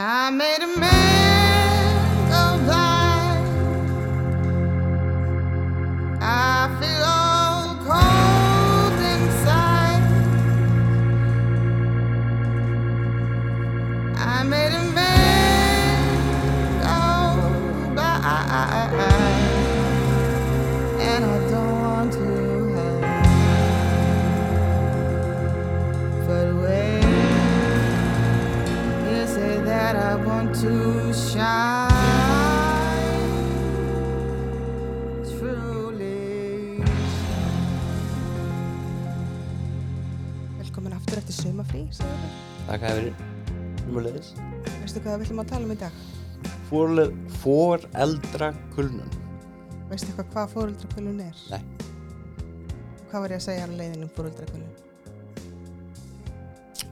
I 0.00 0.30
made 0.30 0.62
a 0.62 0.78
man 0.78 1.27
eftir 41.88 42.04
sumafrí, 42.04 42.04
sagði 42.04 42.16
við. 42.22 42.32
Takk 42.68 42.82
að 42.84 42.98
verið 42.98 43.14
umhverfiðis. 43.88 44.30
Veistu 44.78 45.02
hvað 45.02 45.14
við 45.14 45.24
ætlum 45.26 45.42
að 45.42 45.50
tala 45.52 45.64
um 45.64 45.72
í 45.72 45.78
dag? 45.80 45.94
Foreldra 47.42 48.50
kulnun. 48.74 49.14
Veistu 49.88 50.12
hvað 50.16 50.28
hvað 50.34 50.50
fóröldrakulun 50.52 51.22
er? 51.24 51.36
Nei. 51.52 51.62
Hvað 53.08 53.24
var 53.24 53.32
ég 53.32 53.40
að 53.40 53.46
segja 53.46 53.64
á 53.64 53.68
leiðinum 53.72 54.10
fóröldrakulun? 54.12 54.74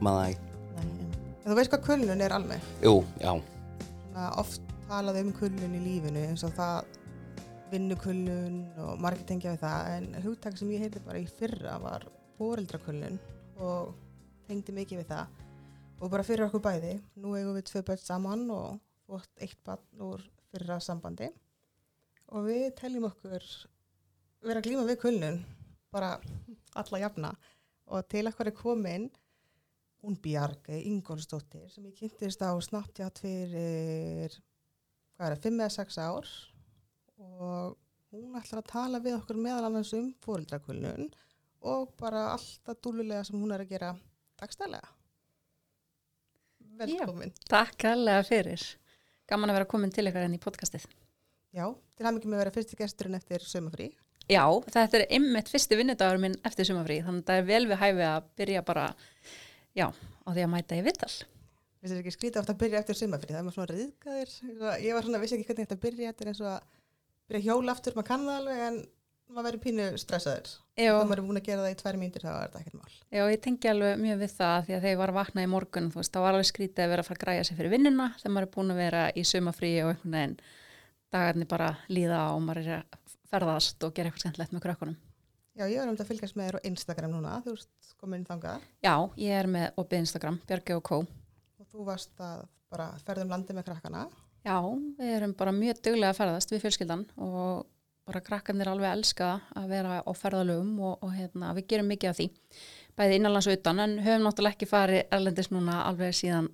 Maður 0.01 0.17
það 0.17 0.29
ekki. 0.31 0.47
Nei, 0.73 0.81
en... 0.81 0.89
En 1.43 1.51
þú 1.51 1.59
veist 1.59 1.73
hvað 1.73 1.85
kulun 1.91 2.25
er 2.25 2.37
alveg? 2.37 2.71
Jú, 2.81 2.95
já. 3.21 3.33
Svona 4.07 4.31
oft 4.41 4.73
talað 4.87 5.21
um 5.21 5.31
kulun 5.37 5.77
í 5.77 5.83
lífinu 5.83 6.25
eins 6.25 6.45
og 6.47 6.57
það 6.57 6.89
vinnukulun 7.69 8.59
og 8.81 8.99
margir 9.03 9.27
tengja 9.27 9.53
við 9.53 9.61
það 9.67 9.93
en 9.93 10.21
hugtak 10.23 10.57
sem 10.57 10.69
ég 10.71 10.85
heiti 10.85 11.03
bara 11.05 11.19
í 11.21 11.27
fyrra 11.27 11.75
var 11.83 12.07
fóreldrakulun 12.39 13.17
og 13.61 14.06
tengdi 14.47 14.75
mikið 14.75 15.01
við 15.01 15.11
það. 15.11 15.43
Og 15.97 16.11
bara 16.13 16.25
fyrir 16.25 16.47
okkur 16.47 16.63
bæði 16.63 16.93
nú 17.17 17.33
eigum 17.37 17.55
við 17.57 17.67
tvö 17.69 17.83
börn 17.87 18.01
saman 18.03 18.43
og 18.53 18.79
fótt 19.07 19.43
eitt 19.43 19.59
barn 19.65 20.03
úr 20.07 20.23
fyrra 20.51 20.79
sambandi. 20.83 21.29
Og 22.33 22.47
við 22.47 22.67
teljum 22.77 23.07
okkur 23.09 23.45
vera 24.45 24.61
að 24.61 24.67
glíma 24.67 24.85
við 24.87 24.99
kulun 25.01 25.39
bara 25.93 26.17
alla 26.77 27.01
jafna. 27.01 27.31
Og 27.87 28.05
til 28.11 28.27
okkur 28.29 28.51
er 28.51 28.57
komin 28.57 29.07
hún 30.03 30.17
Bjargei 30.21 30.83
Ingólfsdóttir 30.91 31.69
sem 31.71 31.87
ég 31.89 31.97
kynntist 31.97 32.43
á 32.45 32.53
Snapchat 32.61 33.23
fyrir 33.23 34.35
hvað 35.17 35.31
er 35.31 35.37
það, 35.39 35.45
5 35.47 35.61
eða 35.63 35.75
6 35.79 35.99
ár. 36.03 36.33
Og 37.17 37.77
hún 38.13 38.37
ætlar 38.37 38.61
að 38.61 38.69
tala 38.71 39.01
við 39.03 39.17
okkur 39.17 39.39
meðal 39.41 39.67
annars 39.67 39.93
um 39.97 40.11
fóreldrakulnun 40.23 41.09
og 41.67 41.95
bara 41.99 42.29
alltaf 42.35 42.77
dúlulega 42.83 43.25
sem 43.25 43.39
hún 43.39 43.51
er 43.55 43.63
að 43.63 43.73
gera 43.73 43.95
dagstælega 44.41 44.93
Velkomin 46.77 47.33
Takk 47.49 47.87
allega 47.89 48.23
fyrir. 48.27 48.63
Gaman 49.27 49.49
að 49.49 49.57
vera 49.57 49.69
komin 49.69 49.93
til 49.93 50.05
ykkur 50.07 50.27
enn 50.27 50.35
í 50.37 50.41
podcastið. 50.41 50.83
Já, 51.55 51.65
til 51.97 52.05
hann 52.05 52.19
ekki 52.19 52.29
með 52.29 52.37
að 52.37 52.43
vera 52.43 52.53
fyrsti 52.53 52.77
gesturinn 52.77 53.17
eftir 53.17 53.41
sömafrí 53.43 53.87
Já, 54.27 54.43
þetta 54.67 54.99
er 54.99 55.05
einmitt 55.15 55.47
fyrsti 55.47 55.77
vinnudagur 55.79 56.19
minn 56.19 56.35
eftir 56.47 56.67
sumafrí, 56.67 56.99
þannig 57.05 57.23
að 57.23 57.29
það 57.29 57.41
er 57.41 57.45
vel 57.47 57.67
við 57.69 57.79
hæfi 57.79 58.05
að 58.09 58.25
byrja 58.41 58.63
bara, 58.67 58.83
já, 59.77 59.85
á 59.87 60.29
því 60.33 60.43
að 60.43 60.49
mæta 60.51 60.75
í 60.75 60.83
vittal. 60.83 61.13
Við 61.77 61.91
séum 61.93 62.01
ekki 62.01 62.13
skrítið 62.15 62.41
ofta 62.41 62.55
að 62.55 62.59
byrja 62.65 62.81
eftir 62.81 62.99
sömafrí 62.99 63.31
það 63.31 63.39
er 63.39 63.45
maður 63.47 63.55
svona 63.55 63.71
riðgæðir 63.71 64.33
ég 64.83 64.97
var 64.97 65.07
svona, 65.07 65.21
vissi 65.23 65.37
ekki 65.37 65.47
hvernig 65.47 65.69
þetta 65.69 65.83
byrja 65.85 66.11
þetta 66.11 66.25
er 66.25 66.31
eins 66.33 66.41
og 66.43 66.49
að 66.51 66.59
byrja 67.31 67.45
hjóla 67.47 67.75
aftur, 67.75 67.95
maður 67.95 68.09
kann 68.09 68.27
það 68.27 68.39
alveg 68.41 68.63
en 68.67 68.79
maður 69.35 69.47
verður 69.47 69.63
pínu 69.63 69.87
stressaður 70.01 70.51
Já, 70.77 70.91
þegar 70.91 71.07
maður 71.09 71.21
er 71.21 71.27
búin 71.27 71.39
að 71.41 71.47
gera 71.47 71.63
það 71.65 71.73
í 71.73 71.79
tvær 71.81 71.97
mínútur 72.01 72.23
þá 72.25 72.29
er 72.31 72.43
þetta 72.45 72.61
ekkert 72.61 72.77
mál 72.77 72.93
já, 73.17 73.23
ég 73.33 73.41
tengi 73.43 73.71
alveg 73.71 73.99
mjög 74.03 74.21
við 74.21 74.31
það 74.37 74.59
því 74.67 74.75
að 74.77 74.83
þegar 74.85 74.93
ég 74.93 75.01
var 75.01 75.13
að 75.13 75.17
vakna 75.19 75.43
í 75.43 75.49
morgun, 75.51 75.89
þú 75.91 75.99
veist, 76.01 76.13
þá 76.13 76.19
var 76.23 76.37
alveg 76.37 76.49
skrítið 76.51 76.83
að 76.85 76.91
vera 76.93 77.03
að 77.03 77.09
fara 77.09 77.17
að 77.19 77.23
græja 77.25 77.47
sig 77.47 77.57
fyrir 77.57 77.73
vinnuna 77.73 78.07
þegar 78.21 78.33
maður 78.35 78.47
er 78.47 78.53
búin 78.55 78.73
að 78.73 78.81
vera 78.83 79.03
í 79.11 79.25
sumafrí 79.27 79.73
og 79.83 79.91
einhvern 79.91 80.17
veginn 80.17 80.37
dagarnir 81.13 81.49
bara 81.51 81.69
líða 81.91 82.21
og 82.35 82.41
maður 82.45 82.63
er 82.63 82.73
að 82.77 83.15
ferðast 83.31 83.83
og 83.83 83.93
gera 83.95 84.09
eitthvað 84.09 84.23
skemmtilegt 84.23 84.55
með 84.55 84.63
krökkunum. 84.63 84.97
Já, 85.57 85.65
ég 85.65 85.79
var 85.81 85.89
um 85.89 85.97
að 85.97 86.09
fylgjast 86.11 86.37
með 86.37 86.47
þér 86.47 86.57
á 86.57 86.65
Instagram 86.69 87.13
núna, 87.15 87.37
þú 87.43 87.55
ert 87.57 87.93
komin 87.97 88.25
þangað 88.27 88.65
Já, 88.85 88.93
ég 89.17 89.39
er 89.41 89.49
með 89.49 89.79
opið 89.81 90.03
Instagram, 90.03 90.37
Björgi 90.47 90.75
og 90.77 90.83
Kó. 90.85 90.97
og 91.01 91.65
þú 91.71 91.87
varst 91.87 92.21
að 92.21 92.43
bara 92.71 92.91
ferðum 93.07 93.31
landi 93.33 93.55
með 93.57 93.65
krakkana. 93.71 94.03
Já, 94.45 94.59
við 94.99 95.15
erum 95.15 95.33
bara 95.39 95.55
mjög 95.55 95.81
duglega 95.81 96.11
að 96.13 96.19
ferðast 96.21 96.53
við 96.53 96.61
fjölskyldan 96.63 97.03
og 97.17 97.65
bara 98.07 98.23
krakkarnir 98.23 98.69
alveg 98.71 98.93
elska 98.95 99.29
að 99.57 99.73
vera 99.73 99.99
á 100.01 100.11
ferðalögum 100.15 100.77
og, 100.79 101.03
og 101.03 101.11
hérna, 101.15 101.51
við 101.57 101.67
gerum 101.73 101.91
mikið 101.91 102.11
af 102.11 102.19
því, 102.19 102.27
bæði 102.97 103.19
innanlands 103.19 103.49
og 103.49 103.57
utan 103.57 103.83
en 103.83 103.97
höfum 104.05 104.23
náttúrulega 104.25 104.55
ekki 104.55 104.69
farið 104.71 105.03
erlendis 105.17 105.51
núna 105.51 105.81
alveg 105.85 106.15
síðan 106.15 106.47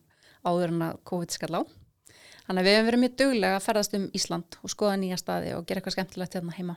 áður 0.43 0.73
en 0.73 0.85
að 0.89 0.97
COVID 1.11 1.35
skall 1.35 1.53
á. 1.59 1.61
Þannig 2.43 2.59
að 2.59 2.67
við 2.67 2.75
hefum 2.75 2.87
verið 2.89 3.03
mjög 3.03 3.13
duglega 3.21 3.59
að 3.59 3.65
ferðast 3.67 3.93
um 3.95 4.09
Ísland 4.17 4.57
og 4.59 4.73
skoða 4.73 4.97
nýja 4.99 5.19
staði 5.21 5.53
og 5.55 5.67
gera 5.67 5.79
eitthvað 5.79 5.95
skemmtilegt 5.95 6.35
hérna 6.35 6.57
heima. 6.57 6.75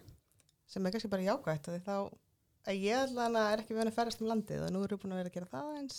sem 0.66 0.86
er 0.86 0.92
kannski 0.92 1.08
bara 1.10 1.22
jákvægt 1.22 1.68
því 1.70 1.80
þá 1.86 1.96
að 2.66 2.82
ég 2.82 2.98
allan 2.98 3.38
að 3.38 3.52
er 3.52 3.62
ekki 3.62 3.76
verið 3.76 3.92
að 3.92 3.96
ferðast 4.00 4.22
um 4.22 4.30
landið 4.30 4.62
og 4.66 4.72
nú 4.74 4.82
erum 4.82 4.98
við 4.98 5.02
búin 5.02 5.14
að 5.14 5.20
vera 5.20 5.30
að 5.30 5.36
gera 5.38 5.50
það 5.52 5.72
eins 5.80 5.98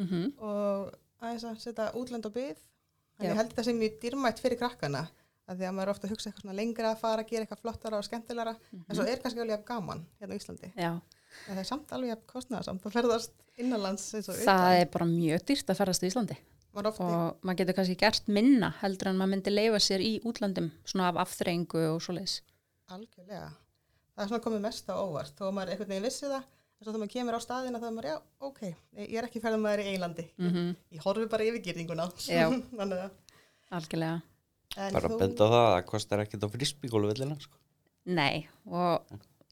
Mm 0.00 0.30
og 0.40 0.94
aðeins 1.22 1.44
að 1.44 1.58
setja 1.62 1.90
útlönd 1.98 2.26
og 2.26 2.32
byð 2.34 2.56
en 2.56 3.26
Já. 3.26 3.28
ég 3.28 3.36
held 3.38 3.50
þetta 3.52 3.64
sem 3.66 3.76
mjög 3.78 3.98
dýrmætt 4.02 4.40
fyrir 4.42 4.58
krakkana 4.58 5.02
að 5.50 5.58
því 5.58 5.66
að 5.68 5.74
maður 5.76 5.92
ofta 5.92 6.10
hugsa 6.10 6.30
eitthvað 6.30 6.58
lengra 6.58 6.92
að 6.92 7.00
fara 7.02 7.24
að 7.24 7.32
gera 7.32 7.46
eitthvað 7.46 7.62
flottara 7.64 7.98
og 7.98 8.06
skemmtilegra. 8.06 8.54
En 8.82 8.96
svo 8.98 9.06
er 9.08 9.22
kannski 9.22 9.42
alveg 9.42 9.64
gaman 9.68 10.04
hérna 10.20 10.36
á 10.36 10.38
Íslandi. 10.38 10.70
Já, 10.76 10.92
en 10.92 11.50
það 11.56 11.62
er 11.64 11.68
samt 11.68 11.94
alveg 11.96 12.22
kostnæðarsamt 12.30 12.86
að 12.86 12.96
ferðast 12.96 13.34
innanlands 13.58 14.06
eins 14.16 14.30
og 14.32 14.40
það 14.46 14.78
er 14.78 14.88
bara 14.94 15.08
mjög 15.10 15.44
dýrt 15.50 15.72
að 15.74 15.80
ferðast 15.82 16.06
í 16.06 16.12
Íslandi. 16.12 16.38
Og 16.72 17.42
maður 17.44 17.58
getur 17.60 17.76
kannski 17.76 17.98
gert 18.00 18.30
minna 18.32 18.70
heldur 18.80 19.10
en 19.10 19.18
maður 19.20 19.34
myndi 19.34 19.52
leifa 19.52 19.82
sér 19.82 20.00
í 20.00 20.14
útlandum 20.24 20.70
svona 20.88 21.10
af 21.10 21.18
afþreyingu 21.26 21.82
og 21.90 22.00
svoleiðis. 22.00 22.38
algjörlega. 22.92 23.50
Það 24.12 24.24
er 24.24 24.30
svona 24.30 24.44
komið 24.44 24.64
mest 24.64 24.88
á 24.88 24.94
óvart. 24.96 25.34
Þó 25.36 25.46
að 25.48 25.54
maður 25.56 25.72
einhvern 25.74 25.92
veginn 25.92 26.06
vissi 26.06 26.28
það 26.28 26.42
en 26.82 26.86
svo 26.86 26.92
þegar 26.92 27.02
maður 27.02 27.12
kemur 27.14 27.36
á 27.38 27.40
staðina 27.44 27.78
þá 27.78 27.86
er 27.86 27.94
maður 27.96 28.08
já, 28.10 28.16
ok, 28.48 28.60
ég 28.98 29.14
er 29.20 29.28
ekki 29.28 29.42
ferðan 29.42 29.62
maður 29.62 29.82
í 29.84 29.92
einlandi 29.92 30.24
Mm 30.40 30.72
ég 30.90 31.04
horfi 31.04 31.28
bara 31.30 31.46
yfir 31.46 31.62
gýringuna 31.62 32.08
Já. 32.26 32.48
Algjörlega. 33.72 34.20
En 34.76 34.94
Bara 34.96 35.08
þú- 35.08 35.16
að 35.16 35.20
benda 35.24 35.48
það 35.50 35.58
að 35.66 35.74
það 35.76 35.84
kostar 35.90 36.22
ekkert 36.24 36.46
á 36.46 36.48
frísbygóluvillina, 36.54 37.36
sko. 37.40 37.58
Nei, 38.06 38.46
og 38.66 39.04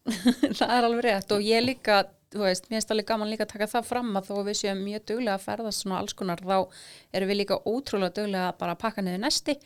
það 0.59 0.73
er 0.79 0.87
alveg 0.89 1.05
rétt 1.07 1.35
og 1.37 1.45
ég 1.45 1.63
líka, 1.65 1.99
þú 2.33 2.41
veist, 2.47 2.65
mér 2.71 2.79
finnst 2.81 2.95
alveg 2.95 3.07
gaman 3.11 3.31
líka 3.31 3.45
að 3.47 3.53
taka 3.53 3.69
það 3.75 3.89
fram 3.91 4.11
að 4.19 4.31
þó 4.31 4.33
að 4.41 4.49
við 4.51 4.59
séum 4.63 4.81
mjög 4.87 5.05
duglega 5.11 5.37
að 5.37 5.45
ferðast 5.45 5.85
svona 5.85 5.99
alls 6.01 6.17
konar, 6.19 6.41
þá 6.41 6.57
erum 7.13 7.31
við 7.31 7.39
líka 7.43 7.59
ótrúlega 7.69 8.17
duglega 8.17 8.49
að 8.53 8.59
bara 8.63 8.79
pakka 8.81 9.05
niður 9.05 9.23
nesti, 9.27 9.57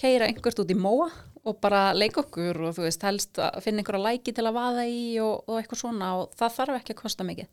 keira 0.00 0.26
einhvert 0.28 0.58
út 0.64 0.74
í 0.74 0.76
móa 0.76 1.06
og 1.46 1.60
bara 1.62 1.84
leika 1.94 2.24
okkur 2.24 2.58
og 2.66 2.74
þú 2.76 2.84
veist, 2.88 3.04
helst 3.06 3.38
að 3.38 3.60
finna 3.62 3.84
einhverja 3.84 4.02
læki 4.08 4.34
til 4.34 4.44
að 4.50 4.56
vaða 4.58 4.84
í 4.90 5.00
og, 5.22 5.44
og 5.46 5.60
eitthvað 5.60 5.82
svona 5.84 6.08
og 6.18 6.34
það 6.40 6.56
þarf 6.58 6.80
ekki 6.80 6.96
að 6.96 7.00
kosta 7.04 7.26
mikið. 7.28 7.48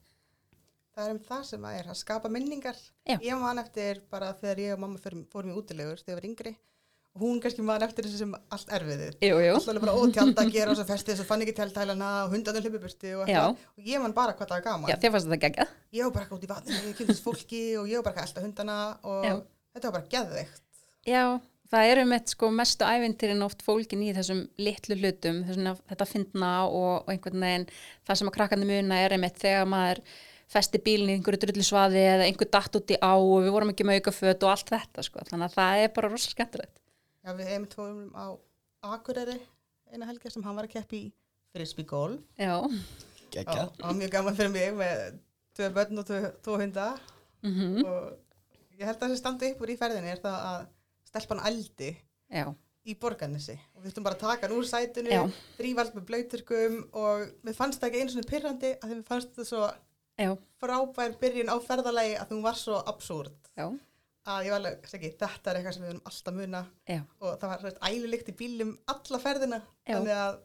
það 0.98 1.06
er 1.08 1.14
um 1.14 1.20
það 1.30 1.44
sem 1.52 1.64
að 1.70 1.78
er 1.80 1.88
að 1.94 2.00
skapa 2.02 2.30
minningar 2.34 2.80
Já. 3.06 3.18
ég 3.22 3.38
man 3.42 3.62
eftir 3.62 4.02
bara 4.10 4.34
þegar 4.42 4.60
ég 4.66 4.74
og 4.76 4.82
mamma 4.84 5.00
fórum, 5.02 5.24
fórum 5.32 5.54
í 5.54 5.58
útilegur 5.62 6.02
þegar 6.02 6.16
ég 6.16 6.20
var 6.24 6.28
yngri 6.32 6.56
hún 7.20 7.38
kannski 7.42 7.62
man 7.66 7.84
eftir 7.86 8.08
þessu 8.08 8.24
sem 8.24 8.32
allt 8.56 8.72
erfiðið. 8.74 9.18
Alltaf 9.54 9.84
bara 9.84 9.94
ótjald 10.02 10.40
að 10.42 10.52
gera 10.56 10.74
og 10.74 10.80
svo 10.80 10.86
festið 10.88 11.20
svo 11.20 11.28
fann 11.30 11.44
ekki 11.46 11.54
tjaldtælana 11.60 12.10
og 12.26 12.34
hundarnir 12.34 12.66
hlupuburti 12.66 13.14
og 13.20 13.30
og 13.30 13.86
ég 13.86 14.02
man 14.02 14.16
bara 14.18 14.34
hvað 14.34 14.50
það 14.50 14.58
var 14.58 14.66
gaman. 14.66 14.90
Já, 14.90 14.96
þetta 14.96 15.10
ég 15.94 16.08
var 16.08 16.16
bara 16.16 16.26
eitthvað 16.26 16.40
út 16.40 16.48
í 16.48 16.52
vatninu, 16.54 16.82
ég 16.90 16.98
kynntist 16.98 17.26
fólki 17.26 17.64
og 17.78 17.90
ég 17.92 18.02
var 18.02 18.08
bara 18.10 18.26
eitthvað 18.26 18.42
elda 18.42 18.46
hundana 18.48 18.78
og 19.04 19.28
Já. 19.30 19.34
þetta 19.76 19.92
var 19.92 19.98
bara 20.00 20.12
geðveikt. 20.16 20.62
Já, 21.06 21.24
það 21.74 21.94
eru 21.94 22.10
með 22.10 22.28
sko 22.34 22.52
mestu 22.58 22.90
ævintýrin 22.90 23.46
oft 23.46 23.66
fólkin 23.66 24.06
í 24.06 24.12
þessum 24.18 24.44
litlu 24.58 24.98
hlutum, 24.98 25.42
þessum 25.48 25.72
að 25.74 25.82
þetta 25.94 26.10
fyndna 26.10 26.52
og, 26.66 26.94
og 27.06 27.14
einhvern 27.14 27.46
veginn 27.46 27.72
það 28.08 28.22
sem 28.22 28.32
að 28.32 28.38
krakkandi 28.40 28.70
muna 28.70 29.02
er 29.06 29.18
einmitt 29.18 29.42
þegar 29.42 29.70
maður 29.70 30.02
festi 30.54 30.82
bílinn 30.84 31.10
í 31.10 31.18
einhverju 31.18 31.46
drullu 31.46 31.66
svaði 31.66 32.02
eða 32.04 32.26
einhver 32.28 32.50
datt 32.54 32.76
út 32.78 32.94
í 32.94 32.98
á 33.02 33.14
og 33.14 33.42
við 33.46 33.54
vorum 33.56 33.72
ekki 33.74 33.86
með 33.88 34.02
aukaföt 34.02 34.46
og 34.46 34.54
allt 34.54 34.74
þetta 34.74 35.06
sko, 35.06 35.24
þannig 35.30 35.50
að 35.50 35.56
það 35.58 35.84
er 35.84 35.94
bara 35.96 36.12
rosa 36.14 36.34
skemmtilegt. 36.34 36.76
Já, 37.24 37.32
við 37.38 37.50
hefum 37.54 37.68
tóðum 37.72 38.08
á 38.20 38.26
Akureyri 38.94 39.38
eina 39.94 40.08
helgi 40.10 40.32
sem 40.34 40.44
hann 40.44 40.58
var 40.58 40.68
að 40.68 40.74
keppi 40.76 41.00
í 41.06 41.12
frisbee 41.54 41.88
golf. 41.88 42.20
Já, 42.36 42.58
Gekja. 43.34 43.68
og 43.70 43.80
var 43.86 43.96
mjög 43.98 44.12
gaman 44.14 44.36
fyrir 44.38 44.52
mig 44.54 44.74
með 44.76 45.20
tvö 45.56 45.70
börn 45.78 46.02
og 46.02 46.10
tvö 46.10 46.58
hunda. 46.60 46.90
Mm 47.46 47.84
og 47.84 48.80
ég 48.80 48.88
held 48.88 48.98
að 48.98 49.06
það 49.06 49.14
sem 49.14 49.22
standi 49.22 49.52
upp 49.54 49.64
úr 49.64 49.72
í 49.72 49.78
ferðinni 49.80 50.12
er 50.12 50.22
það 50.24 50.38
að 50.50 50.62
stelpan 51.08 51.42
aldi 51.46 51.90
já, 52.34 52.46
í 52.90 52.96
borgarnesi. 53.00 53.56
Og 53.76 53.84
við 53.84 53.92
þurftum 53.92 54.08
bara 54.08 54.18
að 54.18 54.24
taka 54.26 54.48
hann 54.48 54.56
úr 54.58 54.68
sætunu 54.68 55.14
Já. 55.14 55.22
þrývald 55.60 55.96
með 55.96 56.08
blöyturkum 56.10 56.78
og 57.04 57.26
við 57.46 57.58
fannst 57.60 57.84
það 57.84 57.90
ekki 57.92 58.02
einu 58.02 58.16
svona 58.16 58.32
pyrrandi 58.32 58.72
að 58.80 58.88
því 58.90 58.98
við 58.98 59.08
fannst 59.12 59.36
það 59.38 59.50
svo 59.52 59.64
já, 60.24 60.32
frábær 60.64 61.16
byrjun 61.22 61.54
á 61.54 61.58
ferðalagi 61.68 62.16
að 62.20 62.34
hún 62.34 62.44
var 62.48 62.58
svo 62.60 62.80
absúrt 62.90 63.52
já, 63.54 63.68
að 64.24 64.48
ég 64.48 64.54
var 64.54 64.62
alveg, 64.62 64.88
segi, 64.88 65.12
þetta 65.20 65.52
er 65.52 65.60
eitthvað 65.60 65.76
sem 65.76 65.84
við 65.84 65.92
erum 65.94 66.08
alltaf 66.10 66.36
muna 66.38 66.62
Já, 66.88 67.00
og 67.20 67.38
það 67.42 67.52
var 67.52 67.62
svona 67.64 67.92
ælulikt 67.92 68.32
í 68.32 68.36
bílum 68.40 68.74
alla 68.94 69.20
ferðina 69.24 69.60
Já. 69.64 69.94
þannig 69.98 70.16
að 70.16 70.40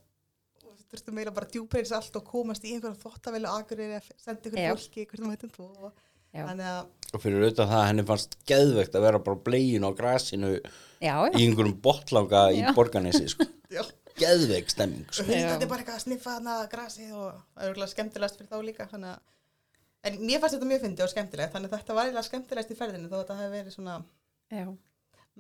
og 0.69 0.83
þurftum 0.89 1.19
eiginlega 1.21 1.37
bara 1.39 1.51
djúpeins 1.55 1.95
allt 1.95 2.19
og 2.19 2.27
komast 2.27 2.67
í 2.67 2.75
einhverja 2.75 2.99
þvóttavelu 3.05 3.51
agurir 3.53 3.95
eða 3.99 4.19
senda 4.19 4.51
ykkur 4.51 4.63
Já. 4.65 4.71
fólki 4.75 5.07
hvert 5.07 5.25
um 5.25 5.33
hættum 5.35 5.55
tvo 5.55 5.71
já, 5.93 6.43
þannig 6.43 6.71
að 6.73 6.83
Og 7.09 7.23
fyrir 7.23 7.41
auðvitað 7.41 7.71
það 7.71 7.79
að 7.79 7.87
henni 7.89 8.05
fannst 8.11 8.35
geðvegt 8.51 8.99
að 8.99 9.05
vera 9.07 9.23
bara 9.25 9.43
blegin 9.47 9.87
á 9.87 9.91
grasinu 9.97 10.51
já, 10.59 10.61
já, 11.01 11.15
í 11.39 11.47
einhverjum 11.47 11.79
botlanga 11.87 12.43
í 12.53 12.59
Já. 12.61 12.73
borganesi, 12.77 13.31
sko. 13.33 13.47
já, 13.79 13.81
Geðvegt 14.19 14.75
stemming, 14.75 15.07
sko. 15.09 15.23
og 15.23 15.31
hundandi 15.31 15.65
Já. 15.65 15.71
bara 15.71 15.85
eitthvað 15.85 16.01
að 16.01 16.05
sniffa 16.05 16.35
hana 16.37 16.57
grasið 16.69 17.15
og 17.15 17.39
það 17.55 17.71
er 17.71 17.93
skemmtilegast 17.95 18.41
fyrir 18.41 18.51
þá 18.51 18.67
líka 18.67 18.89
þannig 18.91 19.15
að 19.15 19.23
En 20.07 20.21
mér 20.23 20.39
fannst 20.39 20.55
þetta 20.55 20.69
mjög 20.71 20.85
fyndið 20.85 21.05
og 21.05 21.11
skemmtilegt, 21.13 21.53
þannig 21.55 21.73
þetta 21.75 21.97
var 21.97 22.07
eiginlega 22.07 22.29
skemmtilegast 22.29 22.71
í 22.71 22.79
ferðinu 22.79 23.11
þó 23.11 23.17
að 23.17 23.23
þetta 23.25 23.39
hefði 23.41 23.57
verið 23.57 23.75
svona 23.75 23.97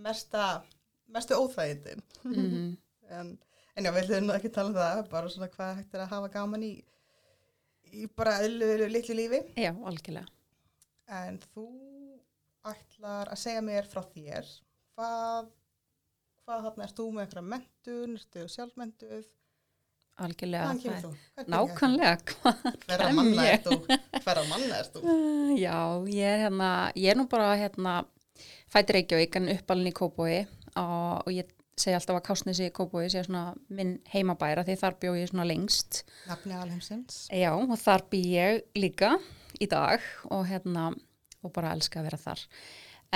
mesta, 0.08 0.46
mestu 1.14 1.38
óþægindin. 1.38 2.02
Mm 2.26 2.76
en, 3.18 3.32
en 3.74 3.88
já, 3.88 3.92
við 3.94 4.10
höfum 4.12 4.32
ekki 4.34 4.50
tala 4.52 4.72
um 4.72 4.76
það, 4.76 5.02
bara 5.12 5.32
svona 5.32 5.50
hvað 5.52 5.76
hægt 5.78 5.94
er 5.94 6.04
að 6.04 6.12
hafa 6.12 6.32
gaman 6.34 6.66
í, 6.66 6.72
í 7.92 8.08
bara 8.18 8.40
litlu 8.44 9.16
lífi. 9.16 9.42
Já, 9.56 9.70
algjörlega. 9.72 10.26
En 11.18 11.38
þú 11.54 11.68
ætlar 12.68 13.30
að 13.32 13.40
segja 13.40 13.62
mér 13.64 13.88
frá 13.88 14.02
þér, 14.12 14.50
hvað, 14.98 15.48
hvað 16.44 16.66
þarna, 16.66 16.88
ert 16.88 16.98
þú 16.98 17.06
með 17.14 17.24
eitthvað 17.24 17.50
mentun, 17.54 18.18
ertu 18.18 18.46
sjálfmentuð, 18.52 19.30
Algjörlega. 20.18 20.70
er- 20.72 21.02
þetta? 21.38 21.48
Nákvæmlega, 21.52 22.16
kem 22.26 23.16
manna 23.18 23.44
ert 23.52 23.66
þú? 23.68 23.76
Hverra 24.24 24.44
manna 24.48 24.78
ert 24.80 24.96
þú? 24.96 25.02
Uh, 25.04 25.52
Já, 25.58 25.76
ég 26.10 26.32
er 26.32 26.42
hérna, 26.46 26.70
ég 26.96 27.12
er 27.12 27.20
nú 27.20 27.28
bara 27.30 27.52
hérna 27.60 28.00
fættir 28.72 28.98
Reykjavík 28.98 29.36
en 29.38 29.48
uppalinn 29.54 29.92
í 29.92 29.94
Kópói 29.96 30.40
og 30.76 31.30
ég 31.32 31.48
segi 31.78 31.94
alltaf 31.94 32.18
að 32.18 32.26
Kásnesi 32.26 32.66
í 32.66 32.74
Kópói 32.74 33.06
sé 33.12 33.22
svona 33.24 33.52
minn 33.70 33.98
heimabæra 34.12 34.64
því 34.66 34.76
þar 34.80 34.98
bjó 35.02 35.14
ég 35.20 35.30
svona 35.30 35.46
lengst. 35.46 36.02
Nafni 36.26 36.56
Alheimsins. 36.58 37.20
Já, 37.30 37.52
og 37.54 37.78
þar 37.78 38.02
bý 38.10 38.22
ég 38.34 38.62
líka 38.74 39.14
í 39.62 39.68
dag 39.70 40.02
og 40.30 40.46
hérna, 40.50 40.90
og 41.44 41.52
bara 41.54 41.70
elska 41.76 42.00
að 42.02 42.10
vera 42.10 42.18
þar. 42.26 42.42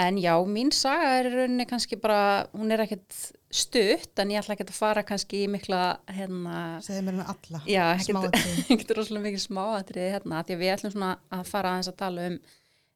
En 0.01 0.17
já, 0.17 0.33
mín 0.49 0.71
saga 0.73 1.19
er 1.19 1.27
rauninni 1.29 1.67
kannski 1.69 1.99
bara, 2.01 2.47
hún 2.57 2.73
er 2.73 2.81
ekkert 2.81 3.13
stutt, 3.53 4.15
en 4.23 4.31
ég 4.33 4.41
ætla 4.41 4.55
ekkert 4.55 4.71
að 4.73 4.79
fara 4.79 5.03
kannski 5.05 5.43
í 5.45 5.49
mikla, 5.53 5.99
hérna, 6.09 6.79
Segðu 6.81 7.03
mér 7.09 7.19
með 7.19 7.33
alla. 7.35 7.61
Já, 7.69 7.83
ekkert, 7.99 8.39
ekkert 8.73 8.95
rosalega 8.97 9.27
mikið 9.27 9.43
smáatriði 9.45 10.15
hérna, 10.15 10.41
því 10.49 10.57
að 10.57 10.63
við 10.63 10.73
ætlum 10.73 10.95
svona 10.95 11.11
að 11.37 11.43
fara 11.51 11.75
aðeins 11.75 11.91
að 11.93 11.99
tala 12.01 12.25
um 12.31 12.39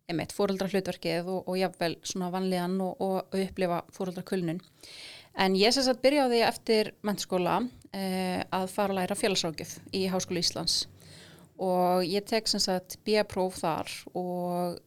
einmitt 0.07 0.33
fóreldra 0.33 0.71
hlutverkið 0.71 1.29
og, 1.29 1.43
og 1.51 1.59
jafnvel 1.61 1.93
svona 2.07 2.31
vanlíðan 2.33 2.79
og, 2.87 3.05
og 3.05 3.37
upplifa 3.43 3.83
fóreldra 3.93 4.25
kulnun. 4.25 4.63
En 5.37 5.57
ég 5.59 5.75
sem 5.77 5.85
sagt 5.85 6.01
byrjaði 6.01 6.41
eftir 6.47 6.95
mennskóla 7.05 7.59
eh, 7.93 8.41
að 8.55 8.71
fara 8.73 8.95
að 8.95 9.01
læra 9.03 9.19
félagsrákjöf 9.19 9.75
í 9.93 10.07
Háskóla 10.09 10.41
Íslands 10.41 10.87
og 11.61 12.07
ég 12.09 12.25
tek 12.29 12.49
sem 12.49 12.63
sagt 12.63 12.97
B-próf 13.05 13.59
þar 13.61 13.93
og 14.17 14.81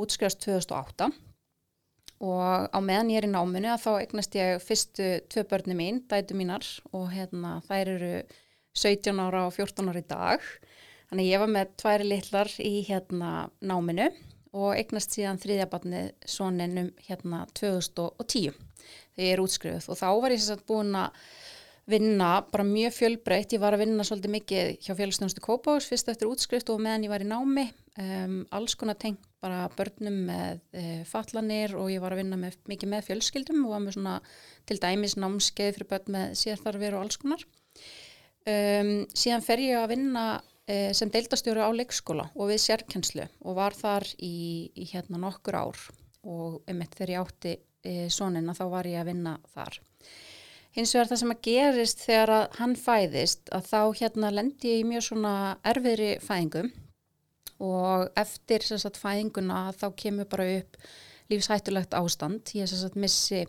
útskrifast 0.00 0.42
2008 0.42 1.12
og 2.22 2.68
á 2.70 2.78
meðan 2.84 3.10
ég 3.12 3.22
er 3.22 3.28
í 3.28 3.32
náminu 3.32 3.72
að 3.72 3.82
þá 3.84 3.90
eignast 3.98 4.36
ég 4.38 4.62
fyrstu 4.62 5.08
tvö 5.32 5.46
börni 5.50 5.76
mín, 5.78 6.02
dætu 6.10 6.36
mínar 6.38 6.66
og 6.92 7.08
hérna 7.14 7.58
þær 7.66 7.94
eru 7.96 8.12
17 8.74 9.22
ára 9.22 9.46
og 9.48 9.56
14 9.56 9.90
ára 9.90 10.02
í 10.02 10.06
dag. 10.08 10.46
Þannig 11.10 11.30
ég 11.30 11.42
var 11.42 11.50
með 11.52 11.74
tværi 11.82 12.06
litlar 12.08 12.52
í 12.62 12.74
hérna 12.86 13.32
náminu 13.62 14.08
og 14.54 14.76
eignast 14.78 15.14
síðan 15.14 15.40
þriðjabarnið 15.42 16.12
sonin 16.30 16.78
um 16.84 16.92
hérna 17.08 17.42
2010 17.58 18.54
þegar 19.14 19.26
ég 19.26 19.34
er 19.34 19.42
útskrifuð 19.42 19.90
og 19.90 19.98
þá 19.98 20.08
var 20.22 20.34
ég 20.34 20.42
sagt 20.44 20.66
búin 20.68 20.94
að 20.98 21.18
vinna 21.90 22.28
bara 22.48 22.64
mjög 22.64 22.94
fjölbreytt, 22.96 23.52
ég 23.52 23.60
var 23.60 23.76
að 23.76 23.84
vinna 23.84 24.06
svolítið 24.06 24.32
mikið 24.32 24.70
hjá 24.86 24.94
félagsstjónustu 24.96 25.42
Kópáhus 25.44 25.88
fyrst 25.90 26.08
eftir 26.08 26.30
útskrift 26.30 26.70
og 26.72 26.80
meðan 26.80 27.04
ég 27.04 27.12
var 27.12 27.24
í 27.24 27.28
námi 27.28 27.66
um, 28.00 28.38
alls 28.56 28.76
konar 28.80 28.96
tengt 29.00 29.20
bara 29.44 29.66
börnum 29.76 30.16
með 30.30 30.62
uh, 30.74 31.02
fatlanir 31.08 31.76
og 31.78 31.92
ég 31.92 32.02
var 32.02 32.14
að 32.14 32.22
vinna 32.22 32.38
með, 32.40 32.56
mikið 32.70 32.92
með 32.94 33.06
fjölskyldum 33.10 33.62
og 33.66 33.74
var 33.74 33.84
með 33.84 33.98
svona 33.98 34.16
til 34.68 34.80
dæmis 34.82 35.18
námskeið 35.20 35.76
fyrir 35.76 35.90
börn 35.92 36.16
með 36.16 36.34
sérþarfir 36.40 36.96
og 36.96 37.04
alls 37.04 37.20
konar. 37.20 37.46
Um, 38.44 38.92
síðan 39.16 39.44
fer 39.44 39.62
ég 39.64 39.80
að 39.80 39.94
vinna 39.94 40.24
uh, 40.36 40.90
sem 40.96 41.12
deildastjóri 41.12 41.64
á 41.64 41.70
leikskóla 41.72 42.28
og 42.34 42.52
við 42.52 42.62
sérkennslu 42.66 43.28
og 43.44 43.58
var 43.60 43.76
þar 43.76 44.08
í, 44.18 44.70
í 44.76 44.88
hérna 44.92 45.20
nokkur 45.22 45.60
ár. 45.60 45.86
Og 46.24 46.62
einmitt 46.68 46.96
þegar 46.96 47.14
ég 47.14 47.24
átti 47.24 47.56
uh, 47.60 48.06
sonina 48.12 48.56
þá 48.56 48.64
var 48.72 48.88
ég 48.88 49.00
að 49.00 49.12
vinna 49.12 49.38
þar. 49.56 49.80
Hins 50.74 50.90
vegar 50.90 51.12
það 51.12 51.20
sem 51.20 51.32
að 51.32 51.44
gerist 51.46 52.00
þegar 52.02 52.30
að 52.34 52.44
hann 52.58 52.72
fæðist 52.74 53.50
að 53.54 53.68
þá 53.68 53.80
hérna 54.00 54.32
lendi 54.34 54.72
ég 54.72 54.80
í 54.82 54.88
mjög 54.88 55.04
svona 55.06 55.34
erfiðri 55.70 56.16
fæðingum 56.24 56.72
og 57.62 58.10
eftir 58.18 58.64
sagt 58.66 58.98
fæðinguna 59.00 59.68
þá 59.78 59.88
kemur 59.96 60.28
bara 60.30 60.48
upp 60.58 60.78
lífshættulegt 61.32 61.96
ástand. 61.96 62.52
Ég 62.56 62.68
sagt 62.68 62.98
missi 63.00 63.44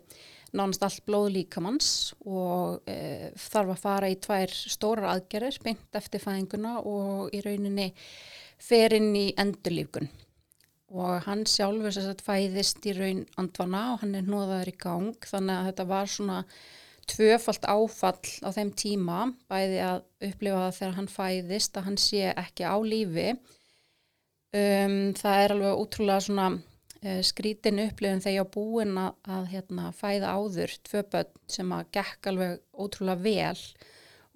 nánast 0.56 0.84
allt 0.86 1.02
blóð 1.06 1.32
líkamanns 1.34 2.14
og 2.24 2.86
e, 2.88 3.32
þarf 3.36 3.74
að 3.74 3.82
fara 3.82 4.10
í 4.12 4.18
tvær 4.22 4.52
stórar 4.52 5.10
aðgerðir 5.14 5.58
beint 5.64 5.98
eftir 5.98 6.22
fæðinguna 6.22 6.78
og 6.86 7.34
í 7.34 7.42
rauninni 7.44 7.90
fer 8.62 8.94
inn 8.96 9.10
í 9.18 9.26
endurlífgun. 9.36 10.08
Og 10.96 11.26
hann 11.26 11.42
sjálfur 11.50 11.92
sagt 11.92 12.22
fæðist 12.24 12.84
í 12.86 12.94
raun 12.96 13.24
andvana 13.40 13.82
og 13.94 14.02
hann 14.04 14.14
er 14.16 14.26
nóðaður 14.26 14.70
í 14.70 14.76
gang 14.80 15.28
þannig 15.28 15.56
að 15.58 15.70
þetta 15.70 15.88
var 15.90 16.12
svona 16.12 16.40
tvöfalt 17.10 17.66
áfall 17.70 18.30
á 18.42 18.48
þeim 18.54 18.72
tíma 18.78 19.18
bæði 19.50 19.82
að 19.82 20.00
upplifa 20.28 20.62
það 20.62 20.78
þegar 20.78 20.96
hann 20.96 21.10
fæðist 21.10 21.78
að 21.78 21.86
hann 21.88 22.00
sé 22.02 22.22
ekki 22.32 22.66
á 22.66 22.76
lífi 22.82 23.28
um, 24.56 24.96
það 25.16 25.42
er 25.42 25.54
alveg 25.56 25.82
útrúlega 25.82 26.24
svona 26.26 26.46
uh, 26.56 27.20
skrítin 27.26 27.82
upplifun 27.86 28.22
þegar 28.24 28.38
ég 28.38 28.46
á 28.48 28.54
búin 28.56 28.96
að, 29.00 29.18
að 29.36 29.50
hérna, 29.52 29.90
fæða 29.96 30.32
áður 30.36 30.78
tvö 30.88 31.04
börn 31.12 31.34
sem 31.56 31.76
að 31.76 31.92
gekk 31.98 32.30
alveg 32.32 32.56
ótrúlega 32.72 33.22
vel 33.26 33.60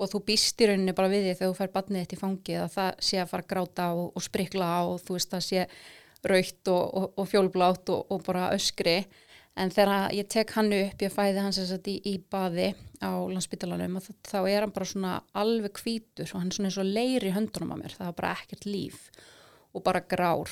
og 0.01 0.09
þú 0.09 0.21
býst 0.31 0.61
í 0.63 0.69
rauninni 0.71 0.97
bara 0.97 1.11
við 1.13 1.27
því 1.27 1.33
þegar 1.39 1.51
þú 1.51 1.59
fær 1.59 1.73
barnið 1.75 2.05
þitt 2.05 2.15
í 2.15 2.21
fangið 2.21 2.61
að 2.65 2.77
það 2.77 3.03
sé 3.09 3.19
að 3.21 3.33
fara 3.33 3.45
að 3.45 3.51
gráta 3.51 3.89
og, 3.97 4.07
og 4.17 4.25
sprikla 4.25 4.71
og 4.89 5.03
þú 5.05 5.17
veist 5.17 5.35
það 5.35 5.49
sé 5.49 5.67
raukt 6.31 6.71
og, 6.73 6.95
og, 7.01 7.11
og 7.21 7.29
fjólblátt 7.29 7.93
og, 7.95 8.15
bara 8.27 8.51
öskri. 8.55 9.03
En 9.61 9.73
þegar 9.75 10.13
ég 10.15 10.29
tek 10.31 10.53
hann 10.55 10.71
upp, 10.73 11.03
ég 11.03 11.13
fæði 11.13 11.43
hans 11.43 11.59
þess 11.59 11.75
að 11.75 11.91
í, 11.91 11.97
í 12.07 12.15
baði 12.33 12.71
á 13.03 13.13
landsbytalanum 13.29 13.99
og 13.99 14.07
þá 14.29 14.39
er 14.45 14.65
hann 14.65 14.73
bara 14.73 14.89
svona 14.89 15.17
alveg 15.37 15.81
hvítur 15.83 16.31
og 16.31 16.39
hann 16.39 16.53
er 16.53 16.57
svona 16.57 16.71
eins 16.71 16.79
og 16.81 16.89
leir 16.89 17.27
í 17.27 17.33
höndunum 17.35 17.75
á 17.75 17.81
mér, 17.81 17.97
það 17.99 18.11
var 18.13 18.19
bara 18.21 18.33
ekkert 18.39 18.69
líf 18.69 19.09
og 19.75 19.85
bara 19.87 20.03
grár. 20.03 20.51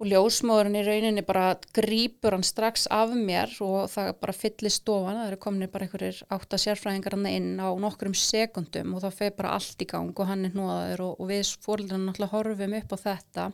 Og 0.00 0.08
ljósmóðurinn 0.08 0.78
í 0.80 0.82
rauninni 0.86 1.22
bara 1.28 1.58
grýpur 1.76 2.32
hann 2.32 2.46
strax 2.46 2.86
af 2.88 3.12
mér 3.12 3.52
og 3.60 3.90
það 3.92 4.14
bara 4.22 4.32
fyllir 4.32 4.72
stofan, 4.72 5.18
það 5.18 5.28
eru 5.28 5.40
komin 5.42 5.72
bara 5.72 5.84
einhverjir 5.84 6.22
átta 6.32 6.56
sérfræðingar 6.62 7.18
hann 7.18 7.28
inn 7.28 7.50
á 7.60 7.68
nokkrum 7.76 8.16
sekundum 8.16 8.94
og 8.96 9.04
það 9.04 9.18
feir 9.18 9.36
bara 9.36 9.52
allt 9.58 9.84
í 9.84 9.90
gang 9.90 10.14
og 10.16 10.30
hann 10.30 10.48
er 10.48 10.54
hnóðaður 10.56 11.04
og, 11.04 11.20
og 11.20 11.30
við 11.34 11.52
fóröldarinn 11.66 12.08
náttúrulega 12.08 12.32
horfum 12.32 12.76
upp 12.80 12.96
á 12.96 12.98
þetta. 13.04 13.46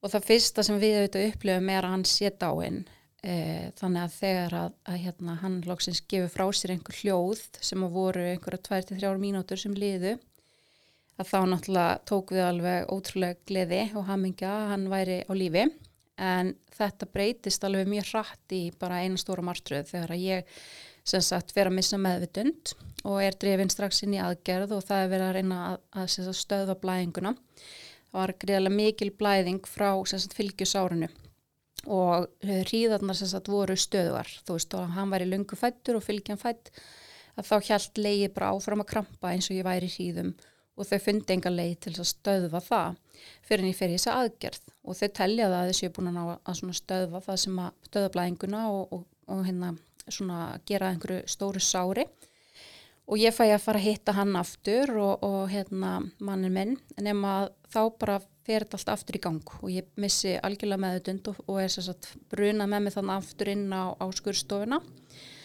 Og 0.00 0.12
það 0.12 0.28
fyrsta 0.28 0.64
sem 0.66 0.80
við 0.80 0.98
auðvitað 0.98 1.28
upplifum 1.30 1.72
er 1.72 1.88
að 1.88 1.94
hann 1.96 2.08
sé 2.08 2.32
dáinn 2.36 2.82
e, 3.24 3.34
þannig 3.80 4.04
að 4.04 4.16
þegar 4.16 4.56
að, 4.60 4.76
að 4.92 5.02
hérna, 5.06 5.36
hann 5.40 5.60
loksins 5.68 6.02
gefur 6.04 6.32
frá 6.34 6.56
sér 6.56 6.74
einhver 6.76 7.00
hljóð 7.00 7.46
sem 7.64 7.84
að 7.84 7.96
voru 7.96 8.26
einhverja 8.28 8.64
2-3 8.68 9.16
mínútur 9.20 9.60
sem 9.60 9.72
liðu 9.76 10.18
að 11.20 11.28
þá 11.28 11.38
náttúrulega 11.52 12.00
tók 12.08 12.32
við 12.34 12.44
alveg 12.46 12.92
ótrúlega 12.92 13.38
gleði 13.48 13.80
og 13.98 14.06
hamingja 14.08 14.50
að 14.50 14.68
hann 14.72 14.86
væri 14.92 15.18
á 15.28 15.32
lífi. 15.36 15.66
En 16.20 16.54
þetta 16.76 17.08
breytist 17.08 17.64
alveg 17.64 17.88
mjög 17.88 18.10
hratt 18.12 18.54
í 18.56 18.62
bara 18.80 19.00
eina 19.04 19.20
stóra 19.20 19.44
martröð 19.44 19.88
þegar 19.92 20.14
að 20.16 20.24
ég 20.26 20.58
sem 21.10 21.22
sagt 21.24 21.54
fer 21.56 21.70
að 21.70 21.78
missa 21.78 21.98
meðvitund 22.00 22.74
og 23.08 23.22
er 23.24 23.36
drefin 23.40 23.72
strax 23.72 24.02
inn 24.04 24.18
í 24.18 24.20
aðgerð 24.20 24.74
og 24.76 24.84
það 24.84 25.04
er 25.04 25.12
verið 25.14 25.26
að 25.26 25.36
reyna 25.38 25.60
að, 25.70 25.78
að 25.96 26.10
sagt, 26.12 26.40
stöðva 26.42 26.76
blæðinguna. 26.82 27.34
Það 28.10 28.20
var 28.20 28.34
greiðlega 28.42 28.76
mikil 28.76 29.10
blæðing 29.16 29.66
frá 29.70 29.90
sagt, 30.10 30.36
fylgjusárunu 30.36 31.08
og 31.88 32.28
hríðarnar 32.44 33.16
sem 33.16 33.30
sagt 33.30 33.48
voru 33.48 33.76
stöðuar 33.78 34.28
þú 34.44 34.56
veist 34.58 34.74
og 34.76 34.90
hann 34.96 35.12
væri 35.12 35.28
lungu 35.30 35.56
fættur 35.56 35.96
og 35.96 36.04
fylgjan 36.04 36.40
fætt 36.40 36.68
að 37.38 37.46
þá 37.48 37.54
hjælt 37.70 38.00
leiði 38.00 38.28
bara 38.34 38.50
áfram 38.52 38.82
að 38.84 38.90
krampa 38.90 39.32
eins 39.32 39.48
og 39.48 39.56
ég 39.56 39.64
væri 39.64 39.88
hríðum 39.88 40.34
og 40.76 40.88
þau 40.88 40.98
fundi 41.04 41.34
enga 41.34 41.52
leið 41.52 41.76
til 41.84 41.94
að 41.96 42.08
stöðva 42.10 42.60
það 42.64 42.98
fyrir 43.44 43.64
en 43.64 43.70
ég 43.70 43.78
fer 43.78 43.92
í 43.92 43.98
þessa 43.98 44.16
aðgerð. 44.22 44.72
Og 44.86 44.96
þau 44.96 45.08
telja 45.18 45.50
það 45.50 45.60
að 45.60 45.70
þessi 45.70 45.86
er 45.86 45.94
búin 45.96 46.10
að, 46.10 46.32
að 46.48 46.74
stöðva 46.78 47.22
það 47.26 47.38
sem 47.44 47.60
að 47.60 47.70
stöðva 47.88 48.12
blæðinguna 48.16 48.64
og, 48.72 48.82
og, 48.96 49.06
og 49.30 49.44
hérna 49.48 49.70
svona 50.10 50.40
gera 50.68 50.90
einhverju 50.94 51.22
stóru 51.30 51.62
sári. 51.62 52.06
Og 53.10 53.18
ég 53.18 53.34
fæ 53.34 53.48
að 53.48 53.64
fara 53.64 53.80
að 53.80 53.88
hitta 53.88 54.14
hann 54.14 54.36
aftur 54.38 54.92
og, 55.02 55.24
og 55.26 55.50
hérna 55.50 55.96
mannin 56.22 56.54
minn 56.54 56.76
nema 57.02 57.40
að 57.40 57.48
þá 57.74 57.80
bara 57.98 58.20
fer 58.46 58.64
þetta 58.64 58.78
allt 58.78 58.92
aftur 58.94 59.18
í 59.18 59.22
gang. 59.26 59.54
Og 59.60 59.72
ég 59.74 59.90
missi 60.00 60.36
algjörlega 60.38 60.84
meðutund 60.84 61.32
og, 61.34 61.56
er 61.58 61.72
sagt 61.74 62.12
brunað 62.30 62.70
með 62.70 62.86
mig 62.86 62.96
þannig 62.96 63.16
aftur 63.18 63.52
inn 63.52 63.66
á, 63.74 63.82
á 63.98 64.06
skurstofuna 64.14 64.80
og 64.80 65.39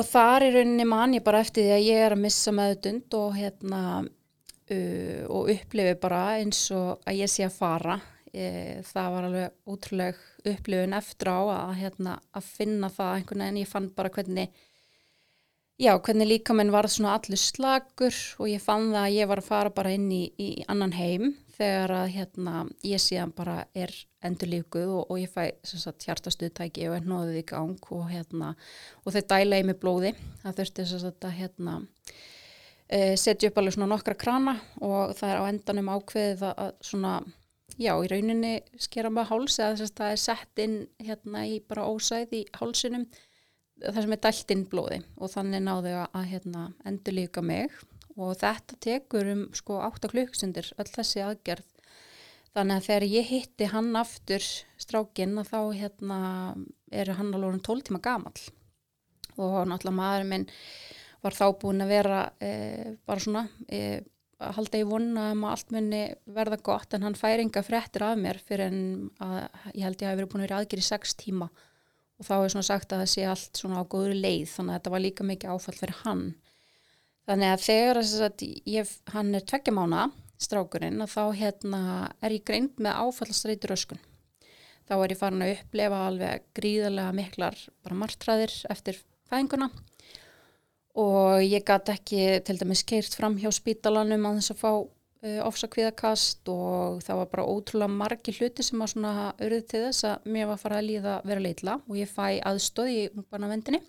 þar 0.00 0.46
í 0.46 0.50
rauninni 0.54 0.86
man 0.88 1.12
ég 1.12 1.24
bara 1.26 1.42
eftir 1.44 1.66
því 1.66 1.74
að 1.76 1.86
ég 1.86 2.06
er 2.06 2.14
að 2.14 2.22
missa 2.22 2.54
meðutund 2.56 3.16
og 3.18 3.36
hérna 3.36 3.82
uh, 4.00 5.22
og 5.28 5.52
upplifi 5.52 5.94
bara 6.00 6.22
eins 6.38 6.64
og 6.72 7.04
að 7.04 7.20
ég 7.20 7.32
sé 7.32 7.44
að 7.44 7.58
fara. 7.58 8.00
E, 8.32 8.80
það 8.88 9.08
var 9.12 9.24
alveg 9.28 9.56
útrúleg 9.68 10.20
upplifun 10.48 10.94
eftir 10.96 11.28
á 11.28 11.40
að, 11.52 11.72
hérna, 11.82 12.14
að 12.32 12.46
finna 12.48 12.88
það 12.88 13.16
einhvern 13.18 13.42
veginn, 13.44 13.58
ég 13.60 13.68
fann 13.68 13.88
bara 13.92 14.12
hvernig 14.14 14.62
já, 15.76 15.92
hvernig 15.98 16.30
líka 16.30 16.56
menn 16.56 16.72
var 16.72 16.88
svona 16.88 17.18
allur 17.18 17.40
slagur 17.40 18.16
og 18.40 18.48
ég 18.48 18.62
fann 18.64 18.88
það 18.94 19.02
að 19.02 19.16
ég 19.18 19.28
var 19.28 19.42
að 19.42 19.50
fara 19.50 19.74
bara 19.76 19.92
inn 19.92 20.08
í, 20.08 20.22
í 20.40 20.48
annan 20.72 20.96
heim 20.96 21.34
þegar 21.58 21.94
að 21.98 22.14
hérna, 22.16 22.64
ég 22.88 23.04
síðan 23.04 23.36
bara 23.36 23.58
er 23.76 23.92
endur 24.26 24.50
líkuð 24.52 24.94
og, 24.94 25.02
og 25.10 25.20
ég 25.20 25.32
fæ 25.32 25.50
hjartastuðtæki 26.06 26.88
og 26.90 26.96
er 26.98 27.08
nóðið 27.08 27.40
í 27.42 27.44
gang 27.52 27.90
og, 27.90 28.06
hérna, 28.10 28.54
og 29.02 29.16
þeir 29.16 29.28
dæla 29.34 29.60
í 29.60 29.66
mig 29.68 29.78
blóði. 29.82 30.14
Það 30.42 30.58
þurfti 30.60 30.88
sagt, 30.92 31.28
að 31.28 31.36
hérna, 31.40 31.76
e, 32.86 33.02
setja 33.20 33.50
upp 33.50 33.62
alveg 33.62 33.78
nokkra 33.82 34.16
krana 34.18 34.56
og 34.80 35.14
það 35.18 35.34
er 35.34 35.42
á 35.42 35.44
endanum 35.50 35.94
ákveðið 35.96 36.48
að, 36.52 36.74
svona 36.84 37.20
Já, 37.80 37.94
í 38.04 38.08
rauninni 38.10 38.58
skera 38.80 39.08
með 39.08 39.30
háls 39.30 39.54
eða 39.56 39.86
að 39.86 39.92
það 39.96 40.10
er 40.12 40.20
sett 40.20 40.60
inn 40.60 40.74
hérna 41.00 41.44
í 41.48 41.54
bara 41.64 41.86
ósæð 41.88 42.34
í 42.36 42.42
hálsinum 42.58 43.06
það 43.80 44.00
sem 44.04 44.14
er 44.14 44.20
dælt 44.26 44.54
inn 44.54 44.64
blóði. 44.68 44.98
Og 45.16 45.32
þannig 45.32 45.64
náðu 45.64 45.94
að 46.04 46.28
hérna, 46.34 46.66
endur 46.88 47.16
líka 47.16 47.44
mig. 47.44 47.72
Og 48.12 48.34
þetta 48.42 48.76
tekur 48.84 49.30
um 49.32 49.46
sko 49.56 49.80
8 49.86 50.10
klukkstundir 50.12 50.68
öll 50.76 50.90
þessi 50.92 51.24
aðgerð 51.24 51.71
þannig 52.56 52.78
að 52.78 52.86
þegar 52.88 53.06
ég 53.08 53.28
hitti 53.32 53.68
hann 53.72 53.92
aftur 53.96 54.48
strákinn 54.80 55.38
að 55.40 55.52
þá 55.52 55.60
hérna 55.78 56.18
er 56.92 57.12
hann 57.16 57.32
alveg 57.34 57.62
12 57.64 57.86
tíma 57.88 58.02
gamal 58.04 58.34
og 59.40 59.62
náttúrulega 59.68 59.96
maðurinn 59.96 60.32
minn 60.32 60.48
var 61.22 61.36
þá 61.36 61.46
búin 61.60 61.84
að 61.84 61.92
vera 61.94 62.22
e, 62.42 62.50
bara 63.06 63.22
svona 63.22 63.46
e, 63.70 64.02
að 64.42 64.56
halda 64.58 64.80
í 64.80 64.86
vonna 64.88 65.26
um 65.32 65.44
að 65.46 65.54
allt 65.54 65.74
munni 65.74 66.00
verða 66.36 66.58
gott 66.66 66.96
en 66.96 67.06
hann 67.06 67.18
fær 67.18 67.42
enga 67.42 67.62
frettir 67.64 68.04
af 68.06 68.16
mér 68.18 68.40
fyrir 68.42 68.72
en 68.72 68.80
að 69.22 69.36
ég 69.76 69.84
held 69.86 70.02
ég 70.02 70.10
hafi 70.10 70.18
verið 70.18 70.32
búin 70.32 70.42
að 70.42 70.48
vera 70.48 70.58
aðgerð 70.62 70.82
í 70.82 70.88
6 70.88 71.14
tíma. 71.22 71.48
Og 72.20 72.26
þá 72.26 72.34
er 72.36 72.52
svona 72.54 72.68
sagt 72.68 72.92
að 72.92 73.02
það 73.02 73.12
sé 73.12 73.26
allt 73.26 73.60
svona 73.60 73.82
á 73.82 73.90
góður 73.90 74.18
leið 74.18 74.50
þannig 74.50 74.72
að 74.72 74.78
þetta 74.78 74.94
var 74.94 75.04
líka 75.04 75.26
mikið 75.26 75.54
áfall 75.54 75.78
fyrir 75.78 76.00
hann. 76.02 76.24
Þannig 77.30 77.54
að 77.54 77.64
þegar 77.68 78.02
að 78.02 78.44
ég, 78.74 78.92
hann 79.14 79.34
er 79.38 79.46
tveggja 79.46 79.74
mána 79.78 80.08
strákurinn 80.44 81.02
að 81.04 81.14
þá 81.14 81.22
hérna 81.40 81.82
er 82.22 82.36
ég 82.36 82.46
greint 82.48 82.80
með 82.82 82.98
áfallastreitur 83.06 83.76
öskun 83.76 84.02
þá 84.88 84.96
er 84.98 85.14
ég 85.14 85.20
farin 85.20 85.44
að 85.44 85.54
upplefa 85.56 86.00
alveg 86.08 86.48
gríðarlega 86.58 87.16
miklar 87.16 87.58
bara 87.84 87.98
martraðir 88.02 88.54
eftir 88.72 88.98
fæðinguna. 89.30 89.70
Og 91.00 91.40
ég 91.46 91.64
gæti 91.64 91.94
ekki 91.94 92.24
til 92.44 92.58
dæmis 92.60 92.82
keirt 92.84 93.14
fram 93.16 93.38
hjá 93.40 93.48
spítalanum 93.54 94.26
að 94.28 94.40
þess 94.40 94.52
að 94.52 94.60
fá 94.60 94.72
uh, 94.72 95.38
ofsakviðakast 95.46 96.50
og 96.52 97.00
það 97.06 97.22
var 97.22 97.30
bara 97.32 97.46
ótrúlega 97.48 97.96
margi 98.02 98.34
hluti 98.36 98.66
sem 98.66 98.84
að 98.84 98.92
svona 98.92 99.14
auðvitað 99.38 99.70
til 99.70 99.82
þess 99.86 100.08
að 100.10 100.28
mér 100.34 100.50
var 100.50 100.60
fara 100.60 100.82
að 100.82 100.90
líða 100.90 101.16
vera 101.24 101.46
leitla 101.46 101.78
og 101.86 101.96
ég 101.96 102.12
fæ 102.12 102.26
aðstóð 102.50 102.92
í 102.92 103.00
ungbarnavendinni 103.14 103.80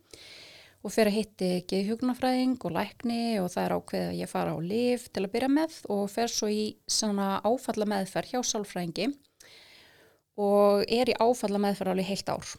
og 0.84 0.92
fer 0.92 1.08
að 1.08 1.18
hitti 1.18 1.50
geðhjókunafræðing 1.72 2.58
og 2.68 2.74
lækni 2.76 3.20
og 3.40 3.50
það 3.54 3.64
er 3.64 3.76
ákveð 3.78 4.08
að 4.10 4.18
ég 4.20 4.32
fara 4.32 4.56
á 4.56 4.60
liv 4.60 5.06
til 5.08 5.24
að 5.24 5.34
byrja 5.36 5.50
með 5.52 5.78
og 5.96 6.04
fer 6.12 6.32
svo 6.32 6.50
í 6.52 6.64
áfalla 6.92 7.88
meðferð 7.88 8.34
hjá 8.34 8.42
sálfræðingi 8.52 9.08
og 10.44 10.84
er 10.92 11.12
í 11.14 11.20
áfalla 11.24 11.62
meðferð 11.62 11.94
alveg 11.94 12.10
heilt 12.10 12.34
ár. 12.34 12.56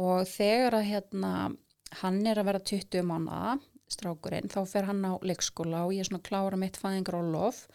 Og 0.00 0.24
þegar 0.26 0.78
að 0.78 0.88
hérna 0.88 1.32
hann 2.00 2.22
er 2.26 2.40
að 2.40 2.48
vera 2.48 2.64
20 2.72 3.06
mánuða 3.06 3.58
strákurinn, 3.92 4.48
þá 4.48 4.62
fer 4.66 4.88
hann 4.88 5.04
á 5.04 5.12
leikskóla 5.20 5.84
og 5.86 5.94
ég 5.94 6.02
er 6.02 6.08
svona 6.08 6.24
klára 6.24 6.58
mitt 6.58 6.78
fæðingar 6.80 7.18
og 7.20 7.30
lof 7.34 7.66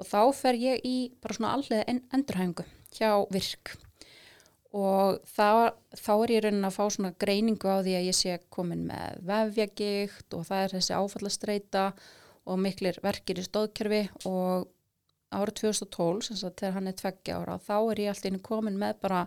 og 0.00 0.08
þá 0.08 0.22
fer 0.32 0.56
ég 0.56 0.82
í 0.88 0.96
bara 1.20 1.36
svona 1.36 1.54
allega 1.58 1.84
en, 1.92 2.00
endurhængu 2.16 2.64
hjá 2.96 3.12
virk 3.30 3.76
og 4.76 5.20
þá, 5.26 5.74
þá 5.98 6.12
er 6.14 6.32
ég 6.34 6.44
raunin 6.44 6.68
að 6.68 6.76
fá 6.76 6.84
svona 6.86 7.12
greiningu 7.18 7.70
á 7.70 7.82
því 7.82 7.94
að 7.98 8.06
ég 8.06 8.16
sé 8.16 8.36
komin 8.54 8.84
með 8.90 9.22
vefjagikt 9.30 10.36
og 10.36 10.44
það 10.46 10.64
er 10.64 10.74
þessi 10.76 10.98
áfallastreita 10.98 11.86
og 12.50 12.60
miklir 12.62 13.00
verkir 13.02 13.40
í 13.40 13.46
stóðkerfi 13.46 14.04
og 14.30 14.68
árið 15.30 15.58
2012, 15.62 16.22
sem 16.26 16.38
sagt 16.38 16.62
þegar 16.62 16.76
hann 16.78 16.90
er 16.90 16.96
tveggja 16.98 17.40
ára, 17.40 17.58
þá 17.62 17.76
er 17.78 18.04
ég 18.04 18.12
alltaf 18.12 18.30
inn 18.30 18.40
komin 18.42 18.78
með 18.78 18.96
bara 19.02 19.24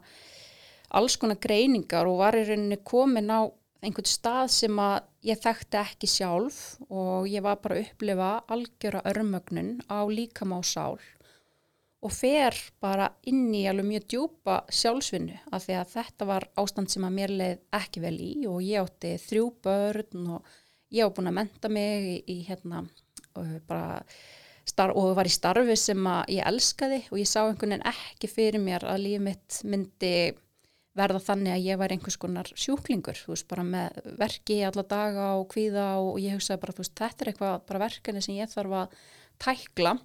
alls 0.94 1.16
konar 1.20 1.40
greiningar 1.44 2.08
og 2.10 2.20
var 2.22 2.38
í 2.38 2.46
rauninni 2.48 2.80
komin 2.86 3.32
á 3.32 3.48
einhvern 3.84 4.08
stað 4.08 4.52
sem 4.54 4.80
að 4.80 4.96
ég 5.28 5.40
þekkti 5.44 5.80
ekki 5.80 6.10
sjálf. 6.10 6.60
Og 6.88 7.28
ég 7.32 7.44
var 7.46 7.60
bara 7.64 7.80
að 7.80 7.88
upplifa 7.88 8.30
algjöra 8.54 9.04
örmögnun 9.12 9.76
á 9.92 10.00
líkam 10.08 10.56
á 10.56 10.60
sál 10.64 11.00
og 12.04 12.12
fer 12.12 12.58
bara 12.84 13.08
inn 13.30 13.48
í 13.56 13.64
alveg 13.70 13.88
mjög 13.88 14.08
djúpa 14.12 14.58
sjálfsvinnu 14.68 15.38
af 15.56 15.66
því 15.66 15.78
að 15.80 15.94
þetta 15.96 16.28
var 16.28 16.48
ástand 16.60 16.92
sem 16.92 17.06
að 17.08 17.16
mér 17.16 17.34
leið 17.40 17.64
ekki 17.80 18.04
vel 18.04 18.16
í 18.20 18.34
og 18.50 18.60
ég 18.66 18.84
átti 18.84 19.16
þrjú 19.24 19.46
börn 19.64 20.30
og 20.36 20.54
ég 20.94 21.08
á 21.08 21.14
búin 21.16 21.32
að 21.32 21.38
menta 21.40 21.72
mig 21.72 22.10
í, 22.10 22.18
í 22.28 22.38
hérna 22.48 22.84
bara 23.68 24.04
starf, 24.68 24.96
og 25.00 25.16
var 25.18 25.28
í 25.28 25.34
starfi 25.34 25.76
sem 25.80 26.08
að 26.08 26.36
ég 26.36 26.48
elskaði 26.52 27.02
og 27.10 27.20
ég 27.22 27.30
sá 27.30 27.42
einhvern 27.44 27.76
veginn 27.78 27.92
ekki 27.94 28.32
fyrir 28.32 28.64
mér 28.64 28.86
að 28.88 29.06
líf 29.08 29.24
mitt 29.24 29.60
myndi 29.64 30.14
verða 30.94 31.24
þannig 31.26 31.56
að 31.56 31.66
ég 31.66 31.80
var 31.82 31.94
einhvers 31.94 32.20
konar 32.22 32.50
sjúklingur, 32.54 33.18
þú 33.18 33.32
veist, 33.34 33.48
bara 33.50 33.64
með 33.66 33.96
verki 34.20 34.60
alla 34.68 34.84
daga 34.86 35.32
og 35.40 35.48
kvíða 35.54 35.88
og 36.04 36.20
ég 36.22 36.36
hugsaði 36.38 36.62
bara, 36.62 36.76
þú 36.76 36.84
veist, 36.84 36.98
þetta 37.00 37.26
er 37.26 37.32
eitthvað 37.32 37.56
bara 37.72 37.82
verkefni 37.88 38.22
sem 38.22 38.38
ég 38.38 38.52
þarf 38.52 38.76
að 38.84 39.00
tækla 39.42 39.96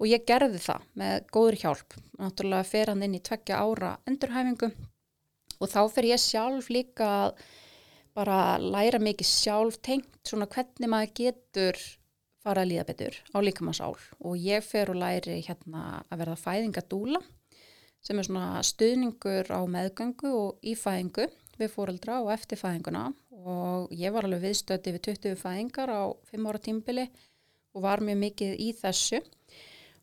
og 0.00 0.08
ég 0.10 0.24
gerði 0.26 0.60
það 0.62 0.86
með 1.00 1.28
góður 1.34 1.58
hjálp, 1.62 1.98
náttúrulega 2.18 2.70
fer 2.70 2.92
hann 2.92 3.04
inn 3.06 3.18
í 3.18 3.22
tveggja 3.24 3.60
ára 3.62 3.92
endurhæfingu 4.10 4.70
og 5.60 5.70
þá 5.70 5.80
fer 5.94 6.10
ég 6.10 6.22
sjálf 6.22 6.70
líka 6.72 7.10
bara 8.14 8.56
læra 8.62 9.00
mikið 9.02 9.28
sjálf 9.28 9.78
tengt 9.82 10.18
svona 10.26 10.50
hvernig 10.50 10.90
maður 10.90 11.14
getur 11.20 11.78
fara 12.44 12.62
að 12.64 12.72
líða 12.72 12.88
betur 12.90 13.16
á 13.32 13.38
líkamannssál 13.42 13.94
og 13.96 14.36
ég 14.38 14.66
fer 14.66 14.92
og 14.92 15.00
læri 15.00 15.40
hérna 15.46 16.02
að 16.10 16.20
verða 16.20 16.42
fæðingadúla 16.42 17.22
sem 18.04 18.18
er 18.20 18.26
svona 18.26 18.60
stuðningur 18.66 19.48
á 19.48 19.60
meðgöngu 19.64 20.32
og 20.36 20.66
ífæðingu 20.66 21.28
við 21.58 21.70
fóreldra 21.72 22.20
og 22.24 22.32
eftir 22.34 22.60
fæðinguna. 22.60 23.06
Og 23.44 23.92
ég 23.92 24.12
var 24.12 24.26
alveg 24.26 24.42
viðstöndi 24.44 24.94
við 24.94 25.06
20 25.10 25.38
fæðingar 25.40 25.92
á 25.92 26.02
5 26.30 26.48
ára 26.48 26.60
tímbili 26.60 27.06
og 27.74 27.84
var 27.84 28.02
mjög 28.04 28.20
mikið 28.20 28.52
í 28.60 28.68
þessu 28.78 29.20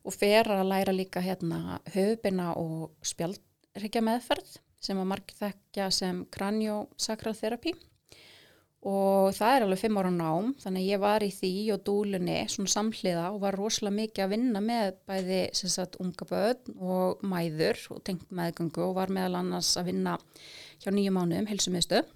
og 0.02 0.14
fer 0.16 0.50
að 0.50 0.66
læra 0.68 0.94
líka 0.94 1.22
hérna 1.22 1.78
höfubina 1.94 2.52
og 2.58 2.92
spjaldrykja 3.06 4.02
meðferð 4.04 4.58
sem 4.82 4.98
að 4.98 5.10
margir 5.12 5.38
þekkja 5.38 5.88
sem 5.94 6.24
kranjósakralþerapi 6.34 7.74
og 8.88 9.30
það 9.36 9.56
er 9.56 9.64
alveg 9.64 9.78
fimm 9.78 9.98
ára 10.00 10.10
nám 10.10 10.48
þannig 10.58 10.82
að 10.82 10.88
ég 10.90 11.02
var 11.04 11.22
í 11.22 11.28
því 11.30 11.52
og 11.74 11.84
dúlunni 11.86 12.38
svona 12.50 12.72
samhliða 12.72 13.28
og 13.30 13.38
var 13.44 13.58
rosalega 13.58 13.98
mikið 14.00 14.24
að 14.24 14.32
vinna 14.34 14.62
með 14.64 14.96
bæði 15.06 15.42
sagt, 15.54 16.00
unga 16.02 16.26
börn 16.26 16.80
og 16.82 17.22
mæður 17.22 17.78
og 17.94 18.02
tengt 18.08 18.26
meðgöngu 18.34 18.82
og 18.88 18.96
var 18.98 19.14
meðal 19.14 19.38
annars 19.38 19.70
að 19.78 19.92
vinna 19.92 20.16
hjá 20.82 20.90
nýju 20.90 21.14
mánuðum 21.14 21.50
helsumiðstöð 21.52 22.10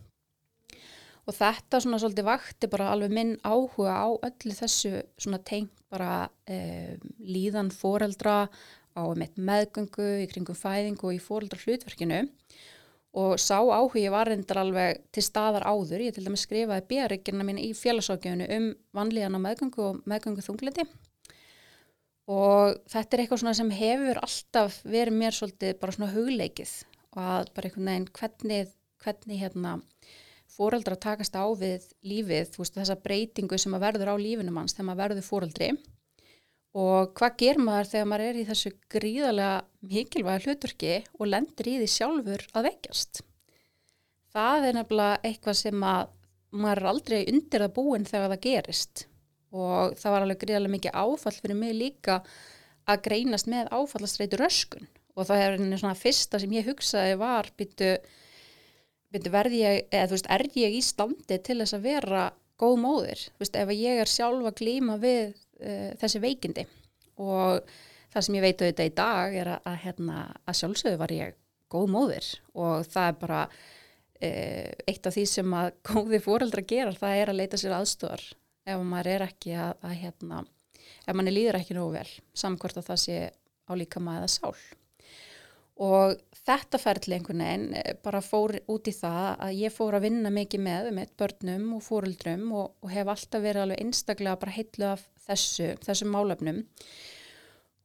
og 1.26 1.34
þetta 1.34 1.80
svona 1.82 1.98
svolítið 2.00 2.28
vakti 2.28 2.70
bara 2.70 2.92
alveg 2.92 3.12
minn 3.14 3.34
áhuga 3.42 3.96
á 3.98 4.08
öllu 4.28 4.54
þessu 4.54 5.00
svona 5.18 5.42
tengt 5.42 5.74
bara 5.90 6.28
eh, 6.50 6.96
líðan 7.18 7.72
foreldra 7.74 8.46
á 8.96 9.02
meðgöngu 9.12 10.06
í 10.22 10.28
kringum 10.30 10.56
fæðingu 10.56 11.10
og 11.10 11.16
í 11.16 11.22
foreldra 11.22 11.60
hlutverkinu 11.62 12.22
og 13.16 13.40
sá 13.40 13.58
áhugi 13.58 14.06
var 14.12 14.28
reyndar 14.28 14.60
alveg 14.60 15.02
til 15.14 15.24
staðar 15.24 15.64
áður, 15.64 16.04
ég 16.04 16.14
til 16.14 16.26
dæmis 16.26 16.44
skrifaði 16.44 16.84
björgirna 16.90 17.46
mín 17.48 17.60
í 17.60 17.72
félagsákjöfunu 17.76 18.48
um 18.56 18.70
vanlíðan 18.96 19.38
á 19.38 19.44
meðgöngu 19.46 19.84
og 19.86 20.00
meðgöngu 20.08 20.44
þunglindi 20.44 20.84
og 22.26 22.78
þetta 22.90 23.16
er 23.16 23.22
eitthvað 23.22 23.42
svona 23.42 23.56
sem 23.56 23.70
hefur 23.74 24.20
alltaf 24.20 24.80
verið 24.86 25.18
mér 25.20 25.36
svolítið 25.36 25.76
bara 25.82 25.94
svona 25.94 26.12
hugleikið. 26.14 26.72
Og 27.16 27.20
að 27.22 27.52
bara 27.54 27.70
einhvern 27.70 27.90
veginn 27.90 28.08
hvernig, 28.18 28.72
hvernig 29.04 29.40
hérna 29.40 29.76
fóreldra 30.56 30.96
takast 30.96 31.36
á 31.36 31.44
við 31.58 31.84
lífið, 32.06 32.50
þú 32.54 32.62
veist 32.62 32.78
þessa 32.78 32.96
breytingu 33.02 33.58
sem 33.60 33.76
að 33.76 33.84
verður 33.86 34.12
á 34.12 34.16
lífinum 34.16 34.58
hans 34.60 34.76
þegar 34.76 34.88
maður 34.88 35.02
verður 35.04 35.28
fóreldri 35.28 35.70
og 36.76 37.14
hvað 37.16 37.38
ger 37.40 37.60
maður 37.62 37.90
þegar 37.92 38.08
maður 38.10 38.26
er 38.26 38.38
í 38.40 38.44
þessu 38.50 38.72
gríðarlega 38.92 39.92
mikilvæga 39.92 40.44
hlutverki 40.44 40.92
og 41.16 41.30
lendur 41.30 41.70
í 41.70 41.78
því 41.80 41.88
sjálfur 41.92 42.44
að 42.52 42.68
veikjast. 42.68 43.22
Það 44.36 44.66
er 44.68 44.76
nefnilega 44.76 45.20
eitthvað 45.24 45.58
sem 45.62 45.86
að 45.88 46.10
maður 46.56 46.82
er 46.82 46.90
aldrei 46.90 47.18
undir 47.32 47.64
að 47.64 47.74
búin 47.78 48.04
þegar 48.08 48.34
það 48.34 48.44
gerist. 48.44 49.06
Og 49.56 49.96
það 49.96 50.12
var 50.12 50.26
alveg 50.26 50.42
gríðarlega 50.42 50.74
mikið 50.74 51.00
áfall 51.00 51.34
fyrir 51.38 51.58
mig 51.62 51.74
líka 51.76 52.18
að 52.86 53.02
greinast 53.06 53.48
með 53.48 53.72
áfallastreitu 53.72 54.40
röskun 54.40 54.88
og 55.16 55.24
það 55.24 55.42
er 55.42 55.56
einu 55.56 55.78
svona 55.80 55.96
fyrsta 55.96 56.38
sem 56.42 56.52
ég 56.52 56.68
hugsaði 56.68 57.16
var 57.22 57.48
byttu 57.56 57.94
verði 59.12 59.62
ég, 59.62 59.86
eða 59.90 60.08
þú 60.10 60.16
veist, 60.16 60.30
er 60.30 60.46
ég 60.60 60.76
í 60.76 60.82
standi 60.84 61.38
til 61.44 61.58
þess 61.62 61.76
að 61.76 61.86
vera 61.86 62.26
góð 62.60 62.78
móðir, 62.80 63.22
þú 63.34 63.44
veist, 63.44 63.58
ef 63.60 63.72
ég 63.76 64.00
er 64.02 64.10
sjálf 64.10 64.48
að 64.48 64.58
glíma 64.60 64.96
við 65.00 65.34
uh, 65.34 65.90
þessi 66.00 66.22
veikindi 66.22 66.66
og 67.20 67.68
það 68.12 68.26
sem 68.26 68.36
ég 68.38 68.44
veit 68.44 68.62
auðvitað 68.62 68.90
í 68.90 68.94
dag 68.96 69.36
er 69.42 69.50
að, 69.54 69.68
að, 69.68 69.78
hérna, 69.84 70.20
að 70.44 70.58
sjálfsögðu 70.60 71.00
var 71.02 71.14
ég 71.16 71.36
góð 71.72 71.92
móðir 71.92 72.30
og 72.56 72.86
það 72.88 73.10
er 73.10 73.18
bara 73.20 73.40
uh, 73.46 74.72
eitt 74.88 75.08
af 75.08 75.16
því 75.16 75.26
sem 75.30 75.56
að 75.60 75.70
góði 75.90 76.22
fóreldra 76.24 76.66
gera, 76.66 76.96
það 76.96 77.22
er 77.22 77.32
að 77.32 77.40
leita 77.42 77.60
sér 77.60 77.76
aðstofar 77.78 78.26
ef 78.66 78.82
maður 78.82 79.12
er 79.14 79.26
ekki 79.28 79.54
að, 79.54 79.76
að 79.86 79.98
hérna, 80.02 80.42
ef 81.04 81.14
manni 81.14 81.34
líður 81.34 81.60
ekki 81.60 81.76
nógu 81.76 81.98
vel 81.98 82.08
samkvort 82.36 82.80
að 82.80 82.90
það 82.90 83.02
sé 83.04 83.20
á 83.66 83.72
líka 83.76 84.02
maður 84.02 84.26
eða 84.26 84.34
sál 84.34 84.56
og 85.76 86.14
þetta 86.46 86.80
ferðli 86.80 87.18
einhvern 87.18 87.42
veginn 87.44 87.66
eh, 87.76 87.96
bara 88.04 88.22
fór 88.24 88.54
út 88.72 88.88
í 88.88 88.94
það 88.96 89.26
að 89.44 89.58
ég 89.60 89.74
fór 89.74 89.98
að 89.98 90.06
vinna 90.06 90.32
mikið 90.32 90.62
með 90.64 90.88
með 90.96 91.10
börnum 91.20 91.66
og 91.76 91.84
fóruldrum 91.84 92.46
og, 92.56 92.70
og 92.80 92.94
hef 92.94 93.10
alltaf 93.12 93.44
verið 93.44 93.66
alveg 93.66 93.82
einstaklega 93.84 94.40
bara 94.40 94.56
heitlu 94.56 94.88
af 94.94 95.04
þessu, 95.26 95.74
þessum 95.84 96.14
málefnum. 96.14 96.64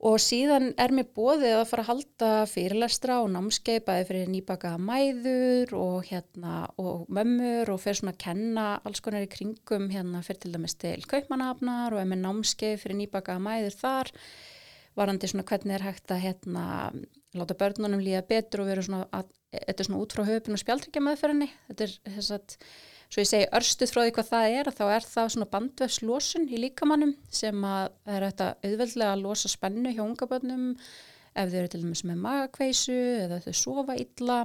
Og 0.01 0.15
síðan 0.17 0.71
er 0.81 0.89
mér 0.97 1.11
bóðið 1.13 1.59
að 1.59 1.67
fara 1.69 1.83
að 1.83 1.89
halda 1.91 2.29
fyrirlestra 2.49 3.19
og 3.21 3.27
námskeið 3.35 3.83
bæði 3.85 4.07
fyrir 4.07 4.31
nýbakaða 4.33 4.79
mæður 4.81 5.75
og 5.77 6.07
hérna 6.07 6.55
og 6.81 7.03
mömmur 7.13 7.69
og 7.69 7.83
fyrir 7.83 7.99
svona 7.99 8.15
að 8.15 8.23
kenna 8.23 8.65
alls 8.81 9.03
konar 9.05 9.27
í 9.27 9.29
kringum 9.29 9.91
hérna 9.93 10.23
fyrir 10.25 10.41
til 10.41 10.55
dæmis 10.55 10.73
til 10.81 10.97
kaupmanafnar 11.11 11.93
og 11.93 12.01
er 12.01 12.09
með 12.09 12.23
námskeið 12.23 12.81
fyrir 12.81 13.01
nýbakaða 13.03 13.45
mæður 13.45 13.77
þar. 13.83 14.13
Varandi 14.97 15.29
svona 15.29 15.45
hvernig 15.51 15.77
er 15.77 15.85
hægt 15.91 16.15
að 16.15 16.25
hérna 16.25 16.65
láta 17.37 17.57
börnunum 17.57 18.01
líða 18.03 18.23
betur 18.27 18.63
og 18.63 18.71
vera 18.71 18.85
svona, 18.85 19.05
að, 19.15 19.29
þetta 19.55 19.83
er 19.83 19.89
svona 19.89 20.01
út 20.03 20.15
frá 20.15 20.25
höfun 20.27 20.57
og 20.57 20.63
spjaldrykja 20.63 21.03
meðferðinni, 21.05 21.49
þetta 21.69 21.87
er 21.87 21.93
þess 22.17 22.35
að 22.37 22.57
svo 23.11 23.23
ég 23.23 23.27
segi 23.27 23.47
örstuð 23.57 23.91
frá 23.91 24.01
því 24.01 24.11
hvað 24.15 24.29
það 24.29 24.57
er 24.57 24.71
þá 24.75 24.83
er 24.87 25.07
það 25.07 25.31
svona 25.33 25.47
bandvefslosun 25.51 26.45
í 26.47 26.59
líkamannum 26.65 27.15
sem 27.31 27.65
að 27.67 27.89
það 28.05 28.17
er 28.17 28.27
þetta 28.29 28.51
auðveldlega 28.67 29.15
að 29.15 29.25
losa 29.25 29.51
spennu 29.51 29.91
hjá 29.95 30.03
unga 30.05 30.27
börnum 30.31 30.69
ef 31.31 31.51
þau 31.51 31.57
eru 31.61 31.71
til 31.71 31.81
dæmis 31.83 32.05
með 32.07 32.23
magakveisu 32.25 32.97
eða 33.25 33.41
þau 33.43 33.53
sofa 33.55 33.97
illa. 33.99 34.39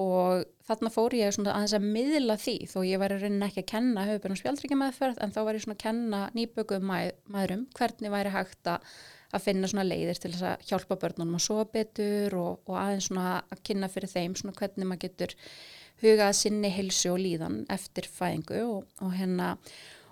Og 0.00 0.44
þarna 0.68 0.90
fór 0.94 1.16
ég 1.18 1.32
svona 1.34 1.56
aðeins 1.56 1.72
að 1.74 1.86
miðla 1.96 2.36
því 2.38 2.56
þó 2.70 2.76
ég 2.86 3.00
væri 3.02 3.16
raunin 3.18 3.46
ekki 3.48 3.64
að 3.64 3.70
kenna 3.72 4.04
höfubunum 4.06 4.38
spjaldrykja 4.38 4.78
meðferð 4.78 5.18
en 5.18 5.32
þá 5.34 5.40
var 5.48 5.58
ég 5.58 5.64
svona 5.64 5.74
að 5.74 5.82
kenna 5.82 6.20
nýbökuðum 6.36 6.86
mæ, 6.86 6.98
maðurum 7.26 7.64
hvernig 7.74 8.14
væri 8.14 8.34
hægt 8.36 8.70
að 8.70 8.92
að 9.30 9.44
finna 9.44 9.68
svona 9.70 9.86
leiðir 9.86 10.18
til 10.20 10.32
þess 10.34 10.46
að 10.48 10.64
hjálpa 10.70 10.98
börnunum 11.02 11.38
að 11.38 11.44
sofa 11.46 11.66
betur 11.74 12.36
og, 12.38 12.58
og 12.66 12.80
aðeins 12.80 13.10
svona 13.10 13.36
að 13.42 13.62
kynna 13.68 13.90
fyrir 13.92 14.12
þeim 14.12 14.34
svona 14.38 14.56
hvernig 14.58 14.88
maður 14.90 15.04
getur 15.06 15.36
hugað 16.00 16.34
sinni 16.38 16.72
hilsu 16.72 17.12
og 17.12 17.20
líðan 17.22 17.62
eftir 17.70 18.08
fæðingu 18.10 18.60
og, 18.64 18.88
og 19.04 19.14
hérna 19.14 19.52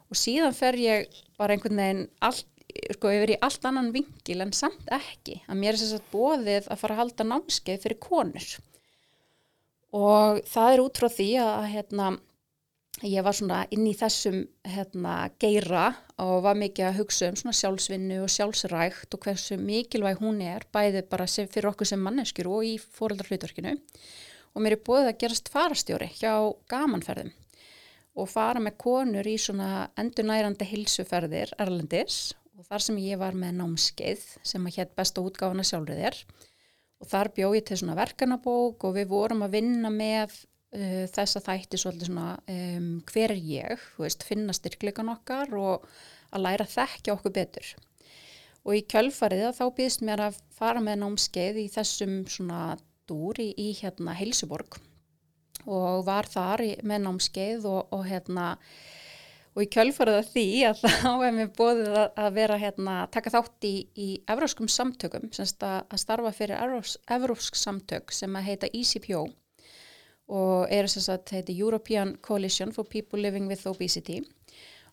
og 0.08 0.18
síðan 0.18 0.56
fer 0.56 0.78
ég 0.80 1.18
bara 1.40 1.56
einhvern 1.56 1.80
veginn 1.80 2.06
allt, 2.24 2.46
sko 2.94 3.12
yfir 3.12 3.34
í 3.34 3.40
allt 3.44 3.66
annan 3.68 3.90
vingil 3.94 4.40
en 4.44 4.54
samt 4.56 4.88
ekki. 4.92 5.40
Að 5.48 5.60
mér 5.60 5.74
er 5.74 5.80
þess 5.82 5.98
að 5.98 6.08
bóðið 6.12 6.68
að 6.68 6.80
fara 6.82 6.96
að 6.96 7.02
halda 7.02 7.28
námskeið 7.28 7.84
fyrir 7.84 8.00
konur. 8.04 8.48
Og 9.98 10.40
það 10.48 10.72
er 10.72 10.82
út 10.84 11.00
frá 11.00 11.08
því 11.12 11.28
að 11.42 11.68
hérna 11.72 12.08
ég 13.06 13.22
var 13.22 13.36
svona 13.36 13.62
inn 13.74 13.86
í 13.86 13.94
þessum 13.96 14.40
hérna, 14.66 15.30
geira 15.38 15.92
og 16.18 16.42
var 16.46 16.58
mikið 16.58 16.88
að 16.88 17.00
hugsa 17.02 17.28
um 17.30 17.36
svona 17.38 17.54
sjálfsvinnu 17.54 18.22
og 18.24 18.32
sjálfsrækt 18.32 19.14
og 19.14 19.26
hversu 19.26 19.58
mikilvæg 19.60 20.22
hún 20.22 20.40
er 20.42 20.66
bæði 20.74 21.04
bara 21.10 21.28
fyrir 21.28 21.70
okkur 21.70 21.86
sem 21.86 22.02
manneskjur 22.02 22.50
og 22.50 22.64
í 22.66 22.78
fóreldarhlutverkinu 22.78 23.76
og 24.54 24.64
mér 24.64 24.78
er 24.78 24.86
búið 24.86 25.12
að 25.12 25.20
gerast 25.22 25.52
farastjóri 25.52 26.10
hjá 26.18 26.32
gamanferðum 26.70 27.30
og 28.18 28.28
fara 28.30 28.60
með 28.62 28.78
konur 28.82 29.28
í 29.28 29.36
svona 29.38 29.88
endurnærandi 29.98 30.66
hilsuferðir 30.66 31.54
Erlendis. 31.60 32.34
Og 32.58 32.66
þar 32.66 32.82
sem 32.82 32.96
ég 32.98 33.20
var 33.20 33.36
með 33.38 33.60
námskeið 33.60 34.22
sem 34.42 34.64
að 34.66 34.80
hétt 34.80 34.94
besta 34.98 35.22
útgáfana 35.22 35.62
sjálfriðir 35.66 36.16
og 36.98 37.06
þar 37.06 37.30
bjóð 37.36 37.58
ég 37.60 37.66
til 37.68 37.78
svona 37.78 37.94
verkanabók 37.94 38.88
og 38.88 38.96
við 38.96 39.12
vorum 39.12 39.44
að 39.46 39.54
vinna 39.60 39.92
með 39.94 40.34
uh, 40.76 41.04
þess 41.14 41.38
að 41.38 41.46
þætti 41.48 41.80
svolítið 41.80 42.10
svona 42.10 42.30
um, 42.54 42.88
hver 43.08 43.34
er 43.34 43.42
ég, 43.50 43.84
veist, 44.00 44.26
finna 44.26 44.56
styrkleikan 44.56 45.12
okkar 45.14 45.54
og 45.58 45.88
að 46.34 46.44
læra 46.44 46.66
að 46.66 46.74
þekkja 46.76 47.14
okkur 47.16 47.36
betur. 47.38 47.72
Og 48.66 48.76
í 48.76 48.84
kjölfarið 48.90 49.48
þá 49.56 49.64
býðist 49.76 50.04
mér 50.04 50.26
að 50.26 50.42
fara 50.52 50.82
með 50.84 51.00
námskeið 51.04 51.62
í 51.62 51.66
þessum 51.72 52.20
svona 52.28 52.76
dúr 53.08 53.40
í, 53.40 53.72
hérna 53.78 54.16
Heilsuborg 54.18 54.80
og 55.68 56.04
var 56.06 56.28
þar 56.30 56.62
í, 56.64 56.72
með 56.86 57.04
námskeið 57.06 57.66
og, 57.68 57.92
og 57.94 58.04
hérna 58.08 58.52
og 59.56 59.64
í 59.64 59.68
kjölfarið 59.72 60.20
af 60.20 60.30
því 60.34 60.46
að 60.68 60.82
þá 61.02 61.10
er 61.26 61.34
mér 61.34 61.50
bóðið 61.56 61.98
að, 62.04 62.28
vera 62.36 62.60
hérna 62.60 62.96
taka 63.14 63.32
þátt 63.34 63.66
í, 63.68 63.74
í 63.96 64.08
evróskum 64.30 64.70
samtökum 64.70 65.32
semst 65.34 65.64
að, 65.66 65.80
að 65.88 66.02
starfa 66.04 66.34
fyrir 66.36 66.60
evrós, 66.60 66.96
evrósk 67.10 67.58
samtök 67.58 68.14
sem 68.14 68.36
að 68.38 68.50
heita 68.52 68.70
ECPO 68.72 69.26
og 70.28 70.68
er 70.68 70.88
þess 70.88 71.08
að 71.08 71.14
þetta 71.18 71.38
heiti 71.38 71.56
European 71.58 72.16
Coalition 72.24 72.72
for 72.72 72.84
People 72.88 73.20
Living 73.20 73.48
with 73.48 73.66
Obesity 73.68 74.20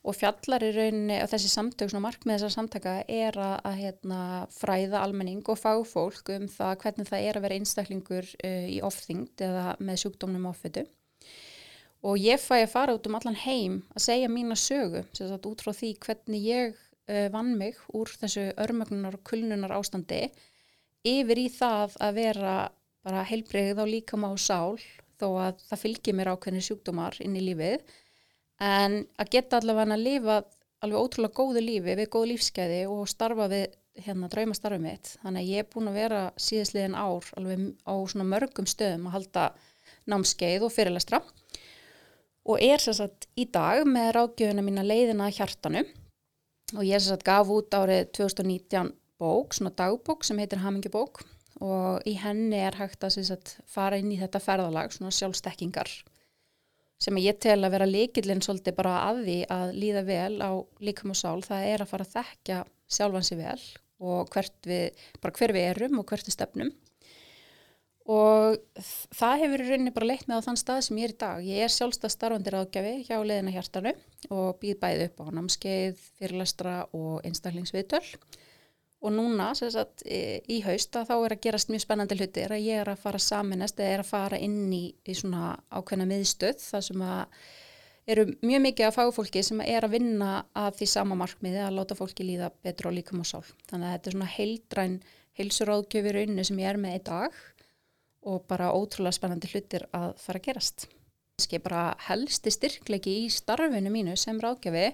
og 0.05 0.13
fjallar 0.13 0.61
í 0.61 0.71
rauninni 0.75 1.17
og 1.23 1.29
þessi 1.31 1.49
samtök, 1.49 1.89
svona 1.89 2.05
markmið 2.05 2.37
þessar 2.37 2.53
samtaka 2.53 2.93
er 3.09 3.37
að, 3.41 3.79
hérna, 3.79 4.19
fræða 4.53 5.01
almenning 5.01 5.41
og 5.49 5.57
fáfólk 5.57 6.29
um 6.35 6.45
það 6.51 6.75
hvernig 6.83 7.09
það 7.09 7.25
er 7.25 7.39
að 7.39 7.45
vera 7.47 7.57
einstaklingur 7.59 8.29
uh, 8.37 8.67
í 8.69 8.77
ofþyngd 8.85 9.45
eða 9.47 9.65
með 9.81 10.01
sjúkdómnum 10.03 10.47
offitu 10.51 10.85
og 12.05 12.21
ég 12.21 12.41
fæ 12.41 12.59
að 12.61 12.73
fara 12.75 12.95
út 12.95 13.07
um 13.09 13.17
allan 13.17 13.39
heim 13.41 13.79
að 13.95 14.05
segja 14.05 14.29
mína 14.29 14.57
sögu, 14.59 15.01
sagt, 15.17 15.49
út 15.49 15.63
frá 15.65 15.73
því 15.73 15.95
hvernig 16.05 16.49
ég 16.51 16.75
uh, 17.09 17.27
vann 17.33 17.55
mig 17.57 17.79
úr 17.97 18.11
þessu 18.21 18.51
örmögnunar 18.61 19.17
og 19.17 19.25
kulnunar 19.25 19.73
ástandi 19.79 20.27
yfir 21.05 21.41
í 21.41 21.49
það 21.53 21.97
að 22.01 22.21
vera 22.21 22.55
bara 23.05 23.25
heilbreyð 23.25 23.81
á 23.81 23.85
líkama 23.89 24.31
og 24.33 24.41
sál 24.41 24.77
þó 25.19 25.27
að 25.43 25.63
það 25.69 25.81
fylgir 25.81 26.17
mér 26.17 26.31
ákveðni 26.33 26.63
sjúkdómar 26.65 27.17
inn 27.23 27.37
í 27.37 27.43
lífið. 27.45 27.83
En 28.63 29.01
að 29.19 29.31
geta 29.35 29.59
allavega 29.59 29.95
að 29.95 30.05
lifa 30.05 30.37
alveg 30.85 31.01
ótrúlega 31.01 31.37
góðu 31.39 31.63
lífi 31.63 31.95
við 31.97 32.09
góð 32.13 32.29
lífskeiði 32.31 32.81
og 32.91 33.09
starfa 33.09 33.49
við 33.51 33.65
hérna 34.05 34.29
draumastarfið 34.31 34.83
mitt. 34.83 35.11
Þannig 35.23 35.41
að 35.41 35.51
ég 35.51 35.63
er 35.63 35.69
búin 35.71 35.89
að 35.91 35.99
vera 35.99 36.21
síðastliðin 36.45 36.97
ár 36.99 37.29
alveg 37.39 37.65
á 37.87 37.93
svona 38.11 38.27
mörgum 38.27 38.67
stöðum 38.69 39.07
að 39.09 39.15
halda 39.17 39.45
námskeið 40.11 40.67
og 40.67 40.73
fyrirlestra. 40.75 41.21
Og 42.45 42.61
er 42.61 42.81
sérsagt 42.83 43.29
í 43.39 43.47
dag 43.49 43.85
með 43.89 44.11
ráðgjöfuna 44.19 44.65
mína 44.65 44.83
leiðina 44.85 45.31
hjartanu. 45.33 45.85
Og 46.75 46.83
ég 46.85 46.99
sérsagt 46.99 47.25
gaf 47.25 47.49
út 47.49 47.73
árið 47.73 48.11
2019 48.17 48.91
bók, 49.21 49.55
svona 49.55 49.71
dagbók 49.71 50.25
sem 50.27 50.37
heitir 50.41 50.61
Hamingjubók 50.61 51.23
og 51.63 52.03
í 52.07 52.17
henni 52.19 52.57
er 52.59 52.75
hægt 52.75 53.05
að 53.07 53.21
sagt, 53.29 53.57
fara 53.69 53.99
inn 54.01 54.11
í 54.11 54.19
þetta 54.19 54.41
ferðalag, 54.43 54.91
svona 54.91 55.13
sjálfstekkingar 55.15 55.91
sem 57.01 57.17
ég 57.19 57.39
tel 57.43 57.59
að 57.63 57.73
vera 57.75 57.87
líkillin 57.89 58.43
svolítið 58.43 58.77
bara 58.77 58.95
að 59.09 59.21
því 59.25 59.37
að 59.51 59.73
líða 59.75 60.03
vel 60.07 60.35
á 60.41 60.51
líkam 60.83 61.11
og 61.11 61.19
sál, 61.19 61.41
það 61.43 61.67
er 61.71 61.83
að 61.83 61.91
fara 61.91 62.07
að 62.07 62.15
þekkja 62.15 62.61
sjálfansi 62.97 63.37
vel 63.39 63.61
og 64.05 64.35
við, 64.67 65.05
bara 65.23 65.37
hver 65.37 65.53
við 65.55 65.69
erum 65.73 66.01
og 66.01 66.09
hvert 66.09 66.27
við 66.27 66.35
stefnum. 66.35 66.71
Og 68.05 68.59
það 69.17 69.39
hefur 69.41 69.61
í 69.63 69.67
rauninni 69.69 69.93
bara 69.95 70.07
leitt 70.11 70.27
með 70.29 70.43
á 70.43 70.45
þann 70.45 70.59
stað 70.61 70.81
sem 70.85 70.97
ég 71.01 71.07
er 71.07 71.13
í 71.15 71.19
dag. 71.23 71.45
Ég 71.45 71.65
er 71.65 71.71
sjálfstað 71.73 72.13
starfandir 72.13 72.57
ágjafi 72.59 72.91
hjá 73.07 73.15
leðina 73.17 73.53
hjartanu 73.55 73.95
og 74.29 74.59
býð 74.61 74.77
bæði 74.83 75.07
upp 75.09 75.23
á 75.25 75.27
námskeið, 75.39 76.03
fyrirlestra 76.19 76.75
og 76.93 77.25
einstaklingsviðtöl 77.25 78.03
og 79.05 79.13
núna 79.13 79.51
sagt, 79.57 80.01
í 80.05 80.61
haust 80.65 80.97
að 80.97 81.11
þá 81.11 81.15
er 81.17 81.35
að 81.35 81.43
gerast 81.45 81.69
mjög 81.71 81.83
spennandi 81.85 82.17
hlutir 82.17 82.55
að 82.55 82.65
ég 82.65 82.81
er 82.81 82.89
að 82.91 83.03
fara 83.03 83.21
saminast 83.21 83.79
eða 83.79 83.93
er 83.93 84.03
að 84.03 84.09
fara 84.09 84.39
inn 84.41 84.73
í, 84.73 84.85
í 85.05 85.13
svona 85.17 85.53
ákveðna 85.69 86.07
miðstöð 86.09 86.63
þar 86.63 86.85
sem 86.89 87.05
að 87.05 87.39
eru 88.05 88.25
mjög 88.45 88.63
mikið 88.67 88.87
af 88.87 88.97
fagfólki 88.99 89.43
sem 89.45 89.61
er 89.65 89.85
að 89.85 89.95
vinna 89.97 90.31
að 90.57 90.79
því 90.79 90.87
sama 90.91 91.17
markmiði 91.17 91.61
að 91.65 91.77
láta 91.79 91.97
fólki 91.97 92.25
líða 92.25 92.51
betur 92.65 92.91
og 92.91 92.97
líkum 92.97 93.23
og 93.23 93.29
sál. 93.29 93.45
Þannig 93.69 93.87
að 93.87 93.95
þetta 93.95 94.09
er 94.11 94.17
svona 94.17 94.33
heildræn 94.35 94.97
heilsuráðgjöfur 95.39 96.21
unni 96.21 96.45
sem 96.47 96.61
ég 96.61 96.71
er 96.71 96.81
með 96.81 96.99
í 96.99 97.03
dag 97.09 97.39
og 98.25 98.45
bara 98.49 98.73
ótrúlega 98.73 99.17
spennandi 99.17 99.49
hlutir 99.51 99.87
að 99.93 100.13
fara 100.21 100.41
að 100.41 100.47
gerast. 100.49 100.87
Það 101.35 101.57
er 101.57 101.65
bara 101.65 101.83
helsti 102.07 102.53
styrklegi 102.53 103.15
í 103.25 103.31
starfinu 103.33 103.91
mínu 103.91 104.15
sem 104.19 104.37
ráðgjöfi 104.41 104.87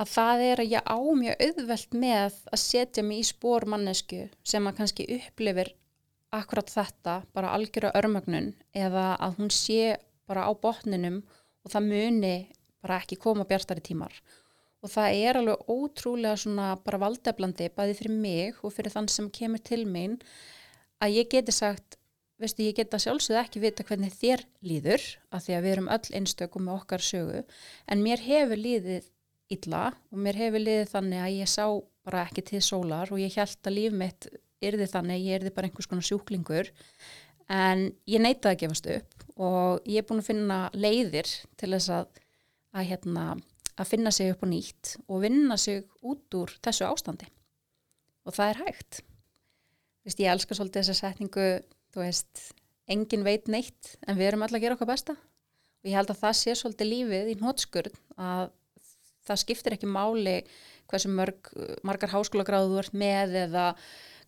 að 0.00 0.10
það 0.10 0.44
er 0.48 0.62
að 0.62 0.72
ég 0.72 0.90
á 0.90 0.98
mjög 0.98 1.42
auðvelt 1.46 1.96
með 2.02 2.38
að 2.50 2.62
setja 2.62 3.04
mig 3.06 3.22
í 3.22 3.26
spór 3.28 3.66
mannesku 3.70 4.24
sem 4.42 4.66
að 4.66 4.78
kannski 4.80 5.06
upplifir 5.18 5.74
akkurat 6.34 6.70
þetta, 6.70 7.20
bara 7.34 7.52
algjör 7.54 7.90
á 7.94 7.96
örmögnun 8.00 8.52
eða 8.74 9.14
að 9.22 9.38
hún 9.38 9.52
sé 9.54 9.96
bara 10.26 10.48
á 10.48 10.52
botninum 10.54 11.22
og 11.64 11.72
það 11.72 11.90
muni 11.92 12.36
bara 12.82 12.98
ekki 13.00 13.20
koma 13.20 13.46
bjartari 13.48 13.84
tímar. 13.84 14.14
Og 14.84 14.90
það 14.92 15.18
er 15.24 15.38
alveg 15.40 15.70
ótrúlega 15.70 16.36
svona 16.36 16.74
bara 16.84 17.00
valdeflandi 17.06 17.70
bæði 17.72 17.98
fyrir 18.00 18.16
mig 18.18 18.58
og 18.66 18.74
fyrir 18.74 18.92
þann 18.92 19.08
sem 19.08 19.30
kemur 19.32 19.62
til 19.64 19.84
mín 19.88 20.18
að 21.00 21.20
ég 21.20 21.30
geti 21.32 21.54
sagt 21.54 21.96
veistu, 22.42 22.66
ég 22.66 22.76
geta 22.76 22.98
sjálfsögð 23.00 23.40
ekki 23.40 23.62
vita 23.62 23.86
hvernig 23.86 24.12
þér 24.18 24.42
líður 24.66 25.04
af 25.30 25.46
því 25.46 25.56
að 25.56 25.64
við 25.64 25.74
erum 25.76 25.90
öll 25.94 26.16
einstökum 26.18 26.66
með 26.66 26.80
okkar 26.80 27.04
sögu 27.04 27.42
en 27.86 28.02
mér 28.04 28.22
hefur 28.24 28.60
líðið 28.60 29.08
illa 29.54 29.84
og 30.12 30.20
mér 30.26 30.38
hefur 30.38 30.62
líðið 30.62 30.90
þannig 30.92 31.22
að 31.24 31.36
ég 31.38 31.50
sá 31.50 31.66
bara 32.04 32.24
ekki 32.28 32.44
til 32.50 32.60
sólar 32.64 33.12
og 33.12 33.22
ég 33.22 33.36
held 33.38 33.70
að 33.70 33.76
líf 33.78 33.96
mitt 33.96 34.28
yrði 34.64 34.88
þannig, 34.90 35.24
ég 35.24 35.40
yrði 35.40 35.52
bara 35.54 35.68
einhvers 35.68 35.88
konar 35.90 36.06
sjúklingur. 36.06 36.70
En 37.52 37.90
ég 38.08 38.22
neitaði 38.24 38.54
að 38.54 38.60
gefast 38.62 38.90
upp 38.94 39.24
og 39.34 39.88
ég 39.90 40.00
er 40.00 40.06
búin 40.08 40.22
að 40.22 40.30
finna 40.30 40.58
leiðir 40.72 41.28
til 41.60 41.72
þess 41.74 41.90
að, 41.92 42.20
að, 42.72 42.86
hérna, 42.88 43.24
að 43.76 43.90
finna 43.90 44.12
sig 44.14 44.32
upp 44.32 44.44
á 44.44 44.48
nýtt 44.48 44.94
og 45.04 45.24
vinna 45.24 45.58
sig 45.60 45.84
út 46.00 46.38
úr 46.38 46.54
þessu 46.64 46.86
ástandi. 46.88 47.28
Og 48.24 48.32
það 48.36 48.52
er 48.52 48.62
hægt. 48.64 49.02
Vist, 50.04 50.20
ég 50.20 50.32
elskar 50.32 50.56
svolítið 50.56 50.84
þessa 50.84 51.00
setningu 51.00 51.48
þú 51.94 52.02
veist, 52.02 52.48
engin 52.90 53.24
veit 53.26 53.48
neitt 53.52 53.94
en 54.04 54.18
við 54.18 54.30
erum 54.30 54.44
alltaf 54.44 54.58
að 54.58 54.66
gera 54.66 54.78
okkar 54.78 54.90
besta. 54.90 55.16
Og 55.84 55.90
ég 55.90 55.98
held 55.98 56.12
að 56.12 56.20
það 56.22 56.36
sé 56.40 56.56
svolítið 56.56 56.90
lífið 56.90 57.32
í 57.32 57.38
nótskurð 57.42 57.98
að 58.16 58.52
það 59.28 59.40
skiptir 59.42 59.76
ekki 59.76 59.90
máli 59.90 60.40
hversu 60.90 61.10
mörg, 61.12 61.52
margar 61.86 62.12
háskólagráðu 62.12 62.72
þú 62.72 62.80
ert 62.82 62.98
með 63.04 63.36
eða 63.44 63.68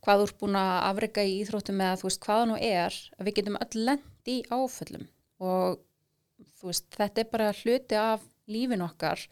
hvað 0.04 0.20
þú 0.20 0.28
ert 0.28 0.38
búin 0.40 0.58
að 0.60 0.76
afreika 0.90 1.24
í 1.26 1.34
íþróttum 1.40 1.82
eða 1.82 1.98
þú 2.00 2.08
veist 2.08 2.22
hvaða 2.26 2.46
nú 2.50 2.58
er 2.62 3.00
að 3.16 3.28
við 3.28 3.36
getum 3.38 3.58
öll 3.60 3.82
lend 3.88 4.30
í 4.30 4.36
áföllum. 4.52 5.08
Og 5.42 5.80
þú 6.56 6.70
veist 6.70 6.86
þetta 6.96 7.22
er 7.22 7.30
bara 7.32 7.50
hluti 7.60 7.98
af 8.00 8.24
lífin 8.46 8.86
okkar. 8.86 9.24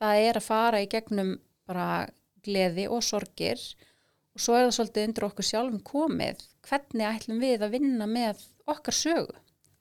Það 0.00 0.22
er 0.28 0.40
að 0.40 0.46
fara 0.46 0.82
í 0.84 0.88
gegnum 0.92 1.36
bara 1.66 2.06
gleði 2.46 2.86
og 2.92 3.02
sorgir. 3.04 3.60
Og 4.36 4.44
svo 4.44 4.56
er 4.56 4.66
það 4.66 4.76
svolítið 4.78 5.08
undir 5.08 5.28
okkur 5.30 5.48
sjálfum 5.50 5.82
komið. 5.86 6.44
Hvernig 6.66 7.08
ætlum 7.08 7.42
við 7.42 7.64
að 7.64 7.76
vinna 7.76 8.08
með 8.10 8.44
okkar 8.68 8.96
sögu 8.96 9.36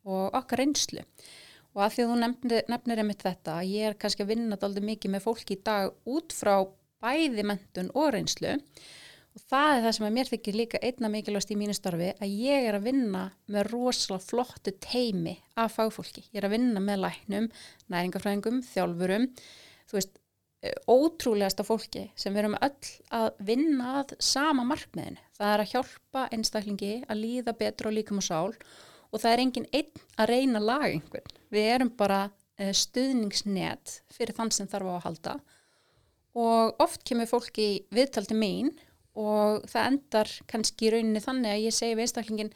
og 0.05 0.37
okkar 0.37 0.61
reynslu 0.61 1.01
og 1.75 1.83
að 1.83 1.95
því 1.95 2.03
að 2.03 2.11
þú 2.11 2.19
nefnir, 2.21 2.67
nefnir 2.71 3.01
einmitt 3.03 3.25
þetta 3.25 3.59
ég 3.67 3.89
er 3.89 3.97
kannski 3.99 4.25
að 4.25 4.31
vinna 4.33 4.57
alltaf 4.57 4.85
mikið 4.89 5.15
með 5.15 5.25
fólki 5.25 5.57
í 5.57 5.63
dag 5.67 5.91
út 6.07 6.35
frá 6.35 6.55
bæði 7.03 7.45
mentun 7.45 7.91
og 7.93 8.13
reynslu 8.15 8.55
og 9.35 9.43
það 9.51 9.71
er 9.73 9.81
það 9.83 9.95
sem 9.97 10.07
að 10.07 10.15
mér 10.15 10.31
þykir 10.31 10.57
líka 10.61 10.81
einna 10.87 11.11
mikilvægst 11.11 11.51
í 11.51 11.57
mínu 11.59 11.75
starfi 11.75 12.11
að 12.15 12.35
ég 12.39 12.67
er 12.69 12.77
að 12.77 12.87
vinna 12.87 13.23
með 13.51 13.71
rosalega 13.73 14.23
flottu 14.23 14.73
teimi 14.79 15.35
af 15.59 15.75
fagfólki. 15.75 16.23
Ég 16.31 16.39
er 16.39 16.47
að 16.47 16.55
vinna 16.55 16.83
með 16.83 17.01
læknum, 17.03 17.49
næringafræðingum, 17.91 18.61
þjálfurum, 18.69 19.27
þú 19.91 19.97
veist, 19.99 20.15
ótrúlegasta 20.89 21.65
fólki 21.65 22.07
sem 22.17 22.33
við 22.33 22.45
erum 22.45 22.57
öll 22.63 22.91
að 23.13 23.27
vinna 23.47 23.91
að 24.01 24.15
sama 24.23 24.65
markmiðinu. 24.67 25.21
Það 25.35 25.51
er 25.51 25.63
að 25.63 25.71
hjálpa 25.73 26.25
einstaklingi 26.33 26.93
að 27.03 27.21
líða 27.21 27.55
betur 27.59 27.91
og 27.91 27.97
líka 27.97 28.15
múið 28.15 28.29
sál 28.29 28.55
og 29.15 29.21
það 29.23 29.31
er 29.31 29.43
engin 29.45 29.67
einn 29.71 30.01
að 30.19 30.31
reyna 30.33 30.59
að 30.59 30.67
laga 30.69 30.89
einhvern. 30.91 31.35
Við 31.55 31.69
erum 31.71 31.91
bara 31.95 32.21
stuðningsnet 32.55 33.99
fyrir 34.11 34.35
þann 34.35 34.51
sem 34.51 34.67
þarf 34.71 34.91
á 34.91 34.93
að 34.95 35.05
halda. 35.07 35.35
Og 36.35 36.81
oft 36.83 37.05
kemur 37.07 37.29
fólki 37.29 37.85
viðtaldi 37.95 38.35
mín 38.35 38.73
og 39.15 39.63
það 39.71 39.91
endar 39.91 40.31
kannski 40.51 40.89
í 40.89 40.91
rauninni 40.91 41.21
þannig 41.23 41.53
að 41.53 41.63
ég 41.63 41.75
segi 41.75 41.95
við 41.95 42.07
einstaklingin 42.07 42.51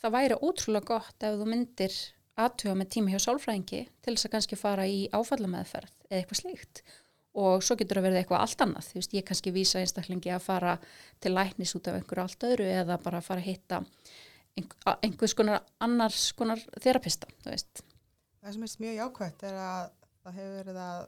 það 0.00 0.14
væri 0.14 0.38
ótrúlega 0.40 0.88
gott 0.88 1.26
ef 1.26 1.36
þú 1.36 1.48
myndir 1.50 1.98
aðtuga 2.38 2.76
með 2.78 2.90
tíma 2.94 3.12
hjá 3.12 3.20
sálfræðingi 3.26 3.82
til 4.04 4.14
þess 4.14 4.28
að 4.28 4.34
kannski 4.36 4.58
fara 4.60 4.86
í 4.88 5.02
áfallameðferð 5.12 5.92
eða 6.08 6.22
eitthvað 6.22 6.40
slíkt. 6.40 6.82
Og 7.38 7.62
svo 7.62 7.76
getur 7.78 8.00
það 8.00 8.06
verið 8.08 8.20
eitthvað 8.22 8.44
allt 8.44 8.62
annað, 8.64 8.86
þú 8.88 8.98
veist, 8.98 9.12
ég 9.14 9.26
kannski 9.28 9.52
vísa 9.54 9.82
einstaklingi 9.82 10.32
að 10.32 10.46
fara 10.46 10.78
til 11.22 11.34
læknis 11.36 11.74
út 11.76 11.90
af 11.90 11.98
einhverju 11.98 12.24
allt 12.24 12.46
öðru 12.48 12.70
eða 12.72 12.96
bara 13.02 13.20
fara 13.22 13.42
að 13.42 13.50
hitta 13.50 13.82
einhvers 14.94 15.34
konar 15.38 15.64
annars 15.84 16.32
konar 16.38 16.62
þerapista, 16.82 17.30
Það 18.42 18.54
sem 18.54 18.66
er 18.66 18.76
mjög 18.84 19.00
jákvæmt 19.02 19.42
er 19.48 19.58
að 19.62 19.90
það 20.22 20.38
hefur 20.38 20.56
verið 20.60 20.80
að 20.84 21.02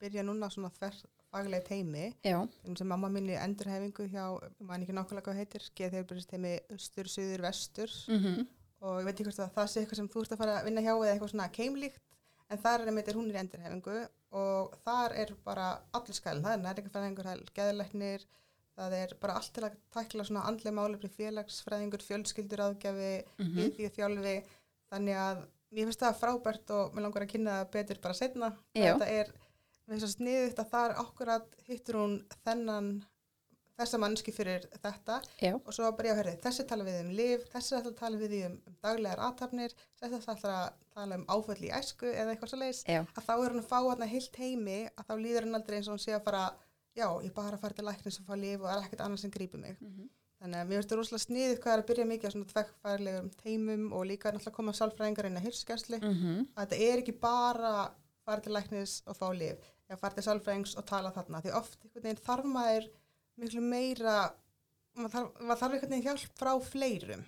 byrja 0.00 0.24
núna 0.26 0.50
svona 0.52 0.70
þverfaglega 0.76 1.66
teimi 1.66 2.06
sem 2.78 2.88
mamma 2.88 3.10
minni 3.12 3.36
endurhefingu 3.38 4.06
hjá, 4.12 4.24
maður 4.58 4.86
ekki 4.86 4.96
nákvæmlega 4.96 5.26
hvað 5.28 5.42
heitir, 5.42 5.68
geð 5.76 5.98
þeirrbyrjast 5.98 6.32
teimi 6.32 6.56
austur, 6.72 7.12
suður, 7.12 7.44
vestur. 7.48 8.00
Mm 8.08 8.48
og 8.80 9.00
ég 9.00 9.06
veit 9.06 9.14
ekki 9.14 9.26
hvort 9.28 9.42
að 9.44 9.52
það 9.56 9.68
sé 9.70 9.82
eitthvað 9.82 10.00
sem 10.00 10.08
þú 10.08 10.22
ert 10.24 10.34
að 10.34 10.40
fara 10.40 10.56
að 10.58 10.68
vinna 10.68 10.84
hjá 10.84 10.92
eða 10.94 11.12
eitthvað 11.12 11.32
svona 11.34 11.48
keimlíkt 11.52 12.00
en 12.50 12.62
þar 12.62 12.82
er 12.82 12.90
einmitt 12.90 13.10
hún 13.18 13.28
er 13.28 13.36
í 13.36 13.40
endurhefingu 13.42 13.96
og 14.40 14.76
þar 14.86 15.16
er 15.20 15.32
bara 15.44 15.66
allir 15.96 16.16
skælinn, 16.16 16.44
það 16.46 16.54
er 16.54 16.60
er 17.34 17.42
geðlæknir, 17.58 18.24
það 18.80 18.96
er 19.00 19.14
bara 19.20 19.36
allt 19.38 19.52
til 19.56 19.66
að 19.66 19.76
tækla 19.94 20.26
svona 20.26 20.46
andlega 20.48 20.76
málefni 20.76 21.10
félagsfræðingur, 21.14 22.04
fjölskyldur 22.06 22.64
aðgjafi, 22.66 23.12
mm 23.36 23.52
-hmm. 23.54 23.94
þjálfi, 23.96 24.34
þannig 24.90 25.20
að 25.26 25.44
mér 25.70 25.86
finnst 25.86 26.02
það 26.02 26.18
frábært 26.22 26.74
og 26.74 26.94
mér 26.94 27.06
langar 27.06 27.26
að 27.26 27.32
kynna 27.34 27.60
það 27.60 27.70
betur 27.76 28.02
bara 28.02 28.18
setna. 28.18 28.50
Þetta 28.74 29.06
er, 29.20 29.32
mér 29.86 29.94
finnst 29.94 30.06
það 30.06 30.16
sniðugt 30.16 30.62
að 30.64 30.74
þar 30.74 30.98
akkurat 31.04 31.56
hittur 31.68 32.00
hún 32.00 32.16
þennan, 32.44 32.90
þessa 33.80 34.00
mannski 34.02 34.32
fyrir 34.34 34.66
þetta. 34.82 35.20
Já, 35.40 35.54
og 35.56 35.72
svo 35.72 35.92
bara 35.92 36.10
ég 36.10 36.16
að 36.16 36.22
höra 36.22 36.36
þessi 36.42 36.66
tala 36.68 36.84
við 36.88 36.98
um 37.04 37.12
liv, 37.20 37.44
þessi 37.52 37.76
ætla 37.78 37.92
að 37.94 38.00
tala 38.02 38.20
við 38.20 38.34
um, 38.46 38.56
daglegar 38.82 39.22
aðtapnir, 39.28 39.76
þessi 40.00 40.20
ætla 40.20 40.56
að 40.64 40.72
tala 40.94 41.20
um 41.20 41.24
áföll 41.30 41.62
í 41.64 41.70
æsku 41.72 42.10
eða 42.10 42.34
eitthvað 42.34 42.52
svo 42.52 42.58
leiðis 42.60 42.82
að 42.90 43.22
þá 43.24 43.32
er 43.36 43.46
hann 43.46 43.62
að 43.62 43.70
fá 43.70 43.78
hann 43.78 44.10
heilt 44.10 44.36
heimi 44.42 44.80
að 44.90 45.06
þá 45.06 45.14
líður 45.20 45.46
hann 45.46 45.58
aldrei 45.60 45.78
eins 45.78 45.88
og 45.88 45.96
hann 45.96 46.02
sé 46.02 46.16
að 46.16 46.26
fara 46.26 46.42
já, 47.00 47.08
ég 47.24 47.34
bara 47.36 47.56
að 47.56 47.64
fara 47.64 47.76
til 47.78 47.86
læknis 47.88 48.20
og 48.20 48.28
fá 48.28 48.34
lif 48.38 48.60
og 48.60 48.68
það 48.68 48.76
er 48.76 48.84
ekkert 48.86 49.04
annað 49.06 49.22
sem 49.24 49.32
grípur 49.36 49.62
mig. 49.62 49.76
Mhm. 49.80 50.08
þannig 50.40 50.56
að 50.56 50.68
mér 50.68 50.78
finnst 50.78 50.90
það 50.90 50.98
rosalega 50.98 51.24
sniðið 51.26 51.58
hvað 51.60 51.72
er 51.74 51.80
að 51.82 51.88
byrja 51.90 52.04
mikið 52.10 52.30
á 52.30 52.32
svona 52.32 52.50
tvekkfærlegum 52.52 53.26
teimum 53.42 53.82
og 53.92 54.06
líka 54.08 54.30
náttúrulega 54.32 54.56
koma 54.56 54.72
sálfræðingar 54.72 55.26
inn 55.28 55.36
að 55.36 55.46
hilsugjastli 55.48 55.98
mm 56.00 56.46
að 56.56 56.62
þetta 56.62 56.78
er 56.86 57.02
ekki 57.02 57.14
bara 57.20 57.72
fara 58.24 58.40
til 58.40 58.54
læknis 58.56 58.94
og 59.06 59.18
fá 59.18 59.26
lif 59.36 59.68
eða 59.90 59.98
fara 60.00 60.16
til 60.16 60.24
sálfræðings 60.24 60.76
og 60.80 60.86
tala 60.88 61.12
þarna. 61.12 61.42
Því 61.44 61.52
oft 61.60 61.78
þarf 62.24 62.48
maður 62.48 62.88
miklu 63.36 63.60
meira 63.60 64.32
maður 64.96 65.12
þarf, 65.12 65.30
maður 65.40 65.60
þarf 65.60 65.74
einhvern 65.74 65.92
veginn 65.92 66.06
hjálp 66.08 66.40
frá 66.40 66.52
fleirum. 66.70 67.24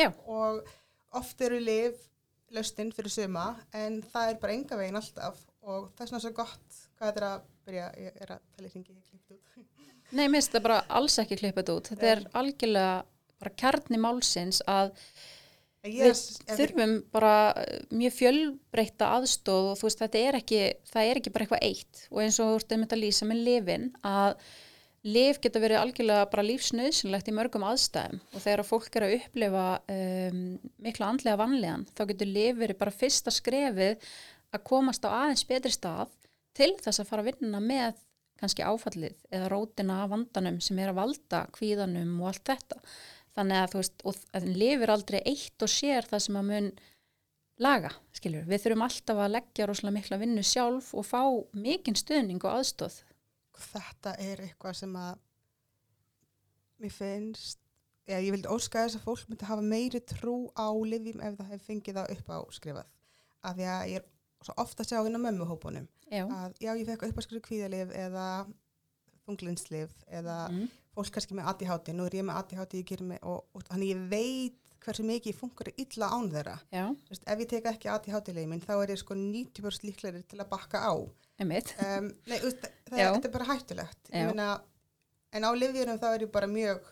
Já. 0.00 0.10
og 0.26 0.64
oft 1.12 1.40
eru 1.44 1.58
lif 1.60 2.06
laustinn 2.54 2.92
fyrir 2.94 3.12
suma 3.12 3.50
en 3.76 4.00
það 4.02 4.32
er 4.32 4.38
bara 4.42 4.54
enga 4.56 4.78
veginn 4.80 4.98
alltaf 4.98 5.42
og 5.60 5.90
það 5.94 6.04
er 6.04 6.10
svona 6.10 6.22
svo 6.24 6.32
gott 6.38 6.78
hvað 6.96 7.10
þetta 7.10 7.20
er 7.20 7.26
að 7.28 7.48
byrja, 7.70 7.88
ég 8.02 8.20
er 8.20 8.36
að 8.36 8.44
tala 8.56 8.68
í 8.68 8.74
ringi 8.74 8.98
klippt 8.98 9.34
út. 9.36 9.58
Nei, 10.16 10.26
mér 10.26 10.40
finnst 10.40 10.56
það 10.56 10.66
bara 10.66 10.78
alls 11.00 11.18
ekki 11.22 11.38
klippað 11.40 11.74
út. 11.76 11.90
Þetta 11.92 12.14
er 12.14 12.24
algjörlega 12.42 12.94
bara 13.40 13.58
kjarni 13.62 14.00
málsins 14.00 14.64
að 14.68 14.96
Ég, 15.80 16.12
við 16.12 16.58
þurfum 16.58 16.90
bara 17.08 17.36
uh, 17.56 17.76
mjög 17.96 18.12
fjölbreytta 18.18 19.14
aðstóð 19.16 19.70
og 19.70 19.78
þú 19.80 19.86
veist 19.86 20.02
þetta 20.02 20.24
er 20.28 20.36
ekki, 20.36 20.58
það 20.90 21.06
er 21.08 21.20
ekki 21.20 21.32
bara 21.32 21.46
eitthvað 21.46 21.62
eitt 21.70 22.02
og 22.10 22.18
eins 22.20 22.36
og 22.36 22.50
þú 22.50 22.58
ert 22.58 22.74
einmitt 22.76 22.92
að 22.92 23.00
lýsa 23.00 23.28
með 23.30 23.40
lifin 23.46 23.86
að 24.04 24.34
lif 25.08 25.40
geta 25.40 25.62
verið 25.62 25.80
algjörlega 25.80 26.26
bara 26.34 26.44
lífsnöðsynlegt 26.44 27.30
í 27.32 27.36
mörgum 27.38 27.64
aðstæðum 27.64 28.20
og 28.20 28.44
þegar 28.44 28.64
fólk 28.68 28.98
er 29.00 29.06
að 29.06 29.16
upplifa 29.22 29.64
um, 29.94 30.42
mikla 30.84 31.08
andlega 31.14 31.40
vanlegan 31.40 31.86
þá 31.96 32.04
getur 32.12 32.32
lif 32.34 32.60
verið 32.60 32.80
bara 32.82 32.96
fyrsta 33.00 33.32
skrefið 33.32 34.10
að 34.52 34.66
komast 34.68 35.08
á 35.08 35.16
aðeins 35.16 35.46
betri 35.48 35.72
stað 35.72 36.12
til 36.56 36.72
þess 36.80 37.02
að 37.02 37.10
fara 37.10 37.24
að 37.24 37.30
vinna 37.32 37.62
með 37.64 37.98
kannski 38.40 38.64
áfallið 38.64 39.18
eða 39.28 39.50
rótina 39.52 39.98
af 40.04 40.12
vandanum 40.14 40.60
sem 40.64 40.78
er 40.80 40.92
að 40.92 41.00
valda 41.02 41.42
kvíðanum 41.56 42.14
og 42.22 42.30
allt 42.30 42.46
þetta. 42.48 42.80
Þannig 43.36 43.60
að 43.60 43.72
þú 43.72 43.82
veist, 43.82 44.00
og 44.04 44.22
að 44.32 44.46
hann 44.46 44.56
lifir 44.62 44.92
aldrei 44.94 45.20
eitt 45.20 45.64
og 45.64 45.70
sér 45.70 46.08
það 46.08 46.24
sem 46.24 46.40
að 46.40 46.48
mun 46.48 46.70
laga, 47.60 47.92
skiljur, 48.16 48.48
við 48.48 48.62
þurfum 48.64 48.86
alltaf 48.86 49.20
að 49.20 49.34
leggja 49.36 49.68
rosalega 49.68 49.96
mikla 49.98 50.18
vinnu 50.22 50.44
sjálf 50.46 50.94
og 50.96 51.04
fá 51.04 51.20
mikinn 51.52 51.98
stuðning 51.98 52.40
og 52.40 52.54
aðstóð 52.56 53.02
þetta 53.60 54.14
er 54.20 54.44
eitthvað 54.44 54.78
sem 54.80 54.94
að 54.98 55.18
mér 56.80 56.94
finnst 56.94 57.60
eða 58.08 58.22
ég 58.24 58.34
vildi 58.34 58.50
óska 58.50 58.84
þess 58.84 58.98
að 58.98 59.04
fólk 59.06 59.28
myndi 59.28 59.48
hafa 59.48 59.66
meiri 59.66 60.00
trú 60.12 60.36
á 60.56 60.68
livjum 60.72 61.22
ef 61.22 61.36
það 61.38 61.52
hefur 61.52 61.66
fengið 61.66 61.98
það 62.00 62.14
upp 62.16 62.32
á 62.32 62.38
skrifað. 62.56 62.88
Af 63.40 63.56
því 63.56 63.68
að 63.74 63.84
ég 63.90 64.00
er 64.00 64.08
ofta 64.56 64.86
sjá 64.86 65.00
inn 65.04 65.18
á 65.18 65.20
mömmuhópunum. 65.20 65.86
Já, 66.10 66.24
að 66.24 66.56
já 66.62 66.72
ég 66.72 66.86
fekk 66.88 67.06
upp 67.10 67.20
á 67.20 67.22
skrifu 67.26 67.44
kvíðalif 67.48 67.92
eða 67.94 68.26
þunglinslif 69.26 69.92
eða 70.08 70.38
mm. 70.50 70.66
fólk 70.96 71.12
kannski 71.14 71.36
með 71.38 71.52
ADHD, 71.52 71.92
nú 71.94 72.08
er 72.08 72.18
ég 72.20 72.26
með 72.26 72.40
ADHD 72.40 72.80
ég 72.80 73.04
mig 73.06 73.20
og, 73.22 73.44
og 73.54 73.66
þannig 73.68 73.92
ég 73.92 74.04
veit 74.10 74.76
hversu 74.80 75.04
mikið 75.04 75.34
ég 75.34 75.36
funkar 75.36 75.70
illa 75.76 76.08
án 76.08 76.30
þeirra. 76.32 76.54
Veist, 77.10 77.26
ef 77.28 77.42
ég 77.44 77.50
tek 77.50 77.68
ekki 77.68 77.90
ADHD-legin 77.92 78.48
minn 78.50 78.64
þá 78.64 78.72
er 78.78 78.94
ég 78.94 79.02
sko 79.02 79.16
90% 79.18 79.86
líklegri 79.86 80.22
til 80.28 80.40
að 80.40 80.48
bakka 80.54 80.80
á. 80.80 80.94
Um, 81.84 82.08
nei, 82.28 82.38
það 82.40 82.96
Já. 82.96 83.06
er, 83.10 83.20
er 83.20 83.34
bara 83.34 83.48
hættulegt. 83.52 84.00
Meina, 84.12 84.48
en 85.36 85.46
á 85.46 85.50
livjurum 85.56 86.00
þá 86.00 86.08
er 86.14 86.24
ég 86.26 86.32
bara 86.32 86.48
mjög 86.50 86.88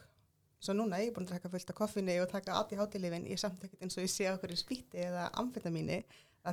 svo 0.60 0.74
núna, 0.74 0.98
ég 1.00 1.10
er 1.10 1.14
búin 1.14 1.28
að 1.28 1.36
taka 1.36 1.50
fullt 1.52 1.70
af 1.70 1.78
koffinni 1.78 2.16
og 2.20 2.30
taka 2.30 2.56
ADHD-lifin, 2.60 3.28
ég 3.30 3.38
er 3.38 3.42
samt 3.44 3.62
ekkert 3.64 3.84
eins 3.84 3.96
og 3.98 4.04
ég 4.04 4.12
sé 4.12 4.26
okkur 4.32 4.52
í 4.52 4.58
spýtti 4.58 5.04
eða 5.06 5.28
amfetamíni. 5.40 6.00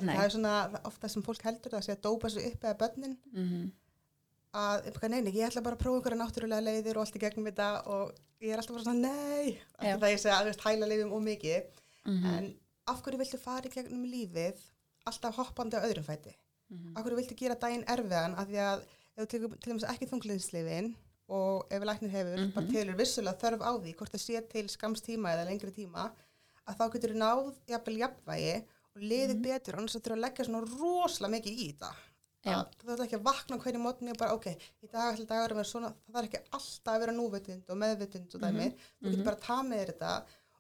Það 0.03 0.23
er 0.25 0.29
svona 0.35 0.81
ofta 0.85 1.07
sem 1.09 1.23
fólk 1.23 1.41
heldur 1.47 1.71
það 1.71 1.79
að 1.81 1.85
sé 1.87 1.91
að 1.95 2.01
dópa 2.05 2.29
sig 2.29 2.45
upp 2.51 2.63
eða 2.63 2.77
börnin 2.83 3.17
mm. 3.33 3.71
að, 4.55 4.85
eitthvað, 4.89 5.09
nei, 5.11 5.21
nei, 5.25 5.33
ég 5.35 5.47
ætla 5.49 5.61
bara 5.65 5.75
að 5.77 5.83
prófa 5.83 5.97
einhverja 5.99 6.19
náttúrulega 6.21 6.63
leiðir 6.65 6.97
og 6.99 7.05
allt 7.05 7.15
í 7.19 7.23
gegnum 7.25 7.45
þetta 7.49 7.69
og 7.91 8.13
ég 8.41 8.51
er 8.53 8.61
alltaf 8.61 8.75
bara 8.77 8.85
svona, 8.85 9.09
nei, 9.09 9.57
það 9.79 10.07
ég 10.13 10.21
segja 10.23 10.39
að 10.41 10.63
hæla 10.65 10.91
leiðum 10.91 11.13
og 11.17 11.23
mikið, 11.25 11.81
Mhm. 12.05 12.25
en 12.37 12.47
af 12.87 12.99
hverju 13.01 13.17
viltu 13.17 13.37
fara 13.41 13.65
í 13.65 13.73
gegnum 13.73 14.03
lífið 14.05 14.59
alltaf 15.09 15.35
hoppandi 15.39 15.73
á 15.79 15.85
öðrum 15.87 16.05
fæti? 16.05 16.35
Mhm. 16.69 16.91
Af 16.97 17.03
hverju 17.03 17.17
viltu 17.17 17.35
gera 17.35 17.55
daginn 17.55 17.83
erfiðan 17.89 18.35
af 18.37 18.47
því 18.47 18.59
að 18.61 18.83
ef 19.17 19.23
þú 19.23 19.27
tekur 19.31 19.59
til 19.59 19.71
dæmis 19.73 19.87
ekki 19.89 20.09
þungliðinslifin 20.11 20.91
og 21.29 21.65
ef 21.73 21.81
læknir 21.81 22.11
hefur 22.13 22.37
Mhm. 22.37 22.53
bara 22.53 22.65
telur 22.67 22.95
vissulega 22.99 23.39
þörf 23.41 23.61
á 23.65 23.71
því 23.81 23.95
hvort 23.95 24.11
það 24.13 24.21
sé 24.21 24.49
til 24.49 24.67
skams 24.69 25.01
tíma 25.01 25.33
eða 25.33 25.47
lengri 25.49 25.71
tíma 25.73 26.11
að 26.67 26.77
þá 26.77 26.91
getur 26.93 27.13
þú 27.13 27.17
náð 27.17 27.55
jafnvel 27.67 27.97
jafnvægi 27.97 28.63
og 28.95 29.05
liðið 29.11 29.41
betur 29.43 29.79
annars 29.79 29.97
að 29.97 30.05
þurfa 30.05 30.17
að 30.17 30.25
leggja 30.25 30.47
svona 30.47 30.61
rosalega 30.71 31.33
mikið 31.35 31.55
í 31.55 31.69
þetta. 31.71 31.93
Já. 32.45 32.59
að 32.59 32.73
þú 32.77 32.87
þarf 32.91 33.03
ekki 33.07 33.17
að 33.17 33.25
vakna 33.25 33.57
hverju 33.57 33.79
mótni 33.81 34.11
og 34.13 34.17
bara 34.21 34.35
ok, 34.37 34.47
í 34.85 34.87
dag 34.91 35.15
ætla 35.15 35.25
dagur 35.31 35.53
að 35.55 35.59
vera 35.59 35.69
svona 35.71 35.87
það 35.95 36.17
þarf 36.17 36.27
ekki 36.27 36.41
alltaf 36.57 36.91
að 36.93 36.99
vera 37.01 37.15
núvitund 37.17 37.71
og 37.73 37.79
meðvitund 37.81 38.35
og 38.37 38.43
dæmi, 38.43 38.67
þú 39.01 39.13
getur 39.13 39.25
bara 39.25 39.41
tað 39.41 39.61
með 39.71 39.81
þetta 39.89 40.11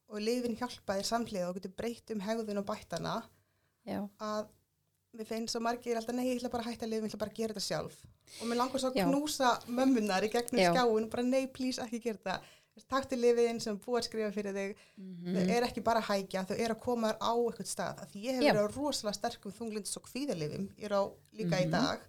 og 0.09 0.23
liðin 0.25 0.57
hjálpa 0.57 0.95
þér 0.97 1.07
samhliða 1.11 1.51
og 1.51 1.59
getur 1.59 1.75
breytt 1.77 2.13
um 2.15 2.23
hegðun 2.25 2.61
og 2.63 2.65
bættana 2.71 3.13
Já, 3.85 3.99
að 4.17 4.49
mér 5.15 5.29
finnst 5.29 5.53
svo 5.53 5.61
margir 5.61 5.99
alltaf 5.99 6.17
nei, 6.17 6.25
ég 6.25 6.39
ætla 6.39 6.51
bara 6.55 6.65
að 6.65 6.73
hætta 6.73 6.87
að 6.87 6.93
lifa, 6.95 7.05
ég 7.05 7.13
ætla 7.13 7.21
bara 7.21 7.33
að 7.33 7.39
gera 7.39 7.53
þetta 7.53 7.65
sjálf. 7.67 7.99
Og 8.41 8.49
mér 8.49 8.59
langar 8.63 8.81
svo 8.81 8.89
að 8.89 8.97
knúsa 9.05 9.51
mömmunar 9.69 10.25
í 10.25 10.31
gegnum 10.33 10.61
Já. 10.63 10.71
skjáin 10.73 11.05
og 11.05 11.11
bara 11.13 11.25
nei, 11.27 11.45
please, 11.53 11.77
ekki 11.85 12.01
gera 12.01 12.17
þetta 12.17 12.39
taktu 12.89 13.15
lifiðin 13.15 13.59
sem 13.61 13.77
búið 13.79 13.97
að 14.01 14.05
skrifa 14.09 14.31
fyrir 14.35 14.53
þig 14.53 14.75
þau 15.35 15.55
er 15.57 15.63
ekki 15.69 15.81
bara 15.83 15.99
að 16.01 16.09
hækja, 16.09 16.43
þau 16.49 16.57
er 16.59 16.71
að 16.75 16.79
koma 16.83 17.13
á 17.15 17.31
eitthvað 17.35 17.67
stað, 17.71 18.03
því 18.11 18.23
ég 18.25 18.35
hef 18.35 18.43
verið 18.55 18.67
á 18.67 18.75
rosalega 18.75 19.13
sterkum 19.19 19.51
þunglindis 19.51 19.97
og 19.97 20.03
kvíðalifum 20.09 20.67
ég 20.77 20.85
er 20.89 20.93
á 20.99 21.03
líka 21.33 21.61
í 21.63 21.69
dag, 21.71 21.99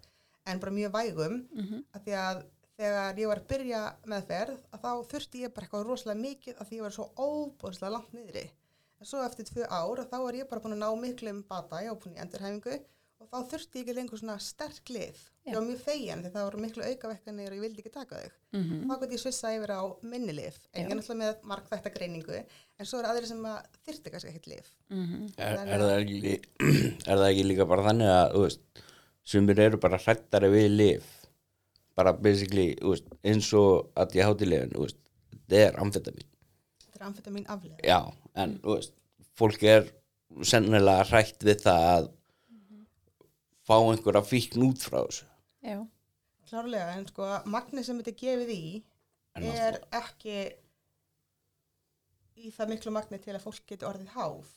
en 0.45 0.59
bara 0.59 0.71
mjög 0.71 0.91
vægum 0.91 1.47
Mhm. 1.55 1.83
af 1.93 2.01
því 2.03 2.13
að 2.17 2.43
þegar 2.77 3.15
ég 3.17 3.27
var 3.27 3.39
að 3.39 3.47
byrja 3.47 3.81
meðferð 4.05 4.59
að 4.73 4.81
þá 4.83 4.91
þurfti 5.11 5.41
ég 5.43 5.53
bara 5.53 5.65
eitthvað 5.67 5.85
rosalega 5.87 6.21
mikið 6.21 6.61
af 6.61 6.67
því 6.69 6.75
ég 6.77 6.81
var 6.81 6.91
svo 6.91 7.09
óbúðslega 7.17 7.91
langt 7.91 8.13
niðri. 8.13 8.49
En 8.99 9.05
svo 9.05 9.19
eftir 9.25 9.45
tvö 9.45 9.63
ár 9.69 9.97
að 9.99 10.09
þá 10.09 10.17
er 10.29 10.35
ég 10.43 10.49
bara 10.49 10.61
búin 10.61 10.73
að 10.73 10.83
ná 10.83 11.01
miklum 11.01 11.43
bata, 11.47 11.81
ég 11.81 11.89
var 11.89 11.99
búin 12.01 12.15
í 12.15 12.21
endurhæfingu 12.21 12.79
og 13.17 13.27
þá 13.31 13.37
þurfti 13.51 13.79
ég 13.79 13.83
ekki 13.87 13.95
lengur 13.97 14.19
svona 14.21 14.35
sterk 14.43 14.89
lið. 14.93 15.17
Ég 15.47 15.55
var 15.57 15.63
mjög 15.65 15.79
fegin 15.83 16.21
því 16.23 16.29
það 16.33 16.45
voru 16.47 16.59
miklu 16.61 16.83
aukavekkanir 16.85 17.51
og 17.53 17.57
ég 17.57 17.63
vildi 17.65 17.81
ekki 17.83 17.91
taka 17.95 18.19
þau. 18.21 18.31
Mhm. 18.57 18.81
þá 18.89 18.99
gæti 19.03 19.15
ég 19.17 19.21
svissa 19.23 19.51
yfir 19.57 19.73
á 19.73 19.81
minni 20.03 20.33
lif 20.37 20.57
en 20.73 20.91
er 20.91 20.95
náttúrulega 20.97 21.21
með 21.23 21.47
markþætta 21.51 21.93
greiningu 21.95 22.37
en 22.79 22.85
svo 22.85 22.99
eru 22.99 23.07
aðri 23.11 23.27
sem 23.27 23.43
að 23.49 23.65
þyrfti 23.87 24.11
kannski 24.13 24.29
ekkert 24.33 24.47
Mhm. 24.89 25.33
Er, 25.37 25.57
Þannig 25.57 25.73
er, 25.73 25.79
að- 25.79 25.87
það 25.87 26.01
ekki, 26.03 26.33
er 27.11 27.17
það 27.17 27.29
ekki 27.31 27.45
líka 27.47 27.67
bara 27.67 27.87
þannig 27.89 28.11
að 28.13 28.33
þú 28.35 28.43
veist, 28.45 28.83
sumir 29.27 29.59
eru 29.59 29.77
bara 29.77 29.97
hrættari 29.97 30.49
við 30.53 30.69
lif 30.77 31.05
bara 31.97 32.13
basically 32.13 32.75
þú 32.75 32.93
veist, 32.93 33.07
eins 33.23 33.53
og 33.57 33.89
að 33.95 34.13
ég 34.19 34.27
háti 34.29 34.45
veist, 34.85 34.99
þetta 35.33 35.63
er 35.67 35.79
amfetamin 35.81 36.27
þetta 36.85 36.99
er 37.01 37.07
amfetamin 37.07 37.47
aflega 37.49 37.81
já, 37.83 37.99
en 38.35 38.59
þú 38.59 38.75
veist, 38.77 38.93
fólk 39.37 39.63
er 39.63 39.89
sennilega 40.43 41.05
hrætt 41.09 41.39
við 41.47 41.61
það 41.63 41.87
að 41.97 42.09
fá 43.67 43.75
einhverja 43.77 44.23
fíkn 44.25 44.63
út 44.69 44.85
frá 44.87 45.01
þessu. 45.01 45.27
Já, 45.67 45.79
klárlega 46.47 46.93
en 46.95 47.09
sko 47.09 47.27
magni 47.51 47.83
sem 47.83 47.99
þetta 47.99 48.13
er 48.15 48.21
gefið 48.23 48.53
í 48.55 48.61
En 49.37 49.45
er 49.53 49.75
ekki 49.93 50.37
í 52.37 52.51
það 52.53 52.71
miklu 52.73 52.93
magni 52.93 53.19
til 53.21 53.35
að 53.35 53.43
fólk 53.43 53.65
geti 53.69 53.85
orðið 53.87 54.13
háf 54.15 54.49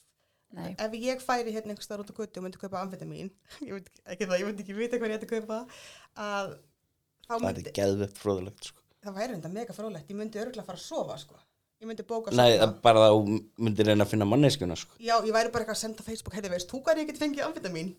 nei, 0.57 0.73
ef 0.83 0.97
ég 0.99 1.23
færi 1.25 1.55
hérna 1.55 1.75
einhvers 1.75 1.89
staðar 1.89 2.05
út 2.05 2.13
á 2.13 2.19
götu 2.21 2.41
og 2.41 2.47
myndi 2.47 2.61
kaupa 2.61 2.83
amfetamin 2.83 3.31
ég 3.67 3.77
veit 3.77 4.03
ekki 4.05 4.27
það, 4.27 4.41
ég 4.41 4.49
myndi 4.49 4.65
ekki 4.65 4.77
vita 4.79 5.01
hvað 5.01 5.15
ég 5.15 5.21
ætti 5.21 5.29
að 5.29 5.35
kaupa 5.37 5.61
að 6.27 6.53
þá 7.27 7.33
það 7.33 7.47
myndi 7.47 7.65
er 7.67 7.79
geðvegt 7.81 8.21
fróðulegt 8.21 8.71
sko. 8.71 8.85
það 9.05 9.21
væri 9.21 9.37
þetta 9.37 9.53
mega 9.57 9.77
frólægt, 9.77 10.13
ég 10.13 10.21
myndi 10.21 10.43
örgulega 10.43 10.69
fara 10.69 10.81
að 10.81 10.87
sofa 10.87 11.19
sko. 11.23 11.41
Ég 11.81 11.89
myndi 11.89 12.05
bóka 12.07 12.35
Nei, 12.35 12.59
það 12.59 12.67
er 12.67 12.75
bara 12.85 13.07
þá 13.09 13.39
myndir 13.65 13.89
reyna 13.89 14.05
að 14.05 14.13
finna 14.13 14.29
manneskuna 14.29 14.77
sko. 14.79 14.99
já, 15.01 15.15
ég 15.17 15.33
væri 15.33 15.53
bara 15.53 15.65
eitthvað 15.65 15.79
að 15.79 15.83
senda 15.85 16.05
Facebook 16.07 16.37
heiti 16.37 16.53
veist, 16.53 16.69
þú 16.71 16.83
hvað 16.85 17.01
ég 17.03 17.09
geti 17.11 17.23
fengið 17.23 17.47
amfetamin 17.47 17.95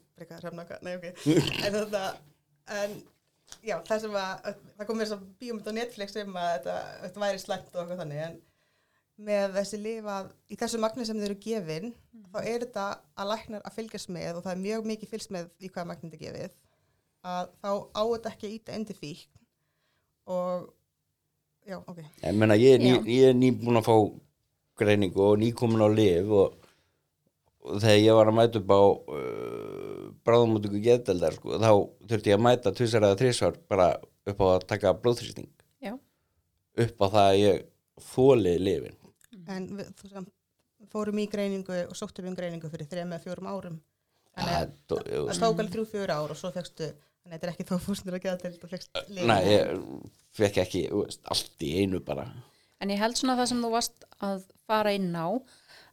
nei 0.86 0.94
ok. 1.00 1.08
En 1.66 1.78
þetta, 1.80 2.04
en 2.82 2.96
já, 3.66 3.76
það 3.90 4.06
sem 4.06 4.16
að, 4.22 4.54
það 4.78 4.88
kom 4.90 5.02
mér 5.02 5.12
svo 5.12 5.20
bíómynd 5.42 5.72
á 5.72 5.74
Netflix 5.80 6.18
um 6.22 6.38
að 6.40 6.54
þetta, 6.56 6.78
þetta 7.06 7.24
væri 7.26 7.44
slæmt 7.44 7.74
og 7.76 7.82
eitthvað 7.84 8.04
þannig 8.06 8.26
en 8.28 8.40
með 9.22 9.56
þessi 9.60 9.78
lifa, 9.82 10.18
í 10.50 10.58
þessu 10.58 10.80
magni 10.82 11.06
sem 11.06 11.20
þau 11.20 11.28
eru 11.28 11.40
gefin 11.42 11.92
þá 12.32 12.38
er 12.42 12.64
þetta 12.64 12.86
að 13.22 13.32
læknar 13.34 13.66
að 13.68 13.76
fylgjast 13.78 14.12
með 14.14 14.40
og 14.40 14.46
það 14.46 14.54
er 14.56 14.62
mjög 14.64 14.88
mikið 14.92 15.12
fylgst 15.12 15.34
með 15.36 15.50
í 15.62 15.70
hvaða 15.70 15.90
magni 15.92 16.10
þetta 16.10 16.22
gefið 16.24 16.56
að 17.32 17.52
þá 17.62 17.72
á 17.94 18.02
þetta 18.02 18.32
ekki 18.32 18.48
að 18.48 18.56
íta 18.56 18.78
undir 18.80 18.98
fík 18.98 19.28
og 20.32 20.70
já, 21.68 21.78
ok. 21.80 22.00
Ég, 22.24 22.34
meina, 22.36 22.56
ég, 22.60 22.76
er 22.78 22.84
ný, 22.84 23.20
er 23.30 23.36
nýbúin 23.38 23.80
að 23.82 23.88
fá 23.88 23.96
greiningu 24.82 25.22
og 25.28 25.38
nýkomin 25.42 25.84
á 25.86 25.90
lif 25.94 26.32
og, 26.34 26.56
og 27.68 27.82
þegar 27.84 28.00
ég 28.02 28.18
var 28.18 28.32
að 28.32 28.38
mæta 28.40 28.62
upp 28.62 28.72
á 28.74 28.82
uh, 28.82 30.06
bráðumótöku 30.26 30.82
geðdeldar 30.82 31.36
sko, 31.38 31.60
þá 31.62 31.72
þurfti 32.10 32.32
ég 32.34 32.40
að 32.40 32.46
mæta 32.48 32.74
tvisar 32.78 33.06
eða 33.08 33.20
þrísvar 33.22 33.60
bara 33.70 33.90
upp 34.32 34.42
á 34.42 34.46
að 34.56 34.66
taka 34.72 34.94
blóðþrýsting. 35.04 35.50
Já, 35.86 35.94
upp 36.86 37.06
á 37.06 37.08
það 37.08 37.28
að 37.28 37.40
ég 37.44 37.62
þóli 38.12 38.56
lifin 38.62 38.98
en 39.52 39.66
við, 39.76 39.88
þú 40.00 40.10
sem 40.12 40.26
fórum 40.92 41.18
í 41.22 41.26
greiningu 41.30 41.78
og 41.90 41.96
sóttum 41.98 42.28
um 42.30 42.36
greiningu 42.38 42.70
fyrir 42.72 42.88
þrejum 42.90 43.14
eða 43.16 43.24
fjórum 43.26 43.48
árum. 43.52 43.80
Þannig 44.32 44.52
Það 44.52 44.58
að 44.58 44.62
er 44.62 44.70
dó- 44.88 45.00
það 45.28 45.34
stók 45.38 45.48
alveg 45.60 45.72
þrjú 45.74 45.86
fjóru 45.92 46.14
ár 46.16 46.32
og 46.34 46.38
svo 46.40 46.52
fegstu 46.56 46.88
þannig 47.22 47.34
að 47.34 47.38
þetta 47.38 47.48
er 47.48 47.54
ekki 47.54 47.68
þó 47.70 47.76
fúsnir 47.86 48.18
að 48.18 48.24
geða 48.26 48.40
til 48.42 48.54
og 48.54 48.72
fegst 48.72 49.02
lyf. 49.08 49.26
Nei, 49.30 49.42
ég 49.48 49.84
fekk 50.38 50.62
ekki 50.66 50.86
veist, 50.94 51.22
allt 51.32 51.66
í 51.68 51.74
einu 51.82 52.02
bara. 52.06 52.28
En 52.82 52.94
ég 52.94 53.02
held 53.02 53.20
svona 53.20 53.38
það 53.38 53.52
sem 53.52 53.62
þú 53.62 53.74
varst 53.76 54.08
að 54.26 54.48
fara 54.66 54.94
inn 54.98 55.12
á 55.14 55.28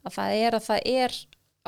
að 0.05 0.15
það 0.15 0.39
er 0.39 0.57
að 0.57 0.65
það 0.69 0.89
er 0.89 1.19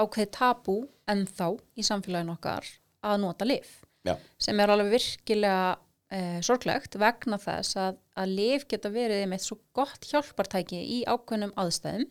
ákveð 0.01 0.31
tabú 0.33 0.77
ennþá 1.11 1.47
í 1.77 1.85
samfélaginu 1.85 2.35
okkar 2.37 2.67
að 3.05 3.23
nota 3.23 3.47
lif 3.47 3.79
Já, 4.07 4.15
sem 4.41 4.59
er 4.61 4.71
alveg 4.73 4.95
virkilega 4.95 5.75
eh, 6.13 6.39
sorglegt 6.45 6.97
vegna 7.01 7.37
þess 7.41 7.77
að, 7.77 7.99
að 8.17 8.33
lif 8.39 8.65
geta 8.71 8.91
verið 8.93 9.27
með 9.29 9.43
svo 9.45 9.59
gott 9.77 10.07
hjálpartæki 10.09 10.79
í 10.79 11.01
ákveðnum 11.05 11.53
aðstæðum 11.59 12.07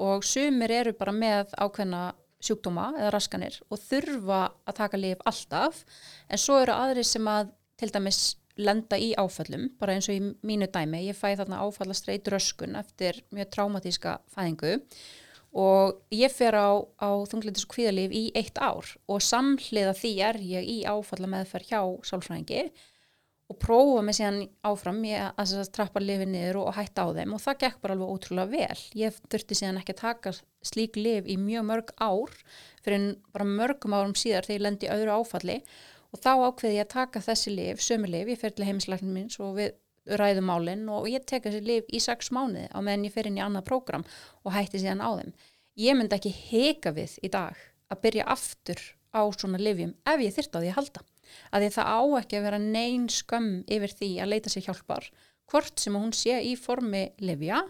og 0.00 0.24
sumir 0.26 0.72
eru 0.74 0.94
bara 0.96 1.14
með 1.14 1.54
ákveðna 1.60 2.02
sjúkdóma 2.40 2.90
eða 2.98 3.14
raskanir 3.14 3.60
og 3.68 3.80
þurfa 3.82 4.42
að 4.68 4.78
taka 4.80 5.00
lif 5.00 5.24
alltaf. 5.28 5.84
En 6.28 6.40
svo 6.40 6.60
eru 6.62 6.76
aðri 6.76 7.04
sem 7.06 7.28
að 7.28 7.54
til 7.80 7.90
dæmis 7.94 8.20
lenda 8.60 8.98
í 9.00 9.12
áföllum, 9.16 9.70
bara 9.80 9.96
eins 9.96 10.10
og 10.10 10.18
í 10.18 10.20
mínu 10.46 10.68
dæmi, 10.72 11.06
ég 11.08 11.16
fæ 11.16 11.32
þarna 11.38 11.62
áfallastreitt 11.64 12.28
röskun 12.28 12.76
eftir 12.80 13.22
mjög 13.32 13.52
traumatíska 13.54 14.18
fæðingu. 14.34 14.76
Og 15.60 15.96
ég 16.14 16.30
fer 16.30 16.54
á, 16.54 16.78
á 16.78 17.10
þunglindis 17.26 17.64
og 17.66 17.72
kvíðalif 17.72 18.12
í 18.14 18.28
eitt 18.38 18.58
ár 18.62 18.86
og 19.10 19.24
samhliða 19.24 19.96
því 19.98 20.12
er 20.22 20.36
ég 20.46 20.68
í 20.68 20.76
áfalla 20.86 21.26
meðferð 21.32 21.72
hjá 21.72 21.80
sálfræðingi 22.06 22.68
og 23.50 23.58
prófa 23.58 24.02
mig 24.06 24.14
síðan 24.14 24.44
áfram 24.66 25.00
ég 25.08 25.24
að 25.34 25.54
að 25.58 25.70
trappa 25.74 26.02
lifið 26.02 26.30
niður 26.30 26.60
og, 26.60 26.70
og 26.70 26.76
hætta 26.78 27.06
á 27.06 27.08
þeim 27.16 27.34
og 27.34 27.42
það 27.42 27.60
gekk 27.64 27.80
bara 27.82 27.96
alveg 27.96 28.12
ótrúlega 28.14 28.52
vel 28.54 28.82
ég 29.00 29.20
þurfti 29.26 29.58
síðan 29.58 29.80
ekki 29.80 29.96
að 29.96 30.02
taka 30.04 30.34
slík 30.70 30.98
lif 31.00 31.26
í 31.26 31.36
mjög 31.40 31.66
mörg 31.66 31.94
ár 31.98 32.36
fyrir 32.84 33.08
bara 33.34 33.48
mörgum 33.48 33.96
árum 33.96 34.14
síðar 34.14 34.46
þegar 34.46 34.58
ég 34.58 34.66
lendi 34.66 34.92
öðru 34.94 35.16
áfalli 35.18 35.58
og 36.10 36.22
þá 36.22 36.32
ákveði 36.46 36.78
ég 36.78 36.86
að 36.86 36.94
taka 36.94 37.22
þessi 37.22 37.54
lif, 37.54 37.82
sömu 37.82 38.10
lif, 38.10 38.30
ég 38.30 38.40
fer 38.40 38.54
til 38.54 38.66
heimislæknum 38.66 39.14
minns 39.14 39.38
og 39.42 39.56
við 39.58 39.74
ræðum 40.18 40.48
málinn 40.50 40.88
og 40.90 41.06
ég 41.10 41.26
tek 41.28 41.46
þessi 41.46 41.60
lif 41.66 41.90
í 41.92 42.00
sex 42.02 42.32
mánuði 42.34 42.66
á 42.72 42.78
meðan 42.82 43.06
ég 43.06 43.14
fer 43.14 43.28
inn 43.30 43.38
í 43.38 43.44
annað 43.44 43.68
prógram 43.68 44.06
og 44.42 44.54
hætti 44.54 44.80
síðan 44.82 45.04
á 45.04 45.10
þeim. 45.20 45.34
Ég 45.80 45.96
myndi 45.96 46.16
ekki 46.16 46.32
heka 46.34 46.94
við 46.96 47.18
í 47.22 47.30
dag 47.32 47.58
að 47.90 48.02
byrja 48.04 48.26
aftur 48.32 48.80
á 49.14 49.22
svona 49.34 49.60
lifjum 49.60 49.94
ef 50.08 50.24
ég 50.24 50.34
þyrta 50.34 50.58
á 50.58 50.62
því 50.62 50.70
að 50.72 50.78
halda. 50.80 51.04
Að 51.50 51.66
því 51.66 51.72
það 51.76 51.90
á 51.90 52.00
ekki 52.20 52.38
að 52.38 52.46
vera 52.48 52.62
neyn 52.62 53.08
skömm 53.12 53.50
yfir 53.66 53.96
því 53.98 54.10
að 54.22 54.32
leita 54.32 54.52
sér 54.52 54.66
hjálpar, 54.68 55.10
hvort 55.50 55.82
sem 55.82 55.98
hún 55.98 56.14
sé 56.16 56.38
í 56.46 56.54
formi 56.58 57.04
lifja 57.22 57.60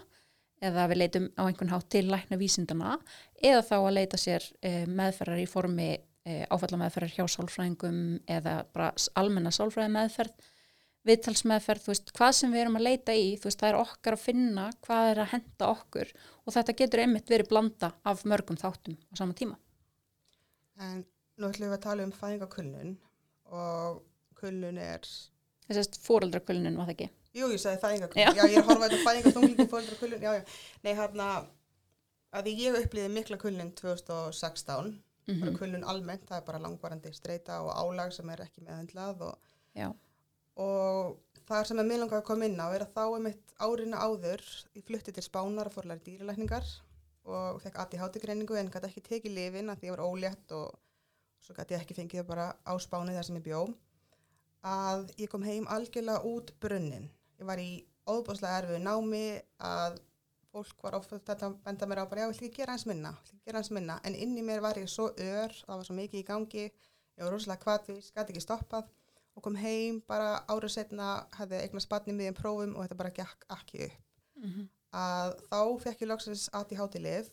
eða 0.61 0.87
við 0.91 1.01
leitum 1.01 1.27
á 1.41 1.43
einhvern 1.47 1.73
hátt 1.73 1.89
til 1.89 2.05
lækna 2.11 2.37
vísindana 2.37 2.95
eða 3.41 3.65
þá 3.65 3.75
að 3.79 3.95
leita 3.97 4.19
sér 4.21 4.45
e, 4.61 4.85
meðferðar 4.85 5.41
í 5.41 5.49
formi 5.49 5.89
e, 5.97 6.43
áfallameðferðar 6.53 7.15
hjá 7.15 7.25
sálfræðingum 7.33 8.01
eða 8.29 8.59
bara 8.69 8.91
almenna 9.17 9.53
sálfræði 9.55 9.95
meðferð 9.95 10.51
viðtalsmeðferð, 11.07 11.81
þú 11.81 11.91
veist, 11.93 12.11
hvað 12.17 12.33
sem 12.37 12.51
við 12.53 12.63
erum 12.63 12.77
að 12.77 12.85
leita 12.85 13.13
í, 13.17 13.29
þú 13.41 13.49
veist, 13.49 13.61
það 13.61 13.71
er 13.71 13.77
okkar 13.79 14.17
að 14.17 14.25
finna 14.27 14.65
hvað 14.85 15.07
er 15.09 15.21
að 15.23 15.31
henda 15.31 15.69
okkur 15.71 16.11
og 16.45 16.55
þetta 16.55 16.75
getur 16.77 17.01
einmitt 17.01 17.31
verið 17.31 17.49
blanda 17.49 17.89
af 18.05 18.21
mörgum 18.29 18.59
þáttum 18.61 18.99
á 19.09 19.13
sama 19.17 19.37
tíma. 19.37 19.57
En 20.81 21.01
nú 21.41 21.49
ætlum 21.49 21.71
við 21.71 21.77
að 21.79 21.85
tala 21.87 22.05
um 22.05 22.13
fæðingakullun 22.13 22.93
og 23.51 24.01
kullun 24.41 24.77
er, 24.81 25.05
Þess 25.71 25.87
að 25.93 25.99
fóreldrakullinin 26.03 26.75
var 26.79 26.87
það 26.89 26.95
ekki. 26.95 27.09
jú 27.37 27.47
ég 27.53 27.61
sagði 27.63 27.79
fæðingakullun, 27.83 28.25
Já. 28.25 28.31
já. 28.35 28.43
ég 28.51 28.57
er 28.57 28.63
að 28.63 28.69
horfa 28.71 28.87
þetta 28.89 29.05
fæðingaþunglingu 29.07 29.65
fæðingakullun, 29.71 30.23
já 30.25 30.31
já, 30.35 30.43
nei 30.83 30.93
hérna 30.97 31.27
að 32.31 32.47
því 32.47 32.53
ég 32.65 32.77
upplýði 32.81 33.11
mikla 33.15 33.37
kullun 33.39 33.71
2016, 33.79 34.93
bara 35.31 35.53
kullun 35.59 35.83
almennt, 35.87 36.25
það 36.27 36.37
er 36.41 36.45
bara 36.47 36.59
langvarandi 36.63 37.11
streyta 37.15 37.61
og 37.63 37.71
álag 37.77 38.11
sem 38.15 38.29
er 38.33 38.43
ekki 38.47 38.63
meðhendlað 38.65 39.21
og, 39.29 39.51
og 40.59 41.17
það 41.47 41.65
sem 41.69 41.79
er 41.83 41.87
mér 41.87 42.01
langar 42.03 42.19
að 42.21 42.27
koma 42.27 42.47
inn 42.49 42.59
á 42.59 42.67
er 42.75 42.83
að 42.85 42.93
þá 42.95 43.03
er 43.15 43.23
mitt 43.29 43.53
árinu 43.63 43.99
áður 43.99 44.43
ég 44.75 44.85
flutti 44.87 45.13
til 45.15 45.23
Spánar 45.25 45.69
og 45.71 45.75
fórlæri 45.75 46.03
dýralækningar 46.07 46.67
og 47.31 47.59
fekk 47.63 47.79
ADHD 47.85 48.19
greiningu 48.23 48.57
en 48.59 48.71
gæti 48.73 48.89
ekki 48.89 49.03
tekið 49.07 49.35
lifin 49.37 49.71
að 49.71 49.79
því 49.83 49.89
ég 49.91 49.95
var 49.95 50.03
ólétt 50.07 50.55
og 50.57 50.75
svo 51.41 51.55
gæti 51.57 51.75
ég 51.75 51.83
ekki 51.83 51.97
fengið 51.97 52.21
það 52.21 52.29
bara 52.29 52.47
á 52.63 52.73
Spáni 52.81 53.15
þar 53.15 53.27
sem 53.27 53.39
ég 53.39 53.47
bjó 53.47 53.63
að 54.67 55.09
ég 55.17 55.31
kom 55.31 55.43
heim 55.45 55.67
algjörlega 55.73 56.21
út 56.27 56.53
brunnin. 56.61 57.09
Ég 57.41 57.47
var 57.49 57.61
í 57.61 57.81
óbúslega 58.05 58.61
erfið 58.61 58.83
námi 58.85 59.25
að 59.57 59.99
fólk 60.51 60.83
var 60.83 60.97
ofta 60.99 61.17
þetta 61.17 61.47
að 61.47 61.57
benda 61.65 61.87
mér 61.87 62.03
á 62.03 62.11
bara 62.11 62.21
já, 62.21 62.27
ég 62.27 62.39
vil 62.39 62.49
ekki 62.49 62.61
gera 62.61 62.75
hans 62.75 62.85
minna, 62.85 63.13
gera 63.45 63.61
hans 63.61 63.71
minna? 63.71 63.97
En 64.05 64.15
inn 64.15 64.35
í 64.37 64.43
mér 64.45 64.61
var 64.61 64.77
ég 64.77 64.89
svo 64.91 65.09
ör, 65.15 65.53
það 65.65 65.77
var 65.77 65.87
svo 65.87 65.95
mikið 65.97 66.19
í 66.19 66.27
gangi 66.27 66.65
ég 66.65 67.23
var 67.23 67.31
rosalega 67.33 67.63
kvatvis, 67.63 68.11
gæti 68.11 68.33
ekki 68.33 68.43
stoppað 68.43 68.89
og 69.35 69.45
kom 69.45 69.55
heim 69.55 70.01
bara 70.07 70.41
árið 70.51 70.75
setna 70.75 71.11
hefði 71.37 71.61
eignast 71.63 71.89
barni 71.89 72.15
miðjum 72.17 72.37
prófum 72.37 72.75
og 72.75 72.83
þetta 72.83 72.99
bara 72.99 73.13
gekk 73.15 73.45
ekki 73.55 73.85
upp. 73.87 74.01
Að 74.91 75.37
þá 75.47 75.61
fekk 75.85 76.01
ég 76.03 76.09
loksins 76.11 76.49
ADHD 76.51 76.99
lif 76.99 77.29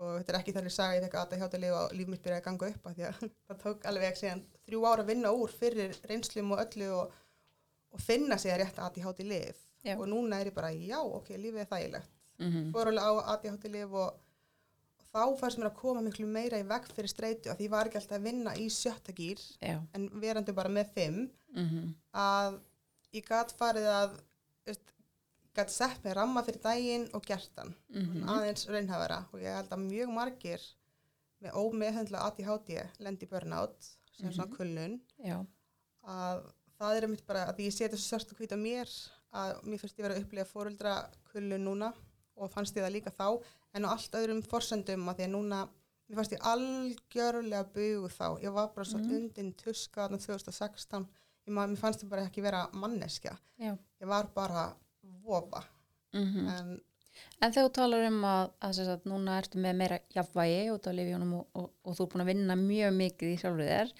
og 0.00 0.16
þetta 0.18 0.32
er 0.32 0.38
ekki 0.40 0.52
þannig 0.56 0.74
saga 0.74 0.96
ég 0.98 1.04
fekk 1.06 1.14
ADHD 1.22 1.54
lif 1.62 1.76
og 1.78 1.92
líf 1.96 2.08
mitt 2.12 2.22
byrjaði 2.24 2.40
að 2.42 2.46
ganga 2.48 2.68
upp 2.72 2.86
því 2.98 3.06
að 3.08 3.22
það 3.48 3.60
tók 3.62 3.86
alveg 3.90 4.18
síðan 4.20 4.42
þrjú 4.66 4.82
ára 4.90 5.02
að 5.04 5.10
vinna 5.12 5.32
úr 5.32 5.54
fyrir 5.60 5.96
reynslum 6.10 6.52
og 6.56 6.62
öllu 6.66 6.90
og, 6.98 7.12
og 7.96 8.00
finna 8.04 8.38
sig 8.38 8.52
að 8.52 8.60
rétt 8.64 8.78
lif 9.24 9.62
Já. 9.86 9.94
og 10.00 10.08
núna 10.10 10.40
er 10.42 10.48
ég 10.50 10.54
bara 10.56 10.72
já 10.74 10.98
ok, 11.00 11.28
lífið 11.38 11.64
er 11.64 11.72
þægilegt 11.72 12.12
Mhm. 12.38 12.70
fór 12.74 12.90
alveg 12.90 13.00
á 13.00 13.12
ADHD 13.32 13.68
lif 13.72 13.92
og, 13.96 14.16
og 15.00 15.04
þá 15.14 15.38
fannst 15.40 15.56
mér 15.58 15.70
að 15.70 15.76
koma 15.78 16.02
miklu 16.04 16.26
meira 16.28 16.58
í 16.60 16.66
veg 16.68 16.84
fyrir 16.92 17.08
streitu 17.08 17.48
af 17.48 17.56
því 17.56 17.68
var 17.72 17.88
ekki 17.88 17.96
alltaf 17.96 18.18
að 18.18 18.26
vinna 18.28 18.52
í 18.60 18.66
sjötta 18.68 19.14
gýr 19.16 19.40
en 19.96 20.04
verandi 20.20 20.52
bara 20.52 20.68
með 20.68 20.90
fimm 20.92 21.30
Mhm. 21.56 21.94
að 22.12 22.58
ég 23.16 23.24
gat 23.24 23.54
farið 23.56 23.86
að 23.88 24.18
veist, 24.66 24.92
gat 25.56 25.72
sett 25.72 26.04
mig 26.04 26.14
ramma 26.16 26.42
fyrir 26.46 26.62
daginn 26.62 27.06
og 27.16 27.24
gert 27.26 27.50
hann. 27.60 27.74
Mhm. 27.90 28.26
aðeins 28.28 28.66
raunhafara 28.68 29.20
og 29.32 29.40
ég 29.40 29.56
held 29.56 29.72
að 29.72 29.86
mjög 29.86 30.12
margir 30.14 30.66
með 31.42 31.56
ómeðhendla 31.60 32.24
ADHD 32.28 32.78
lendi 33.04 33.26
burnout 33.30 33.90
sem 34.16 34.32
svona 34.32 34.52
kulnun. 34.56 35.00
Já. 35.24 35.44
að 36.06 36.42
það 36.78 36.96
er 36.96 37.06
mitt 37.10 37.26
bara 37.26 37.46
að 37.50 37.64
ég 37.64 37.72
seti 37.74 37.96
svo 37.96 38.16
sörst 38.16 38.32
og 38.32 38.38
hvít 38.38 38.52
á 38.54 38.58
mér 38.60 38.90
að 39.34 39.62
mér 39.66 39.80
finnst 39.80 39.98
ég 39.98 40.04
vera 40.06 40.14
að 40.14 40.22
upplega 40.22 40.46
fóruldra 40.48 40.92
kulnun 41.32 41.64
núna 41.66 41.92
og 42.36 42.52
fannst 42.52 42.76
ég 42.76 42.84
það 42.84 42.94
líka 42.94 43.10
þá 43.10 43.42
en 43.74 43.84
á 43.84 43.88
allt 43.90 44.16
öðrum 44.20 44.42
forsendum 44.46 45.08
að 45.08 45.18
því 45.18 45.26
að 45.26 45.34
núna 45.34 45.60
mér 46.06 46.18
fannst 46.20 46.34
ég 46.36 46.46
algjörlega 46.52 47.64
bugu 47.74 48.08
þá. 48.12 48.26
Ég 48.44 48.54
var 48.54 48.68
bara 48.74 48.86
svo 48.86 49.00
undin 49.02 49.52
tuska 49.58 50.06
þarna 50.06 50.20
2016 50.22 51.06
ég, 51.46 51.52
mér 51.52 51.76
fannst 51.80 52.04
ég 52.04 52.10
bara 52.12 52.26
ekki 52.28 52.44
vera 52.44 52.66
manneskja. 52.72 53.34
Já. 53.58 53.72
ég 53.74 54.08
var 54.08 54.30
bara 54.34 54.68
vofa 55.24 55.64
Mhm. 56.16 56.48
en 56.48 56.76
En 57.40 57.52
þegar 57.52 57.66
þú 57.68 57.72
talar 57.72 58.02
um 58.10 58.22
að, 58.28 58.50
að 58.60 58.72
sagt, 58.76 59.04
núna 59.08 59.38
ertu 59.40 59.58
með 59.60 59.74
meira 59.76 59.98
jafnvægi 60.12 60.92
lifjónum 60.96 61.32
og, 61.38 61.46
og, 61.54 61.70
og 61.84 61.94
þú 61.96 62.02
er 62.04 62.10
búin 62.12 62.22
að 62.24 62.28
vinna 62.30 62.56
mjög 62.60 62.92
mikið 62.96 63.30
í 63.32 63.38
sjálfur 63.40 63.68
þér, 63.70 63.92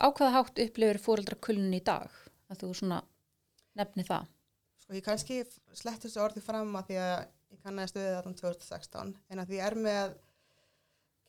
á 0.00 0.06
hvaða 0.08 0.32
hátt 0.36 0.62
upplifir 0.64 0.98
fóreldra 1.04 1.36
kulun 1.40 1.74
í 1.76 1.80
dag? 1.84 2.08
Að 2.48 2.62
þú 2.62 2.70
svona 2.74 3.02
nefni 3.76 4.04
það? 4.08 4.26
sko 4.82 4.94
ég 4.96 5.04
kannski 5.04 5.38
slett 5.72 6.00
þessu 6.02 6.20
orði 6.24 6.40
fram 6.44 6.72
að 6.76 6.86
því 6.88 6.96
að 7.02 7.26
ég 7.52 7.60
kannaði 7.62 7.92
stöðið 7.92 8.16
þarna 8.16 8.34
2016 8.40 9.14
en 9.30 9.38
að 9.38 9.48
því 9.52 9.60
er 9.68 9.74
með 9.74 10.14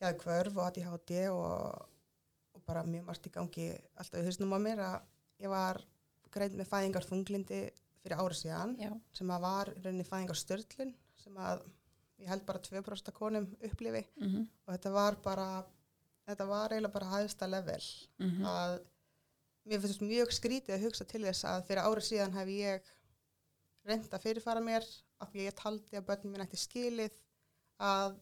gæði 0.00 0.18
kvörf 0.24 0.56
og 0.58 0.66
ADHD 0.66 1.12
og, 1.30 1.86
og 2.54 2.64
bara 2.66 2.82
mjög 2.88 3.04
margt 3.08 3.28
í 3.28 3.32
gangi 3.34 3.68
alltaf 3.96 4.20
í 4.20 4.24
hausnum 4.26 4.56
á 4.56 4.58
mér 4.58 4.82
að 4.88 4.96
ég 5.44 5.52
var 5.52 5.80
greið 6.34 6.56
með 6.58 6.70
fæðingar 6.72 7.06
þunglindi 7.08 7.62
fyrir 8.04 8.20
árið 8.20 8.40
síðan 8.42 8.74
Já. 8.80 8.90
sem 9.16 9.32
að 9.34 9.46
var 9.46 9.72
rauninni 9.78 10.06
fæðingar 10.08 10.40
störtlun 10.40 10.92
sem 11.20 11.38
að 11.40 11.64
ég 12.22 12.30
held 12.30 12.44
bara 12.46 12.62
2% 12.62 13.10
af 13.10 13.16
konum 13.16 13.48
upplifi 13.60 14.04
Mm 14.20 14.44
og 14.64 14.72
þetta 14.72 14.90
var 14.94 15.16
bara 15.24 15.48
þetta 16.24 16.46
var 16.48 16.72
eiginlega 16.72 16.92
bara 16.92 17.12
hæðsta 17.14 17.46
level 17.50 17.80
-hmm. 18.18 18.44
að 18.48 18.74
mér 19.64 19.80
finnst 19.80 20.04
mjög 20.04 20.32
skrítið 20.32 20.74
að 20.76 20.84
hugsa 20.84 21.04
til 21.04 21.24
þess 21.24 21.44
að 21.44 21.66
fyrir 21.68 21.82
árið 21.84 22.06
síðan 22.08 22.36
hef 22.38 22.48
ég 22.48 22.92
reynd 23.84 24.14
að 24.14 24.24
fyrirfara 24.24 24.60
mér 24.60 24.84
af 25.20 25.30
því 25.30 25.40
að 25.40 25.48
ég 25.48 25.56
taldi 25.58 25.96
að 25.96 26.06
börnum 26.08 26.32
mín 26.32 26.44
ætti 26.44 26.60
skilið 26.60 27.16
að 27.78 28.16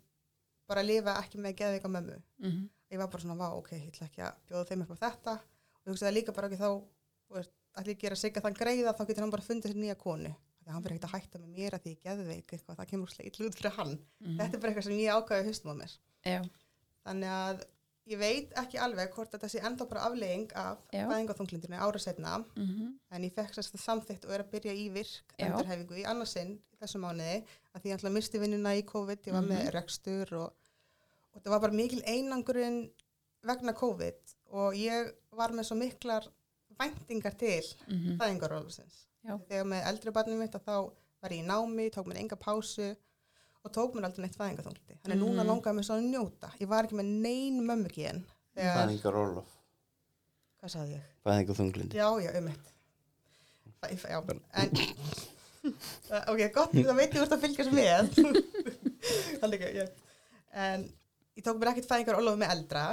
bara 0.66 0.83
lifa 0.83 1.16
ekki 1.21 1.40
með 1.42 1.59
geðveika 1.61 1.88
mömmu. 1.88 2.23
Mm 2.38 2.71
Ég 2.92 2.99
var 3.01 3.09
bara 3.09 3.23
svona, 3.23 3.47
ok, 3.57 3.71
ég 3.73 3.88
ætla 3.88 4.07
ekki 4.07 4.21
að 4.21 4.40
bjóða 4.49 4.66
þeim 4.68 4.83
upp 4.85 4.90
á 4.92 5.03
þetta 5.03 5.33
og 5.33 5.87
ég 5.87 5.95
hugsaði 5.95 6.12
líka 6.12 6.33
bara 6.37 6.49
ekki 6.51 6.59
þá, 6.61 6.68
ég 7.88 7.96
að 7.96 8.02
gera 8.04 8.18
sig 8.20 8.37
að 8.37 8.46
þann 8.46 8.58
greiða 8.61 8.94
þá 8.96 9.04
getur 9.08 9.24
hann 9.24 9.35
bara 9.35 9.46
fundið 9.46 9.72
sér 9.72 9.80
nýja 9.82 9.98
konu. 10.00 10.32
Því 10.62 10.68
að 10.70 10.74
hann 10.76 10.85
fyrir 10.85 10.96
ekkert 10.96 11.08
að 11.08 11.14
hætta 11.16 11.42
með 11.42 11.54
mér 11.56 11.76
að 11.76 11.85
því 11.85 11.92
ég 11.92 11.98
er 11.98 12.08
geðveik 12.08 12.52
eitthvað, 12.56 12.76
það 12.78 12.90
kemur 12.92 13.12
sleitt 13.12 13.40
út 13.42 13.56
fyrir 13.58 13.76
hann. 13.78 13.94
Þetta 14.22 14.56
er 14.56 14.62
bara 14.62 14.72
eitthvað 14.72 14.88
sem 14.88 14.98
ég 15.00 15.16
ákvæði 15.16 15.46
haustum 15.48 15.72
á 15.72 15.76
mér. 15.80 15.94
Já. 16.22 16.40
Þannig 17.02 17.32
að 17.35 17.64
ég 18.11 18.18
veit 18.18 18.54
ekki 18.58 18.80
alveg 18.82 19.12
hvort 19.14 19.30
þetta 19.35 19.48
sé 19.50 19.61
enda 19.62 19.87
bara 19.87 20.06
aflegging 20.08 20.50
af 20.58 20.80
Já. 20.90 21.04
fæðingaþunglindinu 21.11 21.78
árið 21.78 22.04
setna 22.06 22.38
Mm 22.56 22.90
en 23.12 23.24
ég 23.24 23.35
fekk 23.37 23.54
sérst 23.54 23.74
það 23.74 23.82
samþygt 23.85 24.24
og 24.24 24.32
er 24.32 24.42
að 24.42 24.50
byrja 24.54 24.72
í 24.72 24.88
virk 24.90 25.35
endurhefingu 25.38 25.98
í 26.00 26.04
annarsinn 26.08 26.58
þessu 26.80 26.98
mánuði 26.98 27.44
að 27.74 27.82
því 27.82 27.90
ég 27.90 28.04
að 28.04 28.14
misti 28.16 28.38
vinnuna 28.40 28.74
í 28.74 28.82
COVID, 28.88 29.26
ég 29.26 29.32
var 29.37 29.44
með 29.46 29.70
rekstur 29.74 30.35
og, 30.35 30.54
og 31.35 31.42
það 31.42 31.52
var 31.52 31.61
bara 31.61 31.72
mikil 31.76 32.02
einangurinn 32.08 32.90
vegna 33.42 33.74
COVID 33.76 34.35
og 34.50 34.74
ég 34.80 35.12
var 35.30 35.52
með 35.52 35.68
svo 35.68 35.76
miklar 35.76 36.26
væntingar 36.83 37.38
til 37.38 37.62
-hmm. 37.62 38.18
fæðingarólusins. 38.18 38.99
Já. 39.25 39.38
Þegar 39.49 39.64
með 39.71 39.87
eldri 39.92 40.11
barnið 40.11 40.38
mitt 40.42 40.55
að 40.59 40.64
þá 40.66 40.77
var 41.23 41.31
ég 41.31 41.42
í 41.45 41.47
námi, 41.47 41.90
tók 41.95 42.07
mér 42.07 42.18
enga 42.21 42.37
pásu 42.37 42.97
og 43.64 43.71
tók 43.73 43.95
mér 43.95 44.05
aldrei 44.09 44.23
neitt 44.27 44.37
fæðingaþunglindi. 44.37 44.99
Þannig 45.03 45.16
að 45.16 45.23
núna 45.23 45.42
Mhm. 45.42 45.49
langaði 45.51 45.77
mér 45.79 45.85
svo 45.87 45.97
að 45.97 46.09
njóta. 46.11 46.51
Ég 46.61 46.68
var 46.68 46.85
ekki 46.85 46.97
með 46.99 47.05
nein 47.23 47.61
mömmu 47.66 47.88
gen. 47.95 48.25
Þegar, 48.57 48.88
Fæðingar 48.88 49.14
Olof 49.16 49.47
hvað 50.61 50.71
sagði 50.71 50.95
ég? 50.95 51.05
Fæðingar 51.25 51.57
þunglindi 51.59 51.95
Já, 51.99 52.09
já, 52.23 52.38
um 52.38 52.49
eitt. 52.49 52.68
En, 54.55 54.71
ok, 56.33 56.42
gott, 56.55 56.73
það 56.75 56.97
veit 56.99 57.14
ég 57.14 57.18
hvort 57.23 57.33
að 57.37 57.42
fylgjast 57.47 57.73
með. 57.75 58.11
Þannig 59.40 59.61
ekki, 59.61 59.81
já. 59.81 59.87
En 60.53 60.85
ég 61.38 61.45
tók 61.47 61.59
mér 61.59 61.73
ekkert 61.73 61.88
fæðingar 61.90 62.18
Ólafur 62.21 62.38
með 62.42 62.53
eldra, 62.55 62.85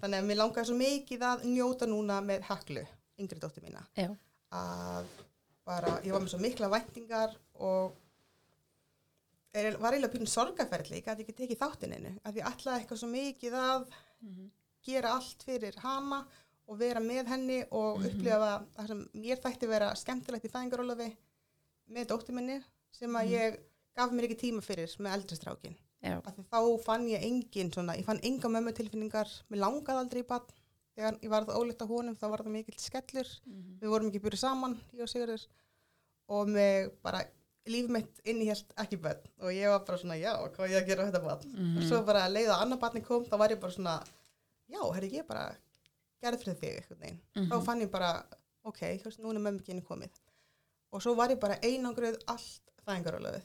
þannig 0.00 0.18
að 0.22 0.28
mér 0.30 0.40
langaði 0.40 0.66
svo 0.70 0.76
mikið 0.80 1.26
að 1.30 1.44
njóta 1.52 1.86
núna 1.90 2.18
með 2.24 2.46
Heklu, 2.48 2.86
yngri 3.20 3.40
dóttir 3.42 3.64
mína. 3.66 3.82
Já. 3.98 4.10
Að 4.56 5.12
bara, 5.66 5.96
ég 6.06 6.14
var 6.14 6.22
með 6.22 6.34
svo 6.34 6.42
mikla 6.42 6.70
væntingar 6.72 7.34
og 7.58 7.96
er, 9.56 9.76
var 9.80 9.94
eiginlega 9.96 10.12
byrjun 10.12 10.30
sorgaferðli, 10.30 11.00
ég 11.00 11.06
gæti 11.06 11.24
ekki 11.24 11.36
tekið 11.40 11.62
þáttininu, 11.62 12.12
að 12.22 12.40
ég 12.40 12.50
ætlaði 12.50 12.82
eitthvað 12.82 13.00
svo 13.02 13.10
mikið 13.12 13.56
að 13.60 13.86
gera 14.86 15.14
allt 15.16 15.46
fyrir 15.46 15.78
hana 15.82 16.20
og 16.66 16.78
vera 16.80 17.02
með 17.02 17.30
henni 17.30 17.60
og 17.74 18.02
upplifa 18.02 18.52
það 18.74 18.90
sem 18.90 19.02
mér 19.22 19.40
þætti 19.42 19.70
vera 19.70 19.94
skemmtilegt 19.98 20.46
í 20.46 20.52
fæðingarólafi 20.52 21.08
með 21.94 22.08
dóttir 22.10 22.36
minni 22.36 22.60
sem 22.94 23.18
að 23.18 23.32
ég 23.34 23.58
gaf 23.96 24.12
mér 24.12 24.28
ekki 24.28 24.40
tíma 24.46 24.62
fyrir 24.64 24.92
með 25.00 25.18
eldri 25.18 25.38
strákin. 25.38 25.76
Já. 26.04 26.18
Af 26.20 26.34
því 26.36 26.44
þá 26.50 26.60
fann 26.84 27.06
ég 27.10 27.24
engin 27.26 27.72
svona, 27.74 27.96
ég 27.98 28.06
fann 28.06 28.22
enga 28.26 28.50
mömmu 28.52 28.74
tilfinningar, 28.76 29.30
mér 29.50 29.62
langaði 29.62 30.02
aldrei 30.02 30.22
í 30.22 30.28
bann. 30.28 30.50
Þegar 30.96 31.16
ég 31.20 31.28
varð 31.32 31.50
óleitt 31.52 31.82
á 31.84 31.86
honum 31.90 32.16
þá 32.16 32.26
var 32.32 32.42
það 32.46 32.54
mikill 32.56 32.78
skellur, 32.80 33.30
við 33.82 33.90
vorum 33.92 34.08
ekki 34.08 34.22
byrjuð 34.24 34.40
saman, 34.40 34.76
ég 34.96 35.02
og 35.04 35.10
Sigurður 35.12 35.42
og 36.32 36.48
mig 36.48 36.88
bara, 37.04 37.20
líf 37.68 37.90
mitt 37.92 38.22
innihjalt 38.24 38.72
ekki 38.80 38.96
bönn 39.04 39.20
og 39.42 39.52
ég 39.52 39.68
var 39.74 39.82
bara 39.84 39.98
svona, 40.00 40.16
já, 40.16 40.32
hvað 40.54 40.72
ég 40.72 40.80
að 40.80 40.88
gera 40.88 41.06
þetta 41.10 41.20
bann? 41.26 41.44
Og 41.76 41.84
svo 41.84 42.00
bara 42.08 42.24
leið 42.32 42.48
að 42.54 42.62
annar 42.64 42.80
barni 42.80 43.02
kom, 43.04 43.26
þá 43.28 43.36
var 43.42 43.52
ég 43.52 43.60
bara 43.60 43.76
svona, 43.76 43.96
já, 44.72 44.80
herri, 44.96 45.10
ég 45.18 45.26
bara 45.28 45.44
gerði 46.24 46.40
fyrir 46.42 46.56
þig 46.62 46.78
eitthvað 46.80 47.02
neginn. 47.04 47.20
Þá 47.52 47.56
fann 47.68 47.82
ég 47.84 47.90
bara, 47.92 48.10
ok, 48.64 48.80
veist, 49.04 49.20
núna 49.20 49.38
mömmu 49.44 49.62
kynni 49.66 49.84
komið. 49.84 50.16
Og 50.96 51.02
svo 51.04 51.12
var 51.18 51.28
ég 51.34 51.38
bara 51.42 51.58
einangruð 51.62 52.16
allt 52.32 52.72
fæðingarólöfið. 52.86 53.44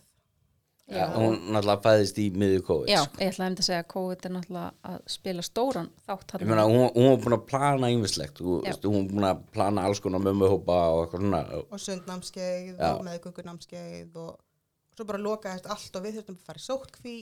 Já. 0.92 1.06
Hún 1.14 1.38
náttúrulega 1.54 1.80
fæðist 1.86 2.18
í 2.20 2.26
miður 2.36 2.64
COVID 2.68 2.90
Já, 2.92 3.00
sko. 3.06 3.20
ég 3.22 3.30
ætlaði 3.32 3.62
að 3.62 3.68
segja 3.68 3.84
að 3.84 3.90
COVID 3.94 4.26
er 4.28 4.34
náttúrulega 4.36 4.90
að 4.92 4.98
spila 5.14 5.44
stóran 5.46 5.90
þátt 6.08 6.34
Ég 6.42 6.50
meina, 6.50 6.66
hún, 6.68 6.82
hún 6.98 7.08
var 7.08 7.22
búin 7.24 7.36
að 7.38 7.46
plana 7.48 7.92
veist, 8.02 8.42
hún 8.42 8.98
var 8.98 9.08
búin 9.14 9.28
að 9.30 9.44
plana 9.56 9.86
alls 9.88 10.02
konar 10.04 10.24
mömmuhópa 10.26 10.80
og 10.92 11.04
eitthvað 11.06 11.24
svona 11.24 11.42
Og 11.62 11.84
sundnámskeið 11.86 12.74
Já. 12.74 12.90
og 12.90 13.06
meðgöngunámskeið 13.08 14.20
og, 14.20 14.34
og 14.36 15.00
svo 15.00 15.08
bara 15.14 15.24
lokaðist 15.24 15.72
allt 15.72 15.96
og 15.96 16.06
við 16.06 16.20
þurftum 16.20 16.42
að 16.42 16.50
fara 16.50 16.64
í 16.64 16.68
sóttkví 16.68 17.16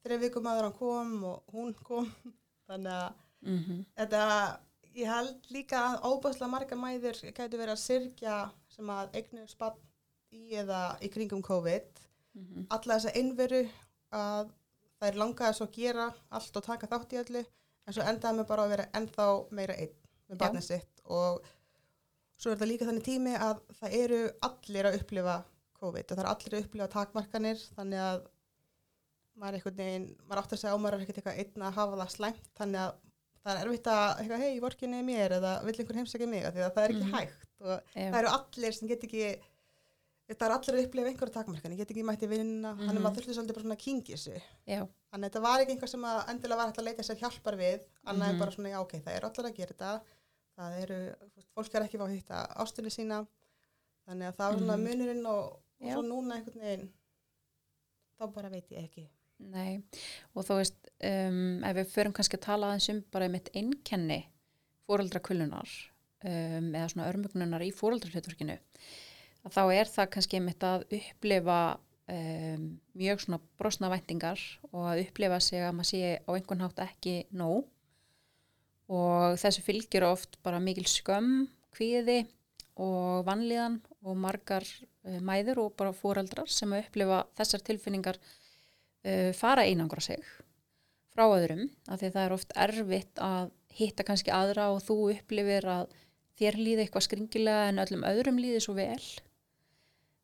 þegar 0.00 0.24
vikum 0.24 0.48
aður 0.48 0.68
hann 0.70 0.78
kom 0.80 1.14
og 1.34 1.54
hún 1.56 1.76
kom. 1.84 2.10
Þannig 2.70 2.96
að 2.96 3.08
mm 3.44 3.80
þetta, 4.00 4.24
ég 4.96 5.10
held 5.10 5.50
líka 5.52 5.84
að 5.90 6.04
óbæðslega 6.08 6.54
margar 6.54 6.80
mæður 6.80 7.20
gætu 7.28 7.60
verið 7.60 7.74
að 7.76 7.84
syrkja 7.84 8.36
sem 8.72 8.88
að 8.94 9.18
eignu 9.20 9.44
spann 9.50 9.76
í 10.32 10.54
eða 10.56 10.96
í 11.02 11.10
kringum 11.12 11.42
COVID 11.44 12.06
alla 12.70 12.96
þessa 12.98 13.14
einveru 13.18 13.62
að 14.12 14.50
það 15.00 15.08
er 15.08 15.16
langaði 15.22 15.54
svo 15.56 15.66
að 15.66 15.72
gera 15.76 16.08
allt 16.30 16.56
og 16.56 16.64
taka 16.66 16.86
þátt 16.86 17.12
í 17.16 17.20
öllu 17.24 17.44
en 17.86 17.94
svo 17.96 18.02
endaði 18.02 18.36
mig 18.36 18.46
bara 18.46 18.62
að 18.66 18.70
vera 18.74 18.88
ennþá 18.94 19.26
meira 19.50 19.74
einn 19.74 19.94
með 20.30 20.38
barnið 20.38 20.62
sitt 20.66 21.00
og 21.04 21.40
svo 22.40 22.50
er 22.50 22.56
þetta 22.56 22.68
líka 22.70 22.86
þannig 22.88 23.04
tími 23.08 23.34
að 23.36 23.60
það 23.80 23.96
eru 24.02 24.20
allir 24.46 24.86
að 24.90 24.98
upplifa 25.00 25.38
COVID 25.80 26.04
og 26.12 26.16
það 26.16 26.24
eru 26.24 26.32
allir 26.34 26.54
að 26.58 26.64
upplifa 26.66 26.88
takmarkanir 26.94 27.64
þannig 27.76 27.98
að 28.04 28.20
maður 29.40 29.48
er 29.54 29.58
einhvern 29.60 29.76
veginn, 29.80 30.08
maður 30.28 30.42
átt 30.42 30.52
að 30.52 30.60
segja 30.60 30.74
á 30.76 30.82
maður 30.82 30.94
er 30.98 31.04
ekkert 31.06 31.20
eitthvað 31.20 31.38
einn 31.40 31.62
að 31.64 31.76
hafa 31.80 32.00
það 32.02 32.10
slæmt 32.14 32.50
þannig 32.60 32.80
að 32.84 32.90
það 33.40 33.56
er 33.56 33.60
erfitt 33.70 33.86
að, 33.88 34.22
hei, 34.42 34.60
vorkinni 34.60 34.98
er 35.00 35.06
mér 35.06 35.32
eða 35.38 35.52
vill 35.64 35.76
einhver 35.80 35.96
heimsækja 35.96 36.26
mig 36.28 36.44
af 36.44 36.52
því 36.56 36.64
að 36.66 36.74
það 36.76 36.84
er 36.84 36.90
ekki 36.94 37.06
Mhm. 37.06 37.14
hægt 37.14 37.46
og 37.60 37.70
Já. 37.94 38.10
það 38.12 38.18
eru 38.20 38.32
allir 38.36 38.72
sem 38.76 38.88
get 38.88 39.04
ekki 39.08 39.22
það 40.38 40.46
eru 40.46 40.54
allir 40.58 40.76
að 40.76 40.84
upplifa 40.86 41.08
einhverju 41.10 41.32
takmarkanir, 41.34 41.76
get 41.80 41.90
ekki 41.90 42.04
mætti 42.06 42.28
vinna, 42.30 42.74
þannig 42.76 42.88
Mhm. 42.90 42.96
að 42.98 43.02
maður 43.06 43.16
þurfti 43.20 43.34
svolítið 43.36 43.54
bara 43.54 43.64
svona 43.64 43.76
að 43.78 43.84
sig 44.18 44.42
Já, 44.66 44.88
Þannig 45.10 45.24
að 45.24 45.30
þetta 45.30 45.40
var 45.42 45.60
ekki 45.60 45.72
einhver 45.74 45.88
sem 45.88 46.02
að 46.04 46.28
endilega 46.30 46.56
var 46.56 46.66
hægt 46.70 46.78
að 46.78 46.84
leita 46.88 47.02
sér 47.02 47.18
hjálpar 47.18 47.56
við, 47.58 47.80
annað 48.06 48.26
Mhm. 48.26 48.30
en 48.30 48.38
bara 48.38 48.50
svona, 48.50 48.68
já, 48.70 48.78
ok, 48.80 48.92
það 49.00 49.16
eru 49.16 49.26
allir 49.30 49.50
að 49.50 49.56
gera 49.56 49.74
þetta, 49.74 50.00
það 50.58 50.82
eru, 50.82 51.14
fólk 51.56 51.74
er 51.74 51.82
ekki 51.82 51.98
fá 51.98 52.04
að 52.06 52.14
hitta 52.14 52.46
ástunni 52.56 52.90
sína, 52.94 53.26
þannig 54.08 54.26
að 54.28 54.36
það 54.36 54.50
var 54.50 54.58
svona 54.60 54.76
Mhm. 54.76 54.86
munurinn 54.86 55.26
og, 55.26 55.60
og 55.80 55.88
svo 55.92 56.02
núna 56.02 56.34
einhvern 56.36 56.60
veginn, 56.60 56.90
þá 58.20 58.32
bara 58.34 58.48
veit 58.50 58.68
ég 58.70 58.84
ekki. 58.84 59.08
nei. 59.40 59.82
Og 60.36 60.44
þú 60.44 60.56
veist, 60.60 60.76
um, 61.02 61.64
ef 61.64 61.76
við 61.76 61.86
förum 61.88 62.12
kannski 62.12 62.36
að 62.36 62.40
tala 62.42 62.66
aðeins 62.74 62.88
um 62.90 63.04
bara 63.10 63.28
mitt 63.28 63.48
einkenni 63.54 64.26
fóreldrakullunar 64.86 65.68
um, 66.24 66.72
eða 66.74 66.88
svona 66.92 67.08
örmugnunar 67.10 67.62
í 67.64 67.70
fóreldrahlutverkinu, 67.72 68.58
að 69.46 69.54
þá 69.56 69.62
er 69.74 69.90
það 69.90 70.10
kannski 70.14 70.40
mitt 70.44 70.64
að 70.66 70.84
upplifa 70.96 71.60
um, 72.10 72.66
mjög 72.98 73.22
svona 73.24 73.40
brosna 73.60 73.90
væntingar 73.92 74.42
og 74.72 74.88
að 74.92 75.04
upplifa 75.06 75.40
sig 75.44 75.64
að 75.64 75.76
maður 75.76 75.90
sé 75.92 76.02
á 76.20 76.30
einhvern 76.34 76.64
hátt 76.64 76.82
ekki 76.84 77.14
nóg. 77.30 77.64
Og 78.90 79.38
þessu 79.38 79.62
fylgir 79.62 80.04
oft 80.08 80.40
bara 80.42 80.60
mikil 80.62 80.86
skömm, 80.90 81.46
kvíði 81.74 82.24
og 82.80 83.22
vanlíðan 83.28 83.78
og 84.02 84.18
margar 84.18 84.66
uh, 84.66 85.20
mæður 85.22 85.66
og 85.66 85.74
bara 85.78 85.94
fóreldrar 85.96 86.50
sem 86.50 86.72
að 86.74 86.86
upplifa 86.86 87.22
þessar 87.38 87.64
tilfinningar 87.68 88.20
uh, 88.20 89.30
fara 89.36 89.66
einangra 89.68 90.02
sig 90.04 90.24
frá 91.14 91.26
öðrum. 91.28 91.68
Af 91.88 92.02
því 92.02 92.12
það 92.12 92.26
er 92.26 92.36
oft 92.36 92.54
erfitt 92.66 93.24
að 93.24 93.56
hitta 93.78 94.04
kannski 94.06 94.34
aðra 94.34 94.72
og 94.74 94.82
þú 94.82 94.98
upplifir 95.14 95.66
að 95.70 95.90
þér 96.40 96.56
líði 96.58 96.84
eitthvað 96.84 97.06
skringilega 97.06 97.66
en 97.70 97.82
öllum 97.82 98.06
öðrum 98.08 98.38
líði 98.42 98.62
svo 98.64 98.74
vel 98.78 99.02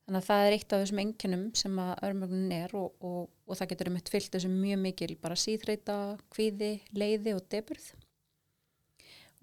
þannig 0.06 0.22
að 0.22 0.26
það 0.30 0.46
er 0.46 0.56
eitt 0.56 0.72
af 0.72 0.82
þessum 0.82 1.02
engjunum 1.02 1.44
sem 1.58 1.78
að 1.82 1.92
örmögnin 2.08 2.56
er 2.56 2.74
og, 2.78 2.92
og, 3.02 3.22
og 3.46 3.58
það 3.58 3.70
getur 3.72 3.90
um 3.90 4.00
eitt 4.00 4.10
fyllt 4.12 4.34
þessum 4.36 4.58
mjög 4.62 4.82
mikil 4.84 5.12
bara 5.22 5.38
síðreita, 5.42 5.96
kvíði, 6.30 6.72
leiði 6.94 7.34
og 7.34 7.48
deburð 7.50 7.88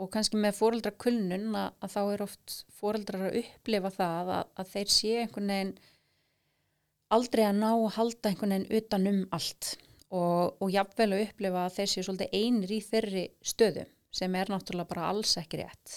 og 0.02 0.10
kannski 0.14 0.40
með 0.42 0.58
fóreldrakulnun 0.58 1.52
að, 1.58 1.74
að 1.84 1.96
þá 1.96 2.02
er 2.04 2.24
oft 2.26 2.56
fóreldrar 2.80 3.26
að 3.30 3.40
upplifa 3.44 3.92
það 3.94 4.32
að, 4.38 4.46
að 4.60 4.72
þeir 4.74 4.94
sé 4.96 5.12
einhvern 5.22 5.52
veginn 5.54 5.74
aldrei 7.14 7.44
að 7.46 7.60
ná 7.60 7.70
að 7.72 7.92
halda 7.98 8.32
einhvern 8.32 8.56
veginn 8.56 8.80
utan 8.80 9.12
um 9.12 9.20
allt. 9.38 9.76
Og, 10.14 10.62
og 10.62 10.70
jafnvel 10.70 11.10
að 11.16 11.24
upplifa 11.28 11.62
að 11.66 11.78
þeir 11.78 11.92
séu 11.92 12.06
svolítið 12.06 12.36
einir 12.38 12.74
í 12.74 12.82
þeirri 12.86 13.24
stöðu 13.42 13.86
sem 14.14 14.36
er 14.38 14.52
náttúrulega 14.54 14.92
bara 14.92 15.08
alls 15.10 15.38
ekki 15.42 15.64
rétt 15.64 15.96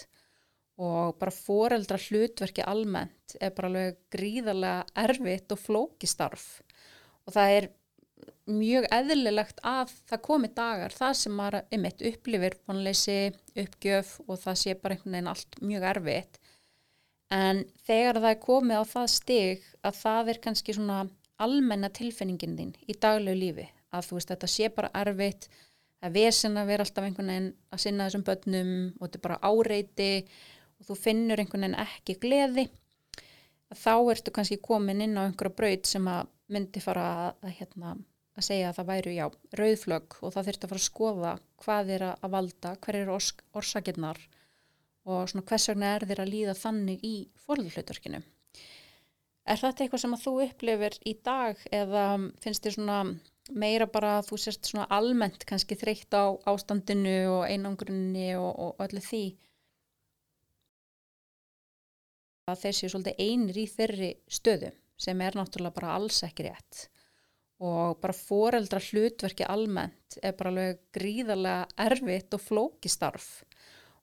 og 0.77 1.17
bara 1.17 1.33
foreldra 1.33 1.97
hlutverki 1.97 2.61
almennt 2.61 3.35
er 3.41 3.53
bara 3.55 3.71
alveg 3.71 3.99
gríðarlega 4.13 4.85
erfitt 5.07 5.53
og 5.55 5.61
flókistarf 5.63 6.47
og 7.25 7.33
það 7.35 7.55
er 7.57 7.69
mjög 8.47 8.87
eðlilegt 8.95 9.59
að 9.67 9.91
það 10.07 10.23
komi 10.23 10.49
dagar 10.55 10.95
það 10.95 11.13
sem 11.19 11.35
maður 11.35 11.65
einmitt 11.75 12.03
upplifir 12.09 12.55
vonleysi, 12.67 13.17
uppgjöf 13.59 14.13
og 14.27 14.39
það 14.41 14.59
sé 14.61 14.75
bara 14.81 14.95
einhvern 14.95 15.17
veginn 15.17 15.31
allt 15.33 15.57
mjög 15.61 15.87
erfitt. 15.91 16.39
En 17.33 17.63
þegar 17.83 18.21
það 18.21 18.29
er 18.31 18.43
komið 18.45 18.79
á 18.79 18.83
það 18.87 19.07
stig 19.11 19.65
að 19.83 19.97
það 19.99 20.31
er 20.31 20.41
kannski 20.45 20.75
svona 20.77 20.99
almenna 21.43 21.89
tilfinningin 21.93 22.55
þín 22.57 22.75
í 22.87 22.95
daglegu 22.95 23.41
lífi 23.41 23.67
að 23.93 24.07
þú 24.07 24.17
veist 24.17 24.31
þetta 24.31 24.51
sé 24.51 24.69
bara 24.73 24.93
erfitt 25.01 25.49
það 25.51 26.07
er 26.07 26.15
vesen 26.15 26.57
að 26.59 26.71
vera 26.71 26.85
alltaf 26.85 27.05
einhvern 27.07 27.31
veginn 27.33 27.49
að 27.73 27.83
sinna 27.83 28.07
þessum 28.07 28.25
börnum 28.27 28.71
og 28.95 29.03
þetta 29.03 29.19
er 29.19 29.25
bara 29.27 29.39
áreiti 29.51 30.09
og 30.79 30.89
þú 30.89 30.99
finnur 30.99 31.41
einhvern 31.41 31.65
veginn 31.65 31.81
ekki 31.83 32.17
gleði 32.21 32.67
þá 33.75 33.95
ertu 34.11 34.31
kannski 34.31 34.59
komin 34.63 35.03
inn 35.03 35.17
á 35.19 35.25
einhverja 35.25 35.55
braut 35.57 35.89
sem 35.89 36.07
að 36.07 36.29
myndi 36.53 36.83
fara 36.83 37.03
að, 37.07 37.33
að, 37.43 37.53
hérna, 37.59 37.93
að 38.37 38.47
segja 38.47 38.69
að 38.69 38.79
það 38.79 38.89
væru 38.91 39.15
já, 39.17 39.25
rauðflögg 39.59 40.17
og 40.21 40.33
það 40.33 40.49
þurfti 40.49 40.67
að 40.67 40.71
fara 40.71 40.81
að 40.81 40.87
skoða 40.87 41.33
hvað 41.63 41.93
er 41.97 42.05
að 42.13 42.33
valda, 42.37 42.73
hver 42.83 42.99
eru 43.01 43.15
ors 43.17 43.31
orsakirnar 43.57 44.21
og 45.07 45.29
svona 45.31 45.47
hvers 45.47 45.69
vegna 45.71 45.93
er 45.95 46.05
þér 46.07 46.23
að 46.23 46.33
líða 46.33 46.57
þannig 46.57 47.03
í 47.07 47.15
fórhaldhlutverkinu. 47.45 48.21
Er 49.47 49.59
þetta 49.61 49.83
eitthvað 49.83 50.03
sem 50.03 50.15
að 50.15 50.23
þú 50.25 50.33
upplifir 50.43 50.95
í 51.07 51.13
dag 51.23 51.59
eða 51.71 52.05
finnst 52.43 52.65
þér 52.65 52.75
svona 52.75 52.97
meira 53.55 53.87
bara 53.87 54.17
að 54.17 54.31
þú 54.31 54.39
sérst 54.43 54.67
svona 54.67 54.87
almennt 54.91 55.45
kannski 55.47 55.77
þreytt 55.79 56.11
á 56.11 56.35
ástandinu 56.51 57.15
og 57.37 57.45
einangrunni 57.47 58.33
og, 58.35 58.49
og 58.51 58.83
öllu 58.83 59.03
því? 59.03 59.23
Að 62.47 62.61
þeir 62.63 62.75
séu 62.77 62.91
svolítið 62.91 63.23
einir 63.23 63.57
í 63.59 63.65
þeirri 63.67 64.11
stöðu 64.31 64.69
sem 64.97 65.19
er 65.21 65.35
náttúrulega 65.37 65.75
bara 65.75 65.95
alls 65.97 66.21
ekki 66.25 66.47
rétt. 66.47 66.85
Og 67.57 67.97
bara 68.01 68.13
foreldra 68.13 68.79
hlutverki 68.83 69.45
almennt 69.49 70.19
er 70.21 70.35
bara 70.37 70.53
alveg 70.53 70.79
gríðarlega 70.95 71.67
erfitt 71.87 72.37
og 72.37 72.43
flókistarf 72.45 73.27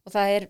og 0.04 0.12
það 0.12 0.32
er 0.36 0.46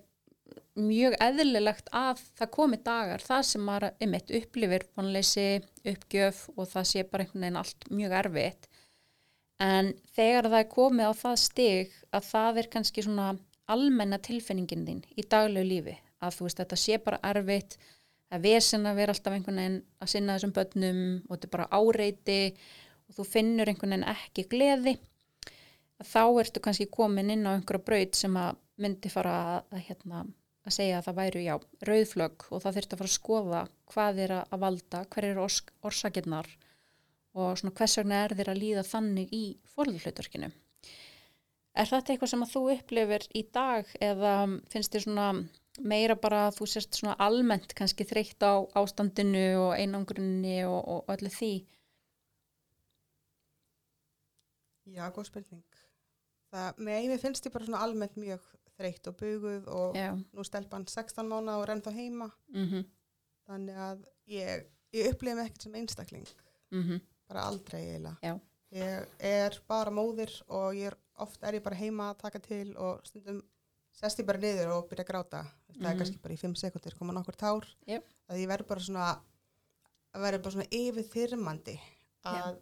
mjög 0.74 1.14
eðlilegt 1.22 1.90
að 1.94 2.22
það 2.38 2.50
komi 2.56 2.78
dagar 2.82 3.22
það 3.22 3.42
sem 3.50 3.62
maður 3.62 3.92
einmitt 4.02 4.32
upplifir 4.40 4.86
vonleysi, 4.96 5.48
uppgjöf 5.86 6.40
og 6.56 6.68
það 6.72 6.88
sé 6.90 7.04
bara 7.10 7.24
einhvern 7.26 7.44
veginn 7.46 7.60
allt 7.60 7.86
mjög 7.94 8.16
erfitt. 8.22 8.68
En 9.62 9.92
þegar 10.16 10.50
það 10.50 10.60
er 10.60 10.72
komið 10.72 11.10
á 11.10 11.12
það 11.20 11.36
stig 11.44 11.94
að 12.10 12.30
það 12.32 12.58
er 12.62 12.70
kannski 12.72 13.04
svona 13.06 13.28
almenna 13.70 14.18
tilfinningin 14.18 14.86
þín 14.88 15.04
í 15.14 15.26
daglegu 15.30 15.68
lífi 15.70 15.94
að 16.24 16.38
þú 16.38 16.48
veist 16.48 16.62
þetta 16.62 16.80
sé 16.80 17.00
bara 17.04 17.20
erfitt 17.30 17.78
það 18.32 18.46
vesen 18.48 18.88
að 18.88 19.00
vera 19.00 19.14
alltaf 19.14 19.36
einhvern 19.36 19.60
veginn 19.60 19.80
að 20.00 20.12
sinna 20.14 20.36
þessum 20.36 20.54
börnum 20.56 21.02
og 21.28 21.34
þetta 21.34 21.48
er 21.48 21.54
bara 21.56 21.70
áreiti 21.78 22.38
og 23.08 23.18
þú 23.18 23.26
finnur 23.30 23.70
einhvern 23.70 23.94
veginn 23.94 24.08
ekki 24.14 24.46
gleði 24.50 24.96
þá 26.02 26.22
ertu 26.40 26.62
kannski 26.62 26.88
komin 26.90 27.30
inn 27.30 27.46
á 27.46 27.54
einhverja 27.54 27.86
braut 27.86 28.18
sem 28.18 28.34
að 28.36 28.58
myndi 28.82 29.10
fara 29.12 29.34
að, 29.38 29.60
að, 29.70 29.82
hérna, 29.88 30.24
að 30.66 30.76
segja 30.76 30.98
að 30.98 31.08
það 31.08 31.18
væru 31.20 31.44
já, 31.44 31.54
rauðflögg 31.88 32.46
og 32.50 32.62
það 32.64 32.78
þurfti 32.78 32.96
að 32.96 33.02
fara 33.02 33.10
að 33.10 33.16
skoða 33.18 33.62
hvað 33.92 34.20
er 34.24 34.36
að 34.40 34.60
valda, 34.64 35.02
hver 35.14 35.28
eru 35.30 35.44
ors 35.44 35.60
orsakirnar 35.86 36.50
og 37.34 37.58
svona 37.58 37.74
hvers 37.78 37.96
vegna 37.98 38.20
er 38.24 38.36
þér 38.38 38.52
að 38.52 38.60
líða 38.62 38.84
þannig 38.86 39.34
í 39.34 39.44
fórhaldhlutverkinu. 39.74 40.50
Er 41.74 41.90
þetta 41.90 42.14
eitthvað 42.14 42.30
sem 42.30 42.44
að 42.44 42.52
þú 42.52 42.62
upplifir 42.76 43.24
í 43.34 43.42
dag 43.54 43.94
eða 44.02 44.34
finnst 44.70 44.94
þér 44.94 45.06
svona 45.06 45.28
meira 45.82 46.16
bara 46.20 46.46
að 46.48 46.58
þú 46.58 46.68
sérst 46.70 46.98
svona 46.98 47.16
almennt 47.18 47.74
kannski 47.74 48.06
þreytt 48.06 48.44
á 48.46 48.62
ástandinu 48.78 49.46
og 49.66 49.70
einangrunni 49.78 50.60
og, 50.68 50.80
og 50.80 51.14
öllu 51.14 51.32
því? 51.34 51.52
Já, 54.94 55.08
góð 55.10 55.30
spurning. 55.30 55.64
Það, 56.54 56.82
með 56.86 57.08
mér 57.10 57.22
finnst 57.22 57.48
ég 57.48 57.54
bara 57.54 57.66
svona 57.66 57.82
almennt 57.82 58.18
mjög 58.20 58.44
þreytt 58.74 59.08
og 59.10 59.16
buguð 59.18 59.70
og 59.70 59.96
Já. 59.98 60.10
nú 60.14 60.44
stelpan 60.46 60.86
16 60.86 61.26
mánu 61.30 61.54
og 61.56 61.66
renn 61.70 61.82
þá 61.82 61.90
heima, 61.94 62.30
Mm 62.52 62.84
þannig 63.44 63.76
að 63.76 64.04
ég, 64.32 64.68
ég 64.96 65.10
upplifi 65.12 65.36
mig 65.36 65.50
ekkert 65.50 65.66
sem 65.66 65.74
einstakling, 65.76 66.28
-hmm. 66.72 67.00
bara 67.28 67.42
aldrei 67.50 67.80
eiginlega. 67.82 68.16
Já. 68.22 68.40
Ég 68.74 69.06
er 69.18 69.60
bara 69.68 69.90
móðir 69.90 70.32
og 70.48 70.74
ég 70.74 70.86
er, 70.86 70.96
oft 71.14 71.42
er 71.42 71.54
ég 71.54 71.62
bara 71.62 71.76
heima 71.76 72.10
að 72.10 72.18
taka 72.18 72.38
til 72.38 72.76
og 72.76 73.04
stundum 73.06 73.42
sest 73.94 74.20
ég 74.20 74.26
bara 74.28 74.38
niður 74.42 74.72
og 74.76 74.88
byrja 74.90 75.04
að 75.06 75.10
gráta. 75.12 75.40
Það 75.74 75.86
er 75.88 75.94
Mhm. 75.94 75.98
kannski 76.00 76.20
bara 76.22 76.34
í 76.34 76.38
5 76.38 76.54
sekundir, 76.58 76.94
koma 76.98 77.12
nokkur 77.12 77.36
tár. 77.36 77.64
Jep. 77.86 78.04
Að 78.30 78.38
ég 78.42 78.48
verður 78.48 78.66
bara 78.68 78.80
svona, 78.80 79.20
að 80.14 80.22
verður 80.22 80.42
bara 80.42 80.54
svona 80.54 80.70
yfirþyrmandi. 80.70 81.80
Að 82.24 82.58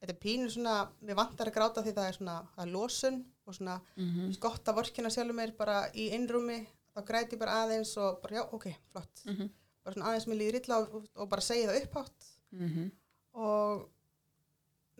þetta 0.00 0.08
er 0.14 0.20
pínu 0.24 0.50
svona, 0.50 0.76
mér 1.02 1.14
vantar 1.16 1.46
að 1.50 1.54
gráta 1.54 1.82
því 1.84 1.92
það 1.94 2.08
er 2.08 2.16
svona, 2.18 2.36
er 2.58 2.66
losun 2.66 3.24
og 3.46 3.54
svona 3.54 3.80
Mm 3.96 4.32
gott 4.40 4.64
að 4.64 4.74
vorkina 4.76 5.10
sjálfur 5.10 5.34
mér 5.34 5.56
bara 5.56 5.90
í 5.94 6.10
einrúmi, 6.10 6.66
þá 6.96 7.04
græti 7.06 7.32
ég 7.36 7.38
bara 7.38 7.64
aðeins 7.66 7.96
og 7.96 8.20
bara 8.22 8.34
já, 8.36 8.48
ok, 8.52 8.66
flott. 8.92 9.22
-hmm. 9.26 9.50
Bara 9.84 9.94
svona 9.94 10.06
aðeins 10.06 10.26
mér 10.26 10.38
líður 10.40 10.60
illa 10.64 10.78
og, 10.78 11.08
og 11.16 11.28
bara 11.28 11.40
segja 11.42 11.68
það 11.70 11.82
upphátt 11.86 12.28
Mm 12.52 12.90
og 13.34 13.88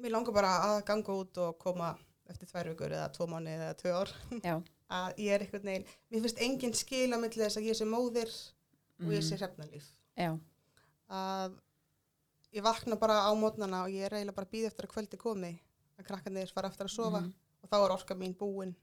mér 0.01 0.11
langar 0.11 0.33
bara 0.33 0.49
að 0.65 0.85
ganga 0.87 1.13
út 1.13 1.37
og 1.39 1.59
koma 1.59 1.99
eftir 2.31 2.49
tvær 2.49 2.69
vikur 2.71 2.89
eða 2.91 3.13
tvo 3.13 3.27
mánu 3.27 3.49
eða 3.53 3.75
tvö 3.77 3.93
ár 3.93 4.09
Já. 4.43 4.63
að 4.93 5.19
ég 5.25 5.33
er 5.37 5.45
einhvern 5.47 5.69
veginn, 5.71 5.87
mér 6.13 6.25
finnst 6.27 6.41
engin 6.45 6.75
skil 6.77 7.09
á 7.13 7.19
milli 7.23 7.41
þess 7.43 7.59
að 7.61 7.69
ég 7.71 7.79
sé 7.79 7.87
móðir 7.89 8.33
og 9.03 9.13
ég 9.17 9.25
sé 9.27 9.39
hrefnalíf 9.41 9.87
Já. 10.21 10.31
að 11.13 11.55
ég 12.53 12.65
vakna 12.67 12.97
bara 13.01 13.23
á 13.25 13.31
mótnana 13.35 13.85
og 13.87 13.93
ég 13.95 14.05
er 14.07 14.17
eiginlega 14.19 14.37
bara 14.37 14.49
að 14.49 14.55
býða 14.57 14.71
eftir 14.73 14.87
að 14.89 14.93
kvöldi 14.95 15.19
komi 15.21 15.53
að 15.99 16.07
krakkarnir 16.09 16.53
fara 16.53 16.69
eftir 16.73 16.87
að 16.89 16.95
sofa 16.97 17.21
Mhm. 17.23 17.33
og 17.63 17.71
þá 17.71 17.77
er 17.87 17.95
orka 17.99 18.15
mín 18.15 18.35
búin 18.37 18.75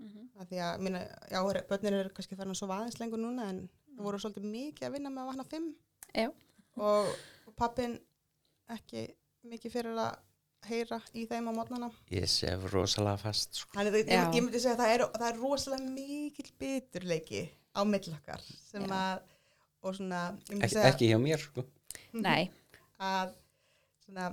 Mm 0.00 0.30
að 0.40 0.46
því 0.48 0.58
að 0.64 0.78
mína, 0.80 1.00
já, 1.28 1.40
börnir 1.68 1.92
eru 1.92 2.08
kannski 2.16 2.36
farin 2.36 2.54
að 2.54 2.56
sofa 2.56 2.76
aðeins 2.78 2.96
lengur 3.00 3.18
núna 3.20 3.50
en 3.50 3.68
það 3.98 4.04
voru 4.06 4.18
svolítið 4.22 4.46
mikið 4.48 4.86
að 4.86 4.92
vinna 4.94 5.10
með 5.10 5.20
að 5.20 5.28
vakna 5.28 5.44
fimm 5.50 5.66
Já. 6.14 6.28
og, 6.76 7.10
og 7.46 7.54
pappin 7.56 7.98
ekki 8.72 9.02
mikið 9.44 9.72
fyrir 9.74 9.98
að 10.00 10.16
heyra 10.68 11.00
í 11.14 11.26
þeim 11.30 11.48
á 11.48 11.52
mótnana 11.56 11.90
Ég 12.10 12.26
sef 12.28 12.66
rosalega 12.72 13.16
fast 13.22 13.54
sko. 13.62 13.72
Þannig 13.76 13.94
að 13.94 13.98
ég, 14.00 14.34
ég 14.36 14.44
myndi 14.44 14.60
segja 14.60 14.74
að 14.76 14.82
það 14.84 14.94
er, 14.94 15.04
það 15.16 15.28
er 15.32 15.40
rosalega 15.40 15.90
mikill 15.94 16.50
biturleiki 16.60 17.42
á 17.76 17.80
millakar 17.86 18.42
sem 18.70 18.84
Já. 18.84 18.92
að 18.92 19.22
og 19.82 19.94
svona, 19.96 20.20
ég 20.50 20.54
myndi 20.54 20.64
Ek, 20.68 20.72
segja 20.74 20.90
Ekki 20.92 21.08
hjá 21.12 21.18
mér 21.22 21.40
sko. 21.40 21.64
Nei, 22.12 22.50
að 23.00 23.32
svona 24.04 24.30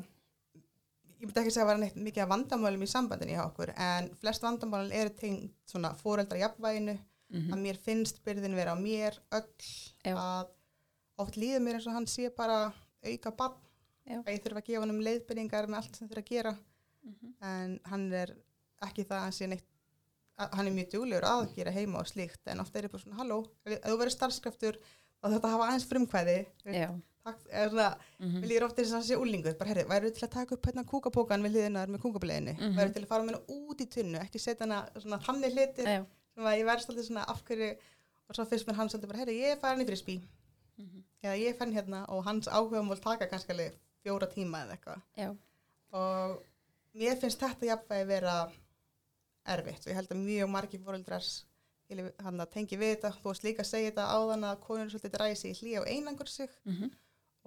ég 1.18 1.26
myndi 1.26 1.42
ekki 1.42 1.54
segja 1.56 1.64
að 1.66 1.72
vera 1.72 1.82
neitt 1.86 1.96
mikið 2.08 2.24
af 2.26 2.32
vandamálum 2.34 2.84
í 2.86 2.90
sambandinu 2.92 3.34
hjá 3.38 3.46
okkur 3.48 3.72
en 3.74 4.10
flest 4.22 4.44
vandamálum 4.46 4.92
eru 4.94 5.14
tengt 5.18 5.54
svona 5.72 5.94
fóreldra 5.98 6.38
jafnvæginu 6.44 6.98
Mhm. 7.28 7.50
að 7.52 7.60
mér 7.60 7.78
finnst 7.84 8.22
byrðin 8.24 8.54
vera 8.56 8.72
á 8.72 8.78
mér 8.80 9.18
öll 9.36 9.48
Já. 10.06 10.14
að 10.16 10.48
oft 11.20 11.36
líður 11.36 11.60
mér 11.66 11.76
eins 11.76 11.88
og 11.90 11.94
hann 11.98 12.06
sé 12.08 12.30
bara 12.32 12.72
auka 13.04 13.32
bann 13.36 13.58
Já. 14.08 14.20
að 14.24 14.32
ég 14.34 14.44
þurfa 14.44 14.62
að 14.62 14.68
gefa 14.70 14.82
hann 14.86 14.94
um 14.96 15.02
leiðbyrningar 15.08 15.68
með 15.68 15.80
allt 15.82 15.96
sem 16.00 16.08
þurfa 16.10 16.24
að 16.24 16.30
gera. 16.36 16.54
Mhm. 17.08 17.34
en 17.42 17.80
hann 17.88 18.14
er 18.14 18.32
ekki 18.84 19.04
það 19.08 19.22
að 19.28 19.34
sé 19.38 19.48
neitt 19.48 19.64
að, 20.38 20.50
hann 20.58 20.68
er 20.68 20.74
mjög 20.76 20.90
duglegur 20.92 21.24
að 21.28 21.54
gera 21.56 21.72
heima 21.72 22.00
og 22.02 22.08
slíkt. 22.10 22.42
En 22.52 22.60
ofta 22.60 22.80
er 22.80 22.84
ég 22.88 22.92
bara 22.92 23.04
svona 23.04 23.16
halló, 23.22 23.38
ef 23.66 23.78
þú 23.86 23.98
verður 24.02 24.16
starfskraftur 24.16 24.80
þá 25.22 25.30
þetta 25.34 25.52
hafa 25.54 25.68
aðeins 25.70 25.86
frumkvæði. 25.88 26.36
Takk, 27.28 27.40
eða 27.52 27.70
svona 27.72 27.88
mhm, 28.20 28.42
Vil 28.42 28.50
ég 28.52 28.58
er 28.62 28.64
ofta 28.68 28.82
eins 28.82 28.92
og 28.92 28.98
hann 29.00 29.08
sé 29.08 29.16
úlingur, 29.20 29.58
bara 29.60 29.70
herri, 29.70 29.84
væru 29.90 30.12
til 30.16 30.24
að 30.28 30.32
taka 30.36 30.56
upp 30.56 30.68
hérna 30.70 30.84
kúkapókan 30.88 31.44
við 31.44 31.56
hliðinar 31.58 31.90
með 31.92 32.00
kúkableiðinu, 32.06 32.54
mm 32.56 32.64
Mhm. 32.68 32.78
væru 32.78 32.94
til 32.94 33.04
að 33.04 33.08
fara 33.08 33.24
með 33.24 33.34
hana 33.34 33.42
út 33.58 33.82
í 33.84 33.88
tunnu, 33.96 34.20
ekki 34.22 34.40
setja 34.40 34.68
svona 35.02 35.20
þannig 35.20 35.52
hlutir 35.58 35.86
sem 36.36 36.44
að 36.44 36.58
ég 36.60 36.66
verð 36.70 36.86
svolítið 36.86 37.08
svona 37.10 37.26
af 37.28 37.44
hverju 37.44 37.72
og 38.30 38.36
svo 38.36 38.46
fyrst 38.48 38.68
mér 38.68 38.76
hann 38.76 38.88
svolítið 38.90 39.08
bara, 39.12 39.20
herri, 39.20 39.40
ég 39.42 39.52
er 39.52 39.60
farin 39.60 39.84
í 39.84 39.88
frisbí 39.90 40.22
mhm, 40.78 41.04
eða 41.24 41.36
ég 41.40 41.50
er 41.50 41.58
farin 41.60 41.74
hérna 41.76 42.06
og 42.10 42.24
hans 42.24 42.48
áhuga 42.48 42.80
mál 42.84 42.96
taka 43.02 43.28
kannski 43.28 43.52
alveg 43.52 43.74
fjóra 44.08 44.32
tíma 44.32 44.64
eða 44.64 44.78
eitthvað. 44.78 45.04
Og 46.00 46.40
mér 46.98 47.20
finnst 47.22 47.44
þetta 47.44 47.70
jafnvægi 47.74 48.10
vera 48.10 48.38
erfitt. 49.48 49.84
Og 49.86 49.92
ég 49.92 50.00
held 50.00 50.16
að 50.16 50.24
mjög 50.24 50.50
hann 51.88 52.44
að 52.44 52.50
tengi 52.52 52.78
við 52.80 52.98
þetta, 52.98 53.14
þú 53.16 53.30
varst 53.30 53.46
líka 53.46 53.64
að 53.64 53.70
segja 53.70 53.92
þetta 53.92 54.08
áðan 54.12 54.46
að 54.50 54.58
konur 54.66 54.90
svolítið 54.92 55.14
dræði 55.14 55.38
sig 55.40 55.54
í 55.54 55.60
hlýja 55.62 55.84
og 55.84 55.88
einangur 55.88 56.28
sig. 56.28 56.58
Mhm, 56.66 56.92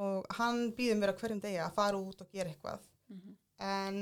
og 0.01 0.31
hann 0.39 0.73
býður 0.73 0.97
mér 0.97 1.13
á 1.13 1.19
hverjum 1.21 1.43
degi 1.43 1.61
að 1.61 1.75
fara 1.77 2.01
út 2.01 2.23
og 2.25 2.31
gera 2.33 2.49
eitthvað. 2.49 2.87
Mhm, 3.13 3.37
en 3.61 3.99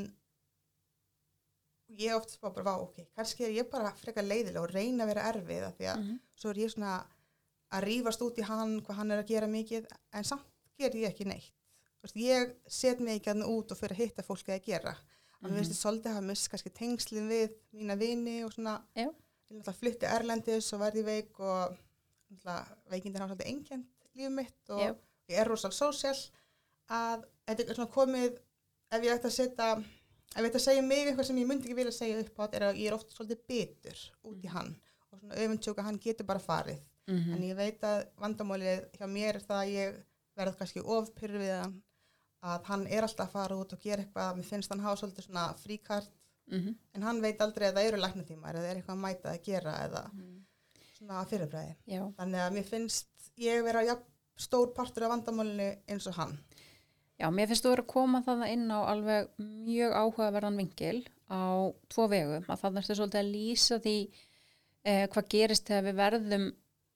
ég 1.99 2.15
oft 2.15 2.31
spá 2.31 2.53
bara, 2.55 2.65
vá, 2.65 2.75
ok, 2.85 3.09
kannski 3.17 3.45
er 3.49 3.57
ég 3.57 3.71
bara 3.71 3.95
frekar 3.97 4.23
leiðilega 4.23 4.63
og 4.63 4.71
reyna 4.71 5.05
að 5.05 5.15
vera 5.15 5.27
erfið 5.33 5.67
af 5.67 5.77
því 5.79 5.87
að 5.91 6.03
mhm, 6.05 6.21
svo 6.37 6.51
er 6.51 6.63
ég 6.63 6.71
svona 6.75 6.95
að 7.73 7.85
rífast 7.89 8.23
út 8.23 8.39
í 8.39 8.47
hann 8.47 8.81
hvað 8.85 9.01
hann 9.01 9.11
er 9.11 9.23
að 9.23 9.31
gera 9.33 9.49
mikið 9.51 9.89
en 10.13 10.25
samt 10.25 10.47
ger 10.79 10.95
ég 10.95 11.09
ekki 11.11 11.27
neitt 11.27 11.55
veist, 12.05 12.19
ég 12.23 12.55
set 12.67 13.01
mig 13.01 13.19
ekki 13.19 13.33
hann 13.33 13.47
út 13.47 13.73
og 13.73 13.79
fyrir 13.81 13.97
að 13.97 14.03
hitta 14.05 14.27
fólki 14.27 14.55
að 14.55 14.65
gera. 14.69 14.95
Að 15.39 15.51
mér 15.51 15.61
finnst 15.61 15.75
ég 15.75 15.81
svolítið 15.81 16.11
að 16.11 16.17
hafa 16.19 16.29
mist 16.29 16.49
kannski 16.51 16.73
tengslin 16.75 17.29
við 17.31 17.53
mína 17.79 17.97
vini 17.99 18.41
og 18.47 18.55
svona. 18.55 18.79
Ég 18.99 19.13
náttúrulega 19.55 19.79
flutti 19.79 20.09
Erlendis 20.11 20.73
og 20.75 20.83
verði 20.83 21.05
veik 21.07 21.39
og 21.41 21.77
veikindin 22.91 23.23
hafa 23.23 23.33
svolítið 23.35 23.53
engjent 23.53 24.11
lífið 24.19 24.35
mitt 24.35 24.73
og 24.75 24.83
Já. 24.83 24.91
ég 25.31 25.41
er 25.41 25.49
rosalega 25.49 25.79
sósjál 25.79 26.19
að 26.89 27.25
þetta 27.47 27.65
er 27.65 27.79
svona 27.79 27.95
komið 27.95 28.37
ef 28.93 29.07
ég 29.07 29.15
ætti 29.15 29.31
að 29.31 29.37
setja 29.37 29.71
ef 29.79 30.43
ég 30.43 30.49
ætti 30.51 30.61
að 30.61 30.67
segja 30.67 30.85
mig 30.85 31.07
eitthvað 31.07 31.29
sem 31.31 31.41
ég 31.41 31.49
myndi 31.49 31.69
ekki 31.69 31.79
vilja 31.79 31.95
segja 31.95 32.21
upp 32.25 32.41
á 32.41 32.45
er 32.49 32.67
að 32.69 32.81
ég 32.83 32.91
er 32.91 32.97
oft 32.99 33.15
svolítið 33.15 33.43
bitur 33.49 34.05
út 34.29 34.45
í 34.45 34.53
hann 34.53 34.75
og 35.13 35.21
svona 35.23 35.41
öfundsjóka 35.45 35.87
hann 35.87 36.01
getur 36.03 36.29
bara 36.29 36.43
farið. 36.43 36.81
Mhm, 37.09 37.35
en 37.35 37.45
ég 37.49 37.57
veit 37.57 37.85
að 37.89 38.03
vandamálið 38.21 38.83
hjá 38.99 39.07
mér 39.09 39.39
er 39.39 39.45
það 39.45 39.61
að 39.63 39.73
ég 39.73 40.01
verð 40.37 40.59
kannski 40.59 40.83
ofpyrr 40.85 41.39
við 41.41 41.55
hann 41.57 41.77
að 42.45 42.69
hann 42.71 42.87
er 42.87 43.07
alltaf 43.07 43.29
að 43.29 43.35
fara 43.35 43.59
út 43.59 43.73
og 43.75 43.83
gera 43.83 44.05
eitthvað. 44.05 44.37
Mér 44.39 44.49
finnst 44.51 44.73
hann 44.73 44.85
hafa 44.85 45.01
svolítið 45.01 45.27
svona 45.29 45.47
fríkart 45.59 46.13
mhm, 46.53 46.77
en 46.95 47.09
hann 47.09 47.23
veit 47.25 47.41
aldrei 47.43 47.69
að 47.69 47.81
það 47.81 47.89
eru 47.91 48.03
læknatímar 48.05 48.61
eða 48.61 48.71
er 48.71 48.81
eitthvað 48.81 48.97
að 48.97 49.03
mæta 49.07 49.33
að 49.33 49.43
gera 49.49 49.75
eða 49.87 50.05
svona 50.99 51.25
fyrirbræði 51.31 51.75
já, 51.87 52.03
þannig 52.19 52.45
að 52.45 52.55
mér 52.57 52.65
finnst 52.67 53.29
ég 53.39 53.61
vera 53.67 53.85
jafn 53.87 54.07
stór 54.39 54.73
partur 54.75 55.07
af 55.07 55.15
vandamálinu 55.17 55.69
eins 55.91 56.07
og 56.11 56.19
hann. 56.19 56.35
Já, 57.19 57.27
mér 57.35 57.51
finnst 57.51 57.65
þú 57.67 57.73
verið 57.73 57.85
að 57.85 57.93
koma 57.93 58.23
þarna 58.23 58.49
inn 58.55 58.67
á 58.71 58.79
alveg 58.87 59.31
mjög 59.43 59.95
áhugaverðan 59.99 60.59
vingil 60.61 61.01
á 61.27 61.43
tvo 61.91 62.07
vegum, 62.11 62.45
að 62.47 62.61
þannig 62.63 62.85
ertu 62.85 62.97
svolítið 62.99 63.21
að 63.21 63.33
lýsa 63.33 63.79
því 63.83 63.97
eh, 64.87 65.05
hvað 65.11 65.31
gerist 65.35 65.67
þegar 65.67 65.87
við 65.89 65.99
verðum 65.99 66.47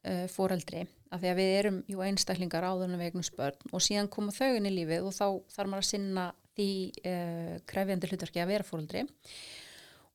eh, 0.06 0.26
foreldri, 0.30 0.84
af 1.12 1.20
því 1.20 1.32
að 1.32 1.40
við 1.40 1.56
erum 1.58 1.80
jú 1.90 2.04
einstaklingar 2.06 2.68
við 2.72 3.08
eignum 3.08 3.26
spörn 3.26 3.72
og 3.72 3.84
síðan 3.84 4.08
koma 4.12 4.32
þau 4.32 4.56
inn 4.56 4.68
í 4.70 4.76
lífið 4.78 5.08
og 5.08 5.16
þá 5.16 5.26
þarf 5.56 5.72
maður 5.72 5.84
að 5.84 5.90
sinna 5.90 6.30
því 6.56 6.70
eh, 7.08 7.58
krefjandi 7.68 8.08
hlutverki 8.10 8.40
að 8.42 8.52
vera 8.52 8.66
foreldri. 8.66 9.04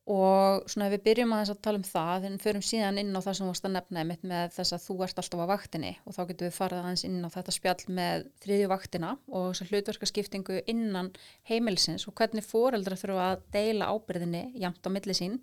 Og 0.08 0.64
svona 0.72 0.88
við 0.88 1.02
byrjum 1.04 1.34
aðeins 1.36 1.50
að 1.52 1.64
tala 1.66 1.80
um 1.82 1.84
það 1.84 2.26
en 2.30 2.38
förum 2.39 2.64
síðan 2.64 3.00
inn 3.02 3.10
á 3.12 3.20
það 3.20 3.34
sem 3.36 3.43
þú 3.43 3.50
varst 3.50 3.66
að 3.68 3.74
nefna 3.74 4.04
með 4.08 4.54
þess 4.56 4.76
að 4.78 4.86
þú 4.86 4.95
ert 5.04 5.18
alltaf 5.20 5.41
á 5.43 5.52
vaktinni 5.52 5.89
og 6.08 6.16
þá 6.16 6.22
getum 6.30 6.48
við 6.48 6.56
farið 6.56 6.80
aðeins 6.80 7.04
inn 7.10 7.18
á 7.28 7.30
þetta 7.34 7.56
spjall 7.58 7.95
með 7.98 8.24
þriðju 8.45 8.70
vaktina 8.72 9.10
og 9.28 9.50
þess 9.50 9.66
að 9.66 9.74
hlutverkaskiptingu 9.74 10.62
innan 10.72 11.12
heimilisins 11.50 12.08
og 12.08 12.16
hvernig 12.16 12.48
foreldra 12.48 12.95
þurfa 13.02 13.28
að 13.34 13.43
deila 13.58 13.91
ábyrðinni 13.91 14.45
jamt 14.64 14.88
á 14.88 14.89
milli 14.95 15.18
sín. 15.18 15.41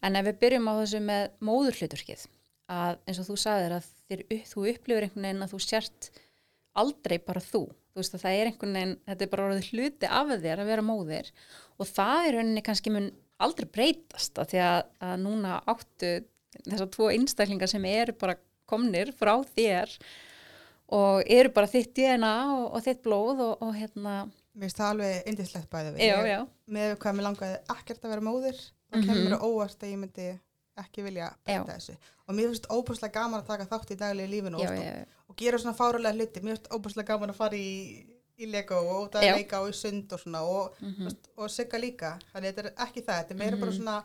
En 0.00 0.16
ef 0.16 0.30
við 0.30 0.40
byrjum 0.46 0.72
á 0.72 0.74
þessu 0.80 1.04
með 1.04 1.28
móður 1.44 1.82
hlutverkið 1.82 2.24
að 2.72 2.98
eins 3.08 3.18
og 3.22 3.26
þú 3.28 3.36
sagðir 3.44 3.74
að 3.78 3.88
þér, 4.08 4.22
þú 4.50 4.66
upplifir 4.72 5.06
einhvern 5.08 5.26
veginn 5.28 5.44
að 5.46 5.52
þú 5.54 5.60
sért 5.64 6.10
aldrei 6.80 7.18
bara 7.22 7.42
þú. 7.44 7.64
Þú 7.94 8.00
veist 8.02 8.14
að 8.16 8.22
það 8.24 8.36
er 8.40 8.50
einhvern 8.50 8.78
veginn, 8.78 8.94
þetta 9.06 9.24
er 9.26 9.30
bara 9.34 9.44
orðið 9.50 9.68
hluti 9.72 10.08
af 10.10 10.32
þér 10.42 10.62
að 10.64 10.70
vera 10.72 10.84
móðir. 10.86 11.28
Og 11.78 11.86
það 11.90 12.28
er 12.28 12.36
rauninni 12.38 12.64
kannski 12.66 12.92
mun 12.94 13.10
aldrei 13.44 13.68
breytast 13.74 14.38
að 14.38 14.50
því 14.54 14.62
að, 14.64 14.80
að 15.08 15.14
núna 15.24 15.56
áttu 15.70 16.12
þessar 16.64 16.90
tvo 16.94 17.10
einstaklingar 17.10 17.70
sem 17.70 17.84
eru 17.90 18.14
bara 18.18 18.36
komnir 18.70 19.10
frá 19.18 19.34
þér 19.54 19.90
og 20.94 21.22
eru 21.32 21.50
bara 21.54 21.68
þitt 21.70 21.92
DNA 21.96 22.32
og, 22.54 22.64
og 22.76 22.84
þitt 22.84 23.02
blóð 23.04 23.42
og, 23.44 23.54
og 23.64 23.72
hérna, 23.76 24.14
mér 24.54 24.66
finnst 24.68 24.78
það 24.80 24.90
alveg 24.92 25.28
indislegt 25.32 25.70
bæði 25.72 26.06
já, 26.06 26.16
já, 26.30 26.38
með 26.76 26.94
hvað 27.02 27.16
mér 27.18 27.26
langaði 27.28 27.58
ekkert 27.74 28.04
að 28.06 28.14
vera 28.14 28.24
móðir 28.28 28.58
þá 28.60 28.94
Mhm. 28.94 29.06
kemur 29.08 29.32
það 29.34 29.44
óvart 29.48 29.80
að 29.82 29.90
ég 29.90 29.98
myndi 30.04 30.26
ekki 30.82 31.04
vilja 31.06 31.28
breyta 31.44 31.76
þessu. 31.76 31.94
Og 32.28 32.34
mér 32.34 32.48
finnst 32.50 32.66
óbúslega 32.72 33.12
gaman 33.20 33.40
að 33.42 33.46
taka 33.52 33.66
þátt 33.70 33.92
í 33.94 33.98
daglegu 34.00 34.30
lífinu 34.32 34.58
já, 34.64 34.70
og, 34.72 35.14
og 35.28 35.36
gera 35.36 35.58
svona 35.62 35.76
fárulega 35.78 36.16
hluti. 36.16 36.40
Mér 36.40 36.56
finnst 36.56 36.70
óbúslega 36.74 37.06
gaman 37.12 37.30
að 37.34 37.40
fara 37.42 37.56
í, 37.60 37.70
í 38.38 38.46
Lego 38.50 38.80
og 38.82 39.06
út 39.06 39.18
að 39.20 39.28
leika 39.36 39.60
og 39.62 39.70
í 39.70 39.78
sund 39.78 40.12
og 40.12 40.20
svona. 40.24 40.42
Og, 40.42 40.74
mm 40.82 41.08
og 41.36 41.50
sigga 41.50 41.78
líka. 41.78 42.14
Þannig 42.32 42.48
að 42.48 42.52
þetta 42.54 42.62
er 42.68 42.86
ekki 42.88 43.02
það, 43.02 43.16
þetta 43.22 43.34
er 43.34 43.42
meira 43.44 43.56
bara 43.56 43.70
Mhm. 43.70 43.78
svona 43.80 44.04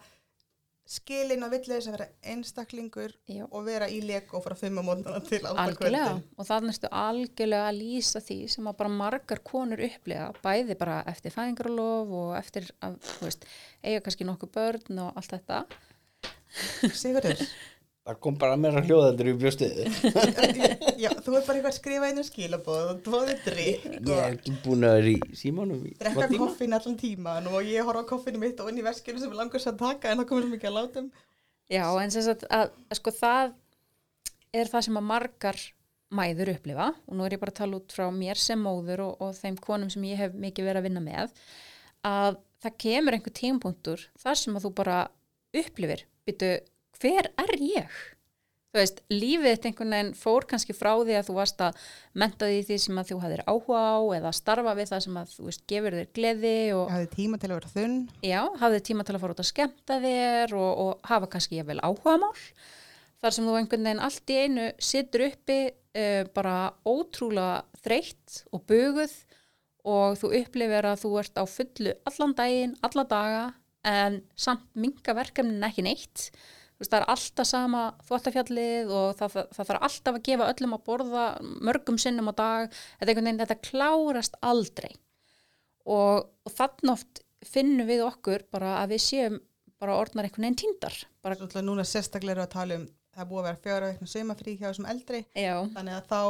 skilin 0.90 1.44
og 1.46 1.52
villið 1.54 1.76
þess 1.76 1.88
að 1.92 1.94
vera 1.94 2.06
einstaklingur 2.32 3.12
já. 3.30 3.44
og 3.46 3.66
vera 3.68 3.86
í 3.94 4.00
Lego 4.02 4.40
frá 4.42 4.56
fimm 4.58 4.80
á 4.82 4.84
mótana 4.88 5.20
til 5.22 5.38
kvöldin 5.44 6.24
og 6.38 6.48
þannig 6.48 6.74
ertu 6.80 6.90
algjörlega 6.90 7.68
að 7.70 7.78
lýsa 7.78 8.22
því 8.26 8.38
sem 8.50 8.66
að 8.72 8.78
bara 8.80 8.90
margar 8.90 9.42
konur 9.46 9.78
upplega 9.86 10.32
bæði 10.42 10.78
bara 10.80 11.04
eftir 11.06 11.30
fæðingarulof 11.36 12.10
og 12.10 12.32
eftir 12.40 12.66
að, 12.82 12.98
veist, 13.22 13.46
eiga 13.86 14.02
kannski 14.02 14.26
nokkuð 14.26 14.52
börn 14.58 15.04
og 15.06 15.14
allt 15.22 15.30
þetta 15.38 15.62
Sigurður, 16.96 17.44
Það 18.10 18.18
kom 18.24 18.38
bara 18.42 18.56
meira 18.58 18.82
hljóðaldur 18.82 19.28
í 19.30 19.34
bjóstiði 19.38 19.84
já, 21.04 21.12
þú 21.22 21.36
er 21.38 21.44
bara 21.46 21.60
eitthvað 21.60 21.68
að 21.70 21.76
skrifa 21.76 22.08
einu 22.10 22.24
skilabóð 22.26 22.88
og 22.94 23.02
dvoðið 23.06 23.42
drikk 23.46 23.84
Ég 23.92 24.10
er 24.16 24.38
ekki 24.38 24.54
búin 24.64 24.88
að 24.88 24.96
vera 24.98 25.12
í 25.12 25.38
símanum 25.38 25.84
í 25.86 25.92
drekka 26.00 26.30
koffin 26.34 26.74
allan 26.74 26.98
tíman 26.98 27.50
og 27.52 27.70
ég 27.70 27.86
horfa 27.86 28.08
koffinu 28.10 28.42
mitt 28.42 28.64
og 28.64 28.72
inn 28.72 28.82
í 28.82 28.86
veskinu 28.88 29.22
sem 29.22 29.36
langur 29.38 29.62
sem 29.62 29.76
að 29.76 29.84
taka 29.84 30.10
en 30.10 30.24
það 30.24 30.30
komur 30.32 30.48
svo 30.48 30.54
mikið 30.56 30.72
að 30.72 30.78
látum 30.80 31.12
Já, 31.70 31.86
en 32.02 32.16
sem 32.16 32.26
sagt 32.26 32.48
að, 32.50 32.72
að 32.90 33.02
sko 33.02 33.14
það 33.20 33.54
er 34.58 34.74
það 34.74 34.88
sem 34.88 35.00
að 35.04 35.10
margar 35.12 35.62
mæður 36.10 36.56
upplifa 36.56 36.92
og 37.06 37.14
nú 37.14 37.28
er 37.28 37.36
ég 37.36 37.44
bara 37.44 37.54
að 37.54 37.62
tala 37.62 37.78
út 37.78 37.94
frá 37.94 38.08
mér 38.10 38.42
sem 38.42 38.64
móður 38.66 39.06
og, 39.06 39.20
og 39.22 39.36
þeim 39.38 39.60
konum 39.62 39.92
sem 39.94 40.10
ég 40.10 40.24
hef 40.24 40.34
mikið 40.34 40.72
verið 40.72 40.82
að 40.82 40.88
vinna 40.90 41.06
með 41.06 41.36
að 42.10 42.40
það 42.64 42.80
kemur 42.82 43.20
einhver 43.20 43.36
tímapunktur 43.38 44.08
þar 44.18 44.40
sem 44.42 44.58
að 44.58 44.66
þú 44.66 44.78
bara 44.82 45.04
upplifir 45.62 46.08
byttu, 46.30 46.54
hver 47.02 47.30
er 47.44 47.54
ég? 47.60 48.00
Þú 48.70 48.78
veist, 48.78 49.00
lífið 49.10 49.48
þitt 49.50 49.64
einhvern 49.66 49.94
veginn 49.96 50.10
fór 50.14 50.46
kannski 50.50 50.76
frá 50.78 50.92
því 51.00 51.16
að 51.18 51.24
þú 51.26 51.36
varst 51.40 51.62
að 51.66 51.78
menta 52.22 52.46
því 52.46 52.60
því 52.68 52.76
sem 52.84 53.00
að 53.02 53.08
þú 53.10 53.16
hafðir 53.24 53.42
áhuga 53.48 53.80
á 53.82 53.98
eða 54.20 54.32
starfa 54.38 54.74
við 54.78 54.92
það 54.92 55.02
sem 55.06 55.16
að 55.18 55.32
þú 55.34 55.46
veist 55.48 55.64
gefur 55.72 55.98
þér 55.98 56.12
gleði 56.20 56.52
og 56.76 56.84
ég 56.84 56.94
hafði 56.94 57.10
tíma 57.16 57.40
til 57.42 57.50
að 57.50 57.56
vera 57.56 57.72
þunn 57.74 57.96
já, 58.22 58.42
hafði 58.62 58.84
tíma 58.92 59.06
til 59.08 59.16
að 59.16 59.24
fara 59.24 59.36
út 59.36 59.42
að 59.42 59.50
skemmta 59.50 59.98
þér 60.06 60.54
og, 60.60 60.84
og 60.84 61.10
hafa 61.10 61.32
kannski 61.34 61.58
jafnvel 61.58 61.82
áhugamál 61.82 62.30
þar 63.24 63.36
sem 63.40 63.50
þú 63.50 63.58
einhvern 63.58 63.90
veginn 63.90 64.04
allt 64.06 64.36
í 64.36 64.38
einu 64.38 64.68
situr 64.92 65.26
uppi 65.32 65.60
uh, 65.66 66.24
bara 66.38 66.56
ótrúlega 66.86 67.82
þreytt 67.82 68.44
og 68.54 68.68
buguð 68.70 69.18
og 69.90 70.20
þú 70.22 70.36
upplifir 70.44 70.92
að 70.92 71.02
þú 71.08 71.16
ert 71.24 71.42
á 71.42 71.44
fullu 71.50 71.98
allan 72.06 72.38
daginn, 72.38 72.78
alla 72.86 73.10
daga 73.10 73.44
en 73.88 74.22
samt 74.40 74.66
minga 74.80 75.16
verkefnin 75.18 75.68
ekki 75.68 75.86
neitt. 75.86 76.30
Það 76.80 76.96
er 77.02 77.06
alltaf 77.12 77.48
sama 77.48 77.82
þvottafjallið 78.08 78.92
og 78.96 79.08
það, 79.20 79.34
það, 79.34 79.48
það 79.56 79.70
þarf 79.70 79.88
alltaf 79.88 80.20
að 80.20 80.26
gefa 80.30 80.52
öllum 80.54 80.76
að 80.78 80.86
borða 80.88 81.24
mörgum 81.68 81.98
sinnum 82.00 82.32
á 82.32 82.34
dag, 82.40 82.78
veginn, 83.04 83.42
þetta 83.42 83.60
klárast 83.68 84.38
aldrei. 84.40 84.94
Og, 85.90 86.24
og 86.24 86.56
þannig 86.56 86.94
oft 86.94 87.24
finnum 87.46 87.88
við 87.90 88.06
okkur 88.06 88.46
bara 88.52 88.78
að 88.80 88.96
við 88.96 89.04
séum 89.04 89.42
bara 89.80 89.98
orðnar 90.00 90.28
einhvern 90.28 90.48
veginn 90.50 90.60
tíndar 90.60 90.96
núna 91.68 91.86
sérstaklega 91.88 92.36
eru 92.36 92.46
að 92.46 92.56
tala 92.56 92.80
um 92.80 92.88
það 93.16 93.30
búið 93.30 93.42
að 93.42 93.48
vera 93.48 93.62
fjóra 93.64 93.92
veikna 93.92 94.10
saumafrí 94.14 94.56
hjá 94.56 94.68
þessum 94.70 94.90
eldri. 94.94 95.22
Já, 95.36 95.54
þannig 95.76 95.96
að 95.98 96.10
þá 96.10 96.22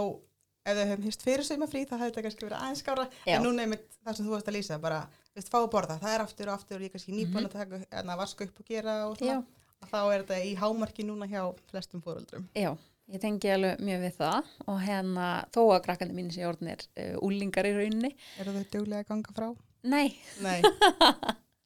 ef 0.70 0.80
þau 0.80 0.89
hefum 0.93 1.07
hýst 1.09 1.26
fyrir 1.26 1.47
saumafrí 1.47 1.84
þá 1.86 1.95
hefði 1.97 2.09
þetta 2.09 2.26
kannski 2.28 2.45
verið 2.47 2.59
aðeins 2.59 2.84
skára 2.84 3.05
en 3.26 3.45
núna 3.45 3.65
er 3.65 3.72
mitt 3.74 3.88
það 4.03 4.20
sem 4.20 4.28
þú 4.30 4.36
varst 4.36 4.51
að 4.51 4.57
lýsa 4.59 4.80
bara, 4.84 4.99
veist, 5.38 5.49
fá 5.51 5.57
að 5.61 5.72
borða, 5.76 5.97
það 6.01 6.15
er 6.15 6.26
aftur 6.26 6.51
og 6.51 6.59
aftur 6.59 6.78
og 6.80 6.86
ég 6.86 6.91
er 6.91 6.95
kannski 6.97 7.15
nýbúin 7.17 7.49
að 7.49 7.57
taka, 7.57 7.82
að 8.03 8.13
vaska 8.22 8.47
upp 8.47 8.61
og 8.63 8.70
gera 8.74 8.95
og 9.09 9.17
svona, 9.20 9.41
að 9.84 9.91
þá 9.93 9.99
er 10.03 10.24
þetta 10.24 10.39
í 10.45 10.53
hámarki 10.59 11.07
núna 11.07 11.30
hjá 11.32 11.41
flestum 11.72 12.03
fóruldrum 12.05 12.47
já, 12.57 12.72
ég 13.09 13.24
tengi 13.24 13.49
alveg 13.53 13.82
mjög 13.82 14.03
við 14.05 14.17
það. 14.20 14.49
Og 14.70 14.80
hérna 14.86 15.28
þó 15.55 15.61
að 15.74 15.84
krakkandi 15.88 16.17
mínu 16.17 16.36
sé 16.36 16.45
orðnir 16.45 16.84
uh, 16.93 17.15
úlingar 17.26 17.65
í 17.65 17.72
rauninni. 17.74 18.11
Eru 18.41 18.53
þau 18.53 18.65
duglega 18.76 19.01
að 19.01 19.09
ganga 19.13 19.36
frá? 19.39 19.49
nei, 19.89 20.11
Nei. 20.43 20.59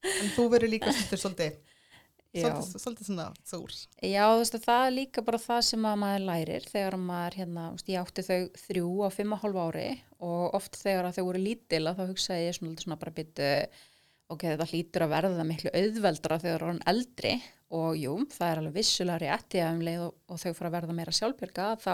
En 0.04 0.32
þú 0.36 0.50
verður 0.52 0.72
líka 0.74 0.92
svolítið 0.92 1.20
svolítið, 1.22 1.54
svolítið, 2.34 2.82
svolítið 2.82 3.08
svona 3.10 3.26
þúr 3.46 3.74
Já, 4.02 4.24
þú 4.26 4.42
veist 4.42 4.58
að 4.58 4.66
það 4.66 4.86
er 4.86 4.94
líka 4.98 5.24
bara 5.26 5.40
það 5.44 5.62
sem 5.70 5.88
að 5.90 5.98
maður 6.04 6.28
lærir 6.30 6.68
þegar 6.70 7.00
maður, 7.00 7.40
hérna, 7.42 7.66
veist, 7.76 7.92
ég 7.94 8.04
átti 8.04 8.26
þau 8.28 8.40
þrjú 8.64 8.92
á 9.06 9.10
fimm 9.14 9.36
og 9.36 9.44
hálf 9.44 9.60
ári 9.64 9.88
og 10.24 10.60
oft 10.60 10.80
þegar 10.80 11.10
að 11.10 11.18
þau 11.18 11.26
voru 11.30 11.44
lítil 11.44 11.84
að 11.86 12.00
þá 12.00 12.06
hugsaði 12.12 12.48
ég 12.48 12.58
svona, 12.58 12.78
svona 12.84 13.00
bara 13.02 13.16
byttu, 13.20 13.50
ok, 14.34 14.48
þetta 14.48 14.70
hlýtur 14.72 15.06
að 15.06 15.14
verða 15.18 15.48
miklu 15.50 15.74
auðveldra 15.74 16.40
þegar 16.44 16.66
það 16.66 16.74
er 16.80 16.88
eldri. 16.94 17.36
Og 17.74 17.96
jú, 17.98 18.12
það 18.30 18.52
er 18.52 18.60
alveg 18.62 18.76
vissulega 18.76 19.22
rétt 19.24 19.56
ég 19.58 19.70
um 19.74 19.80
leið 19.82 20.02
og, 20.06 20.18
og 20.30 20.38
þau 20.38 20.52
fara 20.54 20.70
að 20.70 20.76
verða 20.76 20.96
meira 20.98 21.14
sjálfbjörga 21.18 21.70
þá 21.82 21.94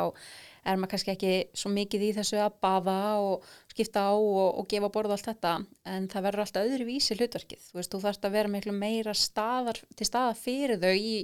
er 0.63 0.79
maður 0.79 0.93
kannski 0.93 1.13
ekki 1.13 1.33
svo 1.57 1.71
mikið 1.73 2.05
í 2.07 2.11
þessu 2.17 2.39
að 2.43 2.57
baða 2.63 2.97
og 3.23 3.47
skipta 3.71 4.05
á 4.09 4.13
og, 4.15 4.59
og 4.61 4.67
gefa 4.71 4.91
borð 4.93 5.13
og 5.13 5.17
allt 5.17 5.29
þetta 5.31 5.53
en 5.93 6.09
það 6.11 6.27
verður 6.27 6.45
alltaf 6.45 6.67
öðru 6.67 6.89
vísi 6.89 7.17
hlutverkið. 7.17 7.63
Þú 7.69 7.79
veist, 7.79 7.93
þú 7.93 8.03
þarfst 8.05 8.27
að 8.27 8.35
vera 8.37 8.53
miklu 8.53 8.75
meira 8.75 9.15
staðar, 9.15 9.81
til 9.95 10.09
staða 10.09 10.35
fyrir 10.39 10.81
þau 10.81 10.93
í 10.95 11.15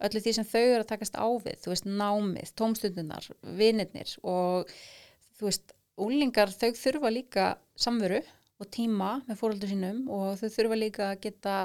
öllu 0.00 0.24
því 0.24 0.34
sem 0.36 0.48
þau 0.48 0.62
eru 0.62 0.82
að 0.82 0.90
takast 0.94 1.20
á 1.20 1.28
við. 1.44 1.60
Þú 1.60 1.74
veist, 1.74 1.88
námið, 2.00 2.52
tómstundunar, 2.56 3.30
vinirnir 3.60 4.16
og 4.24 4.74
þú 5.38 5.50
veist, 5.50 5.74
úlingar 6.00 6.52
þau 6.54 6.70
þurfa 6.80 7.12
líka 7.12 7.48
samveru 7.80 8.22
og 8.60 8.68
tíma 8.72 9.18
með 9.28 9.40
fóröldur 9.40 9.72
sínum 9.72 10.04
og 10.12 10.38
þau 10.40 10.48
þurfa 10.52 10.78
líka 10.78 11.10
að 11.10 11.20
geta 11.26 11.56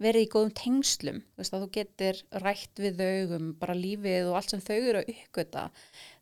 verið 0.00 0.24
í 0.24 0.28
góðum 0.32 0.52
tengslum, 0.56 1.18
þú 1.20 1.42
veist 1.42 1.54
að 1.54 1.64
þú 1.64 1.70
getur 1.74 2.20
rætt 2.40 2.80
við 2.80 3.00
þau 3.02 3.34
um 3.36 3.50
bara 3.60 3.76
lífið 3.76 4.30
og 4.30 4.38
allt 4.38 4.54
sem 4.54 4.62
þau 4.64 4.76
eru 4.78 5.02
að 5.02 5.10
uppgöta 5.12 5.64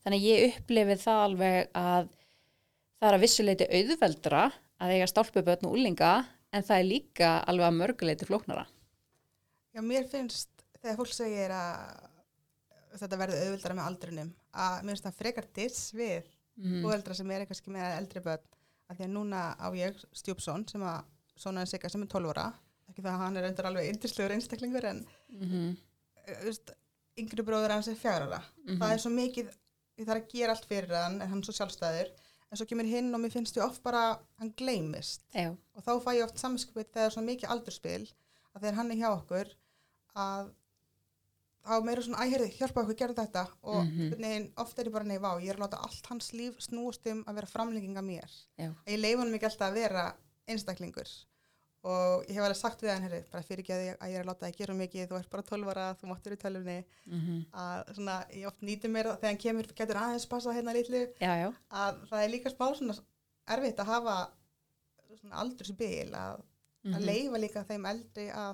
þannig 0.05 0.23
að 0.23 0.27
ég 0.29 0.57
upplifið 0.59 1.03
það 1.03 1.23
alveg 1.27 1.71
að 1.79 2.11
það 2.99 3.09
er 3.09 3.17
að 3.17 3.25
vissuleiti 3.25 3.69
auðveldra 3.79 4.43
að 4.79 4.95
eiga 4.95 5.09
stálpubötn 5.11 5.69
og 5.69 5.79
úlinga 5.79 6.13
en 6.55 6.67
það 6.67 6.77
er 6.83 6.87
líka 6.89 7.33
alveg 7.51 7.69
að 7.69 7.79
mörguleiti 7.79 8.29
flóknara. 8.29 8.67
Já, 9.75 9.83
mér 9.85 10.07
finnst 10.11 10.51
þegar 10.79 11.01
fólk 11.01 11.15
segir 11.15 11.55
að 11.55 12.07
þetta 12.99 13.21
verður 13.21 13.43
auðvildara 13.45 13.79
með 13.79 13.89
aldrinum 13.91 14.31
að 14.59 14.79
mér 14.83 14.95
finnst 14.95 15.09
það 15.09 15.19
frekar 15.19 15.51
diss 15.59 15.91
við 15.95 16.23
mm. 16.59 16.79
fóreldra 16.87 17.19
sem 17.19 17.35
er 17.35 17.45
kannski 17.49 17.75
með 17.75 17.99
eldri 17.99 18.25
börn. 18.25 18.47
Að 18.89 18.97
því 18.97 19.05
að 19.05 19.13
núna 19.13 19.43
á 19.61 19.69
ég 19.77 19.99
stjúpsson 20.17 20.65
sem 20.71 20.83
að 20.89 21.03
sonaði 21.39 21.75
sigga 21.75 21.91
sem 21.93 22.07
er 22.07 22.11
12 22.15 22.33
ára 22.33 22.47
ekki 22.89 23.03
það 23.05 23.13
að 23.13 23.21
hann 23.21 23.37
er 23.37 23.47
endur 23.51 23.67
alveg 23.69 23.91
yndislegur 23.93 24.33
einstaklingur 24.35 24.87
en 24.89 25.05
Mm 25.29 25.77
veist, 26.45 26.73
yngri 27.19 27.45
bróður 27.47 27.75
hans 27.77 27.89
er 27.91 27.99
fjár 27.99 28.27
ára. 28.27 28.43
Það 28.69 28.93
er 28.93 29.03
svo 29.03 29.13
mikið, 29.15 29.51
ég 29.99 30.07
þarf 30.07 30.23
að 30.25 30.33
gera 30.33 30.55
allt 30.55 30.69
fyrir 30.71 30.95
hann 30.95 31.19
en 31.21 31.31
hann 31.33 31.43
er 31.43 31.49
svo 31.49 31.57
sjálfstæður. 31.57 32.13
En 32.49 32.61
svo 32.61 32.67
kemur 32.69 32.89
hinn 32.89 33.13
og 33.13 33.21
mér 33.21 33.35
finnst 33.35 33.59
ég 33.59 33.65
oft 33.67 33.83
bara 33.85 34.05
hann 34.41 34.55
gleymist. 34.57 35.27
Já, 35.35 35.51
og 35.53 35.85
þá 35.85 35.93
fæ 36.05 36.13
ég 36.17 36.25
oft 36.25 36.41
samskupið 36.41 36.93
þegar 36.95 37.11
er 37.11 37.17
svo 37.17 37.25
mikið 37.27 37.53
aldurspil 37.55 38.05
að 38.55 38.63
þegar 38.63 38.79
hann 38.79 38.95
er 38.95 39.01
hjá 39.03 39.09
okkur 39.11 39.53
að 40.19 40.49
þá 41.69 41.75
meira 41.85 42.05
svona 42.07 42.25
æherði, 42.25 42.49
hjálpa 42.57 42.83
okkur, 42.83 42.97
gera 42.97 43.17
þetta. 43.19 43.45
Og 43.69 43.83
mm 43.83 44.15
-hmm. 44.17 44.53
oft 44.65 44.79
er 44.79 44.89
ég 44.89 44.95
bara 44.95 45.05
nei, 45.05 45.19
vá, 45.19 45.33
ég 45.43 45.51
er 45.51 45.59
að 45.59 45.67
láta 45.67 45.83
allt 45.85 46.07
hans 46.07 46.33
líf 46.33 46.63
snúast 46.65 47.07
um 47.13 47.25
að 47.27 47.35
vera 47.41 47.53
framlenging 47.53 47.97
af 47.97 48.05
mér. 48.05 48.39
Já, 48.57 48.73
ég 48.87 48.99
leif 49.01 49.19
hann 49.19 49.33
mikið 49.33 49.51
alltaf 49.51 49.69
að 49.69 49.81
vera 49.83 50.05
einstaklingur 50.49 51.11
og 51.89 52.24
ég 52.28 52.36
hef 52.36 52.45
alveg 52.45 52.59
sagt 52.59 52.82
við 52.84 52.91
hann 52.93 53.05
herri, 53.07 53.20
bara 53.32 53.43
fyrir 53.47 53.62
ekki 53.64 53.72
að 53.74 53.82
ég, 53.86 53.97
að 54.03 54.11
ég 54.12 54.18
er 54.18 54.24
að 54.24 54.28
láta 54.30 54.47
það 54.47 54.57
gera 54.61 54.74
mikið 54.78 55.07
þú 55.11 55.18
ert 55.18 55.30
bara 55.34 55.45
12 55.51 55.70
ára, 55.72 55.86
þú 56.01 56.09
máttur 56.11 56.34
í 56.34 56.41
tölunni 56.43 56.76
mm 57.07 57.39
að 57.62 57.93
svona, 57.99 58.16
ég 58.34 58.49
oft 58.51 58.61
nýti 58.68 58.91
mér 58.93 59.11
þegar 59.14 59.30
hann 59.32 59.41
kemur, 59.45 59.70
getur 59.80 60.01
aðeins 60.03 60.26
passað 60.28 60.59
hérna 60.59 60.74
litlu 60.76 61.03
já, 61.22 61.32
já. 61.43 61.49
að 61.70 62.03
það 62.11 62.24
er 62.26 62.32
líka 62.34 62.53
smá 62.53 62.66
svona 62.78 62.99
erfitt 63.57 63.80
að 63.84 63.93
hafa 63.95 64.16
svona 65.20 65.41
aldursbil 65.45 66.12
að, 66.14 66.43
Mhm. 66.84 66.95
að 66.95 67.05
leifa 67.09 67.39
líka 67.43 67.64
þeim 67.66 67.86
eldri 67.91 68.28
að 68.30 68.53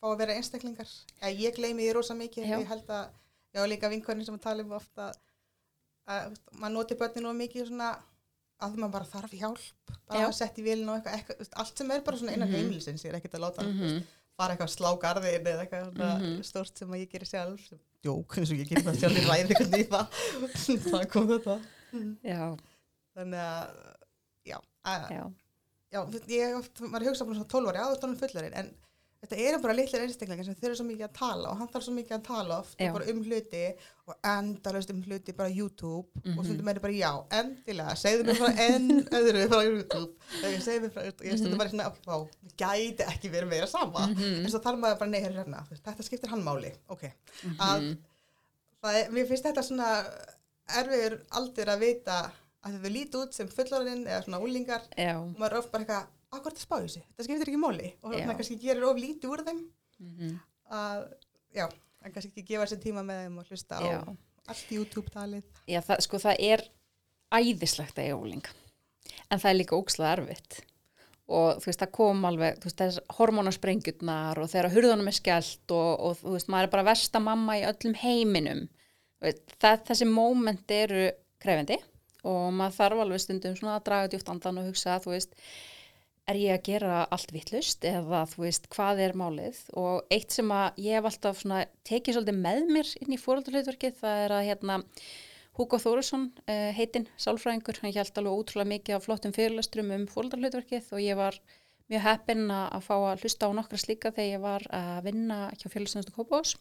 fá 0.00 0.06
að 0.08 0.18
vera 0.22 0.34
einstaklingar 0.38 0.88
að 1.22 1.40
ég 1.42 1.54
gleymi 1.58 1.82
því 1.84 1.92
rosa 1.94 2.14
mikið 2.16 2.46
Já. 2.48 2.58
ég 2.58 2.66
held 2.70 2.88
að, 2.88 3.10
já 3.54 3.66
líka 3.68 3.90
vinkonir 3.92 4.24
sem 4.24 4.34
að 4.38 4.40
tala 4.46 4.62
um 4.64 4.72
ofta 4.72 5.10
að 6.08 6.30
veist, 6.30 6.48
maður 6.58 6.72
noti 6.78 6.94
börnin 6.98 7.28
og 7.28 7.36
mikið 7.36 7.68
svona 7.68 7.90
að 8.66 8.76
maður 8.80 8.92
bara 8.96 9.08
þarf 9.12 9.32
hjálp 9.40 9.62
bara 10.08 10.20
Já. 10.20 10.26
að 10.28 10.34
setja 10.38 10.62
í 10.62 10.66
vilin 10.66 10.88
og 10.88 10.98
eitthvað, 10.98 11.14
eitthvað 11.18 11.54
allt 11.62 11.78
sem 11.82 11.90
er 11.96 12.00
bara 12.06 12.16
svona 12.20 12.34
innan 12.36 12.48
Mhm. 12.48 12.56
heimilisins 12.58 13.04
ég 13.04 13.12
er 13.12 13.18
ekkert 13.20 13.34
að 13.38 13.44
láta 13.46 13.62
mm 13.66 13.78
Mhm. 13.78 14.02
fara 14.38 14.54
eitthvað 14.54 14.70
að 14.70 14.76
slá 14.76 14.90
garðin 15.02 15.46
eða 15.52 15.62
eitthvað 15.66 15.86
svona 15.92 16.10
Mhm. 16.18 16.42
stórt 16.42 16.78
sem 16.78 16.88
að 16.88 17.00
ég 17.02 17.10
gerir 17.12 17.28
sjálf 17.32 17.68
sem, 17.68 17.78
jók, 18.04 18.36
eins 18.38 18.50
og 18.52 18.58
ég 18.58 18.68
gerir 18.70 18.84
það 18.86 19.00
sjálf 19.00 19.16
ég 19.18 19.28
ræði 19.28 19.48
eitthvað 19.48 19.74
nýða 19.76 20.02
það 20.92 21.08
kom 21.12 21.28
þetta 21.28 21.56
já, 22.24 22.56
þannig 23.16 23.42
að 23.42 23.68
já, 24.46 24.58
að, 24.84 25.10
já. 25.10 25.24
já 25.92 26.00
ég 26.28 26.56
oft, 26.58 26.80
maður 26.80 27.08
hugsa 27.10 27.24
bara 27.26 27.36
svona 27.36 27.52
12 27.52 27.68
ári 27.72 27.82
áður 27.84 28.00
tónum 28.02 28.18
fullarinn 28.22 28.54
en 28.62 28.74
þetta 29.22 29.36
eru 29.38 29.58
bara 29.62 29.74
litlir 29.78 30.02
einstaklingar 30.02 30.44
sem 30.48 30.54
þurfa 30.58 30.76
svo 30.80 30.84
mikið 30.88 31.04
að 31.06 31.12
tala 31.18 31.50
og 31.52 31.58
hann 31.60 31.68
þarf 31.70 31.84
svo 31.86 31.92
mikið 31.94 32.14
að 32.16 32.24
tala 32.26 32.56
oft 32.58 32.78
Já. 32.82 32.88
og 32.88 32.96
bara 32.96 33.10
um 33.12 33.20
hluti 33.22 33.60
og 34.10 34.16
endalaust 34.32 34.90
um 34.90 35.02
hluti 35.06 35.34
bara 35.38 35.48
YouTube 35.54 36.08
Mhm. 36.24 36.38
og 36.38 36.44
stundum 36.44 36.68
er 36.72 36.80
bara 36.82 36.92
já, 36.92 37.12
endilega 37.38 37.94
segðu 38.02 38.24
mér 38.26 38.40
frá 38.40 38.50
enn 38.66 38.88
öðru 39.18 39.44
frá 39.52 39.60
YouTube 39.62 40.12
þegar 40.40 40.52
ég 40.56 40.64
segðu 40.66 40.80
mér 40.86 40.90
frá, 40.96 41.06
og 41.08 41.24
ég 41.30 41.38
stundum 41.38 41.58
bara 41.62 41.70
svona 41.70 41.86
ok, 41.86 41.98
vá, 42.06 42.16
við 42.42 42.56
gæti 42.64 43.06
ekki 43.14 43.30
verið 43.30 43.48
meira 43.54 43.66
sama 43.70 44.06
Mhm. 44.08 44.44
en 44.44 44.50
svo 44.50 44.58
þarf 44.58 44.78
maður 44.82 44.98
bara 44.98 45.10
nei, 45.10 45.20
hérna, 45.22 45.64
þetta 45.70 46.02
skiptir 46.02 46.28
hann 46.34 46.42
máli 46.42 46.74
ok, 46.88 47.04
Mhm. 47.44 47.56
að 47.60 47.96
það 48.82 48.94
er, 49.04 49.10
mér 49.10 49.26
finnst 49.28 49.44
þetta 49.44 49.62
svona 49.62 50.04
erfiður 50.68 51.20
aldur 51.38 51.66
að 51.70 51.78
vita 51.78 52.32
að 52.64 52.80
þau 52.82 52.90
líti 52.94 53.18
út 53.22 53.32
sem 53.34 53.48
fullorðin 53.48 54.04
eða 54.06 54.24
svona 54.24 54.40
úlingar 54.42 54.82
já. 54.98 55.14
og 55.18 55.36
maður 55.38 55.52
er 55.52 55.58
oft 55.58 55.72
bara 55.72 55.84
eitthvað, 55.84 56.06
að 56.32 56.38
er 56.40 56.44
þetta 56.48 56.64
spáðu 56.64 56.86
þessu? 56.88 57.02
Þetta 57.12 57.26
skiptir 57.28 57.50
ekki 57.52 57.60
máli 57.62 57.92
og 58.02 58.14
það 58.16 58.36
kannski 58.40 58.58
gerir 58.62 58.86
of 58.88 58.96
lítið 59.00 59.32
úr 59.34 59.44
þeim 59.46 59.62
Mhm. 60.02 60.30
að, 60.72 61.02
já, 61.54 61.66
það 62.02 62.12
kannski 62.14 62.30
ekki 62.32 62.46
gefa 62.48 62.66
sér 62.72 62.80
tíma 62.82 63.02
með 63.06 63.20
þeim 63.26 63.38
og 63.38 63.46
hlusta 63.52 63.78
á 63.78 63.82
já. 63.86 64.16
allt 64.48 64.70
YouTube-talið. 64.74 65.42
Já, 65.68 65.80
það, 65.86 66.00
sko, 66.08 66.18
það 66.18 66.36
er 66.40 66.64
æðislegt 67.32 67.98
að 67.98 68.04
eiga 68.08 68.18
úling. 68.18 68.46
En 69.30 69.38
það 69.38 69.50
er 69.52 69.58
líka 69.60 69.76
ókslega 69.78 70.16
erfitt. 70.18 70.60
Og 71.32 71.60
þú 71.62 71.68
veist, 71.70 71.80
það 71.80 71.92
kom 71.92 72.24
alveg, 72.28 72.58
þú 72.58 72.64
veist, 72.68 72.80
þess 72.82 72.98
hormónasprengjurnar 73.16 74.38
og 74.42 74.50
þegar 74.50 74.72
hurðunum 74.74 75.08
er 75.08 75.16
skellt 75.16 75.70
og, 75.76 76.00
og 76.00 76.16
þú 76.20 76.34
veist, 76.34 76.48
maður 76.52 76.66
er 76.68 76.72
bara 76.74 76.88
versta 76.90 77.20
mamma 77.22 77.56
í 77.60 77.64
öllum 77.68 77.94
heiminum. 78.02 78.64
Það, 79.22 79.84
þessi 79.86 80.08
móment 80.10 80.74
eru 80.74 81.10
krefendi 81.42 81.78
og 82.26 82.50
maður 82.54 82.76
þarf 82.80 83.02
alveg 83.04 83.22
stundum 83.22 83.54
svona 83.58 83.76
að 83.78 83.84
draga 83.86 84.10
djúft 84.12 84.28
andan 84.34 84.58
og 84.58 84.66
hugsa, 84.70 84.98
þú 85.02 85.14
veist, 85.14 85.32
er 86.30 86.38
ég 86.38 86.54
að 86.54 86.66
gera 86.68 87.00
allt 87.12 87.32
vittlust 87.34 87.84
eða 87.88 88.22
þú 88.30 88.44
veist, 88.44 88.68
hvað 88.72 89.02
er 89.06 89.16
málið? 89.18 89.58
Og 89.78 90.14
eitt 90.14 90.34
sem 90.34 90.52
að 90.54 90.78
ég 90.84 90.98
hef 90.98 91.08
alltaf 91.10 91.42
svona 91.42 91.64
tekið 91.88 92.18
svolítið 92.18 92.38
með 92.44 92.62
mér 92.76 92.92
inn 93.02 93.16
í 93.16 93.20
fóröldarhlutverkið, 93.20 93.96
það 94.00 94.24
er 94.26 94.36
að 94.36 94.46
hérna, 94.50 94.78
Hugo 95.58 95.76
Þórisson 95.82 96.30
uh, 96.48 96.70
heitinn, 96.72 97.10
sálfræðingur, 97.20 97.82
hann 97.82 97.92
hjælt 97.92 98.16
alveg 98.16 98.38
ótrúlega 98.38 98.70
mikið 98.70 98.96
af 98.96 99.04
flottum 99.04 99.34
fyrirlestrum 99.36 99.90
um 99.92 100.06
fóröldarhlutverkið 100.08 100.94
og 100.96 101.02
ég 101.04 101.18
var 101.18 101.36
mjög 101.92 102.06
heppinn 102.06 102.46
að 102.54 102.86
fá 102.86 102.94
að 102.96 103.24
hlusta 103.24 103.50
á 103.50 103.56
nokkra 103.58 103.80
slíka 103.80 104.14
þegar 104.14 104.30
ég 104.30 104.42
var 104.42 104.64
að 104.72 105.10
vinna 105.10 105.42
hjá 105.58 105.66
félagsnæstu 105.68 106.14
Kópás 106.16 106.54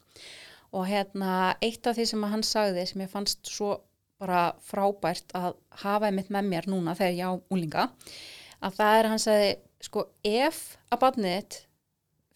og 0.75 0.89
hérna 0.89 1.55
eitt 1.63 1.87
af 1.87 1.95
því 1.95 2.07
sem 2.09 2.27
hann 2.33 2.43
sagði 2.43 2.83
sem 2.89 3.05
ég 3.05 3.11
fannst 3.11 3.47
svo 3.47 3.77
bara 4.21 4.51
frábært 4.63 5.31
að 5.37 5.55
hafa 5.83 6.09
einmitt 6.09 6.31
með 6.33 6.51
mér 6.51 6.69
núna 6.69 6.95
þegar 6.97 7.15
ég 7.17 7.31
á 7.31 7.33
úlinga 7.53 7.87
að 8.61 8.77
það 8.77 8.99
er 8.99 9.09
hann 9.11 9.23
sagði 9.23 9.51
sko 9.81 10.05
ef 10.27 10.61
að 10.93 11.01
barnið 11.03 11.59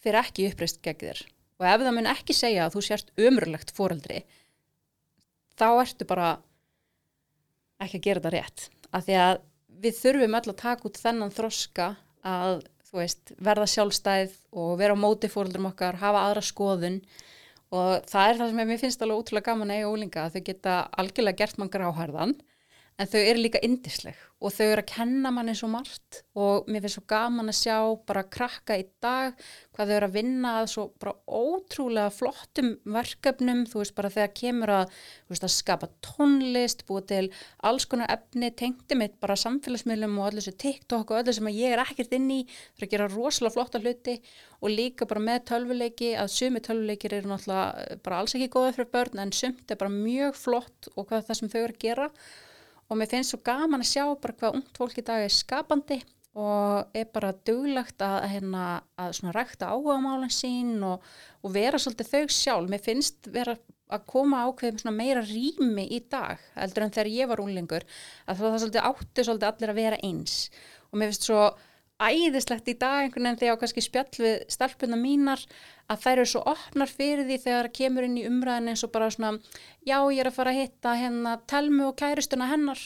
fyrir 0.01 0.21
ekki 0.21 0.49
uppreist 0.49 0.81
gegn 0.85 1.03
þér 1.03 1.21
og 1.55 1.67
ef 1.69 1.85
það 1.85 1.95
mun 1.97 2.11
ekki 2.11 2.35
segja 2.35 2.65
að 2.65 2.75
þú 2.75 2.85
sérst 2.87 3.13
ömurlegt 3.21 3.73
foreldri 3.75 4.23
þá 5.55 5.67
ertu 5.81 6.07
bara 6.07 6.35
ekki 7.83 7.99
að 7.99 8.07
gera 8.07 8.23
þetta 8.23 8.33
rétt. 8.35 8.65
Af 8.91 9.05
því 9.05 9.17
að 9.19 9.35
við 9.83 9.99
þurfum 9.99 10.37
öll 10.39 10.49
að 10.51 10.61
taka 10.61 10.87
út 10.89 10.99
þennan 11.01 11.35
þroska 11.35 11.89
að 12.25 12.65
veist, 12.95 13.33
verða 13.43 13.67
sjálfstæð 13.67 14.35
og 14.55 14.75
vera 14.79 14.95
á 14.95 14.97
móti 14.99 15.27
fóreldrum 15.31 15.67
okkar, 15.67 15.97
hafa 15.99 16.27
aðra 16.29 16.43
skoðun. 16.45 17.01
Og 17.75 18.05
það 18.07 18.29
er 18.29 18.37
það 18.39 18.51
sem 18.51 18.61
mér 18.61 18.79
finnst 18.79 19.01
alveg 19.03 19.21
útrúlega 19.21 19.49
gaman 19.49 19.73
að 19.73 19.81
eiga 19.81 19.91
úlinga 19.91 20.23
að 20.23 20.35
þau 20.35 20.43
geta 20.49 20.75
algjörlega 21.01 21.39
gert 21.41 21.59
mann 21.59 21.71
gráhærðan 21.73 22.35
en 22.95 23.09
þau 23.11 23.19
eru 23.19 23.41
líka 23.43 23.59
indisleg 23.65 24.19
og 24.45 24.51
þau 24.53 24.65
eru 24.67 24.81
að 24.83 24.89
kenna 24.91 25.31
manni 25.33 25.53
svo 25.57 25.67
margt 25.71 26.19
og 26.37 26.67
mér 26.69 26.83
finnst 26.83 26.97
svo 26.99 27.03
gaman 27.09 27.49
að 27.49 27.57
sjá 27.57 27.77
bara 28.07 28.23
krakka 28.31 28.75
í 28.77 28.83
dag 29.03 29.33
hvað 29.75 29.89
þau 29.89 29.95
eru 29.95 30.09
að 30.09 30.15
vinna 30.15 30.51
að 30.59 30.67
svo 30.73 30.85
bara 31.01 31.13
ótrúlega 31.25 32.11
flottum 32.13 32.73
verkefnum. 32.95 33.63
Þú 33.71 33.81
veist 33.81 33.95
bara 33.97 34.11
þegar 34.13 34.33
kemur 34.39 34.73
að, 34.75 34.93
veist, 35.31 35.47
að 35.47 35.53
skapa 35.55 35.89
tónlist, 36.05 36.85
búa 36.87 37.03
til 37.07 37.23
alls 37.65 37.87
konar 37.89 38.11
efni, 38.13 38.51
tengdi 38.55 38.99
mitt 38.99 39.17
bara 39.23 39.39
samfélagsmiðlum 39.39 40.19
og 40.19 40.29
öllu 40.29 40.43
þessu 40.43 40.55
TikTok 40.65 41.11
og 41.11 41.21
öllu 41.23 41.35
sem 41.35 41.51
að 41.51 41.59
ég 41.63 41.75
er 41.75 41.83
ekkert 41.83 42.15
inn 42.19 42.31
í, 42.31 42.41
þau 42.75 42.83
eru 42.83 42.89
að 42.89 42.95
gera 42.95 43.11
rosalega 43.15 43.55
flotta 43.55 43.83
hluti 43.83 44.17
og 44.61 44.71
líka 44.71 45.07
bara 45.09 45.23
með 45.23 45.45
tölvuleiki 45.51 46.15
að 46.19 46.33
sumi 46.35 46.63
tölvuleikir 46.63 47.17
eru 47.17 47.31
náttúrulega 47.31 48.01
bara 48.03 48.21
alls 48.21 48.35
ekki 48.35 48.51
góða 48.51 48.75
fyrir 48.77 48.91
börn 48.93 49.23
en 49.23 49.35
sumt 49.35 49.71
er 49.71 49.79
bara 49.79 49.93
mjög 49.93 50.35
flott 50.39 50.91
og 50.95 51.07
hvað 51.09 51.29
það 51.29 51.39
sem 51.41 51.51
þau 51.51 51.63
eru 51.63 51.75
að 51.75 51.85
gera. 51.87 52.11
og 52.11 52.44
mér 52.93 53.09
finnst 53.09 53.33
svo 53.33 53.41
gaman 53.45 53.81
að 53.81 53.91
sjá 53.91 54.03
bara 54.21 54.37
hvað 54.39 54.59
ungt 54.59 54.77
fólk 54.77 54.99
í 55.01 55.05
dag 55.05 55.25
er 55.25 55.33
skapandi 55.33 55.99
og 56.35 56.97
er 56.97 57.07
bara 57.15 57.31
duglagt 57.47 58.03
að, 58.03 58.25
hérna, 58.33 58.65
að 58.99 59.21
rækta 59.33 59.71
áhugamálinn 59.71 60.33
sín 60.33 60.83
og, 60.83 61.05
og 61.41 61.53
vera 61.55 61.79
svolítið 61.79 62.11
þau 62.11 62.35
sjálf. 62.35 62.69
Mér 62.69 62.83
finnst 62.83 63.29
vera 63.31 63.55
að 63.93 64.05
koma 64.09 64.43
ákveðum 64.49 64.97
meira 64.97 65.21
rými 65.25 65.85
í 65.93 66.01
dag 66.09 66.41
heldur 66.55 66.85
en 66.85 66.93
þegar 66.93 67.11
ég 67.13 67.29
var 67.29 67.41
úlingur 67.43 67.85
að 68.25 68.41
það 68.41 68.57
svolítið 68.63 68.87
átti 68.89 69.25
svolítið 69.27 69.49
allir 69.51 69.73
að 69.73 69.79
vera 69.81 69.99
eins 70.07 70.37
og 70.89 70.97
mér 70.97 71.11
finnst 71.11 71.27
svo 71.29 71.41
æðislegt 72.01 72.67
í 72.67 72.75
dag 72.75 73.05
einhvern 73.05 73.29
veginn 73.29 73.39
þegar 73.39 73.59
kannski 73.61 73.83
spjall 73.83 74.19
við 74.19 74.43
stelpuna 74.51 74.97
mínar 74.99 75.41
að 75.87 76.01
þær 76.03 76.15
eru 76.17 76.27
svo 76.31 76.41
opnar 76.51 76.91
fyrir 76.91 77.23
því 77.27 77.37
þegar 77.45 77.69
það 77.69 77.75
kemur 77.79 78.07
inn 78.07 78.17
í 78.19 78.25
umræðin 78.27 78.71
eins 78.73 78.83
og 78.83 78.91
bara 78.91 79.11
svona 79.13 79.37
já 79.87 79.97
ég 79.99 80.19
er 80.19 80.29
að 80.29 80.37
fara 80.37 80.51
að 80.51 80.61
hitta 80.61 80.95
hérna 80.99 81.35
telmu 81.47 81.89
og 81.89 81.97
kæristuna 82.01 82.49
hennar. 82.51 82.81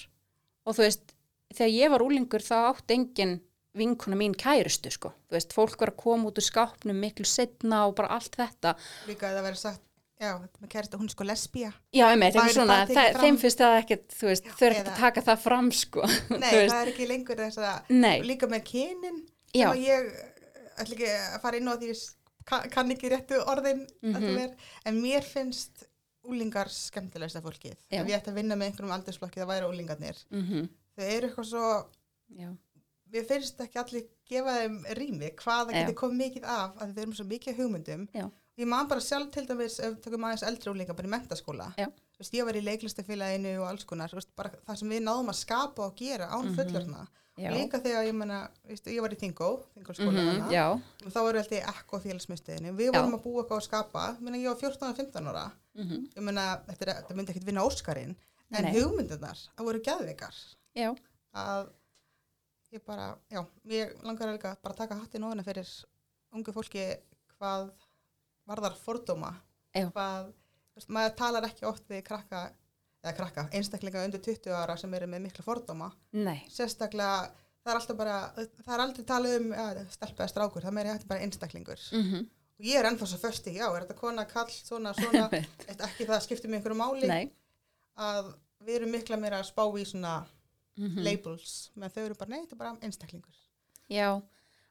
Og 0.67 0.77
þú 0.77 0.85
veist 0.85 1.15
þegar 1.55 1.73
ég 1.73 1.93
var 1.95 2.05
úlingur 2.05 2.45
þá 2.45 2.57
átt 2.69 2.93
engin 2.93 3.39
vinkuna 3.79 4.17
mín 4.19 4.35
kæristu 4.37 4.91
sko. 4.93 5.13
Þú 5.29 5.37
veist 5.37 5.55
fólk 5.55 5.81
var 5.81 5.93
að 5.93 6.01
koma 6.03 6.29
út 6.29 6.41
úr 6.41 6.45
skápnum 6.45 7.01
miklu 7.01 7.25
setna 7.25 7.85
og 7.87 7.95
bara 7.97 8.13
allt 8.17 8.37
þetta. 8.37 8.75
Líka 9.09 9.29
að 9.29 9.39
það 9.39 9.47
verið 9.49 9.61
sagt, 9.63 9.83
já, 10.19 10.31
þetta 10.43 10.61
með 10.63 10.69
kærist 10.73 10.93
að 10.95 10.99
hún 11.01 11.09
er 11.09 11.13
sko 11.15 11.23
lesbía. 11.29 11.71
já 11.95 12.05
meit, 12.19 12.33
Það 12.35 12.49
er 12.49 12.55
svona, 12.57 12.77
það 12.89 13.19
þeim 13.23 13.37
finnst 13.43 13.61
það 13.63 13.75
ekkert 13.83 14.15
þú 14.19 14.29
veist, 14.29 14.45
þau 14.49 14.67
ekkert 14.69 14.79
eða- 14.85 14.93
að 14.93 14.99
taka 14.99 15.21
það 15.29 15.43
fram 15.47 15.71
sko 15.71 16.01
Nei, 16.43 16.49
Þú 16.51 16.63
það 16.69 16.79
er 16.81 16.91
ekki 16.93 17.07
lengur 17.09 17.35
þess 17.43 17.57
að, 17.57 17.93
líka 18.27 18.47
með 18.51 18.63
kynin, 18.71 19.19
sem 19.55 19.69
að 19.69 19.83
ég 19.87 20.09
ætla 20.79 20.95
ekki 20.95 21.11
að 21.13 21.41
fara 21.43 21.57
inn 21.61 21.71
á 21.71 21.75
því 21.79 21.93
kann, 22.49 22.69
kann 22.73 22.91
ekki 22.95 23.09
réttu 23.13 23.39
orðin, 23.45 23.85
mm 24.01 24.15
Mhm. 24.15 24.37
er, 24.43 24.55
en 24.85 25.01
mér 25.03 25.23
finnst 25.23 25.85
úlingar 26.29 26.67
skemmtilegsta 26.69 27.41
fólkið. 27.41 27.75
Já. 27.89 28.01
Ef 28.03 28.07
ég 28.09 28.17
ætti 28.19 28.29
að 28.31 28.35
vinna 28.41 28.55
með 28.59 28.67
einhverjum 28.71 28.91
aldursflokki 28.93 29.39
það 29.39 29.47
væri 29.53 29.69
úlingarnir. 29.69 30.17
mm 30.31 30.69
Þau 30.99 31.05
eru 31.05 31.27
eitthvað 31.29 31.45
svo, 31.47 31.67
já, 32.35 32.49
mér 33.13 33.25
finnst 33.29 33.61
ekki 33.63 33.79
allir 33.79 34.03
gefa 34.29 34.55
þeim 34.59 34.75
rými 34.99 35.29
hvað 35.39 35.69
það 35.69 35.77
getur 35.79 35.95
komið 36.01 36.19
mikið 36.25 36.43
af 36.43 36.75
að 36.75 36.91
þau 36.93 37.01
eru 37.01 37.09
með 37.11 37.15
svo 37.21 37.25
mikið 37.29 37.57
hugmyndum 37.61 38.03
Já. 38.13 38.25
Ég 38.59 38.67
man 38.67 38.87
bara 38.91 38.99
sjálf 39.03 39.31
til 39.31 39.45
dæmis 39.47 39.79
ef 39.79 39.93
við 39.95 40.01
tökum 40.05 40.25
aðeins 40.27 40.43
eldri 40.49 40.71
úlinga 40.73 40.95
bara 40.97 41.07
í 41.07 41.13
mentaskóla 41.13 41.69
Já. 41.79 41.87
Veist, 42.19 42.33
ég 42.35 42.43
var 42.45 42.57
í 42.59 42.61
leiklistafélaginu 42.65 43.53
og 43.61 43.67
alls 43.69 43.85
konar 43.87 44.11
veist, 44.11 44.33
bara 44.35 44.51
það 44.67 44.75
sem 44.81 44.89
við 44.91 45.03
náðum 45.05 45.31
að 45.31 45.37
skapa 45.39 45.85
og 45.87 45.95
gera 45.95 46.27
án 46.27 46.45
Mhm. 46.49 46.55
fullorna 46.57 47.07
já, 47.39 47.49
líka 47.55 47.79
þegar 47.79 48.03
ég 48.09 48.15
menna, 48.19 48.39
veist, 48.67 48.85
ég 48.91 48.99
var 49.01 49.09
í 49.15 49.19
Þingó 49.21 49.49
Þingóskóla 49.77 50.11
Mhm, 50.11 50.41
mm 50.43 50.51
já, 50.51 50.65
og 51.05 51.11
þá 51.13 51.19
voru 51.23 51.39
alltaf 51.39 51.69
ekko 51.73 51.99
félagsmyndstöðinu 52.03 52.75
við 52.75 52.91
Já. 52.91 52.99
vorum 52.99 53.15
að 53.15 53.23
búa 53.23 53.43
eitthvað 53.43 53.61
að 53.61 53.67
skapa 53.69 54.03
ég, 54.11 54.19
meina, 54.21 54.37
ég 54.37 54.49
var 54.51 54.59
14 54.59 54.89
og 54.89 54.95
15 54.97 55.27
ára. 55.31 55.51
Mhm, 55.75 56.09
ég 56.17 56.21
meina, 56.23 56.61
þetta, 56.67 57.15
myndi 57.15 57.29
ekkit 57.31 57.45
vinna 57.45 57.63
Óskarinn 57.63 58.15
en 58.51 58.63
Nei. 58.63 58.73
hugmyndunar, 58.73 59.37
það 59.55 59.63
voru 59.65 59.79
geðveikar. 59.81 60.35
Já, 60.75 60.95
að 61.33 61.69
ég 62.73 62.83
bara, 62.85 63.15
já, 63.31 63.45
ég 63.69 63.93
langar 64.03 64.37
bara 64.41 64.73
að 64.73 64.77
taka 64.77 64.95
hattin 64.99 65.23
ofina 65.23 65.43
fyrir 65.43 65.69
ungu 66.33 66.51
fólki 66.53 66.97
hvað 67.39 67.71
varðar 68.49 68.75
fordóma 68.81 69.33
hvað, 69.73 70.31
maður 70.87 71.13
talar 71.19 71.47
ekki 71.49 71.67
oft 71.69 71.85
við 71.91 72.01
krakka, 72.07 72.47
eða 73.03 73.13
krakka, 73.17 73.45
einstaklinga 73.55 74.03
undir 74.07 74.23
20 74.25 74.55
ára 74.55 74.75
sem 74.79 74.93
eru 74.97 75.07
með 75.09 75.27
mikla 75.27 75.45
fordóma. 75.45 75.91
Nei, 76.17 76.41
sérstaklega, 76.53 77.29
það 77.63 77.73
er 77.73 77.79
alltaf 77.81 77.99
bara 77.99 78.17
það 78.39 78.73
er 78.75 78.83
aldrei 78.85 79.07
talað 79.07 79.37
um 79.39 79.53
ja, 79.55 79.69
stelpa 79.93 80.25
eða 80.25 80.33
strákur 80.33 80.65
það 80.65 80.77
meiri 80.77 80.93
hætti 80.93 81.09
bara 81.11 81.25
einstaklingur. 81.27 81.85
Mhm, 81.99 82.25
og 82.59 82.67
ég 82.71 82.79
er 82.79 82.89
ennþá 82.89 83.11
svo 83.11 83.21
fösti, 83.21 83.55
já, 83.59 83.67
er 83.69 83.85
þetta 83.85 83.99
kona, 83.99 84.25
kall, 84.29 84.51
svona, 84.51 84.95
svona, 84.97 85.29
Eitt 85.69 85.85
ekki 85.89 86.09
það 86.09 86.25
skiptir 86.25 86.51
mig 86.51 86.59
einhverju 86.59 86.79
máli. 86.79 87.11
Nei, 87.11 87.23
að 87.99 88.33
við 88.65 88.81
erum 88.81 88.93
mikla 88.97 89.19
meira 89.21 89.39
að 89.43 89.51
spá 89.51 89.63
í 89.69 89.85
svona 89.87 90.17
mhm. 90.79 91.05
labels, 91.05 91.55
menn 91.75 91.93
þau 91.93 92.03
eru 92.07 92.19
bara, 92.19 92.33
nei, 92.33 92.43
þetta 92.43 92.57
er 92.57 92.63
bara 92.65 92.75
einstaklingur. 92.87 93.45
Já, 93.89 94.09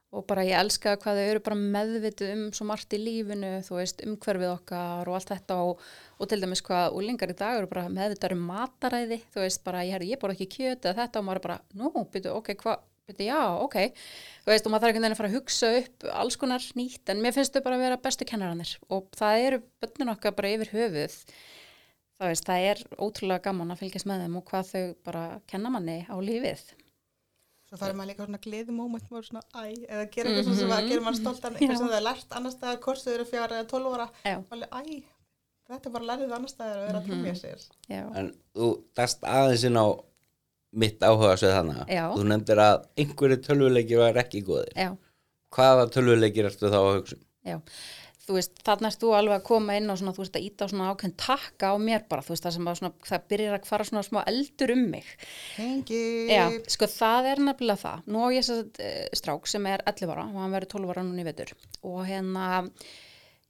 og 0.09 0.25
bara 0.29 0.43
ég 0.45 0.57
elska 0.57 0.95
hvað 0.97 1.19
þau 1.19 1.27
eru 1.29 1.41
bara 1.45 1.57
meðvituð 1.75 2.31
um 2.33 2.45
svo 2.55 2.65
margt 2.65 2.93
í 2.97 2.99
lífinu, 3.01 3.51
þú 3.65 3.75
veist, 3.77 4.01
umhverfið 4.05 4.53
okkar 4.55 5.09
og 5.09 5.17
allt 5.19 5.33
þetta 5.35 5.57
og, 5.67 5.83
og 6.17 6.29
til 6.31 6.39
dæmis 6.41 6.63
hvað 6.65 6.95
úlingar 6.97 7.33
í 7.33 7.37
dag 7.37 7.59
eru 7.59 7.69
bara 7.69 7.91
meðvitað 7.93 8.33
um 8.33 8.47
mataræði, 8.49 9.19
þú 9.33 9.43
veist, 9.43 9.61
bara 9.67 9.83
ég, 9.85 10.07
ég 10.09 10.21
borða 10.21 10.39
ekki 10.39 10.49
kjöt 10.55 10.87
eða 10.89 11.03
þetta. 11.03 11.21
Og 11.21 11.27
maður 11.27 11.43
bara, 11.45 11.59
nú, 11.77 11.91
byrju, 12.15 12.33
ok, 12.39 12.51
hvað, 12.63 12.81
byrju, 13.11 13.29
já, 13.29 13.43
ok, 13.67 13.77
þú 14.47 14.53
veist, 14.55 14.65
og 14.65 14.73
maður 14.73 14.87
þarf 14.87 14.89
einhvern 14.89 15.05
veginn 15.05 15.17
að 15.19 15.21
fara 15.21 15.31
að 15.31 15.37
hugsa 15.37 15.71
upp 15.83 16.09
alls 16.23 16.41
konar 16.41 16.67
nýtt, 16.81 17.05
en 17.13 17.23
mér 17.23 17.37
finnst 17.37 17.53
þau 17.53 17.63
bara 17.69 17.77
að 17.77 17.85
vera 17.85 18.01
bestu 18.09 18.29
kennaranir 18.33 18.75
og 18.89 19.13
það 19.19 19.45
eru 19.45 19.63
bönnun 19.83 20.13
okkar 20.15 20.37
bara 20.37 20.53
yfir 20.57 20.73
höfuð, 20.73 21.21
það 22.17 22.33
veist, 22.33 22.49
það 22.49 22.67
er 22.73 22.85
ótrúlega 22.97 23.45
gaman 23.45 23.77
að 23.77 23.85
fylgjast 23.85 24.09
með 24.09 24.25
þeim 24.25 24.41
og 24.41 24.49
hvað 24.49 24.69
þau 24.73 24.85
bara 25.05 25.25
kenna 25.49 25.73
manni 25.77 26.01
á 26.09 26.17
lífið. 26.17 26.65
Svo 27.69 27.77
farið 27.77 27.97
maður 27.99 28.09
líka 28.09 28.25
svona 28.25 28.41
gleði 28.41 28.73
moment, 28.73 29.09
maður 29.13 29.27
svona 29.27 29.41
æ, 29.53 29.63
eða 29.85 30.05
gera 30.09 30.29
eitthvað 30.31 30.47
svona 30.47 30.59
sem 30.59 30.71
að 30.73 30.87
gera 30.89 31.05
maður 31.05 31.19
stoltan, 31.19 31.55
eitthvað 31.55 31.77
sem 31.77 31.85
Já. 31.85 31.91
það 31.91 31.97
er 31.99 32.05
lært 32.07 32.37
annar 32.39 32.53
staðar, 32.55 32.79
þau 33.05 33.13
eru 33.13 33.25
fjara 33.29 33.59
eða 33.59 33.69
Já, 34.25 34.35
maður 34.49 34.69
æ, 34.73 35.01
þetta 35.69 35.89
er 35.89 35.93
bara 35.93 36.07
lærið 36.09 36.33
annar 36.39 36.53
staðar 36.53 36.79
að 36.79 36.87
vera 36.87 37.01
að 37.03 37.09
trúlega 37.09 37.35
sér. 37.37 37.67
já, 37.93 38.01
En 38.17 38.31
þú 38.57 38.69
dast 38.97 39.27
aðeins 39.29 39.67
inn 39.69 39.77
á 39.77 39.85
mitt 40.81 41.05
áhuga 41.05 41.35
svo 41.37 41.51
þannig 41.53 41.93
Já. 41.93 42.03
Þú 42.15 42.25
nefndir 42.29 42.61
að 42.63 42.75
einhverju 43.03 43.39
tölvuleikir 43.45 44.01
var 44.01 44.19
ekki 44.23 44.41
góðir 44.49 44.73
já. 44.73 44.89
Hvaða 45.53 45.87
tölvuleikir 45.93 46.49
ertu 46.49 46.69
þá 46.69 46.79
að 46.79 46.91
hugsa 46.97 47.17
um? 47.17 47.23
Já, 47.45 47.57
þú 48.29 48.37
veist, 48.37 48.59
þarna 48.67 48.91
erst 48.91 49.01
þú 49.01 49.11
alveg 49.17 49.39
að 49.39 49.45
koma 49.49 49.75
inn 49.79 49.89
og 49.89 49.97
svona, 49.99 50.13
þú 50.13 50.23
veist, 50.23 50.37
að 50.37 50.45
íta 50.45 50.67
á 50.69 50.71
svona 50.71 50.89
ákveðin 50.93 51.15
takka 51.23 51.71
á 51.73 51.75
mér 51.81 52.05
bara, 52.11 52.25
þú 52.25 52.35
veist, 52.35 52.45
það 52.45 52.55
sem 52.55 52.69
að 52.69 52.79
svona, 52.79 52.93
það 53.09 53.27
byrjar 53.33 53.57
að 53.57 53.69
fara 53.71 53.87
svona 53.89 54.05
smá 54.05 54.19
eldur 54.29 54.73
um 54.75 54.83
mig. 54.93 55.11
Hengi. 55.57 56.01
Já, 56.29 56.43
sko, 56.75 56.89
það 56.93 57.29
er 57.33 57.43
nefnilega 57.49 57.83
það. 57.83 58.09
Nú 58.13 58.21
á 58.21 58.27
ég 58.35 58.45
þess 58.45 58.55
að 58.59 59.21
strák 59.21 59.49
sem 59.49 59.69
er 59.71 59.85
11 59.89 60.13
ára 60.13 60.27
og 60.29 60.41
hann 60.43 60.57
verður 60.57 60.73
12 60.75 60.93
ára 60.93 61.05
núna 61.07 61.23
í 61.23 61.29
vetur 61.29 61.53
og 61.89 62.01
hérna, 62.05 62.49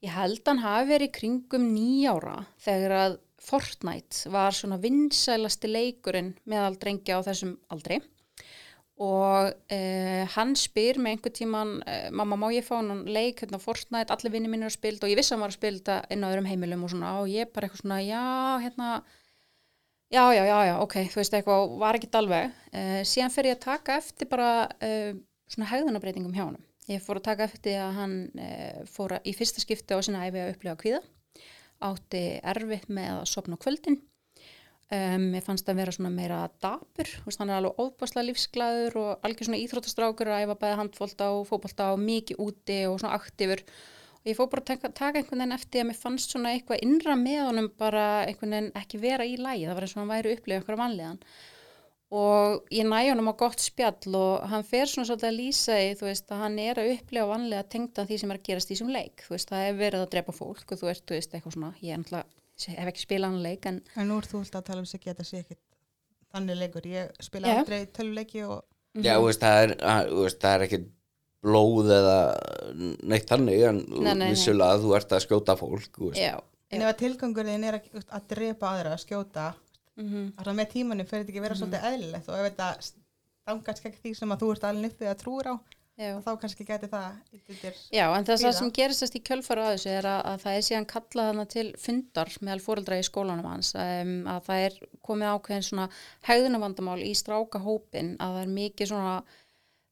ég 0.06 0.16
held 0.16 0.46
hann 0.48 0.64
hafi 0.64 0.94
verið 0.94 1.16
kringum 1.20 1.66
9 1.74 2.14
ára 2.14 2.38
þegar 2.64 2.96
að 3.00 3.20
Fortnite 3.40 4.30
var 4.34 4.52
svona 4.54 4.78
vinsælasti 4.84 5.70
leikurinn 5.72 6.34
meðal 6.50 6.76
drengja 6.80 7.18
á 7.18 7.26
þessum 7.26 7.56
aldri 7.72 8.02
og 9.00 9.54
uh, 9.56 10.24
hann 10.34 10.52
spyr 10.60 10.98
með 11.00 11.14
einhver 11.14 11.32
tíman, 11.32 11.78
uh, 11.88 12.10
mamma 12.12 12.36
má 12.36 12.50
ég 12.52 12.66
fá 12.68 12.76
hann 12.82 13.06
leik, 13.08 13.46
hérna 13.46 13.60
Fortnite, 13.62 14.12
allir 14.12 14.34
vinni 14.34 14.52
mínir 14.52 14.68
að 14.68 14.76
spilda 14.76 15.08
og 15.08 15.14
ég 15.14 15.20
vissi 15.22 15.32
að 15.32 15.38
hann 15.38 15.46
var 15.46 15.54
að 15.54 15.58
spilda 15.60 15.96
inn 16.12 16.26
á 16.28 16.32
öðrum 16.34 16.50
heimilum 16.50 16.84
og 16.84 16.92
svona. 16.92 17.14
Og 17.22 17.32
ég 17.32 17.54
bara 17.56 17.70
eitthvað 17.70 17.86
svona, 17.86 18.02
já, 18.04 18.24
hérna 18.66 18.90
já, 20.12 20.24
já, 20.36 20.44
já, 20.44 20.58
já, 20.68 20.74
ok, 20.84 20.98
þú 21.14 21.22
veist 21.22 21.38
eitthvað. 21.40 21.78
Var 21.86 22.00
ekkert 22.02 22.20
alveg, 22.20 22.60
uh, 22.74 23.00
síðan 23.14 23.36
fer 23.38 23.50
ég 23.52 23.56
að 23.56 23.64
taka 23.70 23.98
eftir 24.04 24.32
bara 24.36 24.52
uh, 24.68 25.14
svona 25.48 25.72
hegðunabreitingum 25.72 26.36
hjá 26.36 26.44
hann, 26.50 26.60
ég 26.92 27.06
fór 27.06 27.22
að 27.22 27.28
taka 27.32 27.48
eftir 27.48 27.80
að 27.86 27.96
hann 28.02 28.20
uh, 28.36 28.84
fór 28.92 29.16
að, 29.16 29.32
í 29.32 29.38
fyrsta 29.40 29.64
skipti 29.64 29.96
á 29.96 30.04
sinna 30.04 30.28
æfi 30.28 30.44
að 30.44 30.54
upplifa 30.58 30.80
kvíða. 30.84 31.02
Átti 31.88 32.26
erfitt 32.44 32.92
með 32.92 33.14
að 33.22 33.28
sopna 33.32 33.56
á 33.56 33.64
kvöldin 34.90 35.20
Um, 35.30 35.36
fannst 35.46 35.68
það 35.68 35.76
að 35.76 35.80
vera 35.84 35.92
svona 35.94 36.10
meira 36.10 36.38
dapur, 36.64 37.10
veist, 37.22 37.38
hann 37.38 37.52
er 37.52 37.60
alveg 37.60 37.78
óbáslega 37.78 38.26
lífsglæður 38.26 38.96
og 38.98 39.28
algjör 39.28 39.46
svona 39.46 39.60
íþróttastrákur 39.62 40.32
að 40.34 40.46
æfa 40.48 40.56
bæði 40.64 40.78
handfólta 40.80 41.28
og 41.36 41.44
fótbolta 41.46 41.92
og 41.94 42.00
mikið 42.02 42.42
úti 42.42 42.78
og 42.90 42.96
svona 42.98 43.20
aktífur. 43.20 43.62
Og 44.24 44.32
ég 44.32 44.40
fór 44.40 44.50
bara 44.50 44.64
að 44.64 44.72
taka, 44.72 44.90
taka 44.98 45.22
einhvern 45.22 45.44
veginn 45.44 45.58
eftir 45.60 45.84
að 45.84 45.88
mér 45.92 46.00
fannst 46.00 46.34
svona 46.34 46.56
eitthvað 46.56 46.82
innra 46.88 47.18
með 47.22 47.44
honum 47.52 47.70
bara 47.78 48.08
einhvern 48.24 48.56
veginn 48.56 48.72
ekki 48.82 49.02
vera 49.04 49.30
í 49.30 49.38
lægi, 49.38 49.68
það 49.70 49.78
var 49.78 49.86
eins 49.86 49.94
og 49.94 50.02
hann 50.02 50.12
væri 50.16 50.34
upplifið 50.40 50.58
eitthvað 50.58 50.82
vanlíðan. 50.82 51.22
Og 52.24 52.74
ég 52.74 52.90
næ 52.90 53.00
honum 53.12 53.30
á 53.30 53.42
gott 53.46 53.62
spjall 53.62 54.18
og 54.18 54.50
hann 54.50 54.66
fer 54.66 54.90
svona 54.90 55.12
svolítið 55.12 55.30
að 55.30 55.38
lýsa 55.38 55.78
í, 55.86 55.94
þú 56.02 56.10
veist, 56.10 56.34
að 56.34 56.44
hann 56.48 56.60
er 56.66 56.82
að 56.82 56.96
upplifa 56.96 57.30
vanlega 57.30 57.70
tengda 57.78 58.10
því 58.10 58.22
sem 58.24 58.34
er 58.34 58.42
að 58.42 58.50
gerast 58.50 58.74
í 58.74 58.74
þessum 58.74 58.92
leik, 58.98 59.22
þú 59.22 59.38
veist, 59.38 59.54
það 59.54 59.70
er 59.70 59.80
verið 59.86 60.08
að 60.08 60.12
drepa 60.18 60.38
fólk 60.42 60.74
og 60.74 60.82
þú 60.82 60.94
ert, 60.96 61.06
þú 61.06 61.20
veist, 61.20 61.38
eitthvað 61.38 61.60
svona, 61.60 61.74
ég 61.86 61.94
er 61.94 62.02
náttúrulega 62.02 62.39
hef 62.68 62.88
ekki 62.92 63.04
spilað 63.06 63.32
hann 63.34 63.44
leik 63.44 63.66
en 63.70 63.82
En 63.96 64.08
nú 64.10 64.18
ert 64.20 64.30
þú 64.32 64.42
alltaf 64.44 64.62
að 64.62 64.66
tala 64.72 64.80
um 64.84 64.86
sig 64.90 65.02
þetta 65.06 65.26
sé 65.26 65.40
ekkit 65.44 65.60
þannig 66.34 66.58
leikur. 66.60 66.86
Ég 66.86 67.12
spila 67.26 67.48
Já. 67.48 67.58
aldrei 67.62 67.86
töluleiki 67.96 68.44
og 68.46 68.64
Já, 69.00 69.16
þú 69.18 69.26
veist, 69.30 69.40
það 69.44 69.64
er, 69.64 69.74
að- 69.94 70.10
þú 70.10 70.24
veist, 70.26 70.40
það 70.42 70.56
er 70.58 70.66
ekki 70.68 70.80
blóð 71.46 71.90
eða 71.96 72.16
neitt 73.08 73.30
þannig 73.30 73.62
en 73.70 73.78
Nei, 73.88 74.00
nei, 74.04 74.14
nei. 74.20 74.30
vissulega 74.34 74.76
að 74.76 74.84
þú 74.84 74.96
ert 74.98 75.14
að 75.16 75.24
skjóta 75.26 75.56
fólk 75.60 75.90
þú 75.96 76.10
veist. 76.12 76.20
Já, 76.22 76.40
En 76.72 76.82
ef 76.84 76.90
að 76.92 76.98
tilgangurinn 77.00 77.64
er 77.66 77.78
að, 77.80 77.86
að 78.14 78.26
drepa 78.30 78.68
aðra, 78.76 78.92
að 78.98 79.04
skjóta, 79.06 79.46
mm 79.98 80.26
þannig 80.36 80.52
að 80.52 80.58
með 80.60 80.68
tímanum 80.74 81.08
fyrir 81.10 81.24
þetta 81.24 81.32
ekki 81.34 81.40
að 81.40 81.46
vera 81.48 81.56
svolítið 81.60 81.88
eðlilegt 81.90 82.30
og 82.30 82.36
ef 82.40 82.46
þetta 82.50 82.68
stangast 82.90 83.86
ekki 83.90 84.02
því 84.04 84.12
sem 84.20 84.32
að 84.36 84.40
þú 84.44 84.50
ert 84.54 84.68
alveg 84.70 84.92
uppið 84.94 85.10
að 85.14 85.18
trúra 85.24 85.54
á, 85.54 85.56
Já. 86.00 86.14
þá 86.24 86.30
kannski 86.40 86.66
geti 86.68 86.88
það 86.88 87.36
yttir. 87.36 87.80
Já, 87.92 88.06
en 88.08 88.28
það 88.28 88.38
Kvíða. 88.40 88.54
sem 88.60 88.72
gerist 88.78 89.18
í 89.18 89.24
kjölfara 89.30 89.66
að 89.68 89.74
þessu 89.76 89.92
er 89.98 90.08
að, 90.08 90.22
að 90.32 90.46
það 90.46 90.60
er 90.60 90.66
síðan 90.70 90.88
kallað 90.94 91.30
hana 91.34 91.46
til 91.52 91.66
fundar 91.82 92.32
meðal 92.40 92.64
fóreldra 92.64 93.00
í 93.02 93.04
skólanum 93.10 93.50
hans 93.52 93.74
um, 93.76 94.16
að 94.32 94.48
það 94.48 94.64
er 94.70 94.80
komið 95.10 95.34
ákveðin 95.34 95.68
svona 95.68 95.90
hegðunavandamál 96.30 96.98
í 97.04 97.12
stráka 97.20 97.62
hópin 97.66 98.16
að 98.24 98.38
það 98.38 98.42
er 98.46 98.56
mikið 98.56 98.92
svona 98.94 99.20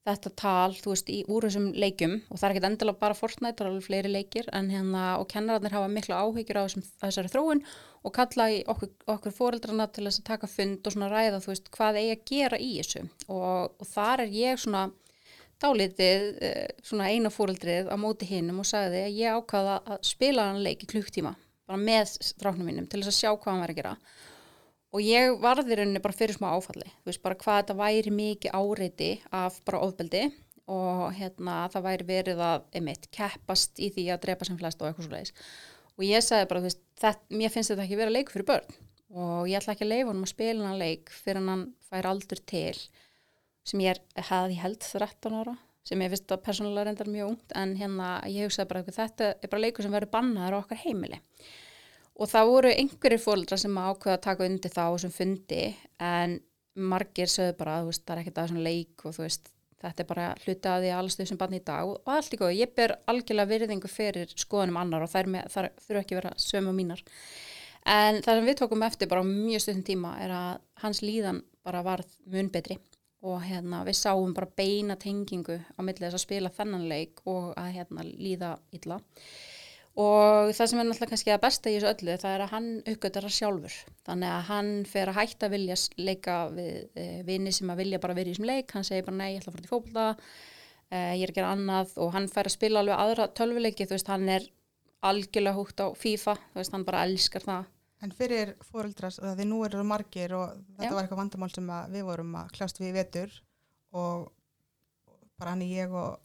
þetta 0.08 0.32
tal, 0.40 0.76
þú 0.80 0.94
veist, 0.94 1.10
í 1.12 1.18
úr 1.28 1.48
þessum 1.48 1.66
leikjum 1.76 2.14
og 2.32 2.40
það 2.40 2.46
er 2.48 2.54
ekkert 2.54 2.68
endilega 2.70 3.02
bara 3.02 3.18
Fortnite, 3.18 3.58
það 3.58 3.66
er 3.66 3.72
alveg 3.72 3.88
fleiri 3.88 4.12
leikir 4.14 4.48
en 4.56 4.70
hérna, 4.72 5.02
og 5.20 5.28
kennararnir 5.34 5.76
hafa 5.76 5.90
mikla 5.92 6.22
áhyggjur 6.24 6.60
á 6.60 6.64
þessum, 6.64 6.86
þessari 7.04 7.32
þróun 7.34 7.64
og 8.08 8.14
kalla 8.16 8.46
í 8.54 8.62
okkur, 8.72 8.94
okkur 9.18 9.36
fóreldrana 9.36 9.90
til 9.92 10.06
þess 10.08 10.22
að 10.22 10.30
taka 10.30 10.48
fund 10.48 10.88
og 10.88 10.96
svona 10.96 11.12
ræða, 11.12 11.42
þú 11.44 11.52
veist, 11.52 11.68
hvað 11.76 12.00
eigi 12.00 12.16
að 12.16 12.24
gera 12.32 12.62
í 12.64 12.72
þessu 12.78 13.04
og, 13.28 13.76
og 13.76 13.92
þar 13.92 14.24
er 14.24 14.38
ég 14.38 14.64
svona 14.64 14.86
dálítið 15.64 16.26
eh, 16.44 16.70
svona 16.86 17.10
eina 17.12 17.32
fóreldrið 17.34 17.92
á 17.92 17.96
móti 18.00 18.30
hinnum 18.30 18.62
og 18.64 18.70
sagði 18.70 19.04
að 19.08 19.20
ég 19.20 19.38
ákvaða 19.38 19.78
að 19.86 20.02
spila 20.10 20.50
hann 20.52 20.64
leik 20.66 20.86
í 20.86 20.90
klukktíma 20.94 21.36
bara 21.68 21.82
með 21.82 22.18
stráknum 22.24 22.70
mínum 22.70 22.88
til 22.88 23.02
þess 23.02 23.14
að 23.14 23.20
sjá 23.20 23.32
hvað 23.34 23.52
hann 23.52 23.64
væri 23.66 23.76
að 23.76 23.80
gera. 23.82 23.96
Og 24.96 25.04
ég 25.04 25.34
varði 25.44 25.78
rauninni 25.78 26.02
bara 26.02 26.16
fyrir 26.16 26.38
smá 26.38 26.48
áfalli 26.54 26.88
þú 26.88 27.10
veist 27.10 27.24
bara 27.26 27.40
hvað 27.42 27.58
þetta 27.62 27.80
væri 27.82 28.14
mikið 28.16 28.56
áreiti 28.56 29.10
af 29.36 29.58
bara 29.68 29.82
ofbeldi 29.84 30.28
og 30.68 31.16
hérna 31.16 31.66
það 31.72 31.86
væri 31.86 32.08
verið 32.08 32.44
að 32.44 32.66
einmitt 32.76 33.08
keppast 33.16 33.80
í 33.80 33.90
því 33.96 34.08
að 34.14 34.24
drepa 34.26 34.48
sem 34.48 34.60
flest 34.60 34.82
og 34.82 34.90
eitthvað 34.90 35.08
svo 35.08 35.16
leiðis 35.16 35.34
og 35.98 36.06
ég 36.06 36.24
sagði 36.24 36.50
bara 36.50 36.62
þú 36.62 36.68
veist 36.68 36.82
þetta, 37.02 37.38
mér 37.40 37.54
finnst 37.54 37.72
þetta 37.74 37.86
ekki 37.86 38.00
vera 38.02 38.14
leik 38.14 38.32
fyrir 38.34 38.48
börn 38.50 38.78
og 39.18 39.48
ég 39.48 39.60
ætla 39.62 39.76
ekki 39.76 39.86
að 39.88 39.94
leifa 39.94 40.10
honum 40.12 40.28
að 40.28 40.34
spila 40.34 40.68
hann 40.68 40.82
leik 40.82 41.14
fyrir 41.14 41.48
hann 41.48 41.64
fær 41.88 42.10
aldur 42.12 42.42
til 42.52 42.82
sem 43.68 43.84
ég 43.84 44.00
ég 44.18 44.62
held 44.64 44.80
13 44.80 45.36
ára 45.42 45.58
sem 45.88 46.02
ég 46.04 46.12
finnst 46.12 46.34
að 46.34 46.44
persónulega 46.44 46.90
reyndar 46.90 47.10
mjög 47.12 47.32
ungt 47.32 47.56
en 47.56 47.76
hérna 47.80 48.10
ég 48.28 48.48
hugsaði 48.48 48.70
bara 48.72 48.84
að 48.84 48.98
þetta 48.98 49.30
er 49.32 49.52
bara 49.52 49.64
leikur 49.64 49.86
sem 49.86 49.96
verður 49.96 50.14
bannaður 50.16 50.58
á 50.58 50.62
okkar 50.62 50.82
heimili. 50.84 51.20
Og 52.18 52.32
það 52.32 52.52
voru 52.52 52.72
einhverjir 52.74 53.24
fóreldrar 53.24 53.62
sem 53.62 53.78
ákveða 53.78 54.16
að 54.18 54.24
taka 54.26 54.48
undir 54.48 54.74
þá 54.74 54.86
sem 55.04 55.14
fundi 55.14 55.62
en 56.04 56.40
margir 56.78 57.32
sögðu 57.32 57.56
bara 57.62 57.78
veist, 57.86 58.04
það 58.06 58.16
er 58.16 58.24
ekkert 58.24 58.42
að 58.42 58.50
svona 58.52 58.66
leik 58.66 59.06
og 59.06 59.16
þú 59.16 59.24
veist 59.24 59.52
þetta 59.78 60.04
er 60.04 60.10
bara 60.10 60.28
hluti 60.42 60.72
að 60.72 60.84
því 60.84 60.92
að 60.92 61.00
alls 61.04 61.18
þau 61.18 61.28
sem 61.30 61.40
bann 61.40 61.58
í 61.58 61.64
dag. 61.70 61.92
Og 61.94 62.12
allt 62.18 62.34
í 62.34 62.42
góð, 62.42 62.56
ég 62.58 62.74
ber 62.76 62.96
algjörlega 63.08 63.52
virðingu 63.54 63.92
fyrir 63.92 64.34
skoðunum 64.34 64.82
annar 64.82 65.06
og 65.06 65.14
þær 65.14 65.30
þurfa 65.54 66.02
ekki 66.02 66.18
að 66.18 66.22
vera 66.24 66.34
sömu 66.42 66.74
mínar. 66.76 67.06
En 67.88 68.20
það 68.26 68.42
sem 68.42 68.50
við 68.50 68.60
tókum 68.60 68.84
eftir 68.84 69.08
bara 69.08 69.24
mjög 69.24 69.64
stundum 69.64 69.86
tíma 69.88 70.18
er 70.26 70.34
að 70.36 70.54
hans 70.82 71.04
líðan 71.06 71.46
bara 71.64 71.86
varð 71.86 72.10
mun 72.34 72.50
betri 72.52 72.82
og 73.26 73.42
hérna 73.42 73.82
við 73.88 73.98
sáum 73.98 74.34
bara 74.38 74.50
beina 74.60 74.98
tengingu 75.00 75.58
á 75.58 75.80
milli 75.82 76.04
þess 76.06 76.20
að 76.20 76.26
spila 76.26 76.54
þennan 76.54 76.88
leik 76.90 77.24
og 77.26 77.54
að 77.58 77.72
hérna 77.80 78.06
líða 78.06 78.58
illa. 78.76 79.00
Og 79.98 80.52
það 80.54 80.70
sem 80.70 80.80
er 80.80 80.86
náttúrulega 80.86 81.10
kannski 81.10 81.32
að 81.34 81.42
besta 81.42 81.72
í 81.72 81.78
þessu 81.80 81.90
öllu 81.90 82.18
það 82.22 82.36
er 82.36 82.42
að 82.46 82.52
hann 82.54 82.68
uppgötar 82.92 83.26
það 83.26 83.34
sjálfur. 83.34 83.78
Þannig 84.06 84.34
að 84.34 84.44
hann 84.52 84.70
fer 84.86 85.10
að 85.10 85.18
hætta 85.18 85.48
að 85.48 85.56
vilja 85.56 85.78
leika 85.98 86.36
við 86.54 86.76
e, 86.94 87.06
vini 87.26 87.54
sem 87.56 87.72
að 87.74 87.82
vilja 87.82 88.02
bara 88.04 88.18
vera 88.20 88.30
í 88.30 88.36
þessum 88.36 88.50
leik, 88.52 88.76
hann 88.78 88.86
segir 88.86 89.08
bara 89.08 89.18
nei, 89.18 89.32
ég 89.32 89.42
ætla 89.42 89.50
að 89.50 89.58
fara 89.58 89.66
til 89.66 89.72
fókbalta 89.72 90.06
e, 90.92 91.00
ég 91.18 91.24
er 91.26 91.34
að 91.34 91.40
gera 91.40 91.56
annað. 91.56 91.96
Og 92.06 92.14
hann 92.14 92.30
fer 92.30 92.52
að 92.52 92.58
spila 92.60 92.84
alveg 92.84 93.02
aðra 93.08 93.28
tölvuleiki. 93.42 93.90
Þú 93.90 93.98
veist, 93.98 94.14
hann 94.14 94.30
er 94.36 94.46
algjörlega 95.10 95.58
húgt 95.58 95.82
á 95.82 95.88
FIFA, 95.98 96.38
þú 96.52 96.62
veist, 96.62 96.78
hann 96.78 96.86
bara 96.86 97.02
elskar 97.10 97.48
það 97.48 97.74
En 98.06 98.12
fyrir 98.14 98.52
fóreldras, 98.62 99.18
því 99.20 99.46
nú 99.50 99.64
eru 99.66 99.82
margir 99.84 100.34
og 100.38 100.52
þetta 100.78 100.86
Já. 100.86 100.94
var 100.94 101.04
eitthvað 101.08 101.22
vandamál 101.24 101.50
sem 101.56 101.70
að 101.74 101.96
við 101.96 102.04
vorum 102.06 102.36
að 102.38 102.52
kljást 102.54 102.78
við 102.80 102.94
vetur 102.94 103.32
og 103.98 104.28
bara 105.40 105.52
hann 105.56 105.62
ég 105.66 105.92
og 105.94 106.20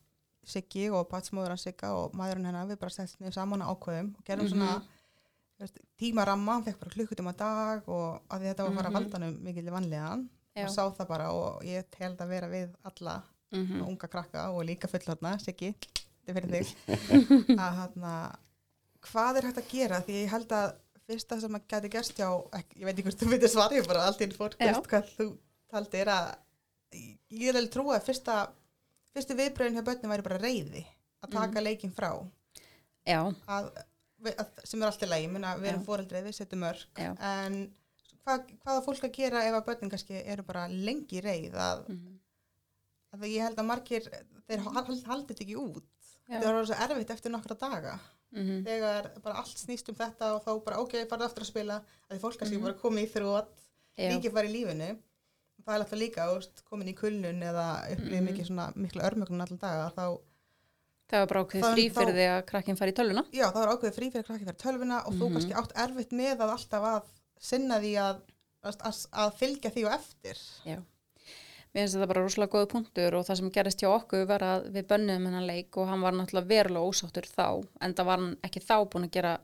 Siggi 0.45 0.89
og 0.91 1.07
batsmóður 1.09 1.53
hans 1.55 1.63
Sigga 1.63 1.93
og 1.95 2.13
maðurinn 2.19 2.49
hennar 2.51 2.67
við 2.67 2.81
bara 2.83 2.91
settum 2.91 3.23
niður 3.23 3.37
saman 3.37 3.63
á 3.63 3.71
ákveðum 3.71 4.09
og 4.19 4.25
gerðum 4.27 4.49
Mhm. 4.49 4.53
svona 4.53 4.83
þú 4.83 5.61
veist, 5.63 5.79
tímaramma, 6.01 6.53
hann 6.57 6.65
fekk 6.65 6.79
bara 6.81 6.91
klukkutum 6.97 7.29
að 7.31 7.37
dag 7.39 7.89
og 7.89 8.23
að 8.29 8.41
þetta 8.49 8.63
var 8.65 8.71
að 8.71 8.77
fara 8.77 8.89
að 8.89 8.93
Mhm. 8.93 8.99
valda 8.99 9.19
hann 9.21 9.45
mikil 9.45 9.71
vanlegan 9.71 10.29
Já. 10.57 10.65
og 10.65 10.71
sá 10.71 10.83
það 10.99 11.09
bara 11.09 11.31
og 11.33 11.63
ég 11.63 11.85
held 11.99 12.19
að 12.19 12.29
vera 12.29 12.49
við 12.49 12.75
alla 12.85 13.23
mm 13.53 13.83
og 13.83 13.89
unga 13.89 14.09
krakka 14.09 14.51
og 14.51 14.65
líka 14.67 14.89
fullorna, 14.89 15.39
Siggi, 15.39 15.75
þetta 16.27 16.29
er 16.29 16.35
fyrir 16.35 16.51
þig 16.51 16.77
að 17.65 17.73
hann 17.81 18.33
hvað 19.03 19.37
er 19.37 19.43
hægt 19.49 19.59
að 19.63 19.71
gera 19.71 20.01
því 20.03 20.25
ég 20.25 20.29
held 20.31 20.49
að 20.49 20.75
fyrsta 21.13 21.39
sem 21.45 21.59
að 21.61 21.67
geti 21.75 21.91
gerst 21.93 22.19
hjá 22.19 22.29
ekki, 22.59 22.81
ég 22.81 22.89
veit 22.89 22.97
ekki 22.97 23.07
hvort 23.09 23.23
þú 23.23 23.31
veitir 23.35 23.53
svar 23.53 23.77
ég 23.77 23.87
bara 23.89 24.07
allt 24.09 24.25
í 24.25 24.29
veist 24.33 24.91
hvað 24.93 25.13
þú 25.19 25.29
taldi 25.73 26.01
er 26.03 26.11
að 26.17 26.33
ég 26.93 27.49
er 27.53 27.59
alveg 27.61 27.73
trúa 27.77 27.97
að 28.01 28.07
fyrsta 28.11 28.37
fyrstu 29.13 29.37
viðbröðin 29.39 29.77
hjá 29.79 29.85
börnum 29.87 30.13
væri 30.15 30.27
bara 30.29 30.41
reyði 30.43 30.83
að 31.23 31.31
taka 31.37 31.59
Mhm. 31.61 31.65
leikinn 31.69 31.93
frá. 31.95 32.11
Að, 33.47 33.69
að, 34.25 34.49
sem 34.65 34.83
er 34.83 34.87
alltaf 34.89 35.09
leið, 35.11 35.23
ég 35.27 35.31
meina 35.33 35.53
við 35.59 35.69
erum 35.73 35.83
Já. 35.83 35.87
fóreldrið, 35.87 36.25
við 36.29 36.35
setjum 36.39 36.65
já. 36.99 37.11
en 37.19 37.57
hvað, 38.25 38.45
hvað 38.63 38.79
á 38.79 38.87
fólk 38.87 39.05
að 39.09 39.13
gera 39.17 39.43
ef 39.49 39.55
að 39.59 39.65
börnin 39.67 39.91
kannski 39.91 40.21
eru 40.25 40.43
bara 40.47 40.67
lengi 40.69 41.21
reyð 41.25 41.55
að, 41.55 41.87
mm 41.89 42.19
að 43.13 43.27
ég 43.29 43.43
held 43.45 43.59
að 43.61 43.67
margir 43.69 44.07
þeir 44.49 44.61
hald- 44.65 45.05
haldi 45.07 45.35
þetta 45.35 45.45
ekki 45.45 45.57
út. 45.61 45.85
Já. 46.29 46.39
þetta 46.41 46.53
var 46.55 46.65
svo 46.71 46.77
erfitt 46.87 47.11
eftir 47.11 47.31
nokkra 47.35 47.57
daga 47.61 47.99
-hmm. 48.33 48.65
þegar 48.65 49.11
bara 49.23 49.37
allt 49.43 49.59
snýst 49.59 49.89
um 49.89 49.95
þetta 49.95 50.35
og 50.37 50.45
þá 50.45 50.65
bara 50.65 50.79
ok, 50.81 50.93
farðu 51.11 51.25
aftur 51.29 51.43
að 51.45 51.51
spila 51.53 51.77
að 52.09 52.17
því 52.17 52.21
fólk 52.21 52.39
kannski 52.39 52.57
Mhm. 52.57 52.63
bara 52.65 52.75
komið 52.83 53.03
í 53.07 53.13
þrótt 53.13 53.49
líkið 53.99 54.33
bara 54.33 54.49
í 54.49 54.53
lífinu 54.53 54.91
það 55.63 55.75
er 55.75 55.81
alltaf 55.81 55.99
líka 55.99 56.27
komin 56.69 56.89
í 56.89 56.95
kulnun 56.97 57.43
eða 57.43 57.67
upplýðið 57.93 58.21
Mhm. 58.23 58.29
mikið 58.33 58.47
svona 58.49 58.73
mikla 58.77 59.03
örmögnun 59.11 59.41
allan 59.45 59.59
daga 59.59 59.93
þá, 59.97 60.19
Það 61.13 61.19
var 61.21 61.27
bara 61.27 61.45
ákveðið 61.45 61.63
Það- 61.63 61.75
frí 61.77 61.85
þá- 61.91 61.95
fyrir 62.01 62.15
því 62.17 62.27
að 62.33 62.47
krakkin 62.47 62.77
fari 62.77 62.91
í 62.93 62.95
tölvuna 62.97 63.23
já, 63.33 63.47
þá 63.53 63.59
er 63.63 63.69
ákveðið 63.77 63.97
frí 63.99 64.07
fyrir 64.13 64.25
krakki 64.25 64.45
fyrir 64.49 64.63
tölvuna 64.65 65.07
og 65.07 65.13
þú 65.13 65.25
Mhm. 65.29 65.33
kannski 65.33 65.53
átt 65.61 65.73
erfitt 65.77 66.13
með 66.13 66.37
að 66.41 66.53
alltaf 66.57 66.83
að 66.83 67.03
sinna 67.39 67.79
því 67.81 67.93
að, 68.01 68.21
að, 68.65 68.77
að, 68.81 69.07
að 69.13 69.35
fylgja 69.37 69.71
því 69.75 69.85
og 69.87 69.93
eftir 69.93 70.37
Já. 70.65 70.79
Mér 71.73 71.87
finnst 71.87 71.97
þetta 71.97 72.11
bara 72.11 72.23
rosalega 72.27 72.53
góða 72.53 72.69
punktur 72.69 73.15
og 73.17 73.25
það 73.25 73.39
sem 73.41 73.51
gerist 73.55 73.83
hjá 73.83 73.89
okkur 73.89 74.27
var 74.29 74.45
að 74.45 74.69
við 74.75 74.89
bönnuðum 74.91 75.29
hennan 75.31 75.49
leik 75.49 75.77
og 75.81 75.89
hann 75.89 76.05
var 76.05 76.17
náttúrulega 76.17 76.51
verulega 76.51 76.89
ósáttur 76.91 77.29
þá 77.31 77.47
en 77.81 77.95
það 77.97 78.09
var 78.11 78.21
hann 78.21 78.35
ekki 78.45 78.61
þá 78.61 78.77
búin 78.93 79.09
að 79.09 79.15
gera 79.17 79.37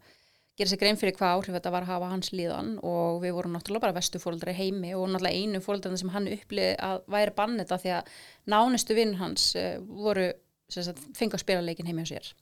gera 0.58 0.72
sér 0.72 0.80
grein 0.80 0.98
fyrir 0.98 1.14
hvað 1.14 1.36
áhrif 1.36 1.54
þetta 1.54 1.70
var 1.70 1.84
að 1.86 1.92
hafa 1.92 2.10
hans 2.10 2.32
líðan 2.34 2.72
og 2.86 3.20
við 3.22 3.34
vorum 3.36 3.54
náttúrulega 3.54 3.84
bara 3.86 3.96
vestu 3.96 4.20
fóreldri 4.22 4.54
heimi 4.58 4.90
og 4.98 5.06
náttúrulega 5.12 5.38
einu 5.38 5.60
fóreldrarna 5.62 6.00
sem 6.00 6.10
hann 6.14 6.26
upplið 6.34 6.72
að 6.88 7.04
væri 7.14 7.34
bannið 7.38 7.62
þetta 7.62 7.78
því 7.84 7.92
að 7.94 8.10
nánustu 8.54 8.96
vinn 8.98 9.14
hans 9.20 9.48
uh, 9.58 9.76
voru 9.78 10.26
fengu 11.16 11.38
að 11.38 11.44
spila 11.44 11.64
leikin 11.64 11.86
heimi 11.88 12.04
á 12.04 12.10
sér. 12.10 12.32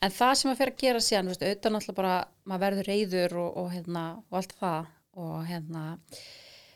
En 0.00 0.14
það 0.14 0.36
sem 0.38 0.52
að 0.52 0.60
fyrir 0.60 0.74
að 0.76 0.84
gera 0.84 1.00
veist, 1.26 1.42
auðvitað 1.42 1.74
náttúrulega 1.74 1.98
bara 1.98 2.14
maður 2.48 2.62
verður 2.64 2.88
reyður 2.88 3.36
og, 3.42 3.50
og, 3.64 3.66
hérna, 3.74 4.04
og 4.30 4.38
allt 4.40 4.54
það 4.62 4.94
og 5.20 5.34
hérna 5.50 5.84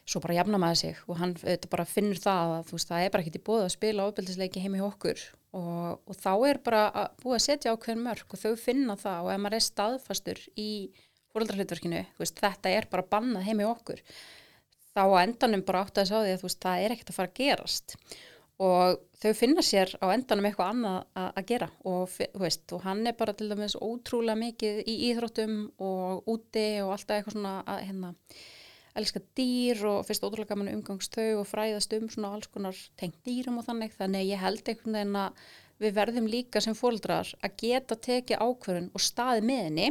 svo 0.04 0.20
bara 0.20 0.36
jafna 0.36 0.60
maður 0.60 0.80
sig 0.82 1.00
og 1.08 1.18
hann 1.20 1.32
bara 1.72 1.86
finnur 1.88 2.20
það 2.20 2.52
að 2.58 2.74
veist, 2.74 2.90
það 2.90 3.04
er 3.04 3.12
bara 3.14 3.24
ekkert 3.24 3.38
í 3.40 3.46
bóð 3.46 3.62
að 3.64 3.72
spila 3.74 4.06
ofbeldisleiki 4.10 4.62
heim 4.64 4.76
í 4.76 4.84
okkur 4.84 5.22
og, 5.56 6.02
og 6.04 6.18
þá 6.18 6.32
er 6.50 6.60
bara 6.66 6.84
að 6.90 7.16
búið 7.22 7.38
að 7.38 7.44
setja 7.46 7.72
ákveðin 7.74 8.04
mörg 8.04 8.36
og 8.36 8.42
þau 8.42 8.54
finna 8.60 8.96
það 9.00 9.24
og 9.24 9.32
ef 9.34 9.42
maður 9.44 9.58
er 9.58 9.66
staðfastur 9.68 10.44
í 10.60 10.70
veist, 11.34 12.38
þetta 12.38 12.70
er 12.70 12.88
bara 12.90 13.06
bannað 13.10 13.48
heim 13.48 13.64
í 13.64 13.66
okkur 13.66 14.04
þá 14.94 15.02
á 15.08 15.16
endanum 15.24 15.64
bara 15.66 15.82
átt 15.82 15.98
að 15.98 16.04
þess 16.04 16.14
á 16.14 16.20
því 16.20 16.34
að 16.36 16.46
veist, 16.46 16.62
það 16.62 16.84
er 16.84 16.94
ekkert 16.94 17.10
að 17.10 17.18
fara 17.18 17.32
að 17.32 17.38
gerast 17.40 17.96
og 18.64 19.00
þau 19.18 19.32
finna 19.34 19.64
sér 19.66 19.90
á 19.98 20.06
endanum 20.14 20.46
eitthvað 20.46 20.74
annað 20.74 20.98
að, 21.18 21.40
gera 21.48 21.70
og, 21.90 22.18
veist, 22.38 22.66
og 22.76 22.84
hann 22.84 23.02
er 23.08 23.16
bara 23.18 23.34
til 23.34 23.48
dæmis 23.50 23.74
ótrúlega 23.74 24.38
mikið 24.38 24.84
í 24.86 24.94
íþróttum 25.08 25.56
og 25.82 26.28
úti 26.30 26.66
og 26.84 26.92
alltaf 26.94 27.16
eitthvað 27.16 27.38
svona 27.38 27.56
að 27.66 27.82
hérna 27.88 28.12
elska 28.98 29.20
dýr 29.36 29.82
og 29.90 30.06
fyrst 30.06 30.24
ótrúlega 30.24 30.52
gaman 30.52 30.72
umgangst 30.76 31.16
þau 31.16 31.42
og 31.42 31.48
fræðast 31.50 31.94
um 31.98 32.08
svona 32.12 32.32
alls 32.36 32.50
konar 32.52 32.78
tengt 33.00 33.18
dýrum 33.26 33.58
og 33.60 33.66
þannig. 33.66 33.94
Þannig 33.98 34.28
ég 34.30 34.42
held 34.42 34.70
einhvern 34.70 34.98
veginn 34.98 35.20
að 35.20 35.44
við 35.82 35.96
verðum 35.96 36.28
líka 36.30 36.62
sem 36.62 36.76
fóldrar 36.78 37.30
að 37.42 37.56
geta 37.64 37.98
tekið 37.98 38.42
ákvörðun 38.42 38.92
og 38.94 39.02
staði 39.02 39.46
með 39.48 39.62
henni 39.68 39.88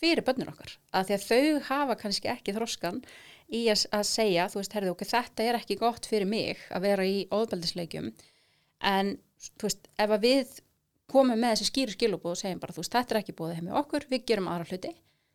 fyrir 0.00 0.26
bönnur 0.26 0.52
okkar. 0.52 0.74
Að 0.92 1.08
því 1.08 1.16
að 1.16 1.28
þau 1.28 1.68
hafa 1.70 1.96
kannski 2.02 2.30
ekki 2.32 2.56
þroskan 2.56 3.00
í 3.48 3.64
að, 3.72 3.86
að 3.94 4.04
segja, 4.08 4.48
þú 4.52 4.60
veist, 4.60 4.76
herðu 4.76 4.92
okkur 4.94 5.10
þetta 5.10 5.46
er 5.46 5.58
ekki 5.60 5.80
gott 5.80 6.08
fyrir 6.08 6.28
mig 6.28 6.60
að 6.74 6.86
vera 6.88 7.06
í 7.08 7.24
óðbeldisleikjum 7.32 8.10
en 8.84 9.14
þú 9.60 9.68
veist, 9.68 9.88
ef 10.00 10.14
að 10.16 10.26
við 10.26 10.58
komum 11.12 11.38
með 11.38 11.54
þessi 11.54 11.70
skýru 11.70 11.94
skilubóð 11.94 12.34
og 12.34 12.40
segjum 12.40 12.62
bara, 12.62 12.74
þú 12.74 12.84
veist, 12.84 12.96
þetta 12.96 13.14
er 13.14 13.20
ekki 13.20 13.36
bóðið 13.38 13.64
með 13.66 13.80
okkur, 13.82 14.08
við 14.10 14.26
gerum 14.30 14.50
aðra 14.50 14.68
hluti 14.70 14.92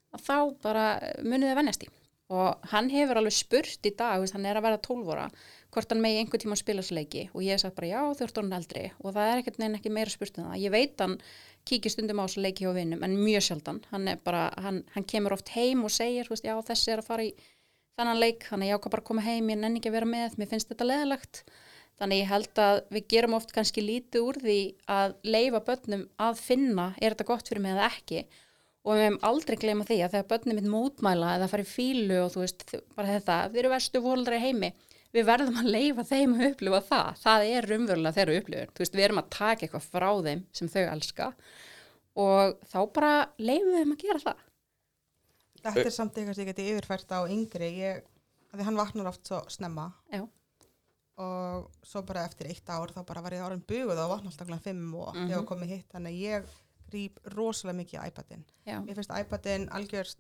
að 0.10 0.26
þá 0.26 0.38
bara 0.64 0.86
munið 1.22 1.52
þið 1.52 1.60
vennjast 1.60 1.86
í 1.86 1.92
og 2.30 2.70
hann 2.72 2.90
hefur 2.94 3.20
alveg 3.20 3.34
spurt 3.34 3.86
í 3.90 3.94
dag, 3.98 4.22
hann 4.34 4.46
er 4.46 4.60
að 4.60 4.68
vera 4.68 4.82
12 4.86 5.14
ára 5.16 5.30
hvort 5.70 5.92
hann 5.94 6.02
megi 6.02 6.18
einhver 6.22 6.42
tíma 6.42 6.56
að 6.58 6.64
spila 6.64 6.82
þessu 6.82 6.96
leiki. 6.98 7.24
Og 7.34 7.44
ég 7.46 7.54
hef 7.54 7.62
sagt 7.62 7.76
bara 7.78 7.90
já 7.92 8.00
þú 8.18 8.26
ert 8.26 8.40
orðin 8.42 8.58
eldri. 8.58 8.84
Og 9.04 9.14
það 9.14 9.28
er 9.30 9.42
ekkert 9.42 9.60
neina 9.62 9.78
ekki 9.78 9.92
meira 9.94 10.14
spurt 10.14 10.40
en 10.40 10.48
það. 10.48 10.62
Ég 10.64 10.74
veit 10.74 11.04
hann 11.04 11.18
kíkir 11.70 11.94
stundum 11.94 12.22
á 12.22 12.26
þessu 12.26 12.44
leiki 12.44 12.66
hjá 12.66 12.74
vinnum 12.76 13.06
en 13.06 13.16
mjög 13.20 13.46
sjaldan, 13.46 13.82
hann 13.92 14.10
bara 14.26 14.48
hann, 14.64 14.84
hann 14.96 15.08
kemur 15.10 15.36
oft 15.36 15.52
heim 15.56 15.84
og 15.86 15.94
segir, 15.94 16.30
veist, 16.32 16.48
já 16.48 16.56
þessi 16.66 16.94
er 16.94 17.04
að 17.04 17.10
fara 17.10 17.28
í 17.28 17.34
þennan 18.00 18.22
leik, 18.22 18.46
þannig 18.48 18.72
ég 18.72 18.80
ákvað 18.80 18.96
bara 18.96 19.04
að 19.04 19.10
koma 19.12 19.26
heim 19.26 19.52
ég 19.52 19.60
nenni 19.60 19.82
ekki 19.82 19.92
að 19.92 19.98
vera 20.00 20.10
með, 20.10 20.38
mér 20.40 20.52
finnst 20.54 20.72
þetta 20.72 20.88
leðalegt 20.88 21.42
þannig 22.00 22.22
ég 22.22 22.30
held 22.32 22.62
að 22.64 22.78
við 22.96 23.08
gerum 23.12 23.36
oft 23.36 23.52
kannski 23.56 23.84
lítið 23.84 24.28
úr 24.30 24.40
því 24.40 24.60
að 24.96 25.18
leifa 25.28 25.64
börnum 25.68 26.06
að 26.30 26.40
finna, 26.40 26.94
er 27.02 27.14
þetta 27.16 27.28
gott 27.28 27.52
fyrir 27.52 27.66
mig 27.66 27.76
eða 27.76 27.90
ekki 27.92 28.24
og 28.86 28.94
við 28.96 29.04
hefum 29.06 29.20
aldrei 29.30 29.58
gleyma 29.60 29.86
því 29.90 29.98
að 30.06 30.14
þegar 30.16 30.28
börnum 30.34 30.56
mitt 30.60 30.70
mótmæla 30.72 31.34
eða 31.38 31.50
fara 31.52 31.66
í 31.66 31.70
fílu 31.70 32.20
og 32.26 32.32
þú 32.36 32.44
veist, 32.46 32.64
bara 32.96 33.12
þetta, 33.18 33.40
við 33.52 33.60
erum 33.64 33.74
verstu 33.76 34.02
fólaldra 34.06 34.38
í 34.40 34.44
heimi 34.46 34.70
við 35.14 35.26
verðum 35.26 35.58
að 35.58 35.72
leifa 35.74 36.04
þeim 36.06 36.36
að 36.38 36.46
upplifa 36.52 36.80
það. 36.86 37.08
Það 37.24 37.46
er 37.50 37.68
umverulega 37.76 38.16
þeirra 38.20 38.38
upplifun. 38.40 38.72
Þú 38.78 38.84
veist, 38.84 38.94
við 39.00 39.06
erum 39.08 39.22
að 39.24 39.30
taka 39.34 39.66
eitthvað 39.66 39.88
frá 39.90 40.10
þeim 40.28 40.44
sem 40.54 40.70
þau 40.70 40.84
elska 40.94 41.30
og 42.20 42.60
þá 42.70 42.80
bara 42.94 43.14
leifum 43.42 43.72
við 43.74 43.80
þeim 43.84 43.94
að 43.96 44.04
gera 44.06 44.20
það. 44.28 44.44
Þetta 45.60 45.84
er 45.86 45.96
samt 45.96 46.18
eitthvað 46.20 46.36
sem 46.38 46.46
ég 46.46 46.52
geti 46.54 46.68
yfirfært 46.72 47.10
á 47.12 47.20
yngri, 47.28 47.70
ég, 47.82 48.04
því 48.54 48.68
hann 48.70 48.78
vaknar 48.80 49.10
oft 49.12 49.28
svo 49.28 49.42
snemma 49.52 49.90
Já. 50.14 50.22
og 51.20 51.68
svo 51.84 52.02
bara 52.08 52.24
eftir 52.30 52.48
eitt 52.54 52.70
ár 52.72 52.94
þá 52.96 53.02
bara 53.10 53.22
var 53.26 53.36
ég 53.36 53.44
árin 53.44 53.66
buguð 53.68 54.00
og 54.00 54.14
vakna 54.14 54.32
alltaf 54.32 54.48
kláðan 54.48 54.64
fimm 54.70 54.94
og 54.96 55.10
mm 55.16 55.20
Mhm. 55.20 55.30
þegar 55.34 55.46
komið 55.52 55.74
hitt, 55.74 55.90
þannig 55.92 56.22
ég 56.22 56.46
gríp 56.90 57.20
rosalega 57.36 57.78
mikið 57.80 58.00
í 58.00 58.08
iPadin. 58.12 58.44
Já, 58.68 58.80
Mér 58.86 58.96
finnst 59.00 59.14
iPadin 59.22 59.68
algjörst 59.70 60.20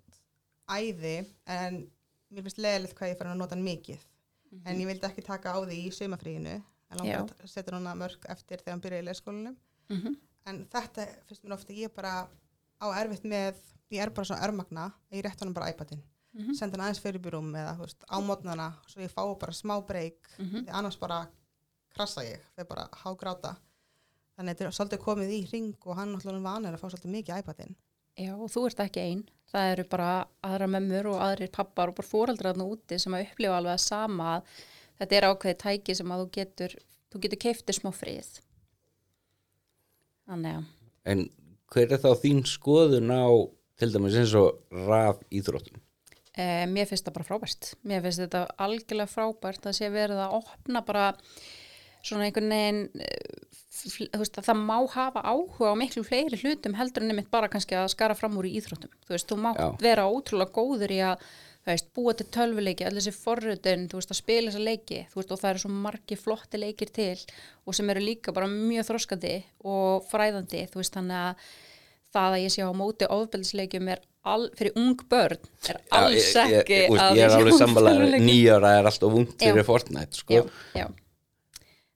æði 0.70 1.16
en 1.50 1.80
mér 2.32 2.46
finnst 2.46 2.62
leðilegt 2.62 2.96
hvað 2.98 3.12
ég 3.14 3.18
fyrir 3.20 3.32
að 3.34 3.40
nota 3.42 3.56
hann 3.58 3.66
mikið. 3.66 4.00
En 4.66 4.80
ég 4.82 4.88
vildi 4.90 5.06
ekki 5.10 5.24
taka 5.26 5.54
á 5.54 5.60
því 5.62 5.78
í 5.86 5.92
sumafríinu, 5.94 6.56
en 6.58 6.98
Mhm. 6.98 7.06
Langar 7.06 7.36
að 7.44 7.50
setja 7.52 7.72
núna 7.74 7.94
mörg 7.96 8.24
eftir 8.30 8.58
þegar 8.58 8.72
hann 8.74 8.82
byrjaði 8.82 9.04
í 9.04 9.08
leikskólanum. 9.10 9.56
mm 9.90 10.16
En 10.46 10.66
þetta 10.66 11.06
finnst 11.28 11.44
mér 11.44 11.54
ofta, 11.54 11.74
ég 11.74 11.94
bara 11.94 12.28
á 12.82 12.88
erfitt 13.04 13.24
með, 13.24 13.56
ég 13.92 14.02
er 14.02 14.10
bara 14.10 14.26
svona 14.26 14.48
örmagna, 14.48 14.94
ég 15.12 15.22
rétt 15.24 15.40
honum 15.42 15.54
bara 15.54 15.70
iPadin. 15.70 16.02
Mhm. 16.34 16.54
Senda 16.56 16.78
hann 16.78 16.88
aðeins 16.90 17.02
fyrir 17.02 17.20
byrjum 17.22 17.54
eða 17.54 17.78
veist, 17.78 18.04
á 18.10 18.18
mótnana, 18.22 18.74
svo 18.88 19.02
ég 19.02 19.12
fá 19.12 19.38
bara 19.40 19.52
smá 19.52 19.86
breyk, 19.86 20.18
Mhm. 20.40 20.68
annars 20.70 20.96
bara 21.00 21.28
krassa 21.94 22.22
ég, 22.24 22.40
þegar 22.58 22.68
bara 22.68 22.88
hágráta. 23.04 23.58
Þannig 24.40 24.54
að 24.54 24.60
þetta 24.62 24.70
er 24.70 24.76
svolítið 24.78 25.02
komið 25.04 25.32
í 25.36 25.40
ring 25.52 25.72
og 25.84 25.98
hann 26.00 26.14
náttúrulega 26.16 26.46
vanir 26.46 26.76
að 26.76 26.80
fá 26.80 26.86
svolítið 26.94 27.12
mikið 27.18 27.42
iPadin. 27.44 27.74
Já, 28.20 28.32
og 28.36 28.52
þú 28.54 28.62
ert 28.70 28.84
ekki 28.86 29.02
einn. 29.04 29.24
Það 29.52 29.72
eru 29.74 29.86
bara 29.92 30.12
aðra 30.48 30.70
mömmur 30.72 31.10
og 31.12 31.24
aðrir 31.26 31.52
pappar 31.52 31.92
og 31.92 31.98
bara 31.98 32.08
fóreldrarna 32.08 32.68
úti 32.72 33.00
sem 33.02 33.18
að 33.18 33.26
upplifa 33.26 33.58
alveg 33.60 33.76
að 33.76 33.84
sama 33.84 34.30
að 34.38 34.54
þetta 35.02 35.18
er 35.20 35.28
ákveðið 35.28 35.60
tæki 35.66 35.98
sem 36.00 36.14
að 36.16 36.24
þú 36.24 36.30
getur, 36.40 36.76
þú 37.12 37.22
getur 37.26 37.42
keiftir 37.44 37.80
smá 37.80 37.92
frið. 38.00 38.32
Þannig 40.30 40.58
að, 40.62 40.66
En 41.10 41.28
hver 41.74 41.92
er 41.96 42.02
þá 42.04 42.10
þín 42.24 42.42
skoðun 42.48 43.12
á 43.12 43.28
til 43.80 43.92
dæmis 43.92 44.18
eins 44.20 44.36
og 44.40 44.64
raf 44.88 45.20
íþróttum? 45.34 45.84
e, 46.40 46.46
mér 46.72 46.88
finnst 46.88 47.08
það 47.08 47.18
bara 47.18 47.28
frábært. 47.28 47.72
Mér 47.88 48.04
finnst 48.06 48.24
þetta 48.24 48.46
algjörlega 48.62 49.12
frábært 49.12 49.68
að 49.68 49.78
sé 49.80 49.90
verið 49.94 50.22
að 50.24 50.36
opna 50.40 50.84
bara 50.86 51.08
svona 52.06 52.28
einhvern 52.28 52.54
veginn, 52.54 52.82
eh, 53.04 54.16
veist, 54.18 54.39
að 54.39 54.47
það 54.50 54.64
má 54.66 54.78
hafa 54.93 55.22
áhuga 55.24 55.74
á 55.74 55.76
miklu 55.80 56.04
fleiri 56.08 56.39
hlutum 56.39 56.76
heldur 56.76 57.04
en 57.04 57.14
nefnitt 57.14 57.32
bara 57.32 57.52
kannski 57.52 57.78
að 57.80 57.91
skara 57.93 58.16
fram 58.18 58.38
úr 58.39 58.50
í 58.50 58.56
íþróttum. 58.60 58.91
Þú 59.08 59.16
veist, 59.16 59.30
þú 59.30 59.38
mátt 59.43 59.62
Já. 59.62 59.70
vera 59.84 60.10
ótrúlega 60.10 60.52
góður 60.56 60.95
í 60.95 61.00
að 61.06 61.30
veist, 61.70 61.89
búa 61.93 62.16
til 62.18 62.26
tölvuleiki, 62.34 62.86
allir 62.88 63.04
þessi 63.04 63.16
forröðun, 63.20 63.88
þú 63.91 64.00
veist, 64.00 64.14
að 64.14 64.20
spila 64.22 64.52
þessa 64.52 64.66
leiki, 64.66 65.00
veist, 65.14 65.32
og 65.32 65.41
það 65.41 65.50
eru 65.52 65.64
svo 65.64 65.72
margi 65.86 66.18
flotti 66.20 66.62
leikir 66.62 66.91
til 66.95 67.18
og 67.66 67.76
sem 67.78 67.89
eru 67.93 68.04
líka 68.04 68.34
bara 68.36 68.50
mjög 68.50 68.88
þroskandi 68.89 69.34
og 69.70 70.08
fræðandi, 70.10 70.64
þú 70.72 70.82
veist, 70.82 70.95
þannig 70.97 71.20
að 71.20 71.50
það 72.16 72.38
að 72.38 72.43
ég 72.43 72.54
sé 72.56 72.66
á 72.66 72.72
móti 72.74 73.10
ofbeldisleikjum 73.14 73.91
er 73.93 74.02
all, 74.30 74.47
fyrir 74.58 74.80
ung 74.80 75.04
börn 75.12 75.38
er 75.70 75.78
alls 75.93 76.32
Já, 76.34 76.41
ég, 76.50 76.64
ekki 76.64 76.74
ég, 76.74 76.88
ég, 76.88 77.04
að 77.04 77.20
ég 77.20 77.28
er 77.28 77.36
alveg 77.38 77.60
tölvuleiki. 77.60 78.26
nýjára 78.26 78.74
er 78.80 78.89
alltaf 78.89 79.20
ungt 79.22 79.38
fyrir 79.43 79.68
Fortnite 79.68 80.24
sko. 80.24 80.39
já, 80.39 80.43
já. 80.82 80.88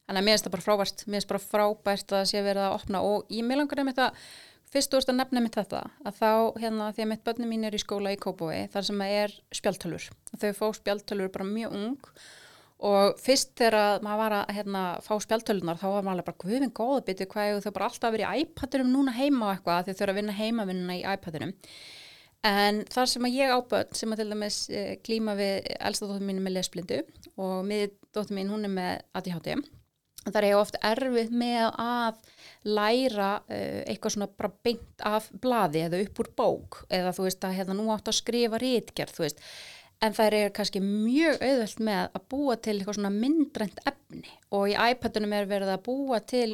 Þannig 0.04 0.20
að 0.20 0.26
mér 0.28 0.36
finnst 0.36 0.48
það 0.48 0.56
bara 0.56 0.66
frábært, 0.66 1.06
mér 1.08 1.20
finnst 1.20 1.32
bara 1.32 1.44
frábært 1.44 2.10
að 2.12 2.18
það 2.18 2.30
sé 2.32 2.44
verið 2.44 2.66
að 2.68 2.76
opna 2.80 3.04
og 3.08 3.32
ég 3.32 3.48
með 3.48 3.62
langar 3.62 3.84
einmitt 3.84 4.02
að 4.04 4.24
fyrst 4.74 4.92
þú 4.92 5.00
veist 5.00 5.12
að 5.14 5.20
nefna 5.20 5.44
mitt 5.44 5.58
þetta 5.58 5.82
að 6.04 6.20
þá 6.20 6.32
hérna 6.64 6.92
því 6.94 7.04
að 7.04 7.10
mitt 7.12 7.26
börnum 7.28 7.52
mín 7.54 7.68
er 7.68 7.76
í 7.78 7.82
skóla 7.82 8.14
í 8.14 8.20
Kópói 8.20 8.64
þar 8.74 8.88
sem 8.90 9.04
að 9.06 9.18
er 9.22 9.36
spjaltölur 9.54 10.08
þau 10.34 10.48
fá 10.58 10.66
spjaltölur 10.80 11.34
bara 11.34 11.48
mjög 11.48 11.76
ung 11.78 12.14
og 12.84 13.20
fyrst 13.22 13.54
þegar 13.60 14.04
maður 14.04 14.22
var 14.24 14.36
að 14.42 14.54
hérna, 14.58 14.84
fá 15.06 15.14
spjaltölunar 15.24 15.80
þá 15.80 15.86
var 15.88 16.08
maður 16.08 16.16
alveg 16.18 16.30
bara 16.32 16.42
guðin 16.42 16.74
góða 16.76 17.04
byttu 17.08 17.28
hvað 17.32 17.60
þau 17.64 17.74
bara 17.78 17.90
alltaf 17.92 18.16
verið 18.16 18.26
í 18.34 18.48
iPadunum 18.48 18.90
núna 18.92 19.14
heima 19.16 19.46
og 19.46 19.54
eitthvað 19.54 19.86
því 19.86 19.96
þau 19.96 20.04
eru 20.04 20.16
að 20.16 20.20
vinna 20.20 20.40
heimavinnuna 20.42 20.98
í 20.98 21.06
iPadunum 21.14 21.54
En 22.44 22.82
þar 22.92 23.08
sem 23.08 23.24
að 23.24 23.36
ég 23.38 23.54
á 23.56 23.60
börn 23.72 23.94
sem 23.96 24.12
að 24.12 24.20
til 24.20 24.32
dæmis 24.34 24.58
eh, 24.68 24.96
glíma 25.00 25.38
við 25.40 25.70
elsta 25.78 26.10
dóttur 26.10 26.26
mín 26.28 26.42
með 26.44 26.58
lesblindu 26.58 26.98
og 27.40 27.62
miði 27.64 27.94
dóttur 28.12 28.36
mín 28.36 28.52
hún 28.52 28.68
er 28.68 28.74
með 28.74 29.06
ADHD 29.16 29.54
þar 30.32 30.48
ég 30.48 30.58
oft 30.60 30.78
erfið 30.86 31.32
með 31.36 31.66
að 31.84 32.22
læra 32.64 33.30
uh, 33.44 33.82
eitthvað 33.92 34.16
svona 34.16 34.30
bara 34.40 34.52
beint 34.64 35.04
af 35.10 35.28
blaði 35.44 35.82
eða 35.88 36.02
upp 36.06 36.22
úr 36.24 36.30
bók 36.40 36.78
eða 36.94 37.12
þú 37.18 37.26
veist 37.28 37.44
að 37.48 37.58
hérna 37.60 37.76
nú 37.78 37.90
átt 37.92 38.08
að 38.12 38.20
skrifa 38.22 38.62
rítgerð 38.64 39.18
þú 39.18 39.26
veist. 39.26 39.44
En 40.04 40.16
það 40.16 40.34
er 40.40 40.50
kannski 40.56 40.82
mjög 40.84 41.38
auðvöld 41.44 41.84
með 41.88 42.02
að 42.18 42.24
búa 42.34 42.56
til 42.60 42.74
eitthvað 42.78 42.98
svona 42.98 43.14
myndrænt 43.16 43.78
efni 43.88 44.34
og 44.52 44.66
í 44.72 44.74
iPadunum 44.76 45.36
er 45.38 45.48
verið 45.48 45.72
að 45.76 45.84
búa 45.86 46.20
til 46.28 46.50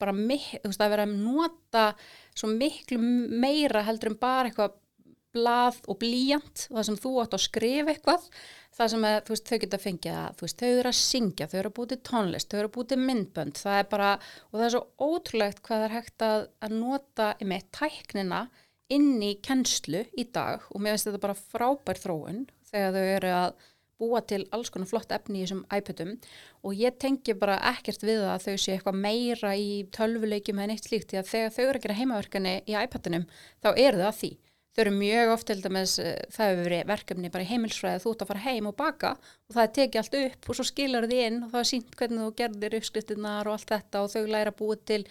bara, 0.00 0.14
mik- 0.16 0.56
þú 0.62 0.70
veist, 0.72 0.80
að 0.82 0.94
vera 0.94 1.04
að 1.06 1.12
nota 1.20 1.84
svo 2.34 2.48
miklu 2.50 2.98
meira 3.02 3.82
heldur 3.86 4.10
en 4.14 4.18
bara 4.22 4.48
eitthvað 4.48 4.78
blað 5.34 5.78
og 5.90 6.00
blíjant 6.02 6.66
það 6.68 6.86
sem 6.88 6.98
þú 7.00 7.12
átt 7.22 7.36
að 7.36 7.44
skrifa 7.44 7.94
eitthvað 7.94 8.26
það 8.76 8.92
sem 8.92 9.06
að, 9.08 9.16
veist, 9.30 9.50
þau 9.50 9.60
geta 9.64 9.80
fengið 9.80 10.18
að 10.20 10.42
veist, 10.44 10.62
þau 10.62 10.70
eru 10.70 10.90
að 10.90 10.98
syngja, 11.00 11.48
þau 11.50 11.58
eru 11.60 11.70
að 11.70 11.76
búið 11.78 11.92
til 11.92 12.00
tónlist 12.10 12.50
þau 12.50 12.58
eru 12.60 12.70
að 12.70 12.74
búið 12.76 12.90
til 12.92 13.00
myndbönd, 13.04 13.60
það 13.60 13.78
er 13.78 13.90
bara 13.90 14.10
og 14.20 14.54
það 14.56 14.66
er 14.66 14.74
svo 14.74 15.10
ótrúlegt 15.10 15.62
hvað 15.66 15.82
það 15.82 15.88
er 15.88 15.96
hægt 15.98 16.26
að, 16.26 16.46
að 16.66 16.76
nota 16.78 17.28
með 17.52 17.66
tæknina 17.76 18.44
inn 18.90 19.10
í 19.22 19.34
kennslu 19.44 20.04
í 20.18 20.26
dag 20.34 20.64
og 20.70 20.82
mér 20.82 20.96
finnst 20.96 21.10
þetta 21.10 21.24
bara 21.26 21.38
frábær 21.38 22.00
þróun 22.00 22.46
þegar 22.70 22.96
þau 22.96 23.12
eru 23.16 23.34
að 23.36 23.68
búa 24.00 24.22
til 24.24 24.44
alls 24.56 24.70
konar 24.72 24.88
flott 24.88 25.10
efni 25.12 25.42
í 25.42 25.44
þessum 25.44 25.64
iPadum 25.76 26.14
og 26.64 26.76
ég 26.78 26.96
tengi 27.02 27.34
bara 27.36 27.58
ekkert 27.72 28.04
við 28.06 28.22
að 28.24 28.46
þau 28.46 28.54
sé 28.62 28.76
eitthvað 28.76 29.00
meira 29.02 29.52
í 29.60 29.82
tölvuleikjum 29.92 30.62
eða 30.62 30.72
neitt 30.72 30.88
slíkt 30.88 31.12
því 31.12 31.20
að 31.20 31.32
þegar 31.34 31.56
þau 31.56 31.64
eru 31.66 31.80
að 31.80 31.84
gera 31.84 31.98
heimaverkani 31.98 32.54
í 32.64 32.78
iPadunum 32.80 33.26
þá 33.60 33.68
eru 33.74 34.00
það 34.00 34.08
að 34.08 34.18
því 34.22 34.30
þau 34.74 34.82
eru 34.84 34.94
mjög 34.94 35.32
oft 35.34 35.48
til 35.50 35.58
dæmis, 35.64 35.98
eh, 35.98 36.22
það 36.30 36.50
hefur 36.50 36.64
verið 36.68 36.86
verkefni 36.92 37.32
bara 37.34 37.44
í 37.44 37.50
heimilsfræði, 37.50 38.02
þú 38.04 38.14
ert 38.14 38.24
að 38.24 38.30
fara 38.32 38.46
heim 38.46 38.70
og 38.70 38.76
baka 38.78 39.10
og 39.16 39.56
það 39.56 39.62
er 39.64 39.74
tekið 39.78 40.00
allt 40.02 40.16
upp 40.20 40.48
og 40.48 40.58
svo 40.58 40.66
skilur 40.68 41.10
þið 41.10 41.26
inn 41.26 41.42
og 41.44 41.52
það 41.52 41.60
er 41.60 41.70
sínt 41.72 41.98
hvernig 41.98 42.24
þú 42.24 42.32
gerðir 42.40 42.78
uppskriftinnar 42.80 43.50
og 43.50 43.58
allt 43.58 43.70
þetta 43.74 44.02
og 44.04 44.10
þau 44.14 44.24
læra 44.30 44.54
búa 44.54 44.78
til 44.86 45.04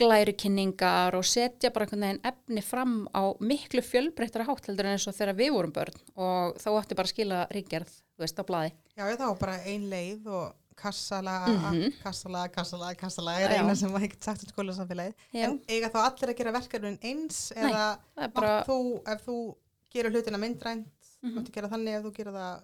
glærukinningar 0.00 1.16
og 1.18 1.26
setja 1.26 1.70
bara 1.74 1.86
einhvern 1.86 2.06
veginn 2.06 2.22
efni 2.30 2.62
fram 2.64 2.94
á 3.12 3.22
miklu 3.42 3.82
fjölbreyttara 3.84 4.46
hátt 4.48 4.70
heldur 4.70 4.88
en 4.88 4.96
eins 4.96 5.06
og 5.10 5.16
þegar 5.16 5.38
við 5.38 5.52
vorum 5.56 5.74
börn 5.76 5.98
og 6.16 6.56
þá 6.62 6.70
ætti 6.72 6.96
bara 6.96 7.08
að 7.08 7.12
skila 7.12 7.40
ríkjarð, 7.52 7.92
þú 8.16 8.24
veist, 8.24 8.40
á 8.40 8.44
blaði. 8.48 8.72
Já, 8.96 9.04
þá 9.20 9.28
bara 9.40 9.58
ein 9.68 9.88
leið 9.90 10.30
og 10.30 10.54
kassala, 10.80 11.34
Mhm. 11.48 11.92
kassala, 12.02 12.48
kassala, 12.48 12.94
kassala 12.96 13.34
er 13.40 13.48
Já. 13.54 13.60
eina 13.62 13.74
sem 13.76 13.92
var 13.92 14.00
ekkert 14.06 14.24
sagt 14.24 14.44
um 14.44 14.50
skólasamfélagið. 14.54 15.14
Já. 15.34 15.44
En 15.50 15.60
eiga 15.68 15.90
þá 15.92 16.00
allir 16.08 16.32
að 16.32 16.36
gera 16.40 16.52
verkefnin 16.52 16.98
eins 17.02 17.52
Nei, 17.56 17.70
eða 17.72 17.98
er 18.16 18.28
bara- 18.28 18.64
þú, 18.64 19.02
ef 19.06 19.24
þú 19.26 19.38
gerur 19.94 20.10
hlutina 20.12 20.38
myndrænt, 20.38 20.86
Mhm. 21.22 21.34
máttu 21.36 21.52
gera 21.52 21.68
þannig 21.68 21.98
ef 21.98 22.04
þú 22.04 22.12
gerur 22.16 22.32
það 22.32 22.62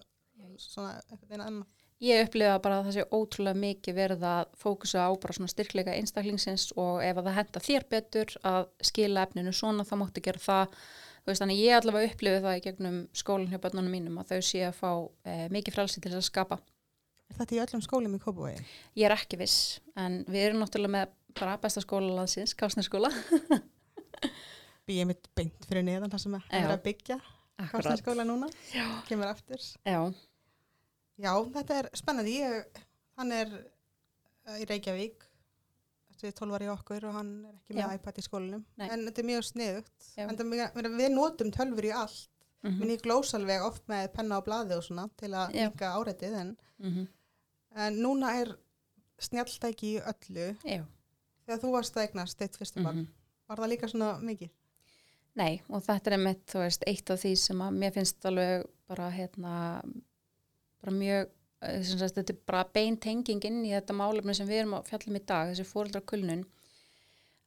svona 0.57 1.01
eitthvað 1.11 1.31
eina 1.31 1.45
annað. 1.47 1.65
Ég 1.99 2.27
upplifa 2.27 2.61
bara 2.61 2.75
að 2.83 2.85
það 2.85 2.93
sé 2.93 3.03
ótrúlega 3.09 3.57
mikið 3.57 3.95
verið 3.97 4.19
að 4.21 4.45
fókusa 4.55 4.99
á 5.01 5.09
bara 5.19 5.33
svona 5.33 5.49
styrkleika 5.49 5.95
einstaklingsins 5.97 6.71
og 6.77 7.01
ef 7.01 7.15
að 7.17 7.25
það 7.25 7.33
henda 7.39 7.59
þér 7.59 7.83
betur 7.89 8.25
að 8.45 8.67
skila 8.83 9.25
efninu 9.25 9.49
svona 9.51 9.83
þá 9.83 9.95
máttu 9.97 10.21
gera 10.21 10.37
það. 10.39 10.67
Þú 11.25 11.31
veist 11.33 11.41
þannig 11.41 11.59
ég 11.59 11.81
allavega 11.81 12.11
upplifi 12.13 12.41
það 12.43 12.57
í 12.57 12.61
gegnum 12.67 13.07
skólinn 13.13 13.49
hjá 13.49 13.57
börnunum 13.59 13.91
mínum 13.91 14.19
að 14.21 14.27
þau 14.29 14.41
sé 14.45 14.61
að 14.69 14.75
fá 14.77 14.91
e, 15.25 15.49
mikið 15.49 15.73
frelsi 15.73 15.99
til 16.01 16.11
þess 16.11 16.21
að 16.21 16.29
skapa. 16.31 16.59
Er 17.27 17.39
þetta 17.41 17.55
í 17.57 17.61
öllum 17.63 17.83
skólum 17.85 18.15
í 18.15 18.21
Kópavogi? 18.23 18.61
Ég 18.97 19.07
er 19.09 19.15
ekki 19.15 19.39
viss 19.41 19.79
en 19.99 20.21
við 20.27 20.49
erum 20.49 20.61
náttúrulega 20.63 20.95
með 20.95 21.15
bara 21.37 21.57
besta 21.61 21.83
skóla 21.83 22.13
landsins, 22.17 22.55
Kásnarskóla. 22.57 23.11
Býið 24.87 25.09
mitt 25.09 25.27
beint 25.35 25.67
fyrir 25.67 25.83
neðan 25.85 26.13
það 26.13 26.23
sem 26.23 26.37
er 26.39 26.71
að 26.71 26.79
byggja 26.87 27.19
Kásnarskóla 27.73 28.23
núna, 28.25 28.47
Já. 28.73 28.85
kemur 29.09 29.29
aftur. 29.31 29.61
Já, 29.85 29.99
Já, 31.17 31.33
þetta 31.53 31.79
er 31.81 31.89
spennandi. 31.97 32.35
Ég, 32.43 32.83
hann 33.17 33.33
er 33.33 33.49
uh, 33.49 34.57
í 34.61 34.67
Reykjavík, 34.69 35.25
þetta 36.13 36.29
er 36.29 36.35
12 36.37 36.57
ári 36.59 36.69
okkur 36.69 37.07
og 37.09 37.15
hann 37.17 37.31
er 37.49 37.55
ekki 37.55 37.77
með 37.77 37.83
Já. 37.83 37.97
iPad 37.97 38.21
í 38.21 38.25
skólanum. 38.25 38.65
Nei. 38.77 38.87
En 38.93 39.05
þetta 39.07 39.23
er 39.23 39.29
mjög 39.31 39.47
sniðugt. 39.49 40.09
Við, 40.13 40.89
við 40.99 41.13
notum 41.15 41.53
tölfur 41.55 41.89
í 41.89 41.93
allt. 42.03 42.27
mm 42.65 42.77
Minn 42.81 42.93
ég 42.93 43.01
glósalveg 43.05 43.65
oft 43.65 43.85
með 43.89 44.11
penna 44.13 44.39
og 44.41 44.45
blaði 44.45 44.77
og 44.77 44.85
svona 44.85 45.07
til 45.17 45.29
að 45.33 45.57
líka 45.57 45.91
áreitið 45.97 46.37
en, 46.43 46.55
-hmm. 46.81 47.07
En 47.75 47.99
núna 48.03 48.33
er 48.41 48.53
snjalltæki 49.21 49.95
í 49.95 50.01
öllu 50.01 50.47
já. 50.61 50.83
þegar 51.45 51.61
þú 51.63 51.73
varst 51.73 51.97
að 51.97 52.07
eignast 52.07 52.39
þitt 52.39 52.59
fyrsta 52.59 52.83
barn 52.83 53.03
mhm. 53.03 53.11
var 53.49 53.61
það 53.63 53.71
líka 53.73 53.91
svona 53.91 54.11
mikið? 54.21 54.53
Nei, 55.37 55.61
og 55.69 55.83
þetta 55.85 56.15
er 56.15 56.37
þú 56.49 56.61
veist, 56.63 56.85
eitt 56.89 57.11
af 57.13 57.21
því 57.21 57.33
sem 57.37 57.59
að 57.61 57.75
mér 57.77 57.93
finnst 57.93 58.25
alveg 58.25 58.63
bara 58.89 59.09
hérna, 59.13 59.51
bara 60.81 60.93
mjög, 60.95 61.29
eh, 61.61 61.83
sagt, 61.85 62.17
þetta 62.17 62.33
er 62.33 62.39
bara 62.49 62.63
bein 62.73 62.97
tenging 62.97 63.43
inn 63.45 63.59
í 63.65 63.75
þetta 63.75 63.93
málefni 63.93 64.33
sem 64.33 64.49
við 64.49 64.63
erum 64.63 64.77
að 64.79 64.89
fjallum 64.89 65.19
í 65.19 65.23
dag, 65.29 65.51
þessi 65.51 65.67
fóreldrakulnun, 65.69 66.43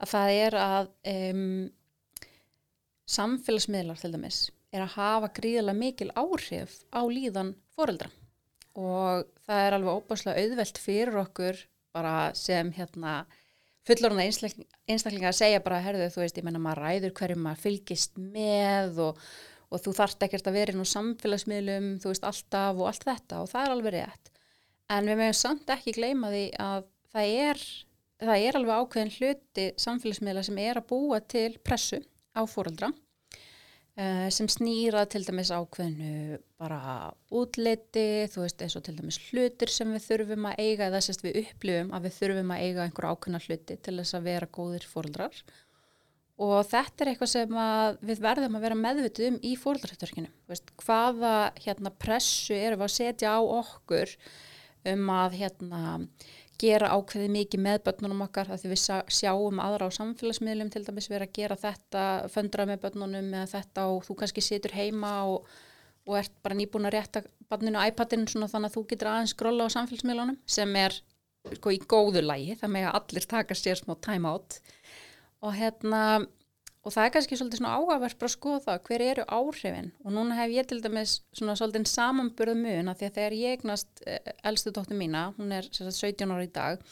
að 0.00 0.12
það 0.12 0.36
er 0.36 0.58
að 0.60 0.92
um, 1.10 1.66
samfélagsmiðlar 3.10 3.98
til 3.98 4.12
dæmis 4.14 4.40
er 4.70 4.84
að 4.84 4.94
hafa 4.94 5.32
gríðilega 5.40 5.80
mikil 5.80 6.10
áhrif 6.14 6.78
á 6.94 7.02
líðan 7.10 7.56
fóreldra 7.74 8.10
og 8.80 9.28
það 9.46 9.66
er 9.66 9.76
alveg 9.76 10.00
óbáslega 10.00 10.42
auðvelt 10.44 10.80
fyrir 10.80 11.20
okkur 11.20 11.60
bara 11.94 12.14
sem 12.38 12.70
hérna 12.76 13.20
fullorðna 13.88 14.26
einstaklinga 14.26 15.30
að 15.30 15.38
segja 15.40 15.62
bara, 15.64 15.80
herðu, 15.82 16.08
þú 16.14 16.22
veist, 16.22 16.38
ég 16.38 16.46
menna 16.46 16.60
maður 16.62 16.82
ræður 16.84 17.14
hverju 17.18 17.38
maður 17.40 17.62
fylgist 17.64 18.18
með 18.20 19.00
og, 19.06 19.20
og 19.70 19.82
þú 19.84 19.94
þarft 19.98 20.26
ekkert 20.26 20.50
að 20.50 20.58
vera 20.60 20.74
inn 20.74 20.84
á 20.84 20.92
samfélagsmiðlum, 20.92 21.90
þú 22.02 22.12
veist, 22.12 22.26
alltaf 22.28 22.80
og 22.80 22.90
allt 22.90 23.06
þetta 23.08 23.42
og 23.42 23.50
það 23.50 23.66
er 23.66 23.74
alveg 23.76 23.96
rétt. 23.96 24.32
En 24.90 25.06
við 25.06 25.20
meðum 25.22 25.38
samt 25.38 25.72
ekki 25.74 25.96
gleyma 25.96 26.32
því 26.32 26.44
að 26.62 26.88
það 27.14 27.34
er, 27.48 27.64
það 28.22 28.46
er 28.46 28.60
alveg 28.60 28.82
ákveðin 28.84 29.14
hluti 29.16 29.68
samfélagsmiðla 29.86 30.46
sem 30.46 30.62
er 30.62 30.82
að 30.82 30.90
búa 30.92 31.22
til 31.24 31.52
pressu 31.64 32.02
á 32.36 32.42
fóraldra 32.46 32.92
sem 33.96 34.48
snýra 34.48 35.02
til 35.10 35.24
dæmis 35.26 35.50
ákveðinu 35.52 36.38
bara 36.60 37.10
útliti, 37.36 38.28
þú 38.30 38.44
veist 38.44 38.62
eins 38.62 38.76
og 38.78 38.84
til 38.86 38.94
dæmis 38.96 39.18
hlutir 39.28 39.72
sem 39.72 39.90
við 39.92 40.06
þurfum 40.06 40.46
að 40.48 40.62
eiga 40.62 40.86
eða 40.86 41.02
sérst 41.04 41.24
við 41.26 41.40
upplifum 41.42 41.90
að 41.96 42.06
við 42.06 42.14
þurfum 42.20 42.54
að 42.54 42.62
eiga 42.66 42.84
einhver 42.86 43.08
ákveðna 43.10 43.42
hluti 43.44 43.76
til 43.76 43.96
þess 43.98 44.16
að 44.16 44.28
vera 44.30 44.50
góðir 44.54 44.86
fóröldrar 44.88 45.42
og 46.40 46.60
þetta 46.70 47.04
er 47.04 47.10
eitthvað 47.12 47.32
sem 47.34 47.58
við 48.08 48.22
verðum 48.24 48.56
að 48.56 48.64
vera 48.64 48.78
meðvitið 48.80 49.28
um 49.28 49.40
í 49.44 49.56
fóröldrarhætturkinu, 49.60 50.30
hvaða 50.80 51.34
hérna, 51.60 51.92
pressu 51.92 52.56
erum 52.56 52.80
við 52.80 52.86
að 52.86 52.96
setja 52.96 53.34
á 53.36 53.40
okkur 53.42 54.14
um 54.94 55.10
að 55.12 55.36
hérna 55.42 55.82
gera 56.60 56.92
ákveði 56.94 57.30
mikið 57.34 57.62
með 57.64 57.80
börnunum 57.86 58.24
okkar 58.26 58.50
því 58.52 58.70
við 58.72 58.82
sjáum 59.16 59.60
aðra 59.62 59.88
á 59.88 59.96
samfélagsmiðlum 59.96 60.70
til 60.72 60.84
dæmis 60.86 61.10
erum 61.10 61.26
að 61.26 61.34
gera 61.38 61.58
þetta 61.60 62.04
föndra 62.32 62.66
með 62.68 62.82
börnunum 62.84 63.30
eða 63.34 63.50
þetta 63.54 63.86
og 63.92 64.02
þú 64.06 64.16
kannski 64.22 64.44
situr 64.44 64.76
heima 64.76 65.12
og, 65.30 65.46
og 66.08 66.18
ert 66.20 66.34
bara 66.44 66.58
nýbúin 66.58 66.88
að 66.90 66.96
rétta 66.98 67.24
börnunu 67.50 67.86
iPadin 67.90 68.28
svona 68.30 68.50
þannig 68.52 68.70
að 68.72 68.76
þú 68.76 68.84
getur 68.92 69.12
aðeins 69.12 69.36
skrolla 69.36 69.68
á 69.68 69.74
samfélagsmiðlunum 69.76 70.40
sem 70.46 70.76
er 70.80 71.00
sko 71.56 71.72
í 71.72 71.80
góðu 71.88 72.22
lægi 72.24 72.58
með 72.68 72.90
að 72.90 72.98
allir 73.00 73.30
taka 73.30 73.56
sér 73.56 73.80
smá 73.80 73.96
time 74.04 74.28
out. 74.28 74.60
Og 75.40 75.56
hérna 75.56 76.02
og 76.80 76.94
það 76.94 77.06
er 77.06 77.12
kannski 77.14 77.36
svolítið 77.36 77.60
svona 77.60 77.72
áhagverð 77.76 78.16
bara 78.20 78.30
að 78.30 78.34
skoða 78.34 78.60
það 78.66 78.78
hver 78.88 79.04
eru 79.06 79.24
áhrifin? 79.36 79.90
Og 80.04 80.14
núna 80.16 80.38
hef 80.38 80.54
ég 80.54 80.68
til 80.70 80.80
dæmis 80.84 81.16
svona 81.36 81.56
svolítið 81.58 81.90
samanburð 81.90 82.56
mun 82.60 82.92
að 82.92 83.00
því 83.00 83.08
að 83.08 83.18
þegar 83.18 83.36
ég 83.40 83.56
egnast 83.58 84.04
eh, 84.06 84.32
elstu 84.50 84.72
dóttu 84.72 84.96
mína, 84.96 85.26
hún 85.36 85.52
er 85.56 85.68
sagt, 85.68 85.98
17 85.98 86.32
ára 86.32 86.46
í 86.46 86.52
dag, 86.54 86.86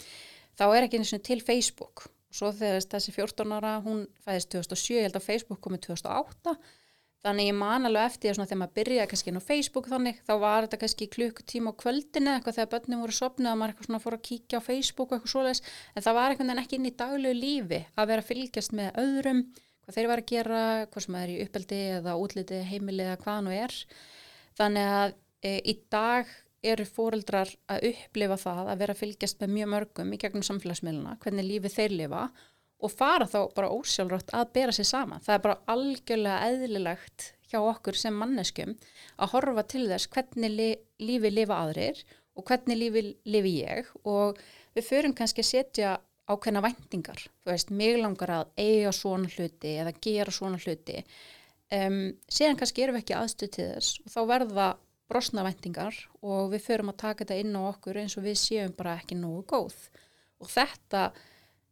þá 0.61 0.67
er 0.69 0.89
ekki 0.89 1.01
eins 1.01 1.15
og 1.17 1.25
til 1.25 1.41
Facebook. 1.45 2.09
Og 2.29 2.41
svo 2.41 2.53
þegar 2.53 2.85
þessi 2.97 3.15
14 3.17 3.57
ára, 3.57 3.79
hún 3.87 4.05
fæðist 4.27 4.53
2007 4.53 4.99
ég 4.99 5.09
held 5.09 5.17
að 5.17 5.29
Facebook 5.31 5.65
komið 5.65 5.87
2008 5.89 6.59
þannig 7.27 7.49
ég 7.51 7.57
man 7.59 7.89
alveg 7.89 8.13
eftir 8.13 8.37
að 8.37 8.45
þegar 8.47 8.61
maður 8.61 8.75
byrjaði 8.79 9.11
kannski 9.11 9.31
inn 9.33 9.41
á 9.41 9.49
Facebook 9.49 9.89
þannig, 9.91 10.21
þá 10.23 10.35
var 10.43 10.67
þetta 10.67 10.81
kannski 10.83 11.09
klukkutíma 11.13 11.73
á 11.75 11.81
kvöldinu 11.83 12.35
eitthvað 12.35 12.59
þegar 12.59 12.71
börnum 12.75 13.03
voru 13.03 13.17
sopnið 13.17 13.51
að 13.51 13.59
maður 13.59 13.73
eitthvað 13.73 13.89
svona 13.89 14.03
fór 14.05 14.17
að 14.17 14.25
kíkja 14.29 14.61
á 14.63 14.67
Facebook 14.69 15.15
eitthvað 15.15 15.33
svoleiðis. 15.33 15.63
En 15.95 16.07
það 16.07 16.19
var 16.19 16.35
eitthvað 16.35 16.63
ekki 16.63 16.79
inn 16.79 16.89
í 16.89 16.95
daglegu 17.03 17.39
lífi 17.39 17.81
að 17.99 18.13
vera 18.13 18.27
fylgjast 18.29 18.77
með 18.79 19.01
öðrum 19.03 19.43
hvað 19.89 19.97
þeir 19.97 20.09
var 20.11 20.21
að 20.21 20.29
gera, 20.29 20.61
hvað 20.93 21.05
sem 21.07 21.15
er 21.17 21.31
í 21.33 21.39
uppeldi 21.47 21.79
eða 21.95 22.17
útliti 22.21 22.59
heimili 22.69 23.07
eða 23.07 23.21
hvað 23.23 23.39
nú 23.47 23.55
er. 23.57 23.77
Þannig 24.59 24.91
að 24.99 25.15
e, 25.41 25.53
í 25.65 25.75
dag 25.89 26.35
eru 26.69 26.85
fóreldrar 26.85 27.55
að 27.73 27.87
upplifa 27.93 28.37
það 28.43 28.61
að 28.67 28.83
vera 28.83 28.97
að 28.97 29.01
fylgjast 29.01 29.41
með 29.41 29.55
mjög 29.55 29.71
mörgum 29.73 30.13
í 30.13 30.19
gegnum 30.21 30.45
samfélagsmiðluna, 30.45 31.17
hvernig 31.23 31.49
lífið 31.49 31.77
þeir 31.79 31.97
lifa 32.03 32.27
og 32.79 32.93
fara 32.93 33.27
þá 33.31 33.39
bara 33.57 33.73
ósjálfrátt 33.73 34.35
að 34.37 34.53
bera 34.59 34.75
sér 34.77 34.91
sama. 34.91 35.23
Það 35.25 35.35
er 35.39 35.45
bara 35.47 35.59
algjörlega 35.73 36.51
eðlilegt 36.51 37.31
hjá 37.49 37.59
okkur 37.63 37.97
sem 37.97 38.21
manneskum 38.21 38.77
að 39.17 39.33
horfa 39.33 39.65
til 39.73 39.87
þess 39.89 40.11
hvernig 40.13 40.53
li, 40.53 40.69
lífi 41.01 41.33
lifa 41.33 41.63
aðrir 41.65 42.05
og 42.37 42.45
hvernig 42.45 42.77
lífi 42.83 43.05
lifi 43.25 43.55
ég 43.63 43.89
og 44.05 44.37
við 44.77 44.91
förum 44.91 45.17
kannski 45.17 45.43
að 45.43 45.51
setja 45.55 45.97
ákveðna 46.29 46.63
væntingar, 46.65 47.23
þú 47.43 47.53
veist, 47.53 47.71
mig 47.73 47.97
langar 48.01 48.35
að 48.35 48.51
eiga 48.61 48.93
svona 48.93 49.31
hluti 49.33 49.75
eða 49.81 49.95
gera 50.05 50.35
svona 50.35 50.61
hluti. 50.61 51.01
Um, 51.73 52.03
síðan 52.33 52.59
kannski 52.61 52.85
erum 52.85 52.97
við 52.97 53.05
ekki 53.05 53.17
aðstuð 53.17 53.51
til 53.55 53.67
þess 53.75 54.03
og 54.05 54.13
þá 54.13 54.21
verða 54.31 54.69
brosna 55.09 55.45
væntingar 55.45 55.97
og 56.21 56.53
við 56.53 56.65
förum 56.65 56.93
að 56.93 57.01
taka 57.03 57.25
þetta 57.25 57.41
inn 57.43 57.57
á 57.57 57.63
okkur 57.69 58.01
eins 58.03 58.17
og 58.21 58.25
við 58.25 58.39
séum 58.41 58.75
bara 58.77 58.99
ekki 59.01 59.17
nógu 59.21 59.45
góð. 59.49 59.77
Og 60.41 60.51
þetta 60.53 61.09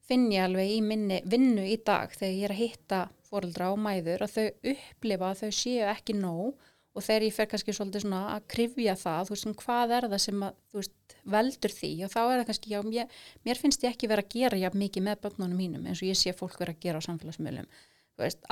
finn 0.06 0.28
ég 0.32 0.46
alveg 0.46 0.72
í 0.76 0.80
minni 0.84 1.20
vinnu 1.26 1.64
í 1.66 1.76
dag 1.84 2.12
þegar 2.14 2.36
ég 2.36 2.48
er 2.48 2.54
að 2.54 2.62
hitta 2.62 3.00
fóröldra 3.26 3.72
og 3.74 3.80
mæður 3.82 4.24
að 4.26 4.36
þau 4.36 4.72
upplifa 4.72 5.30
að 5.30 5.42
þau 5.42 5.58
séu 5.60 5.88
ekki 5.90 6.16
nóg 6.16 6.66
og 6.96 7.04
þegar 7.04 7.26
ég 7.26 7.36
fer 7.36 7.48
kannski 7.50 7.74
svolítið 7.76 8.06
svona 8.06 8.22
að 8.32 8.46
krifja 8.54 8.94
það, 8.96 9.28
þú 9.28 9.34
veist, 9.34 9.50
hvað 9.62 9.94
er 9.96 10.08
það 10.12 10.22
sem 10.24 10.44
að, 10.46 10.60
þú 10.70 10.80
veist, 10.80 10.94
veldur 11.32 11.74
því 11.74 11.92
og 12.06 12.12
þá 12.12 12.20
er 12.22 12.40
það 12.40 12.48
kannski, 12.50 12.72
já, 12.72 12.80
mér, 12.86 13.20
mér 13.46 13.60
finnst 13.60 13.86
ég 13.86 13.94
ekki 13.94 14.10
vera 14.10 14.24
að 14.24 14.34
gera 14.36 14.58
já 14.60 14.68
mikið 14.72 15.06
með 15.08 15.22
börnunum 15.26 15.60
mínum 15.60 15.86
eins 15.86 16.02
og 16.02 16.10
ég 16.10 16.18
sé 16.18 16.34
fólk 16.36 16.58
vera 16.60 16.74
að 16.74 16.82
gera 16.84 17.00
á 17.02 17.06
samfélagsmiðlum, 17.06 17.70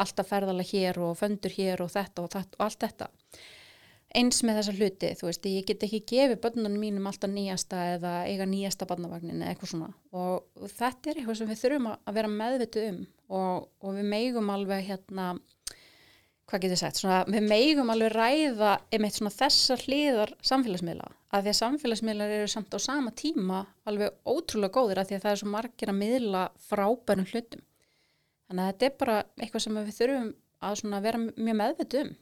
alltaf 0.04 0.30
ferðala 0.30 0.66
hér 0.66 1.00
og 1.02 1.18
föndur 1.18 1.54
hér 1.54 1.84
og 1.84 1.92
þetta 1.94 2.24
og, 2.24 2.32
þetta, 2.34 2.58
og 2.58 2.66
allt 2.66 2.86
þetta. 2.86 3.10
Eins 4.14 4.44
með 4.46 4.60
þessa 4.60 4.72
hluti, 4.76 5.08
þú 5.18 5.26
veist, 5.26 5.46
ég 5.50 5.64
get 5.66 5.84
ekki 5.86 6.04
gefið 6.06 6.42
börnunum 6.44 6.76
mínum 6.78 7.08
alltaf 7.10 7.32
nýjasta 7.32 7.80
eða 7.96 8.12
eiga 8.28 8.46
nýjasta 8.46 8.86
barnavagnin 8.86 9.40
eða 9.40 9.54
eitthvað 9.54 9.72
svona. 9.72 9.88
Og, 10.14 10.68
þetta 10.70 11.10
er 11.10 11.18
eitthvað 11.18 11.40
sem 11.40 11.50
við 11.50 11.62
þurfum 11.64 11.88
að 11.90 12.14
vera 12.20 12.30
meðvitu 12.30 12.84
um 12.92 13.00
og, 13.34 13.66
og 13.82 13.96
við 13.96 14.06
meigum 14.12 14.52
alveg 14.54 14.86
hérna 14.86 15.32
hvað 16.50 16.64
getur 16.66 16.80
sagt, 16.80 17.00
svona, 17.00 17.22
við 17.30 17.46
meigum 17.48 17.90
alveg 17.92 18.12
ræða 18.14 18.74
einmitt 18.92 19.16
svona 19.16 19.32
þessar 19.34 19.84
hliðar 19.86 20.34
samfélagsmiðla, 20.44 21.08
að 21.34 21.46
því 21.46 21.50
að 21.50 21.58
samfélagsmiðlar 21.58 22.32
eru 22.36 22.50
samt 22.50 22.74
á 22.74 22.78
sama 22.78 23.10
tíma 23.16 23.64
alveg 23.88 24.14
ótrúlega 24.22 24.74
góðir 24.76 25.00
að 25.02 25.08
því 25.08 25.16
að 25.16 25.24
það 25.24 25.32
er 25.32 25.40
svo 25.40 25.50
margir 25.50 25.90
að 25.90 25.98
miðla 25.98 26.42
frábærum 26.68 27.30
hlutum. 27.30 27.64
Þannig 28.44 28.62
að 28.62 28.70
þetta 28.70 28.86
er 28.86 28.98
bara 29.00 29.16
eitthvað 29.40 29.64
sem 29.64 29.80
við 29.80 29.96
þurfum 29.98 30.94
að 30.94 31.08
vera 31.08 31.22
mjög 31.24 31.58
meðveit 31.60 31.96
um. 32.00 32.12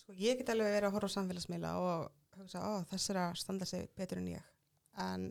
Sko 0.00 0.16
ég 0.16 0.40
get 0.40 0.52
alveg 0.54 0.72
verið 0.72 0.88
að 0.88 0.96
horfa 0.96 1.12
á 1.12 1.16
samfélagsmiðla 1.16 1.74
og 1.82 2.40
hugsa, 2.40 2.62
ó 2.64 2.72
þess 2.88 3.12
er 3.12 3.20
að 3.20 3.36
standa 3.42 3.68
sig 3.68 3.88
betur 3.98 4.22
en 4.22 4.30
ég. 4.32 4.48
En, 5.00 5.28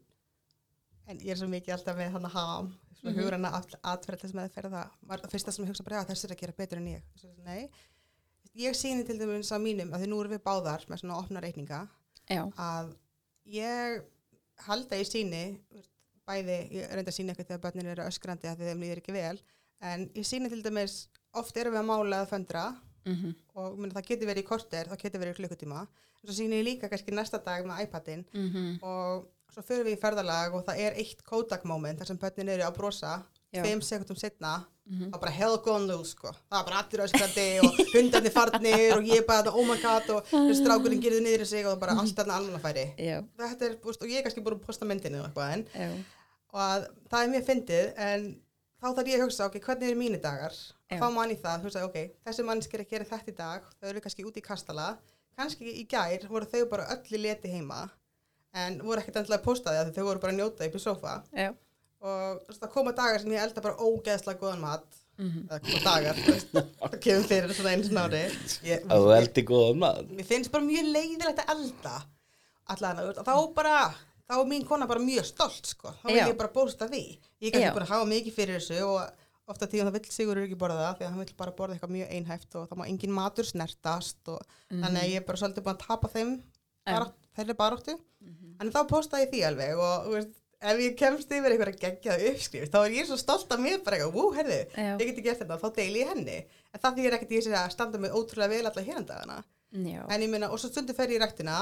en 1.10 1.24
ég 1.26 1.34
er 1.34 1.40
svo 1.40 1.50
mikið 1.50 1.76
alltaf 1.76 1.98
með 1.98 2.14
hann 2.16 2.30
að 2.30 2.36
hafa 2.38 2.60
mm 2.62 2.74
-hmm. 3.02 3.22
hugranna 3.24 3.54
atverðlis 3.94 4.36
með 4.36 4.52
ferða 4.54 4.90
var 5.02 5.24
það 5.24 5.32
fyrsta 5.34 5.52
sem 5.52 5.66
ég 5.66 5.72
hugsa 5.72 5.84
bara, 5.84 6.04
já 6.04 6.10
þessi 6.12 6.28
er 6.28 6.36
að 6.36 6.42
gera 6.44 6.58
betur 6.58 6.78
en 6.78 6.92
ég. 6.94 7.04
Svo, 7.16 7.34
nei, 7.46 7.70
ég 8.54 8.76
síni 8.76 9.06
til 9.06 9.18
dæmis 9.18 9.52
á 9.52 9.58
mínum, 9.58 9.94
að 9.94 10.04
því 10.04 10.08
nú 10.10 10.20
erum 10.22 10.32
við 10.38 10.44
báðar 10.44 10.86
með 10.88 11.02
svona 11.02 11.18
opna 11.18 11.42
reikninga 11.42 11.88
já. 12.30 12.44
að 12.56 12.92
ég 13.50 14.02
halda 14.68 15.00
í 15.00 15.06
síni 15.08 15.44
bæði, 16.30 16.58
ég 16.76 16.92
reynda 16.94 17.10
að 17.10 17.18
sína 17.18 17.34
eitthvað 17.34 17.50
þegar 17.50 17.64
börnir 17.64 17.94
eru 17.94 18.06
öskrandi 18.06 18.50
að 18.50 18.68
þeim 18.68 18.84
líður 18.84 19.02
ekki 19.02 19.16
vel 19.16 19.40
en 19.90 20.06
ég 20.18 20.28
síni 20.28 20.52
til 20.52 20.62
dæmis, 20.64 21.08
oft 21.40 21.58
erum 21.58 21.74
við 21.74 21.82
að 21.82 21.90
mála 21.90 22.22
að 22.24 22.32
föndra 22.34 22.66
mm 23.06 23.16
-hmm. 23.16 23.34
og 23.56 23.80
meni, 23.80 23.96
það 23.96 24.08
getur 24.12 24.30
verið 24.30 24.44
í 24.44 24.50
korter, 24.50 24.88
það 24.92 25.04
getur 25.04 25.24
verið 25.24 25.34
í 25.34 25.40
klukkutíma 25.40 25.82
en 25.82 26.24
svo 26.24 26.36
síni 26.36 26.60
ég 26.60 26.68
líka 26.68 26.90
kannski 26.92 27.16
næsta 27.16 27.40
dag 27.44 27.66
með 27.66 27.84
iPadin 27.84 28.26
mm 28.34 28.50
-hmm. 28.50 28.84
og 28.84 29.30
svo 29.54 29.62
fyrir 29.62 29.86
við 29.86 29.98
í 29.98 30.02
ferðalag 30.02 30.54
og 30.54 30.66
það 30.68 30.80
er 30.86 30.94
eitt 31.02 31.24
Kodak 31.24 31.64
moment 31.66 32.00
þar 32.00 32.08
sem 32.08 32.18
börnin 32.18 32.50
eru 32.50 32.64
að 32.64 32.78
brosa 32.78 33.14
tveim 33.54 33.82
sekundum 33.82 34.18
setna 34.20 34.54
mm 34.90 35.00
-hmm. 35.00 35.14
er 35.16 35.20
bara 35.20 35.32
hell 35.32 35.58
gone 35.64 35.88
loose 35.88 36.12
sko. 36.12 36.32
Það 36.50 36.60
er 36.60 36.66
bara 36.66 36.80
allir 36.82 37.04
öskrandi 37.06 37.48
og 37.64 37.72
hundarnir 37.94 38.32
farnir 38.32 38.98
og 38.98 39.04
ég 39.04 39.18
er 39.18 39.28
bara 39.28 39.52
oh 39.52 39.66
my 39.68 39.78
god 39.82 40.10
og 40.10 40.24
strákurinn 40.62 41.02
gerði 41.02 41.22
niður 41.24 41.46
í 41.46 41.46
sig 41.46 41.68
og 41.68 41.80
bara 41.80 41.92
allt 42.00 42.16
þarna 42.18 42.38
alveg 42.40 42.62
færi. 42.62 42.86
Er, 42.98 43.24
og 43.86 44.08
ég 44.08 44.18
er 44.18 44.24
kannski 44.24 44.42
búin 44.42 44.58
að 44.58 44.66
posta 44.66 44.86
myndinu 44.86 45.24
en, 45.26 45.66
og 46.54 46.60
að, 46.60 46.88
það 47.10 47.24
er 47.24 47.30
mjög 47.34 47.46
fyndið 47.46 47.94
en 47.98 48.42
þá 48.82 48.88
þarf 48.96 49.08
ég 49.08 49.20
að 49.20 49.24
hugsa 49.24 49.46
ok, 49.46 49.60
hvernig 49.60 49.90
eru 49.90 50.00
mínu 50.00 50.20
dagar? 50.22 50.54
Þá 50.90 51.08
mann 51.14 51.32
í 51.32 51.38
það, 51.38 51.64
hugsa 51.64 51.86
ok, 51.86 51.98
þessi 52.26 52.44
mannskir 52.44 52.82
að 52.84 52.92
gera 52.92 53.06
þetta 53.06 53.32
í 53.32 53.36
dag 53.36 53.62
þau 53.80 53.90
eru 53.90 54.02
kannski 54.02 54.26
úti 54.26 54.40
í 54.40 54.48
kastala. 54.50 54.98
Kannski 55.38 55.66
í 55.82 55.88
gær 55.88 56.28
voru 56.28 56.46
þau 56.46 56.66
bara 56.70 56.90
öll 56.94 57.16
í 57.16 57.22
leti 57.22 57.48
heima 57.48 57.90
en 58.54 58.80
voru 58.82 59.00
ekkert 59.00 59.20
endilega 59.22 59.46
postaði 59.46 59.78
að 59.78 59.94
þau 59.96 60.06
voru 60.08 60.20
bara 60.20 60.34
að 60.34 60.40
njóta 60.40 60.66
upp 60.66 60.76
í 60.76 60.80
sofa. 60.80 61.24
Já. 61.32 61.54
Og 62.00 62.56
það 62.56 62.74
koma 62.74 62.96
dagar 62.98 63.24
sem 63.24 63.36
ég 63.36 63.46
elda 63.46 63.64
bara 63.66 63.86
ógeðslega 63.86 64.42
góðan 64.42 64.66
mat. 64.66 65.00
Mm 65.20 65.30
-hmm. 65.30 65.48
eða 65.50 65.60
koma 65.66 65.80
dagar 65.84 66.16
það 66.24 67.00
kemur 67.04 67.26
fyrir 67.28 67.54
svona 67.54 67.72
einu 67.74 67.84
snári 67.84 68.22
að 68.88 69.02
þú 69.04 69.16
eldi 69.18 69.44
góðan 69.44 69.82
mat. 69.84 70.06
Mér 70.10 70.30
finnst 70.30 70.52
bara 70.52 70.64
mjög 70.64 70.86
leiðilegt 70.96 71.42
að 71.44 71.52
elda 71.56 71.96
allavega, 72.70 73.24
þá 73.24 73.36
bara 73.54 73.76
þá 74.30 74.36
er 74.38 74.46
mín 74.48 74.68
kona 74.68 74.88
bara 74.88 75.02
mjög 75.02 75.26
stolt 75.26 75.66
sko. 75.66 75.92
þá 76.04 76.08
vil 76.08 76.22
ég 76.22 76.38
bara 76.38 76.54
bósta 76.54 76.88
því. 76.88 77.20
Ég 77.42 77.50
er 77.50 77.52
kannski 77.52 77.74
bara 77.74 77.86
að 77.86 77.94
hafa 77.96 78.06
mikið 78.06 78.36
fyrir 78.36 78.60
þessu 78.60 78.84
og, 78.86 79.26
ofta 79.50 79.68
tíðan 79.70 79.90
það 79.90 79.98
vill 79.98 80.14
Sigurður 80.14 80.46
ekki 80.46 80.60
borða 80.62 80.84
það 80.84 81.00
því 81.00 81.06
að 81.06 81.12
hann 81.12 81.24
vill 81.24 81.38
bara 81.40 81.56
borða 81.58 81.76
eitthvað 81.76 81.96
mjög 81.96 82.12
einhæft 82.18 82.58
og 82.60 82.68
það 82.70 82.80
má 82.80 82.86
engin 82.86 83.16
matur 83.16 83.48
snertast 83.50 84.32
og 84.34 84.44
þannig 84.70 85.02
að 85.02 85.10
ég 85.10 85.22
er 85.22 85.26
bara 85.26 85.42
svolítið 85.42 85.66
búin 85.66 85.78
að 85.78 85.86
tapa 85.88 86.12
þeim 86.14 86.36
barátt, 86.86 87.18
þeirri 87.38 87.56
baróttu 87.58 87.96
en 88.62 88.72
þá 88.76 88.80
postaði 88.92 89.26
ég 89.26 89.32
því 89.34 89.42
alveg 89.50 89.82
og 89.82 90.06
þú 90.06 90.14
veist, 90.18 90.39
ef 90.60 90.82
ég 90.84 90.96
kemst 91.00 91.32
yfir 91.32 91.54
einhverja 91.56 91.80
geggjaða 91.84 92.32
uppskrift 92.34 92.74
þá 92.74 92.80
er 92.82 92.96
ég 92.98 93.08
svo 93.08 93.18
stolt 93.20 93.52
af 93.56 93.62
mér 93.64 93.84
bara 93.86 94.00
eitthvað, 94.00 94.16
wú, 94.18 94.30
herðu, 94.36 94.60
Já. 94.76 94.92
ég 95.00 95.06
geti 95.12 95.26
gert 95.26 95.44
þetta 95.44 95.60
þá 95.62 95.68
deili 95.78 96.04
ég 96.04 96.12
henni, 96.14 96.38
en 96.74 96.84
það 96.84 97.00
þýðir 97.00 97.18
ekkert 97.18 97.36
ég 97.38 97.46
sé 97.46 97.54
að 97.56 97.74
standa 97.76 98.02
mig 98.02 98.16
ótrúlega 98.16 98.54
vel 98.56 98.66
alla 98.70 98.86
hérndagana 98.90 99.38
Já, 99.70 100.02
en 100.10 100.26
ég 100.26 100.32
minna, 100.32 100.50
og 100.50 100.60
svo 100.60 100.72
stundu 100.72 100.96
fer 100.98 101.14
ég 101.14 101.20
í 101.20 101.24
ræktina 101.24 101.60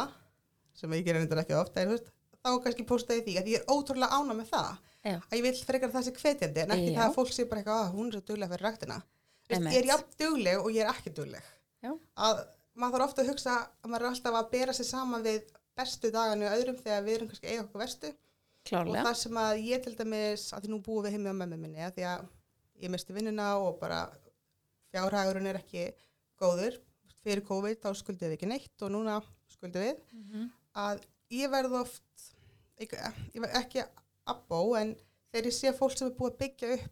sem 0.77 0.93
ég 0.97 1.05
gerir 1.05 1.25
þetta 1.25 1.43
ekki 1.43 1.57
oft 1.59 1.77
en, 1.77 1.91
þú 1.91 1.97
veist, 1.97 2.09
þá 2.41 2.49
kannski 2.63 2.87
postaði 2.87 3.19
ég 3.19 3.27
því 3.27 3.37
að 3.41 3.51
ég 3.53 3.61
er 3.61 3.75
ótrúlega 3.75 4.17
ána 4.17 4.37
með 4.37 4.49
það 4.53 4.71
já, 5.03 5.17
að 5.19 5.37
ég 5.37 5.45
vil 5.45 5.53
frekar 5.67 5.93
það 5.93 6.07
sé 6.07 6.15
hvetjandi 6.17 6.63
en 6.63 6.73
ekki 6.77 6.89
Já. 6.91 6.97
það 6.97 7.05
að 7.09 7.15
fólk 7.17 7.33
sé 7.35 7.45
bara 7.49 7.61
eitthvað 7.63 7.83
að 7.83 7.95
hún 7.97 8.09
er 8.09 8.17
svo 8.17 8.25
dugleg 8.31 8.53
fyrir 8.53 9.01
Einmitt. 9.47 9.73
ég 9.73 9.81
er 9.81 9.89
jafn 9.93 10.15
dugleg 10.19 10.59
og 10.59 10.73
ég 10.75 10.83
er 10.83 10.91
ekki 10.91 11.13
dugleg. 11.15 11.51
Að 12.19 12.41
maður 12.77 13.03
þarf 13.03 13.07
ofta 13.07 13.23
að 13.23 13.29
hugsa 13.31 13.53
að 13.63 13.91
maður 13.91 14.05
er 14.05 14.09
alltaf 14.11 14.37
að 14.39 14.49
bera 14.53 14.75
sig 14.75 14.87
saman 14.87 15.23
við 15.25 15.51
bestu 15.77 16.11
daganu 16.13 16.47
og 16.47 16.55
öðrum 16.57 16.79
þegar 16.81 17.05
við 17.05 17.15
erum 17.17 17.29
kannski 17.31 17.51
eiga 17.51 17.63
okkur 17.63 17.83
vestu 17.83 18.11
og 18.67 18.85
klárlega. 18.87 19.03
það 19.07 19.15
sem 19.21 19.39
að 19.43 19.61
ég 19.67 19.83
til 19.83 19.95
dæmis 19.99 20.45
að 20.53 20.63
því 20.65 20.71
nú 20.73 20.79
búum 20.85 21.03
við 21.05 21.11
heimi 21.15 21.31
á 21.31 21.39
mömmu 21.39 21.57
minni 21.61 21.79
að 21.87 21.93
því 21.97 22.05
að 22.13 22.27
ég 22.83 22.89
misti 22.93 23.13
vinnuna 23.15 23.47
og 23.63 23.79
bara 23.81 24.01
fjárhagurinn 24.93 25.49
er 25.51 25.59
ekki 25.61 25.87
góður. 26.39 26.77
Fyrir 27.25 27.43
COVID 27.47 27.81
þá 27.83 27.89
skuldum 27.99 28.29
við 28.29 28.37
ekki 28.37 28.47
neitt 28.51 28.83
og 28.85 28.91
núna 28.93 29.17
skuldum 29.51 29.83
við. 29.83 29.97
Mhm. 30.13 30.49
að 30.77 30.99
ég 31.33 31.49
verð 31.49 31.73
oft 31.81 32.27
ekki, 32.79 32.97
ég 33.33 33.41
verð 33.41 33.55
ekki 33.57 33.83
abbó 34.29 34.77
en 34.79 34.91
þegar 35.33 35.47
ég 35.49 35.55
sé 35.57 35.71
fólk 35.73 35.97
sem 35.97 36.07
er 36.07 36.13
búið 36.15 36.35
að 36.35 36.37
byggja 36.43 36.73
upp 36.77 36.91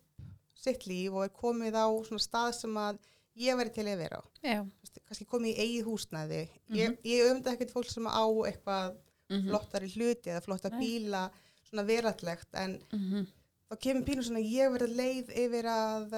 sitt 0.56 0.88
líf 0.90 1.14
og 1.14 1.24
er 1.24 1.30
komið 1.30 1.76
á 1.78 1.86
svona 2.08 2.24
stað 2.24 2.54
sem 2.58 2.74
að 2.82 2.98
ég 3.38 3.56
verði 3.60 3.74
til 3.76 3.86
að 3.86 3.98
vera 4.02 4.18
á. 4.18 4.24
Já, 4.42 4.66
kannski 5.06 5.26
komið 5.30 5.54
í 5.54 5.60
eigið 5.62 5.86
húsnæði. 5.86 6.42
Ég, 6.74 6.98
ég 7.06 7.30
öfndi 7.30 7.52
ekkert 7.54 7.72
fólk 7.76 7.90
sem 7.92 8.08
á 8.10 8.26
eitthvað 8.50 8.96
Mhm. 9.30 9.50
flottari 9.50 9.88
hluti 9.90 10.30
eða 10.30 10.42
flotta 10.44 10.70
bíla 10.70 11.32
svona 11.76 11.88
verallegt 11.92 12.56
en 12.64 12.78
mhm, 12.96 13.26
þá 13.70 13.76
kemur 13.86 14.08
pínu 14.08 14.24
svona 14.26 14.42
ég 14.42 14.72
verði 14.74 14.96
leið 15.02 15.34
yfir 15.46 15.68
að 15.70 16.16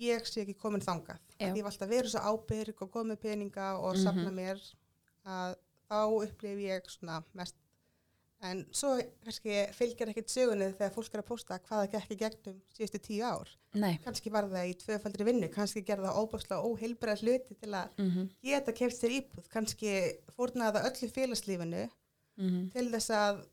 ég 0.00 0.24
sé 0.28 0.44
ekki 0.46 0.54
komin 0.56 0.80
þangað. 0.84 1.18
Ég 1.40 1.62
var 1.64 1.72
alltaf 1.74 1.88
verið 1.90 2.12
svo 2.14 2.20
ábyrg 2.30 2.82
og 2.86 2.90
komið 2.94 3.18
peninga 3.26 3.72
og 3.80 3.96
Mhm. 3.96 4.04
safna 4.06 4.30
mér 4.32 4.60
að 5.26 5.56
þá 5.90 5.98
upplif 6.24 6.58
ég 6.62 6.88
svona 6.88 7.22
mest. 7.34 7.56
En 8.42 8.62
svo 8.72 8.94
kannski 9.24 9.52
fylgjar 9.76 10.08
ekkert 10.14 10.30
sögunni 10.32 10.70
þegar 10.72 10.94
fólk 10.94 11.12
er 11.14 11.20
að 11.20 11.26
posta 11.28 11.58
hvað 11.58 11.82
það 11.82 11.90
gekk 11.92 12.10
í 12.14 12.16
gegnum 12.22 12.60
síðustu 12.72 13.00
tíu 13.04 13.24
ár. 13.28 13.48
Nei, 13.74 13.98
kannski 14.04 14.30
var 14.32 14.44
það 14.48 14.70
í 14.70 14.76
tvöfaldri 14.80 15.26
vinnu 15.28 15.48
kannski 15.52 15.82
gerða 15.84 16.08
það 16.08 16.20
óbúslega 16.22 16.64
óheilbreið 16.64 17.20
hluti 17.26 17.54
til 17.60 17.70
að 17.76 17.90
mhm, 18.00 18.30
geta 18.42 18.72
keft 18.72 18.96
sér 18.96 19.12
íbúð. 19.18 19.48
Kannski 19.52 19.92
fórnaði 20.32 20.72
það 20.80 20.88
öllu 20.88 21.10
félagslífinu 21.18 21.82
mhm, 22.40 22.70
til 22.72 22.86
þess 22.94 23.10
að 23.10 23.44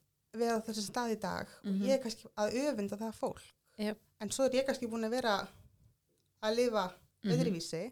vera 0.42 0.58
á 0.58 0.66
þessu 0.68 0.84
stað 0.88 1.14
í 1.16 1.20
dag 1.22 1.48
Mhm. 1.64 1.82
og 1.82 1.88
ég 1.88 1.94
er 1.98 2.04
kannski 2.04 2.28
að 2.38 2.58
öfunda 2.64 2.98
það 2.98 3.14
fólk. 3.22 3.42
Já, 3.78 3.96
en 4.22 4.30
svo 4.30 4.46
er 4.46 4.52
ég 4.58 4.66
kannski 4.68 4.88
búin 4.90 5.06
að 5.06 5.12
vera 5.12 5.48
að 6.44 6.56
lifa 6.56 6.86
Mhm. 7.24 7.32
öðruvísi 7.34 7.92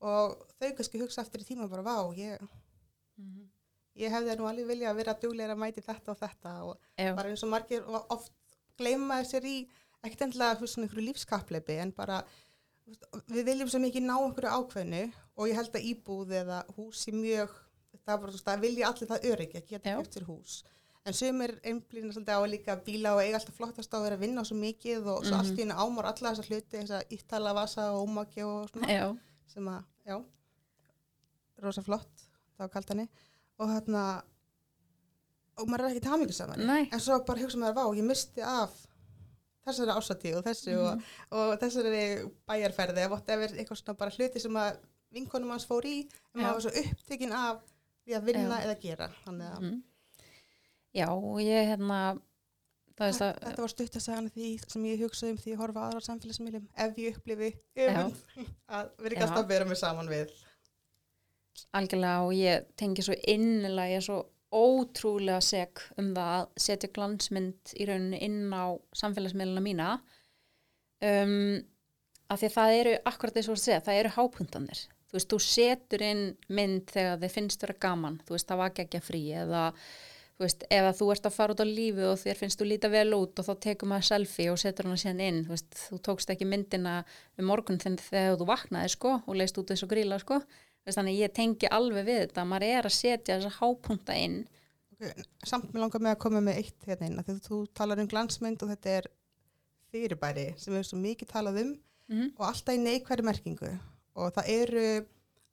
og 0.00 0.46
þau 0.60 0.72
kannski 0.76 1.00
hugsa 1.00 1.22
eftir 1.22 1.40
í 1.40 1.44
tíma 1.48 1.68
bara 1.70 1.82
vá, 1.82 2.12
ég, 2.16 2.38
mhm, 3.18 3.48
ég 3.96 4.10
hefði 4.10 4.36
nú 4.38 4.48
alveg 4.48 4.66
vilja 4.66 4.90
að 4.90 4.96
vera 4.96 5.14
dugleira 5.14 5.54
að 5.54 5.58
mæti 5.58 5.82
þetta 5.84 6.08
og 6.08 6.18
þetta. 6.18 6.52
Og 6.64 6.76
já, 6.98 7.14
bara 7.14 7.28
eins 7.30 7.42
og 7.42 7.50
margir 7.50 7.82
oft 8.10 8.32
gleyma 8.78 9.20
sér 9.24 9.44
í 9.44 9.68
ekkert 10.02 10.22
endilega 10.26 10.58
einhverju 10.58 11.06
lífskapleipi 11.12 11.78
en 11.78 11.90
bara 11.92 12.24
við 13.30 13.44
viljum 13.46 13.68
svo 13.70 13.78
mikið 13.78 14.02
ná 14.02 14.16
einhverju 14.18 14.50
ákveðnu 14.50 15.12
og 15.36 15.48
ég 15.48 15.54
held 15.54 15.72
að 15.72 15.86
íbúð 15.92 16.32
eða 16.42 16.64
hús 16.76 17.06
í 17.08 17.12
mjög 17.12 17.48
það 18.06 18.42
það 18.42 18.60
vilja 18.64 18.88
allir 18.88 19.08
það 19.12 19.26
öryggi 19.30 19.60
að 19.60 19.66
geta 19.68 20.02
sér 20.10 20.24
hús 20.26 20.62
en 21.04 21.14
sumir 21.18 21.56
einblýna 21.66 22.12
svolítið 22.14 22.38
á 22.38 22.42
líka 22.46 22.76
bíla 22.86 23.14
og 23.16 23.22
eiga 23.24 23.38
alltaf 23.40 23.56
flottast 23.58 23.90
á 23.90 23.96
að 23.98 24.04
vera 24.06 24.16
að 24.18 24.22
vinna 24.26 24.44
svo 24.46 24.56
mikið 24.56 25.06
og 25.10 25.24
svo 25.26 25.34
Mhm. 25.34 25.40
allt 25.40 25.56
í 25.58 25.62
henni 25.62 25.74
ámar 25.74 26.04
alla 26.12 26.30
þessar 26.32 26.48
hluti 26.50 26.78
þess 26.78 26.90
að 26.90 27.08
Ítala, 27.16 27.54
Vasa 27.54 27.92
og 27.92 28.06
Ómaki 28.08 28.42
og 28.46 28.68
svona 28.70 28.86
já, 28.88 29.18
sem 29.46 29.64
að, 29.68 29.82
já 30.06 30.24
rosa 31.62 31.82
flott, 31.82 32.24
það 32.56 32.58
var 32.66 32.68
kalt 32.68 32.88
henni 32.88 33.08
og 33.58 33.68
hérna 33.68 34.22
og 35.58 35.68
maður 35.68 35.84
er 35.84 35.90
ekki 35.96 36.04
tamingu 36.06 36.32
saman 36.32 36.64
Nei. 36.66 36.88
en 36.92 37.00
svo 37.00 37.18
bara 37.26 37.40
hugsa 37.42 37.58
maður, 37.58 37.74
vá, 37.74 37.84
ég 37.98 38.04
misti 38.06 38.40
af 38.42 38.70
þessari 39.66 39.94
ásatíð 39.94 40.38
og 40.38 40.44
þessu 40.44 40.72
Mhm. 40.72 41.02
og, 41.30 41.38
og 41.52 41.58
þessari 41.60 42.30
bæjarferði 42.48 43.04
er 43.04 43.08
eitthvað 43.58 43.78
svona 43.82 43.98
bara 43.98 44.10
hluti 44.10 44.40
sem 44.40 44.52
að 44.54 44.78
vinkonum 45.12 45.50
hans 45.50 45.66
fór 45.66 45.84
í 45.84 46.08
en 46.34 46.40
Já. 46.40 46.46
maður 46.46 46.52
var 46.52 46.60
svo 46.60 46.70
upptekinn 46.82 47.32
af 47.32 47.60
því 48.06 48.14
að 48.16 48.24
vinna 48.24 48.58
Já. 48.60 48.64
eða 48.66 48.80
gera 48.80 49.08
þannig 49.26 49.50
að 49.56 49.60
mhm. 49.62 49.82
Já, 50.92 51.08
ég 51.40 51.70
hérna, 51.70 51.98
það 52.98 53.08
veist 53.08 53.24
að, 53.24 53.32
þetta 53.46 53.64
var 53.64 53.72
stutt 53.72 53.96
að 53.96 54.04
segja 54.04 54.32
því 54.34 54.48
sem 54.66 54.86
ég 54.90 55.04
hugsaði 55.06 55.32
um 55.32 55.40
því 55.40 55.54
að 55.54 55.62
horfa 55.62 55.86
aðra 55.86 56.02
samfélagsmiðlum 56.06 56.66
ef 56.84 57.00
ég 57.00 57.16
upplifi 57.16 57.50
öfund 57.86 58.20
að 58.76 58.90
vera 58.98 59.16
ekki 59.16 59.24
alltaf 59.26 59.40
að 59.40 59.50
bera 59.54 59.68
mig 59.70 59.80
saman 59.80 60.12
við. 60.12 60.36
Algjörlega 61.76 62.26
og 62.26 62.34
ég 62.36 62.68
tengi 62.80 63.04
svo 63.04 63.16
innilega, 63.28 63.88
ég 63.94 64.02
er 64.02 64.06
svo 64.06 64.20
ótrúlega 64.52 65.40
seg 65.44 65.80
um 66.00 66.12
það 66.12 66.32
að 66.36 66.46
setja 66.66 66.92
glansmynd 66.92 67.74
í 67.80 67.88
rauninni 67.88 68.20
inn 68.26 68.52
á 68.52 68.76
samfélagsmiðluna 69.00 69.64
mína. 69.64 69.90
Um, 71.02 71.62
af 72.28 72.40
því 72.40 72.50
að 72.50 72.56
það 72.58 72.78
eru 72.82 72.96
akkurat 73.08 73.38
þess 73.38 73.52
að 73.52 73.62
segja, 73.64 73.84
það 73.88 74.02
eru 74.02 74.16
hápuntanir. 74.18 74.82
Þú 75.08 75.16
veist, 75.16 75.32
þú 75.32 75.38
setur 75.44 76.04
inn 76.04 76.22
mynd 76.52 76.92
þegar 76.92 77.20
þið 77.20 77.34
finnst 77.34 77.64
vera 77.64 77.80
gaman, 77.80 78.20
þú 78.26 78.36
veist, 78.36 78.48
það 78.48 78.60
var 78.60 78.82
ekki 78.84 79.00
frí 79.04 79.22
eða 79.40 79.66
þú 80.42 80.48
veist, 80.48 80.64
ef 80.74 80.86
að 80.88 80.96
þú 80.98 81.08
ert 81.12 81.26
að 81.28 81.34
fara 81.36 81.54
út 81.54 81.62
á 81.62 81.66
lífi 81.68 82.06
og 82.08 82.16
þér 82.18 82.38
finnst 82.40 82.58
þú 82.58 82.66
líta 82.66 82.88
vel 82.90 83.14
út 83.14 83.38
og 83.38 83.46
þá 83.46 83.52
tekur 83.62 83.90
maður 83.90 84.08
selfie 84.08 84.48
og 84.50 84.58
setur 84.58 84.88
hana 84.88 84.98
síðan 84.98 85.22
inn. 85.22 85.40
Þú 85.46 85.54
veist, 85.54 85.76
þú 85.86 85.98
tókst 86.08 86.32
ekki 86.34 86.48
myndina 86.48 86.94
um 87.38 87.46
morgun 87.46 87.78
þegar 87.78 88.38
þú 88.40 88.48
vaknaði 88.48 88.92
sko 88.96 89.12
og 89.20 89.38
leist 89.38 89.60
út 89.62 89.70
þessu 89.70 89.88
gríla 89.90 90.18
sko. 90.22 90.40
Veist, 90.82 90.98
þannig 90.98 91.20
ég 91.20 91.34
tengi 91.36 91.70
alveg 91.70 92.08
við 92.08 92.20
þetta. 92.24 92.46
Maður 92.50 92.66
er 92.72 92.88
að 92.88 92.96
setja 92.96 93.36
þessa 93.36 93.54
hápunta 93.60 94.18
inn. 94.18 94.42
Okay. 95.02 95.24
samt 95.42 95.72
mér 95.72 95.82
langar 95.82 96.02
með 96.02 96.12
að 96.14 96.20
koma 96.22 96.40
með 96.46 96.58
eitt 96.60 96.84
hérna 96.86 97.08
inn 97.08 97.22
því 97.26 97.34
þú 97.42 97.56
talar 97.74 97.98
um 97.98 98.08
glansmynd 98.10 98.60
og 98.62 98.68
þetta 98.70 98.92
er 99.00 99.08
fyrirbæri 99.90 100.44
sem 100.62 100.76
við 100.76 100.84
svo 100.86 100.98
mikið 101.00 101.30
talað 101.32 101.58
um 101.64 101.72
mm 102.12 102.28
og 102.36 102.44
alltaf 102.46 102.76
í 102.76 102.82
neikværi 102.82 103.24
merkingu. 103.26 103.70
Og 104.18 104.34
það 104.36 104.50
eru 104.52 104.86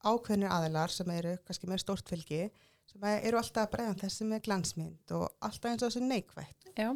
ákveðnir 0.04 0.52
aðilar 0.52 0.92
sem 0.92 1.10
eru 1.14 1.36
kannski 1.46 1.70
með 1.70 1.82
stórt 1.82 2.10
fylgi 2.10 2.44
sem 2.90 3.08
eru 3.12 3.40
alltaf 3.40 3.66
að 3.66 3.72
bregða 3.76 3.96
þessi 4.04 4.28
með 4.28 4.44
glansmynd 4.48 5.16
og 5.16 5.26
alltaf 5.46 5.70
eins 5.70 5.84
og 5.86 5.92
þessi 5.92 6.04
neikvætt. 6.06 6.70
Já, 6.76 6.90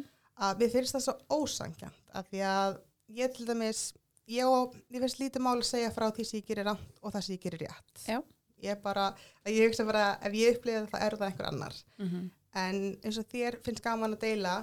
að 0.45 0.63
við 0.63 0.77
finnst 0.77 0.97
það 0.97 1.05
svo 1.07 1.41
ósangjant 1.41 2.15
af 2.15 2.31
því 2.31 2.45
að 2.51 2.79
ég 3.15 3.35
til 3.35 3.49
dæmis 3.49 3.83
ég, 4.27 4.45
og, 4.45 4.75
ég 4.91 5.03
finnst 5.03 5.21
lítið 5.21 5.45
mál 5.45 5.57
að 5.57 5.67
segja 5.71 5.91
frá 5.95 6.09
því 6.11 6.27
sem 6.27 6.41
ég 6.41 6.49
gerir 6.49 6.69
rátt 6.71 7.01
og 7.01 7.13
það 7.13 7.27
sem 7.27 7.37
ég 7.37 7.45
gerir 7.45 7.67
rétt. 7.67 8.07
Já. 8.07 8.19
ég 8.65 8.81
bara, 8.81 9.11
að 9.43 9.53
ég 9.57 9.69
hugsa 9.69 9.85
bara 9.85 10.07
ef 10.25 10.35
ég 10.35 10.57
upplýði 10.57 10.87
það 10.89 11.05
er 11.05 11.17
það 11.19 11.29
einhver 11.29 11.51
annar. 11.51 11.79
Mm 11.99 12.25
en 12.55 12.81
eins 13.03 13.19
og 13.19 13.27
þér 13.31 13.59
finnst 13.65 13.83
gaman 13.83 14.15
að 14.15 14.23
deila 14.23 14.55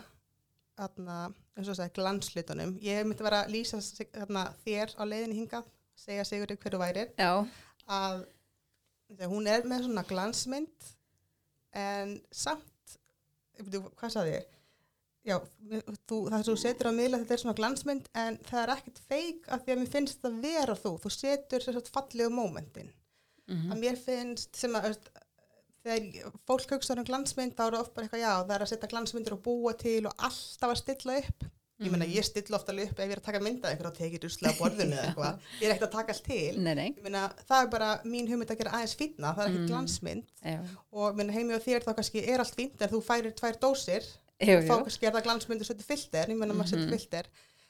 þarna, 0.79 1.17
eins 1.57 1.69
og 1.69 1.77
segja 1.77 1.95
glanslutunum 1.99 2.75
ég 2.83 3.05
myndi 3.07 3.27
vera 3.27 3.43
að 3.45 3.53
lýsa 3.55 3.81
þarna, 3.83 4.47
þér 4.65 4.95
á 4.97 5.03
leiðinni 5.05 5.41
hingað 5.43 5.69
segja 6.03 6.25
Sigurði 6.27 6.57
hverju 6.59 6.81
værir. 6.81 7.13
Já, 7.21 7.45
að 7.93 8.25
hún 9.29 9.47
er 9.51 9.67
með 9.69 9.87
svona 9.87 10.07
glansmynd 10.09 10.89
en 11.79 12.17
samt 12.31 12.97
hvað 13.63 14.15
sagði 14.15 14.35
ég? 14.37 14.49
Já, 15.23 15.37
þú, 16.11 16.17
það 16.27 16.41
sem 16.41 16.49
þú 16.49 16.55
setur 16.59 16.89
á 16.91 16.93
miðla 16.97 17.21
þetta 17.21 17.35
er 17.35 17.43
svona 17.45 17.59
glansmynd 17.59 18.09
en 18.19 18.39
það 18.49 18.63
er 18.63 18.73
ekkert 18.75 19.03
feik 19.07 19.45
af 19.55 19.63
því 19.63 19.75
að 19.75 19.83
mér 19.83 19.91
finnst 19.93 20.25
það 20.25 20.41
vera 20.43 20.75
þú. 20.75 20.93
Þú 21.05 21.13
setur 21.15 21.63
sér 21.63 21.77
svona 21.77 21.95
fallegu 21.95 22.33
mómentin. 22.35 22.91
Mm 23.47 23.73
að 23.73 23.83
mér 23.83 23.97
finnst 23.99 24.57
sem 24.57 24.75
að 24.79 24.89
veist, 24.89 25.09
þegar 25.83 26.35
fólk 26.47 26.75
hugsa 26.75 26.95
um 26.97 27.07
glansmynd 27.07 27.57
þá 27.57 27.65
er 27.65 27.75
það 27.75 27.81
oft 27.81 27.95
bara 27.95 28.07
eitthvað 28.07 28.23
já 28.23 28.33
það 28.35 28.55
er 28.55 28.65
að 28.65 28.71
setja 28.71 28.91
glansmyndir 28.93 29.35
og 29.37 29.43
búa 29.43 29.73
til 29.79 30.07
og 30.07 30.15
alltaf 30.29 30.71
að 30.71 30.81
stilla 30.83 31.17
upp 31.23 31.47
ég 31.85 31.91
meina 31.91 32.05
Mhm. 32.07 32.15
ég 32.17 32.25
stilla 32.25 32.57
ofta 32.57 32.73
alveg 32.73 32.91
upp 32.91 32.99
ef 33.01 33.07
ég 33.09 33.13
er 33.13 33.21
að 33.21 33.25
taka 33.25 33.41
mynda 33.41 33.69
einhver 33.71 33.87
og 33.87 33.97
tekið 33.97 34.23
ruslega 34.25 34.55
borðinu 34.59 34.97
eða 34.97 35.07
eitthvað. 35.15 35.39
Ég 35.61 35.69
er 35.69 35.75
ekkert 35.75 35.89
að 35.89 35.93
taka 35.99 36.13
allt 36.13 36.25
til. 36.25 36.59
Nei, 36.63 36.75
nei. 36.75 36.89
Ég 36.97 37.03
meina 37.03 37.23
það 37.49 37.63
er 37.63 37.69
bara 37.75 37.91
mín 38.05 38.29
hugmynd 38.29 38.51
að 38.51 38.59
gera 38.59 38.71
aðeins 38.79 38.97
fínna 38.97 39.35
það 39.37 39.45
er 39.45 39.51
ekki 39.51 39.63
Mm. 39.63 39.69
glansmynd. 39.69 40.25
Já, 40.45 40.59
og 40.93 41.13
ég 41.13 41.17
meina, 41.17 41.33
heimi 41.33 41.55
og 41.55 41.63
þér 41.63 41.85
þá 41.85 41.95
kannski 41.97 42.27
er 42.29 42.39
allt 42.41 42.57
fínt 42.57 42.81
en 42.83 42.89
þú 42.89 43.03
færir 43.03 43.33
tvær 43.35 43.59
dósir. 43.59 44.03
Jú, 44.43 44.59
og 44.59 44.65
þá 44.65 44.75
kannski 44.85 45.07
er 45.07 45.13
það 45.13 45.25
glansmynd 45.25 45.61
og 45.61 45.67
setur 45.67 45.85
filter 45.87 46.27
ég 46.27 46.37
meina 46.37 46.55
maður 46.55 46.69
setur 46.73 46.87
Mhm. 46.87 46.91
filter. 46.99 47.25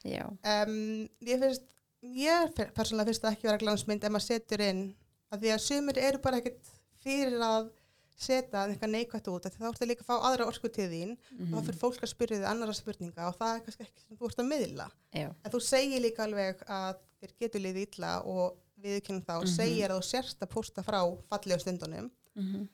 Já, 0.05 0.25
um, 0.27 1.09
ég 1.23 1.39
finnst 1.41 1.63
ég 2.03 2.55
persónulega 2.75 3.07
finnst 3.07 3.23
það 3.23 3.33
ekki 3.37 3.43
vera 3.49 3.59
glansmynd 3.59 4.05
ef 4.05 4.11
maður 4.11 4.27
setur 4.27 4.61
inn 4.61 4.95
að 5.33 5.41
því 5.41 5.53
að 5.55 5.61
sumir 5.61 5.99
eru 5.99 6.19
bara 6.19 6.37
ekkert 6.41 6.59
fyrir 7.05 7.39
að 7.41 7.71
setja 8.27 8.65
eitthvað 8.67 8.93
neikvægt 8.93 9.31
út 9.33 9.47
þá 9.47 9.69
ertu 9.71 9.89
líka 9.89 10.05
að 10.05 10.11
fá 10.11 10.27
aðra 10.29 10.49
orku 10.51 10.71
til 10.73 10.89
þín 10.91 11.15
og 11.15 11.55
þá 11.55 11.67
fyrir 11.69 11.79
fólk 11.81 12.03
að 12.03 12.13
spyrja 12.13 12.41
þig 12.41 12.51
annara 12.51 12.77
spurninga 12.77 13.29
og 13.29 13.39
það 13.39 13.55
er 13.55 13.65
kannski 13.67 13.87
ekki 13.87 14.05
sem 14.05 14.19
þú 14.19 14.29
ert 14.29 14.43
að 14.43 14.51
miðla. 14.51 14.89
Já, 15.13 15.29
en 15.31 15.55
þú 15.55 15.63
segir 15.69 16.05
líka 16.05 16.27
alveg 16.27 16.63
að 16.67 17.01
þér 17.21 17.35
getur 17.45 17.65
liðið 17.67 17.89
illa 17.89 18.13
og 18.35 18.61
viðkynna 18.83 19.27
það 19.27 19.43
og 19.43 19.51
segir 19.53 19.91
að 19.91 20.01
þú 20.01 20.07
sérst 20.11 20.43
að 20.43 20.53
posta 20.53 20.87
frá 20.87 21.01
fallegu 21.31 21.63
stundunum. 21.63 22.11
Mhm, 22.35 22.69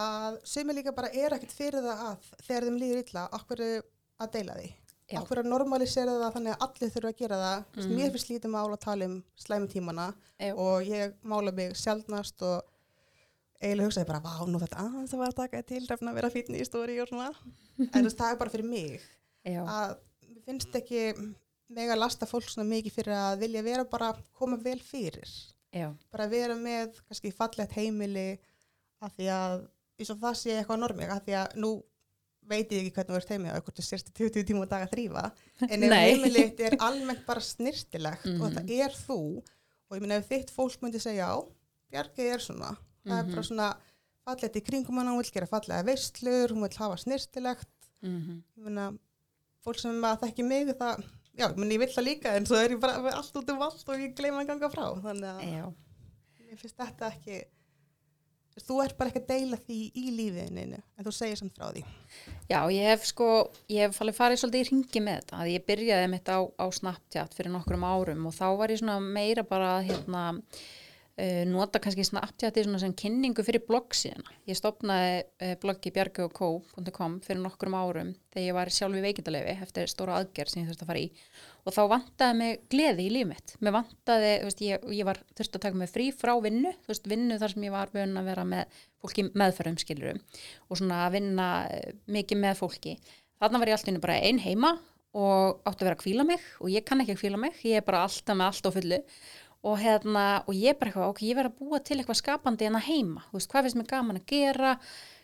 að 0.00 0.38
sumir 0.46 0.78
líka 0.78 0.94
bara 0.94 1.10
er 1.12 1.34
ekkert 1.36 1.56
fyrir 1.56 1.82
það 1.84 2.04
að 2.08 2.30
þegar 2.46 2.68
þeim 2.68 2.78
líður 2.78 3.02
illa, 3.04 3.26
okkur 3.40 3.64
að 4.20 4.32
deila 4.36 4.60
því? 4.60 4.70
Já. 5.10 5.18
okkur 5.18 5.40
að 5.42 5.48
normalisera 5.50 6.12
það 6.20 6.34
þannig 6.36 6.52
að 6.54 6.64
allir 6.66 6.90
þurfa 6.94 7.10
að 7.10 7.18
gera 7.18 7.38
það? 7.40 7.62
Mm 7.74 7.82
-hmm. 7.82 7.96
mér 7.98 8.10
finnst 8.14 8.28
lítið 8.30 8.52
mál 8.52 8.70
að 8.70 8.82
tala 8.84 9.06
um 9.10 9.16
slæmi 9.34 9.68
tímana 9.68 10.14
Já. 10.38 10.54
og 10.54 10.82
ég 10.86 11.14
mála 11.22 11.52
mig 11.52 11.74
sjaldnast 11.76 12.42
og 12.42 12.62
eiginlega 13.60 13.88
hugsaði 13.90 14.06
bara, 14.08 14.20
vá, 14.24 14.32
nú 14.48 14.58
þetta 14.62 14.78
aðeins 14.86 15.12
að 15.14 15.20
vera 15.22 15.32
að 15.34 15.40
taka 15.42 15.62
til 15.68 15.82
að 15.86 16.14
vera 16.16 16.30
fítni 16.32 16.60
í 16.60 16.64
stóri 16.68 16.96
og 17.02 17.08
svona. 17.10 17.30
En 17.92 18.04
veist, 18.06 18.16
það 18.18 18.32
er 18.34 18.38
bara 18.40 18.50
fyrir 18.54 18.68
mig. 18.70 19.00
Já, 19.44 19.60
að 19.64 19.96
finnst 20.46 20.74
ekki 20.80 21.02
mega 21.70 21.96
lasta 21.98 22.26
fólk 22.26 22.48
svona 22.50 22.68
mikið 22.70 22.92
fyrir 22.96 23.14
að 23.14 23.38
vilja 23.44 23.62
vera 23.62 23.84
bara 23.84 24.14
koma 24.38 24.56
vel 24.60 24.78
fyrir. 24.82 25.28
Já, 25.72 25.90
bara 26.10 26.26
vera 26.32 26.56
með 26.58 26.96
kannski 27.06 27.30
fallegt 27.36 27.76
heimili 27.76 28.38
að 29.00 29.12
því 29.18 29.28
að 29.36 29.60
eins 30.00 30.10
og 30.10 30.18
það 30.24 30.34
sé 30.40 30.56
eitthvað 30.58 30.80
normið 30.82 31.12
að 31.14 31.22
því 31.28 31.36
að 31.44 31.54
nú 31.62 31.70
veit 32.50 32.72
ég 32.72 32.80
ekki 32.82 32.94
hvernig 32.96 33.12
þú 33.12 33.18
ert 33.20 33.30
heimið 33.30 33.52
og 33.54 33.64
hvort 33.68 33.78
þú 33.78 33.84
sérst 33.86 34.08
20 34.16 34.44
tíma 34.48 34.64
á 34.66 34.70
dag 34.72 34.82
að 34.88 34.92
þrýfa 34.96 35.24
en 35.68 35.84
ef 35.86 35.92
heimilið 35.94 36.62
er 36.66 36.76
almennt 36.82 37.22
bara 37.28 37.40
snirtilegt 37.44 38.24
og 38.26 38.40
Mhm. 38.40 38.54
þetta 38.56 38.78
er 38.88 38.96
þú 39.06 39.18
og 39.38 39.94
ég 39.94 40.00
meina 40.02 40.16
ef 40.18 40.28
þitt 40.32 40.50
fólk 40.50 40.80
myndi 40.82 40.98
segja 40.98 41.28
já, 41.28 41.46
Bjargi 41.92 42.26
er 42.34 42.38
svona 42.42 42.72
það 43.06 43.18
er 43.18 43.24
Mhm. 43.24 43.34
bara 43.34 43.42
svona 43.50 43.68
fallegt 44.26 44.56
í 44.60 44.64
kringum 44.64 44.98
hann, 45.00 45.08
hún 45.08 45.22
vil 45.22 45.30
gera 45.32 45.46
fallega 45.50 45.84
veistlur 45.86 46.52
hún 46.54 46.62
vil 46.66 46.76
hafa 46.78 46.96
snirtilegt 47.00 47.68
mhm, 48.02 48.42
ég 48.58 48.64
meina, 48.64 48.90
fólk 49.64 49.78
sem 49.80 50.00
að 50.02 50.20
þekki 50.26 50.44
mig 50.46 50.68
það, 50.76 51.04
já, 51.36 51.46
ég 51.48 51.56
meina 51.56 51.74
ég 51.74 51.78
vill 51.84 51.94
það 51.94 52.06
líka 52.08 52.34
en 52.36 52.46
svo 52.46 52.56
er 52.60 52.70
ég 52.76 52.80
bara 52.80 52.98
með 53.00 53.14
allt 53.16 53.36
út 53.40 53.50
um 53.54 53.62
allt 53.62 53.88
og 53.88 53.96
ég 54.00 54.14
gleyma 54.16 54.42
að 54.44 54.46
ganga 54.52 54.70
frá. 54.72 54.86
Þannig 55.00 55.30
að 55.30 55.40
já, 55.52 55.64
mér 56.40 56.58
finnst 56.60 56.76
þetta 56.80 57.10
ekki 57.14 57.40
þú 58.60 58.76
ert 58.84 58.96
bara 58.98 59.08
ekki 59.08 59.20
að 59.22 59.28
deila 59.30 59.56
því 59.56 59.76
í 59.96 60.02
lífiðinu 60.18 60.78
en 60.98 61.04
þú 61.06 61.12
segir 61.16 61.38
samt 61.40 61.54
frá 61.56 61.70
því. 61.72 61.82
Já, 62.50 62.58
ég 62.68 62.88
hef 62.90 63.06
sko, 63.08 63.28
ég 63.72 63.86
hef 63.86 64.00
alveg 64.02 64.16
farið 64.18 64.40
svolítið 64.42 64.60
í 64.60 64.68
ringi 64.68 65.00
með 65.06 65.20
þetta, 65.22 65.38
að 65.40 65.52
ég 65.54 65.64
byrjaði 65.70 66.10
mitt 66.12 66.28
á, 66.28 66.38
á 66.60 66.66
Snapchat 66.68 67.36
fyrir 67.38 67.52
nokkrum 67.54 67.86
árum 67.88 68.26
og 68.28 68.34
þá 68.36 68.44
var 68.58 68.68
ég 68.74 68.82
svona 68.82 68.98
meira 69.00 69.42
bara 69.48 69.70
hérna, 69.86 70.24
nota 71.48 71.80
kannski 71.82 72.04
svona 72.06 72.78
sem 72.80 72.94
kynningu 72.96 73.44
fyrir 73.44 73.64
bloggsíðuna. 73.66 74.34
Ég 74.48 74.56
stopnaði 74.58 75.20
uh, 75.22 75.54
bloggi 75.60 75.92
bjargauko.com 75.94 77.18
fyrir 77.24 77.40
nokkrum 77.42 77.76
árum 77.76 78.12
þegar 78.32 78.46
ég 78.46 78.56
var 78.56 78.70
sjálf 78.72 78.96
í 78.96 79.02
veikindalefi 79.04 79.56
eftir 79.66 79.90
stóra 79.90 80.18
aðgerð 80.20 80.52
sem 80.52 80.62
ég 80.62 80.70
þurfti 80.70 80.86
að 80.86 80.92
fara 80.92 81.02
í 81.02 81.08
og 81.66 81.76
þá 81.76 81.80
vantaði 81.92 82.38
mig 82.40 82.60
gleði 82.72 83.06
í 83.06 83.14
líf 83.14 83.28
mitt. 83.28 83.56
Mér 83.60 83.76
vantaði, 83.76 84.30
veist, 84.46 84.62
ég, 84.64 84.86
ég 84.96 85.08
var 85.08 85.20
þurfti 85.36 85.58
að 85.58 85.64
taka 85.66 85.80
mig 85.82 85.92
frí 85.92 86.10
frá 86.16 86.32
vinnu, 86.40 86.72
veist, 86.88 87.08
vinnu 87.10 87.40
þar 87.40 87.54
sem 87.54 87.66
ég 87.66 87.74
var 87.74 87.92
vön 87.94 88.16
að 88.16 88.30
vera 88.30 88.46
með 88.48 88.78
fólki 89.02 89.26
meðferðum 89.34 89.80
skilurum 89.82 90.22
og 90.68 90.80
svona 90.80 91.02
að 91.06 91.18
vinna 91.18 91.50
eh, 91.72 91.98
mikið 92.08 92.42
með 92.46 92.62
fólki. 92.62 92.96
Þarna 93.40 93.60
var 93.60 93.72
ég 93.72 93.78
alltaf 93.78 94.00
bara 94.04 94.22
ein 94.24 94.40
heima 94.40 94.74
og 95.16 95.60
átti 95.66 95.82
að 95.82 95.86
vera 95.88 95.96
að 95.96 96.02
kvíla 96.04 96.26
mig 96.26 96.42
og 96.62 96.70
ég 96.70 96.84
kann 96.86 97.02
ekki 97.02 97.16
að 97.16 97.22
kvíla 97.24 97.40
mig, 97.40 97.56
ég 97.66 97.80
er 97.80 97.86
bara 97.86 98.04
alltaf 98.06 98.36
með 98.36 98.50
allt 98.52 98.68
á 98.68 98.76
fullu 98.76 98.98
og 99.66 99.78
hérna, 99.80 100.26
og 100.48 100.56
ég 100.56 100.78
bara 100.80 100.90
eitthvað, 100.90 101.12
ok, 101.12 101.22
ég 101.28 101.38
verð 101.38 101.52
að 101.52 101.60
búa 101.60 101.80
til 101.84 101.98
eitthvað 101.98 102.20
skapandi 102.22 102.68
en 102.68 102.78
að 102.78 102.86
heima, 102.88 103.24
þú 103.28 103.38
veist, 103.38 103.50
hvað 103.52 103.66
finnst 103.66 103.80
mér 103.80 103.90
gaman 103.90 104.20
að 104.20 104.28
gera, 104.32 104.72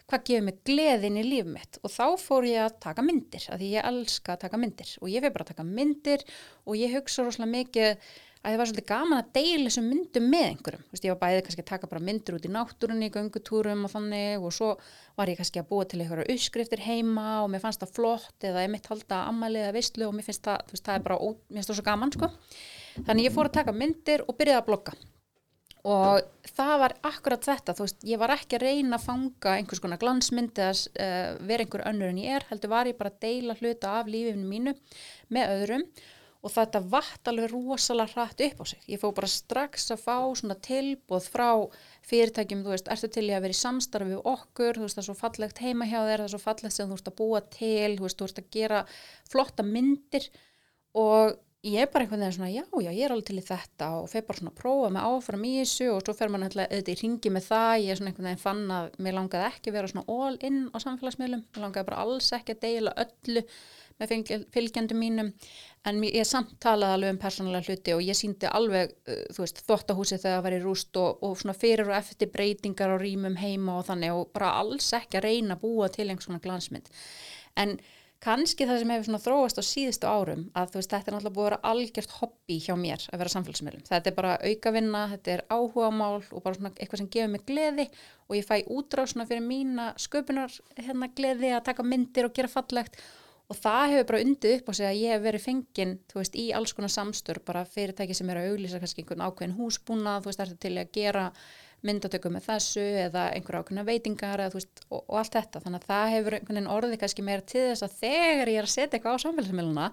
hvað 0.07 0.27
gefur 0.29 0.47
mér 0.47 0.61
gleðin 0.69 1.19
í 1.19 1.25
líf 1.27 1.49
mitt? 1.49 1.81
Og 1.83 1.93
þá 1.93 2.05
fór 2.21 2.47
ég 2.51 2.63
að 2.67 2.77
taka 2.85 3.05
myndir, 3.07 3.49
af 3.49 3.59
því 3.61 3.73
ég 3.73 3.91
elska 3.91 4.37
að 4.37 4.45
taka 4.45 4.61
myndir. 4.61 4.93
Og 5.01 5.11
ég 5.11 5.25
fyrir 5.25 5.35
bara 5.35 5.47
að 5.47 5.53
taka 5.55 5.67
myndir 5.67 6.25
og 6.67 6.79
ég 6.79 6.95
hugsa 6.95 7.25
rosalega 7.27 7.55
mikið 7.57 7.91
að 8.47 8.53
það 8.53 8.61
var 8.61 8.69
svolítið 8.71 8.87
gaman 8.93 9.19
að 9.19 9.31
deila 9.35 9.67
þessum 9.67 9.87
myndum 9.91 10.27
með 10.31 10.45
einhverjum, 10.47 10.83
þú 10.87 10.95
veist, 10.95 11.07
ég 11.07 11.15
var 11.15 11.21
bæðið 11.25 11.41
kannski 11.47 11.65
að 11.65 11.71
taka 11.73 11.89
bara 11.91 12.03
myndir 12.07 12.37
út 12.37 12.47
í 12.47 12.51
náttúrunni, 12.55 13.09
göngutúrum 13.17 13.83
og 13.89 13.91
þannig 13.91 14.45
og 14.47 14.55
svo 14.55 14.69
var 15.19 15.33
ég 15.33 15.41
kannski 15.41 15.63
að 15.63 15.69
búa 15.73 15.89
til 15.91 15.99
einhverja 16.05 16.29
uppskriftir 16.31 16.85
heima 16.87 17.27
og 17.43 17.51
mér 17.51 17.65
fannst 17.65 17.83
það 17.83 17.97
flott 17.97 18.47
eða 18.47 18.63
ég 18.63 18.71
mitt 18.77 18.87
halda 18.93 19.25
ammælið 19.33 19.65
eða 19.65 19.75
veistlu 19.75 20.07
og 20.07 20.15
mér 20.15 20.29
finnst 20.29 20.47
það, 20.47 20.63
þú 20.69 20.77
veist, 20.77 20.87
það 20.87 21.01
er 21.01 21.07
bara, 21.09 21.19
ó, 21.19 21.29
mér 21.35 21.59
finnst 21.59 21.73
það 21.73 21.81
svo 21.81 21.87
gaman, 21.91 22.15
sko. 22.15 22.31
Þannig 23.05 23.29
ég 23.29 23.35
fór 23.35 23.51
að 23.51 23.59
taka 23.59 23.77
myndir 23.77 24.25
og 24.25 24.39
byrjaði 24.39 24.63
að 24.63 24.67
blogga. 24.71 24.97
Og 25.87 26.51
það 26.57 26.73
var 26.83 26.95
akkurat 27.07 27.47
þetta, 27.47 27.75
þú 27.79 27.85
veist, 27.85 28.05
ég 28.09 28.19
var 28.19 28.33
ekki 28.35 28.59
að 28.59 28.65
reyna 28.65 28.99
að 28.99 29.05
fanga 29.05 29.53
einhvers 29.55 29.83
konar 29.85 30.01
glansmynd 30.03 30.59
eða 30.59 30.73
uh, 30.75 31.37
vera 31.47 31.63
einhver 31.63 31.85
önnur 31.87 32.11
en 32.11 32.19
ég 32.19 32.35
er, 32.41 32.47
heldur 32.49 32.73
var 32.73 32.91
ég 32.91 32.99
bara 32.99 33.13
að 33.13 33.21
deila 33.23 33.55
hluta 33.61 33.93
af 34.01 34.11
lífinu 34.11 34.49
mínu 34.51 34.75
með 35.31 35.53
öðrum. 35.55 35.87
Og 36.47 36.53
þetta 36.55 36.83
vatt 36.91 37.31
alveg 37.31 37.51
rosalega 37.51 38.13
hratt 38.15 38.43
upp 38.45 38.61
á 38.63 38.65
sig. 38.71 38.83
Ég 38.91 39.01
fór 39.03 39.15
bara 39.15 39.31
strax 39.31 39.89
að 39.95 40.03
fá 40.05 40.17
svona 40.39 40.59
tilbúð 40.63 41.31
frá 41.33 41.49
fyrirtækjum, 42.07 42.67
þú 42.67 42.75
veist, 42.75 42.91
ertu 42.93 43.11
til 43.11 43.27
í 43.27 43.35
að 43.35 43.47
vera 43.47 43.57
í 43.57 43.63
samstarfi 43.63 44.13
við 44.13 44.29
okkur, 44.35 44.79
þú 44.79 44.87
veist, 44.87 44.99
það 44.99 45.03
er 45.03 45.09
svo 45.09 45.17
fallegt 45.23 45.63
heima 45.63 45.89
hjá 45.91 45.99
þér, 46.03 46.23
það 46.23 46.27
er 46.29 46.35
svo 46.35 46.43
fallegt 46.43 46.77
sem 46.77 46.91
þú 46.91 46.99
ert 46.99 47.11
að 47.11 47.19
búa 47.19 47.41
til, 47.57 47.97
þú 47.97 48.07
veist, 48.07 48.21
þú 48.21 48.29
ert 48.29 48.43
að 48.43 48.53
gera 48.59 48.85
flotta 49.33 49.67
myndir. 49.67 50.29
Og 51.03 51.35
ég 51.67 51.83
er 51.83 51.89
bara 51.93 52.05
einhvern 52.07 52.23
veginn 52.23 52.37
svona, 52.37 52.51
já, 52.53 52.63
já, 52.85 52.91
ég 52.95 53.05
er 53.07 53.15
alveg 53.15 53.29
til 53.31 53.41
í 53.41 53.47
þetta. 53.47 53.89
Og 54.01 54.11
fer 54.13 54.27
bara 54.27 54.41
svona 54.41 54.53
að 54.53 54.61
prófa 54.61 54.91
með 54.95 55.09
áfram 55.11 55.47
í 55.47 55.55
þessu 55.61 55.89
og 55.93 56.05
svo 56.05 56.15
fer 56.17 56.31
maður 56.33 56.45
náttúrulega 56.47 56.77
auðvitað 56.77 56.93
í 56.93 57.01
ringi 57.03 57.33
með 57.35 57.49
það, 57.49 57.73
ég 57.83 57.91
er 57.95 58.01
svona 58.01 58.13
einhvern 58.13 58.31
veginn 58.31 58.45
fann 58.45 58.77
að 58.77 59.01
mér 59.07 59.19
langaði 59.19 59.49
ekki 59.51 59.73
að 59.73 59.79
vera 59.81 59.91
svona 59.93 60.21
all 60.21 60.39
in 60.49 60.61
á 60.71 60.79
samfélagsmiðlum, 60.85 61.43
mér 61.51 61.67
langaði 61.67 61.89
bara 61.91 62.05
alls 62.07 62.31
ekki 62.37 62.57
að 62.57 62.63
deila 62.67 62.95
öllu 63.05 63.45
með 63.97 64.11
fylg- 64.13 64.47
fylgjendum 64.53 64.99
mínum, 65.01 65.33
en 65.89 66.01
ég 66.05 66.27
samt 66.29 66.51
talaði 66.61 66.99
alveg 66.99 67.15
um 67.15 67.21
persónulega 67.23 67.71
hluti 67.71 67.95
og 67.97 68.03
ég 68.05 68.19
síndi 68.19 68.51
alveg, 68.51 68.93
uh, 69.09 69.23
þú 69.33 69.45
veist, 69.45 69.63
þvottahúsi 69.65 70.19
þegar 70.19 70.37
það 70.37 70.45
var 70.47 70.57
í 70.57 70.63
rúst 70.67 71.01
og, 71.01 71.23
og 71.25 71.39
svona 71.41 71.57
fyrir 71.57 71.89
og 71.89 71.97
eftir 71.97 72.29
breytingar 72.35 72.93
á 72.93 72.97
rýmum 73.01 73.39
heima 73.41 73.79
og 73.81 73.87
þannig 73.89 74.13
og 74.13 74.29
bara 74.37 74.53
alls 74.61 74.91
ekki 74.99 75.17
að 75.17 75.29
reyna 75.31 75.57
að 75.57 75.65
búa 75.65 75.89
til 75.89 76.11
einhvers 76.11 76.29
svona 76.29 76.45
glansmynd. 76.45 76.93
En 77.57 77.79
kannski 78.27 78.67
það 78.67 78.81
sem 78.83 78.93
hefur 78.93 79.07
svona 79.07 79.23
þróast 79.23 79.61
á 79.61 79.65
síðustu 79.65 80.09
árum 80.11 80.47
að 80.59 80.73
þú 80.73 80.81
veist, 80.81 80.93
þetta 80.93 81.11
er 81.11 81.15
náttúrulega 81.15 81.37
búið 81.37 81.45
að 81.45 81.51
vera 81.51 81.73
algjört 81.73 82.15
hobby 82.21 82.57
hjá 82.65 82.73
mér 82.81 83.05
að 83.13 83.21
vera 83.23 83.35
samfélagsmiðlum. 83.35 83.85
Þetta 83.87 84.11
er 84.11 84.17
bara 84.17 84.33
aukavinna, 84.43 85.03
þetta 85.13 85.35
er 85.37 85.45
áhugamál 85.53 86.17
og 86.19 86.41
bara 86.43 86.59
svona 86.59 86.73
eitthvað 86.75 87.03
sem 87.03 87.13
gefur 87.15 87.31
mig 87.37 87.45
gleði 87.47 87.87
og 88.27 88.39
ég 88.39 88.49
fæ 88.49 88.57
útrá 88.67 89.07
svona 89.07 89.29
fyrir 89.31 89.47
mína 89.47 89.93
sköpunar 90.03 90.59
hérna 90.81 91.11
gleði 91.15 91.53
að 91.55 91.69
taka 91.71 91.87
myndir 91.87 92.27
og 92.27 92.35
gera 92.35 92.51
fallegt 92.51 92.99
og 93.47 93.61
það 93.61 93.93
hefur 93.93 94.09
bara 94.11 94.23
undið 94.27 94.57
upp 94.57 94.71
á 94.71 94.73
sig 94.75 94.89
að 94.89 95.01
ég 95.05 95.15
hef 95.15 95.23
verið 95.23 95.45
fengin, 95.45 95.95
þú 96.11 96.19
veist, 96.19 96.35
í 96.35 96.47
alls 96.57 96.75
konar 96.75 96.93
samstör 96.93 97.39
bara 97.47 97.63
fyrirtæki 97.77 98.17
sem 98.19 98.31
eru 98.33 98.43
að 98.43 98.57
auglýsa 98.57 98.81
kannski 98.83 99.05
einhvern 99.05 99.23
ákveðin 99.23 99.55
húsbúna, 99.61 100.17
þú 100.19 100.33
veist, 100.33 100.43
ertu 100.43 100.59
til 100.67 100.75
að 100.81 100.91
gera 100.97 101.29
myndatöku 101.85 102.31
með 102.33 102.47
þessu 102.49 102.85
eða 103.07 103.27
einhver 103.35 103.59
ákveðna 103.61 103.85
veitingar 103.87 104.43
eða, 104.43 104.55
veist, 104.57 104.85
og, 104.89 105.03
og 105.03 105.19
allt 105.21 105.35
þetta. 105.37 105.61
Þannig 105.65 105.83
að 105.83 105.91
það 105.91 106.13
hefur 106.15 106.37
einhvern 106.37 106.59
veginn 106.59 106.71
orðið 106.77 107.01
kannski 107.03 107.25
meira 107.27 107.45
til 107.45 107.65
þess 107.67 107.85
að 107.87 107.99
þegar 108.01 108.51
ég 108.53 108.61
er 108.61 108.69
að 108.69 108.73
setja 108.73 108.97
eitthvað 108.99 109.19
á 109.19 109.25
samfélagsmiðluna 109.25 109.91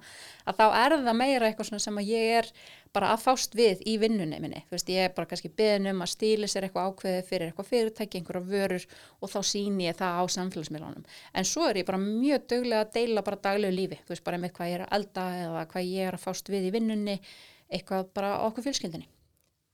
að 0.48 0.62
þá 0.62 0.64
er 0.80 0.96
það 1.08 1.20
meira 1.20 1.50
eitthvað 1.50 1.84
sem 1.84 2.02
ég 2.08 2.34
er 2.40 2.50
bara 2.94 3.10
að 3.10 3.24
fást 3.24 3.56
við 3.58 3.80
í 3.90 3.96
vinnunni 3.98 4.38
minni, 4.38 4.60
veist, 4.70 4.90
ég 4.94 5.08
er 5.08 5.14
bara 5.16 5.26
kannski 5.32 5.50
beðin 5.50 5.90
um 5.90 6.04
að 6.06 6.12
stíla 6.12 6.50
sér 6.52 6.68
eitthvað 6.68 6.92
ákveðið 6.92 7.24
fyrir 7.26 7.48
eitthvað 7.50 7.70
fyrirtæki, 7.72 8.20
einhverja 8.20 8.50
vörur 8.52 8.86
og 9.18 9.32
þá 9.34 9.40
síni 9.50 9.88
ég 9.88 9.98
það 9.98 10.20
á 10.22 10.24
samfélagsmiðlunum. 10.36 11.08
En 11.34 11.50
svo 11.50 11.66
er 11.72 11.82
ég 11.82 11.88
bara 11.90 12.02
mjög 12.04 12.46
döglega 12.54 12.86
að 12.86 12.94
deila 13.00 13.26
bara 13.26 13.42
daglegu 13.48 13.74
lífi, 13.74 13.98
þú 14.06 14.14
veist, 14.14 14.26
bara 14.30 14.42
með 14.44 14.54
hvað 14.60 14.70
ég 14.70 14.78
er 14.78 14.86
að 14.86 14.94
elda 15.00 15.26
eða 15.40 15.66
hvað 15.74 15.90
ég 15.90 16.12
er 16.12 16.20
að 16.20 16.26
fást 16.28 16.54
við 16.54 16.70
í 16.70 16.72
vinnunni 16.78 17.18
eitthvað 17.74 18.14
bara 18.14 18.36
okkur 18.46 18.68
fjölskyldinni 18.68 19.10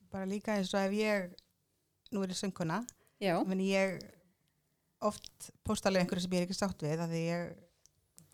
bara 0.10 0.26
líka 0.26 0.58
eins 0.58 0.74
og 0.74 0.82
ef 0.88 0.96
ég 0.98 1.30
nú 2.12 2.24
er 2.26 2.34
ég 2.34 2.40
sönguna 2.40 2.82
menn 3.48 3.60
ég 3.66 4.00
oft 5.02 5.50
posta 5.64 5.90
alveg 5.90 6.04
einhverju 6.06 6.26
sem 6.26 6.32
ég 6.36 6.42
er 6.44 6.48
ekki 6.50 6.58
sátt 6.60 6.84
við 6.84 7.00
að 7.06 7.14
ég 7.20 7.56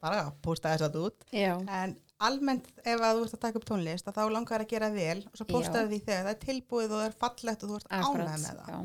bara 0.01 0.25
posta 0.45 0.71
þess 0.73 0.85
að 0.87 0.97
út. 1.01 1.23
Já, 1.33 1.53
en 1.69 1.95
almennt 2.25 2.67
ef 2.85 3.01
að 3.01 3.17
þú 3.19 3.23
ert 3.25 3.33
að 3.37 3.41
taka 3.45 3.59
upp 3.59 3.65
tónlist 3.69 4.09
þá 4.13 4.21
langar 4.33 4.61
að 4.63 4.69
gera 4.73 4.89
vel 4.93 5.17
og 5.27 5.39
svo 5.39 5.47
postaðu 5.49 5.89
því 5.91 5.99
þegar 6.05 6.27
það 6.27 6.33
er 6.35 6.43
tilbúið 6.45 6.85
og 6.93 6.99
það 7.01 7.07
er 7.09 7.17
fallegt 7.23 7.63
og 7.65 7.71
þú 7.71 7.79
ert 7.79 7.89
ánægð 7.89 8.29
með 8.29 8.45
það. 8.45 8.69
já, 8.71 8.79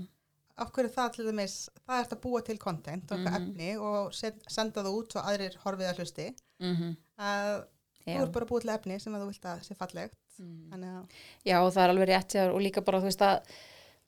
af 0.61 0.73
hverju 0.77 0.93
það 0.97 1.11
til 1.17 1.27
dæmis, 1.31 1.57
það 1.87 2.01
ert 2.05 2.15
að 2.17 2.21
búa 2.25 2.41
til 2.45 2.59
content 2.61 3.05
og 3.13 3.19
eitthvað 3.19 3.37
Mhm. 3.41 3.51
efni 3.51 3.71
og 3.81 4.15
set, 4.15 4.41
senda 4.49 4.83
það 4.85 4.97
út 5.01 5.13
svo 5.13 5.21
aðrir 5.25 5.57
horfið 5.65 5.89
að 5.91 5.97
hlusti. 6.01 6.27
Mhm, 6.61 6.97
að 7.19 7.65
já. 8.07 8.17
þú 8.17 8.23
ert 8.27 8.33
bara 8.33 8.45
að 8.45 8.51
búa 8.51 8.61
til 8.61 8.71
efni 8.77 9.01
sem 9.01 9.15
að 9.15 9.23
þú 9.23 9.27
vilt 9.31 9.49
að 9.55 9.61
sé 9.69 9.77
fallegt. 9.77 10.17
Mm. 10.41 10.73
að 10.73 11.09
Já, 11.45 11.57
og 11.61 11.73
það 11.75 11.83
er 11.85 11.91
alveg 11.93 12.09
rétt 12.09 12.35
og 12.55 12.61
líka 12.61 12.81
bara 12.85 13.01
þú 13.01 13.05
veist 13.11 13.21
að 13.21 13.43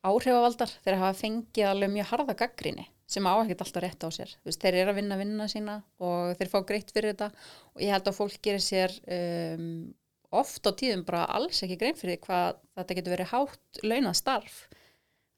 áhrifavaldar 0.02 0.74
þeir 0.82 0.98
hafa 1.00 1.18
fengið 1.20 1.68
alveg 1.68 1.94
mjög 1.94 2.10
harða 2.10 2.36
gaggrinni 2.42 2.86
sem 3.12 3.26
á 3.28 3.32
ekkert 3.42 3.64
alltaf 3.64 3.84
rétt 3.84 4.06
á 4.06 4.08
sér 4.14 4.30
veist, 4.42 4.60
þeir 4.62 4.78
eru 4.82 4.92
að 4.92 5.00
vinna 5.00 5.18
vinna 5.20 5.48
sína 5.50 5.78
og 6.02 6.36
þeir 6.38 6.50
fá 6.52 6.60
greitt 6.68 6.92
fyrir 6.94 7.12
þetta 7.12 7.28
og 7.74 7.82
ég 7.84 7.92
held 7.92 8.08
að 8.08 8.18
fólk 8.18 8.38
gerir 8.42 8.64
sér 8.64 8.94
um, 9.06 9.92
oft 10.32 10.64
á 10.64 10.70
tíðum 10.72 11.04
bara 11.08 11.26
alls 11.36 11.62
ekki 11.64 11.78
grein 11.80 11.98
fyrir 11.98 12.20
hvað 12.24 12.56
þetta 12.78 12.96
getur 12.98 13.14
verið 13.16 13.32
hátt 13.34 13.82
launað 13.84 14.16
starf 14.18 14.62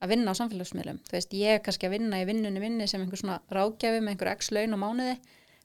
að 0.05 0.12
vinna 0.12 0.35
á 0.35 0.39
samfélagsmiðlum. 0.39 1.01
Þú 1.07 1.16
veist, 1.16 1.35
ég 1.39 1.57
er 1.57 1.65
kannski 1.65 1.89
að 1.89 1.97
vinna 1.97 2.20
í 2.20 2.28
vinnunni 2.28 2.61
minni 2.62 2.86
sem 2.91 3.03
einhver 3.03 3.20
svona 3.20 3.41
ráðgjafi 3.55 4.03
með 4.03 4.15
einhver 4.15 4.31
x 4.35 4.51
laun 4.53 4.77
á 4.77 4.78
mánuði 4.78 5.15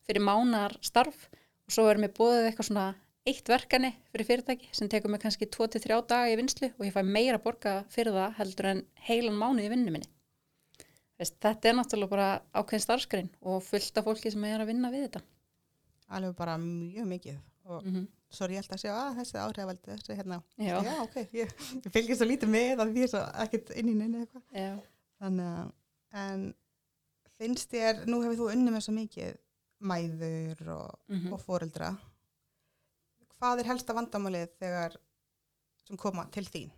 fyrir 0.07 0.25
mánar 0.25 0.75
starf 0.85 1.27
og 1.67 1.75
svo 1.75 1.85
er 1.91 1.99
mér 2.01 2.13
búið 2.15 2.47
eitthvað 2.49 2.69
svona 2.71 2.87
eitt 3.29 3.49
verkani 3.51 3.91
fyrir 4.11 4.27
fyrirtæki 4.27 4.69
sem 4.75 4.89
tekur 4.91 5.11
mig 5.13 5.21
kannski 5.23 5.47
2-3 5.55 5.99
daga 6.09 6.29
í 6.31 6.37
vinslu 6.39 6.69
og 6.75 6.85
ég 6.87 6.93
fæ 6.95 7.01
meira 7.05 7.39
borga 7.41 7.83
fyrir 7.93 8.13
það 8.15 8.37
heldur 8.39 8.69
en 8.73 8.81
heilan 9.07 9.37
mánuð 9.39 9.67
í 9.67 9.73
vinnu 9.73 9.93
minni. 9.95 10.09
Veist, 11.19 11.35
þetta 11.43 11.69
er 11.69 11.75
náttúrulega 11.75 12.09
bara 12.13 12.27
ákveðin 12.55 12.83
starfskrein 12.85 13.29
og 13.41 13.59
fullt 13.65 13.97
af 13.99 14.05
fólki 14.07 14.31
sem 14.31 14.43
er 14.47 14.61
að 14.63 14.69
vinna 14.71 14.91
við 14.93 15.07
þetta. 15.09 15.21
alveg 16.09 16.35
bara 16.35 16.55
mjög 16.57 17.05
mikið 17.05 17.35
og 17.69 17.83
Mm 17.85 17.93
-hmm. 17.93 18.05
svo 18.31 18.45
er 18.45 18.51
ég 18.51 18.57
alltaf 18.57 18.77
að 18.77 18.81
sjá 18.81 18.93
að 18.97 19.17
þessi 19.19 19.37
áhrifaldi 19.37 19.91
þessi 19.91 20.15
hérna, 20.17 20.41
Já. 20.57 20.83
já 20.83 21.01
ok, 21.03 21.15
ég, 21.33 21.49
ég 21.85 21.91
fylgir 21.91 22.15
svo 22.17 22.25
lítið 22.25 22.49
með 22.49 22.79
að 22.81 22.93
því 22.93 23.03
er 23.03 23.07
svo 23.07 23.19
ekkert 23.43 23.69
inn 23.75 23.89
í 23.89 23.93
neina 23.93 24.17
eitthvað 24.23 24.41
Já. 24.53 24.79
þannig 25.19 25.45
að 25.45 25.71
en 26.13 26.53
finnst 27.37 27.69
þér, 27.71 28.05
nú 28.07 28.21
hefur 28.23 28.37
þú 28.39 28.51
unnum 28.53 28.73
með 28.73 28.81
svo 28.87 28.93
mikið 28.93 29.37
mæður 29.81 30.67
og, 30.75 30.99
Mm 31.07 31.33
og 31.33 31.39
foreldra 31.41 31.91
hvað 33.39 33.63
er 33.63 33.71
helsta 33.71 33.95
vandamálið 33.97 34.51
þegar 34.59 34.97
sem 35.85 35.99
koma 35.99 36.27
til 36.33 36.45
þín? 36.47 36.73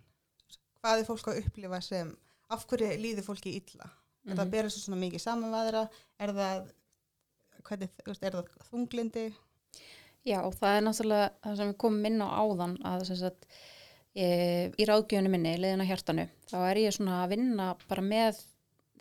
Hvað 0.82 1.02
er 1.02 1.08
fólk 1.08 1.30
að 1.30 1.42
upplifa 1.42 1.80
sem 1.84 2.14
af 2.52 2.66
hverju 2.70 2.94
líður 3.00 3.26
fólki 3.26 3.56
illa? 3.58 3.90
Er 4.22 4.36
það 4.36 4.44
að 4.44 4.52
bera 4.54 4.70
svo 4.70 4.84
svona 4.84 5.00
mikið 5.02 5.22
saman 5.24 5.50
við 5.50 5.58
aðra 5.58 5.82
er 6.22 6.32
það 6.36 6.66
hvernig, 7.66 7.94
er 8.06 8.36
það 8.36 8.52
þunglindi 8.68 9.24
Já, 10.22 10.38
það 10.54 10.76
er 10.76 10.84
náttúrulega 10.86 11.30
það 11.42 11.56
sem 11.58 11.70
við 11.72 11.78
komum 11.82 12.04
inn 12.06 12.22
á 12.22 12.28
áðan 12.30 12.74
að 12.86 13.04
sem 13.08 13.18
sagt, 13.18 13.46
e, 14.14 14.26
í 14.78 14.86
ráðgjöfunni 14.86 15.32
minni, 15.32 15.56
leiðin 15.58 15.82
á 15.82 15.90
hjartanu, 15.90 16.26
þá 16.46 16.56
er 16.68 16.80
ég 16.84 16.94
svona 16.94 17.16
að 17.24 17.32
vinna 17.34 17.66
bara 17.88 18.04
með 18.06 18.38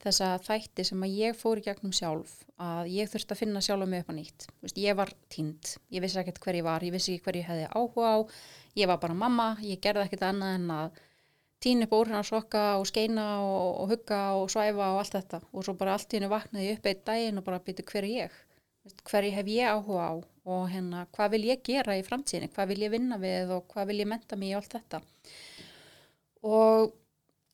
þessa 0.02 0.32
þætti 0.42 0.86
sem 0.88 1.06
að 1.06 1.14
ég 1.20 1.38
fór 1.38 1.62
í 1.62 1.66
gegnum 1.66 1.94
sjálf, 1.96 2.34
að 2.62 2.90
ég 2.96 3.12
þurfti 3.12 3.36
að 3.36 3.42
finna 3.44 3.62
sjálf 3.64 3.90
mig 3.90 4.04
upp 4.04 4.12
á 4.12 4.16
nýtt. 4.18 4.48
Þú 4.50 4.66
Veist, 4.66 4.82
ég 4.82 4.98
var 4.98 5.14
tínd, 5.34 5.76
ég 5.94 6.04
vissi 6.04 6.20
ekkert 6.22 6.42
hver 6.44 6.58
ég 6.60 6.68
var, 6.68 6.86
ég 6.86 6.96
vissi 6.96 7.16
ekki 7.16 7.28
hver 7.28 7.40
ég 7.42 7.48
hefði 7.50 7.70
áhuga 7.72 8.12
á, 8.12 8.18
ég 8.82 8.92
var 8.92 9.02
bara 9.04 9.18
mamma, 9.18 9.48
ég 9.66 9.82
gerði 9.84 10.08
ekkert 10.08 10.28
annað 10.32 10.58
en 10.58 10.70
að 10.78 11.02
tína 11.62 11.86
upp 11.86 11.94
úr 11.94 12.10
hennar 12.10 12.26
sokka 12.26 12.64
og 12.82 12.88
skeina 12.90 13.26
og, 13.46 13.68
og 13.84 13.92
hugga 13.94 14.22
og 14.40 14.48
svæfa 14.50 14.88
og 14.96 15.02
allt 15.04 15.18
þetta. 15.20 15.42
Og 15.54 15.66
svo 15.66 15.76
bara 15.78 15.98
allt 15.98 16.14
í 16.14 16.18
hennu 16.18 16.32
vaknaði 16.32 16.72
upp 16.76 16.88
eitt 16.90 17.04
daginn 17.06 17.38
og 17.38 17.46
bara 17.46 17.62
býtu 17.62 17.86
hver 17.86 18.02
er 18.02 18.16
ég? 18.26 18.40
Veist, 18.82 19.04
hverju 19.06 19.36
hef 19.36 19.52
ég 19.54 19.70
áhuga 19.70 20.08
á? 20.10 20.14
Og 20.50 20.64
hérna 20.72 21.04
hvað 21.14 21.36
vil 21.36 21.44
ég 21.52 21.62
gera 21.68 22.00
í 22.00 22.06
framtíðinni, 22.06 22.50
hvað 22.56 22.72
vil 22.74 22.82
ég 22.82 22.94
vinna 22.96 23.20
við 23.22 23.54
og 23.54 23.68
hvað 23.70 23.92
vil 23.92 24.00
ég 24.02 24.10
menta 24.10 24.40
mig 24.42 24.50
í 24.50 24.56
allt 24.58 24.74
þetta? 24.74 25.04
Og 26.50 26.96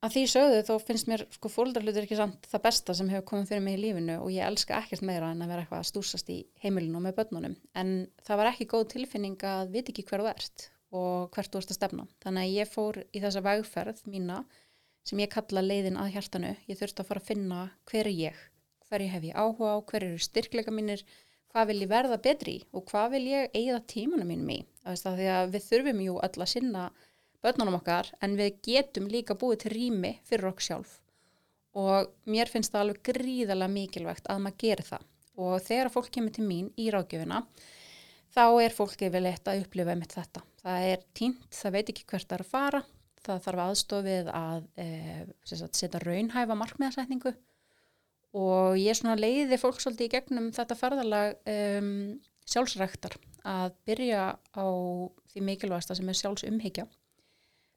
að 0.06 0.14
því 0.14 0.24
sögðu 0.32 0.64
þá 0.68 0.74
finnst 0.88 1.10
mér 1.10 1.24
sko 1.34 1.52
fóldrahlutur 1.52 2.06
ekki 2.06 2.20
samt 2.20 2.48
það 2.52 2.64
besta 2.68 2.96
sem 2.98 3.10
hefur 3.12 3.28
komið 3.32 3.52
fyrir 3.52 3.64
mig 3.66 3.78
í 3.78 3.82
lífinu 3.82 4.18
og 4.22 4.30
ég 4.34 4.46
elska 4.46 4.78
ekkert 4.82 5.06
meira 5.10 5.32
en 5.34 5.42
að 5.42 5.54
vera 5.54 5.64
eitthvað 5.64 5.84
að 5.84 5.90
stúsast 5.92 6.30
í 6.34 6.38
heimilinu 6.64 7.00
og 7.00 7.06
með 7.08 7.18
börnunum. 7.22 7.56
En 7.74 7.94
það 8.28 8.42
var 8.42 8.52
ekki 8.52 8.70
góð 8.74 8.86
tilfinning 8.94 9.48
að 9.48 9.74
vita 9.74 9.94
ekki 9.94 10.06
hver 10.10 10.24
þú 10.24 10.30
ert 10.34 10.68
og 10.98 11.34
hvert 11.34 11.52
þú 11.54 11.64
ert 11.64 11.74
að 11.74 11.80
stefna. 11.80 12.08
Þannig 12.24 12.46
að 12.46 12.60
ég 12.60 12.72
fór 12.72 13.02
í 13.10 13.24
þessa 13.24 13.46
vegferð 13.48 14.04
mína 14.08 14.44
sem 15.08 15.24
ég 15.24 15.34
kalla 15.34 15.66
leiðin 15.66 15.98
að 15.98 16.14
hjartanu. 16.14 16.54
Ég 16.70 16.80
þurfti 16.80 17.04
að 17.04 17.10
fara 17.10 17.24
að 17.24 17.32
finna 17.32 17.64
hver 17.90 18.06
er 18.06 18.16
ég 18.16 18.46
hverju 18.88 19.12
hef 19.12 19.24
ég 19.28 19.36
áhuga 19.36 19.74
á, 19.76 19.78
hver 19.84 20.06
eru 20.08 20.20
styrkleika 20.22 20.72
mínir 20.72 21.04
hvað 21.52 21.72
vil 21.72 21.82
ég 21.84 21.92
verða 21.92 22.18
betri 22.24 22.56
og 22.72 22.86
hvað 22.92 23.08
vil 23.16 23.26
ég 23.32 23.52
eigða 23.56 23.82
tímanum 23.92 24.30
mínum 24.32 24.52
í 24.54 24.60
Börnunum 27.48 27.78
okkar 27.80 28.10
en 28.20 28.36
við 28.36 28.58
getum 28.66 29.08
líka 29.08 29.38
búið 29.40 29.62
til 29.64 29.72
rými 29.72 30.18
fyrir 30.28 30.50
okkur 30.50 30.66
sjálf. 30.66 30.98
Og 31.78 32.10
mér 32.28 32.50
finnst 32.52 32.74
það 32.74 32.84
alveg 32.84 33.02
gríðarlega 33.08 33.72
mikilvægt 33.72 34.28
að 34.28 34.42
maður 34.44 34.62
geri 34.64 34.86
það. 34.88 35.08
Og 35.38 35.58
þegar 35.64 35.94
fólk 35.94 36.10
kemur 36.12 36.34
til 36.36 36.44
mín 36.44 36.72
í 36.76 36.90
ráðgjöfina 36.92 37.44
þá 38.36 38.46
er 38.66 38.76
fólkið 38.76 39.14
vel 39.16 39.26
eitt 39.30 39.48
að 39.48 39.64
upplifa 39.64 39.96
með 39.96 40.16
þetta. 40.18 40.44
Það 40.64 40.88
er 40.92 41.04
tínt, 41.18 41.48
það 41.56 41.76
veit 41.78 41.92
ekki 41.94 42.08
hvert 42.10 42.28
það 42.28 42.38
er 42.38 42.44
að 42.44 42.52
fara, 42.52 42.82
það 43.28 43.44
þarf 43.46 43.64
aðstofið 43.66 44.32
að 44.36 44.66
e, 44.84 44.88
sagt, 45.48 45.80
setja 45.80 46.02
raunhæfa 46.04 46.58
markmiðasetningu. 46.60 47.34
Og 48.38 48.76
ég 48.82 48.98
svona 48.98 49.16
leiði 49.18 49.58
fólk 49.62 49.80
svolítið 49.82 50.10
í 50.10 50.14
gegnum 50.18 50.52
þetta 50.54 50.78
ferðalag 50.78 51.38
um, 51.54 51.92
sjálfsræktar 52.50 53.16
að 53.48 53.78
byrja 53.88 54.24
á 54.36 54.66
því 55.32 55.44
mikilvægsta 55.48 55.96
sem 55.96 56.10
er 56.12 56.20
sjálfsumhyggja 56.20 56.86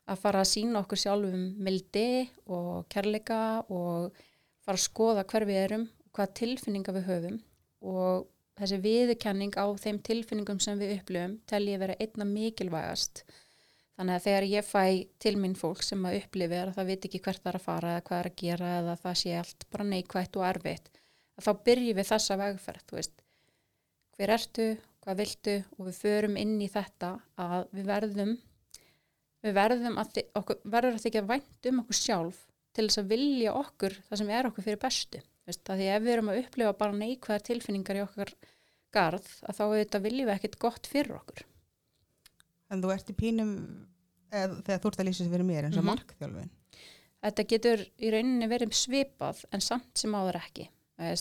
að 0.09 0.22
fara 0.22 0.43
að 0.43 0.51
sína 0.52 0.82
okkur 0.82 1.01
sjálfum 1.02 1.44
mildi 1.60 2.28
og 2.51 2.86
kærleika 2.93 3.40
og 3.68 4.16
fara 4.64 4.78
að 4.78 4.85
skoða 4.86 5.27
hver 5.28 5.47
við 5.48 5.62
erum 5.64 5.86
og 5.89 6.12
hvaða 6.16 6.36
tilfinninga 6.40 6.94
við 6.97 7.06
höfum. 7.10 7.39
Og 7.81 8.27
þessi 8.60 8.81
viðurkenning 8.85 9.55
á 9.56 9.66
þeim 9.81 10.01
tilfinningum 10.05 10.60
sem 10.60 10.81
við 10.81 10.97
upplifum 10.98 11.39
tel 11.48 11.62
ég 11.68 11.81
vera 11.82 11.98
einna 12.01 12.27
mikilvægast. 12.28 13.24
Þannig 14.01 14.16
að 14.16 14.24
þegar 14.27 14.48
ég 14.48 14.64
fæ 14.64 14.85
til 15.20 15.35
minn 15.36 15.59
fólk 15.59 15.82
sem 15.85 16.05
að 16.09 16.22
upplifi 16.22 16.56
er 16.56 16.70
að 16.70 16.78
það 16.78 16.90
veit 16.94 17.06
ekki 17.09 17.20
hvert 17.20 17.43
það 17.43 17.52
er 17.52 17.59
að 17.59 17.66
fara 17.66 17.93
eða 17.94 18.05
hvað 18.09 18.22
er 18.22 18.28
að 18.31 18.39
gera 18.40 18.70
eða 18.78 18.97
það 19.02 19.18
sé 19.20 19.35
allt 19.36 19.66
bara 19.72 19.89
neikvægt 19.90 20.39
og 20.40 20.47
erfitt 20.48 20.89
þá 21.40 21.51
byrjum 21.66 21.98
við 21.98 22.09
þessa 22.10 22.36
vegferð 22.40 22.94
veist, 22.97 23.16
hver 24.16 24.35
ertu, 24.36 24.68
hvað 25.01 25.20
viltu 25.22 25.56
og 25.77 25.89
við 25.89 25.98
förum 26.01 26.39
inn 26.40 26.56
í 26.60 26.68
þetta 26.70 27.14
að 27.40 27.70
við 27.77 27.89
verðum 27.89 28.35
við 29.45 29.55
verðum 29.57 29.99
að 30.01 30.12
þi- 30.15 30.27
okkur, 30.41 30.57
verður 30.65 30.97
að 30.99 31.05
þykja 31.07 31.23
vænt 31.31 31.69
um 31.71 31.81
okkur 31.83 31.99
sjálf 32.01 32.41
til 32.77 32.87
þess 32.89 32.99
að 33.03 33.09
vilja 33.15 33.53
okkur 33.57 33.97
það 34.09 34.19
sem 34.21 34.31
er 34.31 34.47
okkur 34.51 34.65
fyrir 34.67 34.81
bestu. 34.85 35.21
Því 35.51 35.87
ef 35.91 36.03
við 36.05 36.12
erum 36.15 36.29
að 36.31 36.41
upplifa 36.45 36.73
bara 36.79 36.93
neikvæðar 37.01 37.43
tilfinningar 37.49 37.97
í 37.99 38.03
okkar 38.05 38.31
garð 38.95 39.27
að 39.49 39.57
þá 39.57 39.62
auðvitað 39.65 40.05
viljum 40.07 40.29
við 40.29 40.35
ekkert 40.37 40.59
gott 40.62 40.87
fyrir 40.87 41.17
okkur. 41.17 41.43
En 42.71 42.83
þú 42.85 42.93
ert 42.95 43.11
í 43.11 43.17
pínum 43.19 43.55
eð, 44.31 44.61
þegar 44.62 44.79
þú 44.85 44.91
ert 44.93 45.01
að 45.03 45.09
lýsa 45.09 45.25
þessu 45.25 45.33
fyrir 45.35 45.49
mér 45.49 45.65
eins 45.67 45.77
og 45.81 45.83
Mhm. 45.85 45.91
markþjálfun. 45.91 46.51
Þetta 47.25 47.47
getur 47.49 47.79
í 47.99 48.11
rauninni 48.15 48.47
verið 48.49 48.71
svipað 48.73 49.45
en 49.53 49.61
samt 49.61 49.99
sem 49.99 50.12
áður 50.15 50.39
ekki. 50.41 50.69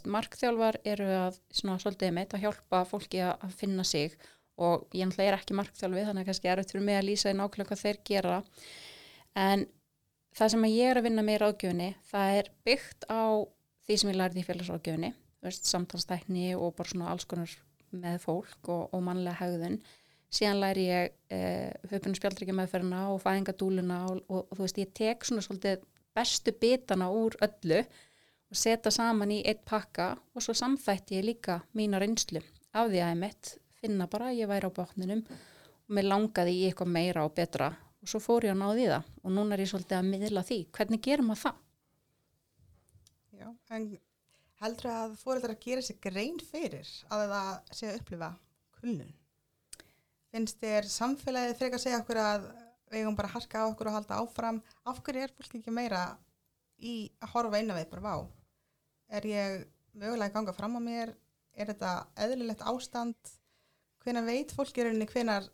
Markþjálfar 0.06 0.78
eru 0.86 1.06
að 1.06 1.40
svona 1.52 1.80
svolítið 1.80 2.14
meitt 2.14 2.34
að 2.36 2.42
hjálpa 2.46 2.86
fólki 2.86 3.20
að 3.24 3.52
finna 3.56 3.84
sig 3.84 4.16
og 4.60 4.86
ég 4.96 5.08
náttúrulega 5.08 5.34
er 5.34 5.38
ekki 5.40 5.58
markþjálfi 5.58 6.06
þannig 6.08 6.26
að 6.26 6.30
kannski 6.30 6.50
er 6.50 6.60
auðvitað 6.60 6.76
fyrir 6.76 6.88
mig 6.88 7.00
að 7.00 7.08
lýsa 7.08 7.32
í 7.32 7.38
nákvæmlega 7.40 7.70
hvað 7.70 7.84
þeir 7.84 8.02
gera. 8.10 8.42
En 9.40 9.66
það 10.36 10.52
sem 10.54 10.68
ég 10.70 10.92
er 10.92 11.00
að 11.00 11.08
vinna 11.08 11.26
með 11.26 11.38
í 11.38 11.42
ráðgjöfunni 11.44 11.90
það 12.12 12.42
er 12.42 12.52
byggt 12.68 13.08
á 13.10 13.24
því 13.86 13.98
sem 14.02 14.12
ég 14.12 14.20
lærði 14.20 14.44
í 14.44 14.48
félagsráðgjöfunni 14.50 15.14
veist, 15.46 15.70
samtalstækni 15.70 16.52
og 16.58 16.76
bara 16.78 16.92
svona 16.92 17.14
alls 17.14 17.28
konar 17.30 17.56
með 17.96 18.20
fólk 18.26 18.70
og, 18.70 18.84
og 18.94 19.04
mannlega 19.06 19.40
hegðun. 19.40 19.80
Síðan 20.30 20.60
læri 20.62 20.84
ég 20.86 21.16
eh, 21.34 21.72
höpunum 21.90 22.18
spjaldrykja 22.18 22.54
meðferðina 22.54 23.08
og 23.14 23.24
fæðingadúluna 23.24 24.04
og, 24.12 24.20
og, 24.28 24.44
og 24.44 24.60
þú 24.60 24.66
veist 24.66 24.82
ég 24.84 24.92
tek 25.00 25.26
svona 25.26 25.46
svolítið 25.46 25.88
bestu 26.18 26.54
bitana 26.54 27.10
úr 27.14 27.38
öllu 27.46 27.80
og 27.82 28.58
setja 28.58 28.94
saman 28.94 29.34
í 29.34 29.40
eitt 29.48 29.64
pakka 29.66 30.12
og 30.36 30.46
svo 30.46 30.54
samþætti 30.58 31.18
ég 31.18 31.28
líka 31.32 31.60
mína 31.78 32.02
reynslu 32.02 32.44
af 32.74 32.92
því 32.92 33.02
að 33.02 33.12
ég 33.14 33.20
mitt 33.24 33.56
finna 33.80 34.10
bara 34.12 34.32
að 34.32 34.42
ég 34.42 34.52
væri 34.52 34.70
á 34.70 34.78
botninum 34.80 35.24
og 35.30 35.96
mér 35.96 36.10
langaði 36.10 36.58
í 36.58 36.66
eitthvað 36.68 36.94
meira 36.96 37.26
og 37.28 37.34
betra 37.38 37.72
og 38.00 38.12
svo 38.12 38.22
fór 38.24 38.48
ég 38.48 38.56
að 38.56 38.62
náði 38.62 38.86
það 38.92 39.10
og 39.24 39.34
núna 39.36 39.56
er 39.56 39.64
ég 39.64 39.72
svolítið 39.72 39.98
að 40.00 40.12
miðla 40.12 40.46
því 40.48 40.60
hvernig 40.76 41.04
gerum 41.06 41.32
maður 41.32 41.44
það? 41.46 41.58
Já, 43.40 43.48
en 43.76 43.88
heldur 44.60 44.92
að 44.92 45.16
fóreldrar 45.22 45.56
að 45.56 45.64
gera 45.66 45.86
sér 45.86 46.00
grein 46.04 46.40
fyrir 46.44 46.90
að 47.12 47.26
það 47.34 47.76
sé 47.80 47.90
að 47.90 48.00
upplifa 48.02 48.30
kulnun? 48.80 49.14
Finnst 50.30 50.60
þér 50.62 50.90
samfélagið 50.94 51.58
frekar 51.58 51.80
að 51.80 51.86
segja 51.86 52.02
okkur 52.04 52.22
að 52.22 52.50
við 52.90 53.02
eigum 53.02 53.18
bara 53.18 53.32
að 53.32 53.38
harka 53.38 53.64
á 53.66 53.70
okkur 53.70 53.90
og 53.90 53.96
halda 53.98 54.20
áfram? 54.22 54.60
Af 54.86 55.02
hverju 55.06 55.26
er 55.26 55.34
fólk 55.34 55.56
ekki 55.58 55.74
meira 55.74 56.04
í 56.78 57.10
að 57.24 57.34
horfa 57.34 57.62
á 57.62 57.74
við 57.80 57.90
bara 57.94 58.06
vá? 58.06 58.16
Er 59.10 59.26
ég 59.26 59.66
mögulega 59.98 60.30
að 60.30 60.36
ganga 60.38 60.56
fram 60.58 60.78
á 60.78 60.82
mér? 60.84 61.16
Er 61.58 61.72
þetta 61.72 61.94
eðlilegt 62.26 62.62
ástand? 62.62 63.39
Hvenær 64.04 64.28
veit 64.28 64.54
fólk 64.56 64.78
í 64.80 64.86
rauninni 64.86 65.08
hvenar 65.10 65.50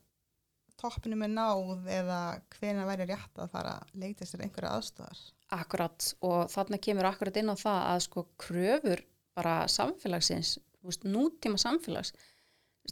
toppinum 0.79 1.23
er 1.25 1.31
náð 1.31 1.87
eða 1.89 2.19
hvenar 2.57 2.87
væri 2.89 3.07
rétt 3.09 3.41
að 3.41 3.51
fara 3.53 3.75
að 3.79 3.93
leita 4.01 4.27
sér 4.27 4.45
einhverja 4.45 4.75
aðstofar? 4.75 5.21
Akkurat 5.55 6.09
og 6.25 6.49
þarna 6.53 6.79
kemur 6.81 7.09
akkurat 7.09 7.39
inn 7.41 7.53
á 7.53 7.55
það 7.57 7.81
að 7.93 8.01
sko 8.05 8.25
kröfur 8.41 9.03
bara 9.35 9.55
samfélagsins, 9.71 10.57
nútíma 11.03 11.59
samfélags, 11.59 12.13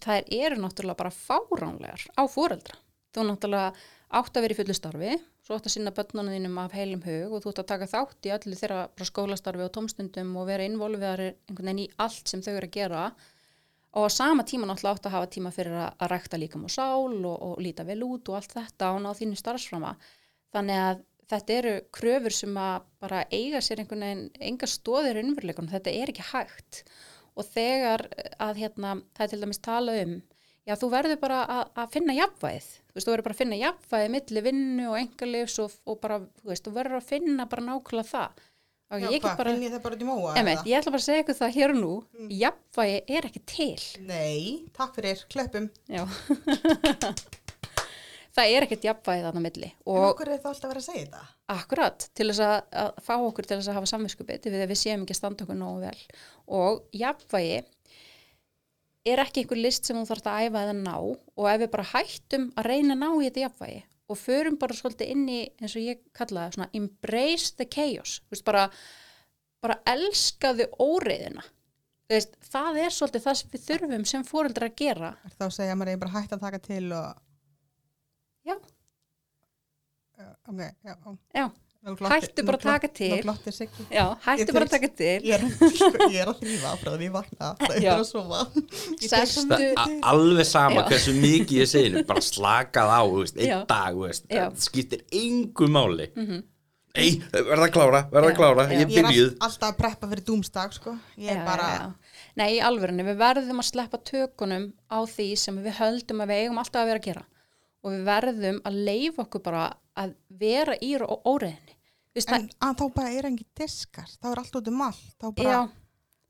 það 0.02 0.32
eru 0.36 0.62
náttúrulega 0.62 1.00
bara 1.04 1.14
fáránlegar 1.14 2.08
á 2.18 2.24
fóreldra. 2.28 2.80
Þú 3.14 3.28
náttúrulega 3.30 3.76
átt 4.14 4.38
að 4.38 4.46
vera 4.46 4.56
í 4.56 4.58
fullu 4.58 4.76
starfi, 4.78 5.14
svo 5.46 5.58
átt 5.58 5.70
að 5.70 5.76
sinna 5.76 5.94
börnunum 5.96 6.34
þínum 6.34 6.60
af 6.64 6.76
heilum 6.78 7.06
hug 7.06 7.36
og 7.36 7.44
þú 7.44 7.54
átt 7.54 7.62
að 7.64 7.70
taka 7.72 7.90
þátt 7.92 8.28
í 8.28 8.34
öllu 8.34 8.58
þeirra 8.60 9.08
skólastarfi 9.10 9.66
og 9.66 9.72
tómstundum 9.76 10.34
og 10.40 10.50
vera 10.50 10.66
involviðar 10.68 11.24
einhvern 11.30 11.70
veginn 11.70 11.84
í 11.86 11.88
allt 12.04 12.32
sem 12.32 12.44
þau 12.46 12.54
eru 12.56 12.70
að 12.70 12.76
gera 12.78 13.06
og 13.10 13.24
á 13.94 14.02
sama 14.10 14.44
tíma 14.44 14.68
náttúrulega 14.68 14.98
átt 14.98 15.08
að 15.08 15.16
hafa 15.16 15.32
tíma 15.36 15.54
fyrir 15.54 15.78
að, 15.78 15.90
að 16.02 16.12
rækta 16.14 16.40
líkam 16.42 16.66
og 16.66 16.74
sál 16.74 17.14
og, 17.14 17.36
og 17.38 17.58
líta 17.62 17.86
vel 17.86 18.02
út 18.08 18.30
og 18.32 18.40
allt 18.40 18.56
þetta 18.58 18.94
og 18.96 19.02
ná 19.04 19.12
þínu 19.18 19.38
starfsframa. 19.38 19.94
Þannig 20.54 20.82
að 20.82 21.04
þetta 21.34 21.58
eru 21.60 21.74
kröfur 21.96 22.36
sem 22.36 22.58
að 22.60 22.86
bara 23.04 23.24
eiga 23.32 23.62
sér 23.64 23.82
einhvern 23.84 24.06
veginn, 24.06 24.28
enga 24.52 24.70
stóðir 24.70 25.20
innveruleikunum, 25.22 25.72
þetta 25.72 25.94
er 25.94 26.12
ekki 26.14 26.30
hægt 26.34 26.84
og 27.34 27.48
þegar 27.50 28.06
að 28.42 28.62
hérna, 28.62 28.96
það 29.16 29.26
er 29.26 29.32
til 29.32 29.42
dæmis 29.42 29.62
tala 29.64 29.96
um, 30.04 30.16
já 30.70 30.76
þú 30.80 30.90
verður 30.94 31.20
bara 31.24 31.40
að, 31.44 31.64
að 31.82 31.94
finna 31.96 32.18
jafnvægið, 32.18 32.68
þú 32.70 32.98
veist, 32.98 33.08
þú 33.08 33.14
verður 33.14 33.28
bara 33.28 33.38
að 33.38 33.42
finna 33.42 33.62
jafnvægið 33.62 34.14
milli 34.16 34.44
vinnu 34.48 34.90
og 34.92 34.98
engalifs 35.00 35.60
og, 35.64 35.78
og 35.90 36.02
bara, 36.04 36.20
þú 36.42 36.52
veist, 36.52 36.68
þú 36.68 36.76
verður 36.78 37.00
að 37.00 37.10
finna 37.10 37.48
bara 37.50 37.66
nákvæmlega 37.70 38.12
það. 38.12 38.44
Og 38.94 39.02
Já, 39.02 39.08
ég 39.10 39.24
hvað, 39.24 39.38
bara, 39.40 39.54
bara 39.82 40.06
móa? 40.06 40.34
emitt, 40.38 40.66
ég 40.70 40.78
ætla 40.78 40.94
bara 40.94 41.02
að 41.02 41.08
segja 41.08 41.24
ykkur 41.24 41.40
það 41.40 41.56
hér 41.56 41.72
og 41.74 41.80
nú, 41.80 41.94
jafnvægi 42.30 43.00
er 43.18 43.30
ekki 43.30 43.42
til. 43.50 43.86
Nei, 44.06 44.44
takk 44.78 45.00
fyrir, 45.00 45.24
klöppum. 45.34 45.72
Já. 45.90 46.04
það 48.34 48.50
er 48.50 48.66
ekkert 48.66 48.88
jafnvægið 48.88 49.28
þarna 49.28 49.44
milli 49.44 49.70
Og 49.86 49.98
og 50.00 50.08
okkur 50.12 50.32
er 50.34 50.42
það 50.42 50.52
alltaf 50.52 50.66
að 50.66 50.74
vera 50.74 50.82
að 50.82 50.88
segja 50.88 51.04
þetta? 51.06 51.24
akkurat 51.54 52.08
til 52.18 52.28
þess 52.30 52.44
að, 52.48 52.56
að 52.84 52.92
fá 53.06 53.14
okkur 53.20 53.48
til 53.50 53.58
þess 53.60 53.70
að 53.70 53.78
hafa 53.78 53.92
samvinskupið 53.94 54.50
við 54.50 54.66
við 54.72 54.80
séum 54.80 55.06
ekki 55.06 55.16
að 55.16 55.20
standa 55.20 55.46
okkur 55.46 55.60
nógu 55.60 55.84
vel 55.84 56.04
og 56.60 56.82
jafnvægi 56.98 57.60
er 59.14 59.22
ekki 59.24 59.44
einhver 59.44 59.60
list 59.62 59.88
sem 59.90 60.00
þú 60.00 60.06
þarfst 60.10 60.30
að 60.32 60.48
æfa 60.48 60.64
eða 60.66 60.76
ná 60.80 60.96
og 61.04 61.50
ef 61.52 61.62
við 61.62 61.74
bara 61.76 61.90
hættum 61.94 62.50
að 62.58 62.70
reyna 62.72 62.96
að 62.96 63.04
ná 63.04 63.10
í 63.12 63.28
þetta 63.28 63.46
jafnvægi 63.46 63.82
og 64.12 64.20
förum 64.20 64.58
bara 64.60 64.76
svolítið 64.76 65.12
inn 65.14 65.26
í 65.32 65.40
eins 65.62 65.76
og 65.78 65.86
ég 65.86 66.04
kalla 66.16 66.48
það 66.48 66.56
svona 66.58 66.70
embrace 66.80 67.56
the 67.58 67.68
chaos 67.70 68.20
veist, 68.32 68.46
bara, 68.48 68.68
bara 69.64 69.82
elskaðu 69.96 70.70
óreiðina 70.82 71.46
Þú 72.04 72.18
veist, 72.18 72.34
það 72.52 72.78
er 72.84 72.94
svolítið 72.94 73.24
það 73.24 73.38
sem 73.40 73.52
við 73.54 73.62
þurfum 73.68 74.02
sem 74.10 74.26
fóreldrar 74.28 74.70
að 74.70 74.80
gera 74.82 75.12
Er 75.24 75.36
það 75.38 75.46
að 75.48 75.54
segja 75.56 75.74
að 75.74 75.80
maður 75.80 75.94
er 75.94 76.02
bara 76.02 76.16
hægt 76.18 76.36
að 76.36 76.44
taka 76.44 76.60
til 76.62 76.84
og... 76.94 77.22
Já. 78.44 78.56
Ok, 80.52 80.60
já. 80.84 80.94
Já, 81.34 81.46
glottir- 81.84 82.14
Hættu 82.14 82.46
bara 82.48 82.58
að 82.58 82.64
taka 82.64 82.88
til. 82.88 83.10
Glottir 83.24 83.56
já 83.92 84.06
hættu 84.24 84.54
bara 84.56 84.66
að 84.66 84.72
taka 84.72 84.90
til 85.02 85.26
Ég 85.28 85.34
er, 85.36 85.42
ég 86.14 86.22
er 86.22 86.32
að 86.32 86.40
þrýfa 86.40 86.72
frá 86.80 86.92
því 86.94 87.08
ég 87.10 87.14
vakna. 87.18 87.50
Það 87.60 87.76
er 87.76 87.90
að 87.92 88.06
sofa. 88.08 88.40
Alveg 90.14 90.48
sama 90.48 90.80
Já. 90.82 90.88
hversu 90.94 91.14
mikið 91.18 91.60
ég 91.60 91.70
segi 91.74 91.92
nú, 91.94 92.06
bara 92.08 92.24
slakað 92.24 92.94
á, 92.96 93.02
þú 93.04 93.20
veist, 93.20 93.38
einn 93.38 93.52
Já. 93.52 93.60
dag, 93.68 93.98
þú 93.98 94.08
veist, 94.08 94.28
það 94.32 94.64
skiptir 94.68 95.04
engu 95.12 95.70
máli. 95.76 96.10
Mhm. 96.16 96.44
Nei, 96.94 97.10
verða 97.34 97.66
að 97.66 97.72
klára, 97.74 98.00
verða 98.14 98.30
að 98.30 98.36
klára, 98.38 98.64
já. 98.70 98.74
ég 98.78 98.82
er 98.84 98.90
byrjuð. 98.94 99.30
all, 99.34 99.48
alltaf 99.50 99.72
að 99.72 99.78
preppa 99.80 100.10
fyrir 100.12 100.26
dúmsdag, 100.28 100.74
sko. 100.78 100.92
Er 101.18 101.40
bara... 101.42 101.70
já, 101.74 101.80
já. 101.82 102.20
Nei, 102.38 102.50
í 102.54 102.60
alvörunni, 102.62 103.06
við 103.08 103.18
verðum 103.18 103.62
að 103.64 103.70
sleppa 103.72 103.98
tökunum 103.98 104.68
á 104.94 104.98
því 105.10 105.28
sem 105.42 105.58
við 105.58 105.74
höldum 105.80 106.22
að 106.22 106.30
við 106.30 106.44
eigum 106.44 106.62
alltaf 106.62 106.84
að 106.84 106.92
vera 106.92 107.02
að 107.02 107.08
gera 107.10 107.24
og 107.84 107.94
við 107.94 108.04
verðum 108.08 108.60
að 108.68 108.82
leifa 108.90 109.24
okkur 109.26 109.44
bara 109.46 109.68
að 110.00 110.16
vera 110.42 110.76
í 110.82 110.94
ó- 110.98 111.22
óreiðinni. 111.30 111.78
Þú 112.14 112.20
veist, 112.20 112.34
En 112.34 112.50
að 112.62 112.76
þá 112.80 112.84
bara 112.96 113.14
er 113.14 113.28
engin 113.30 113.50
diskar. 113.58 114.10
Þá 114.22 114.28
er 114.32 114.42
allt 114.44 114.60
út 114.60 114.70
um 114.70 114.84
allt. 114.86 115.08
Þá 115.20 115.28
bara... 115.34 115.50
já, 115.50 115.62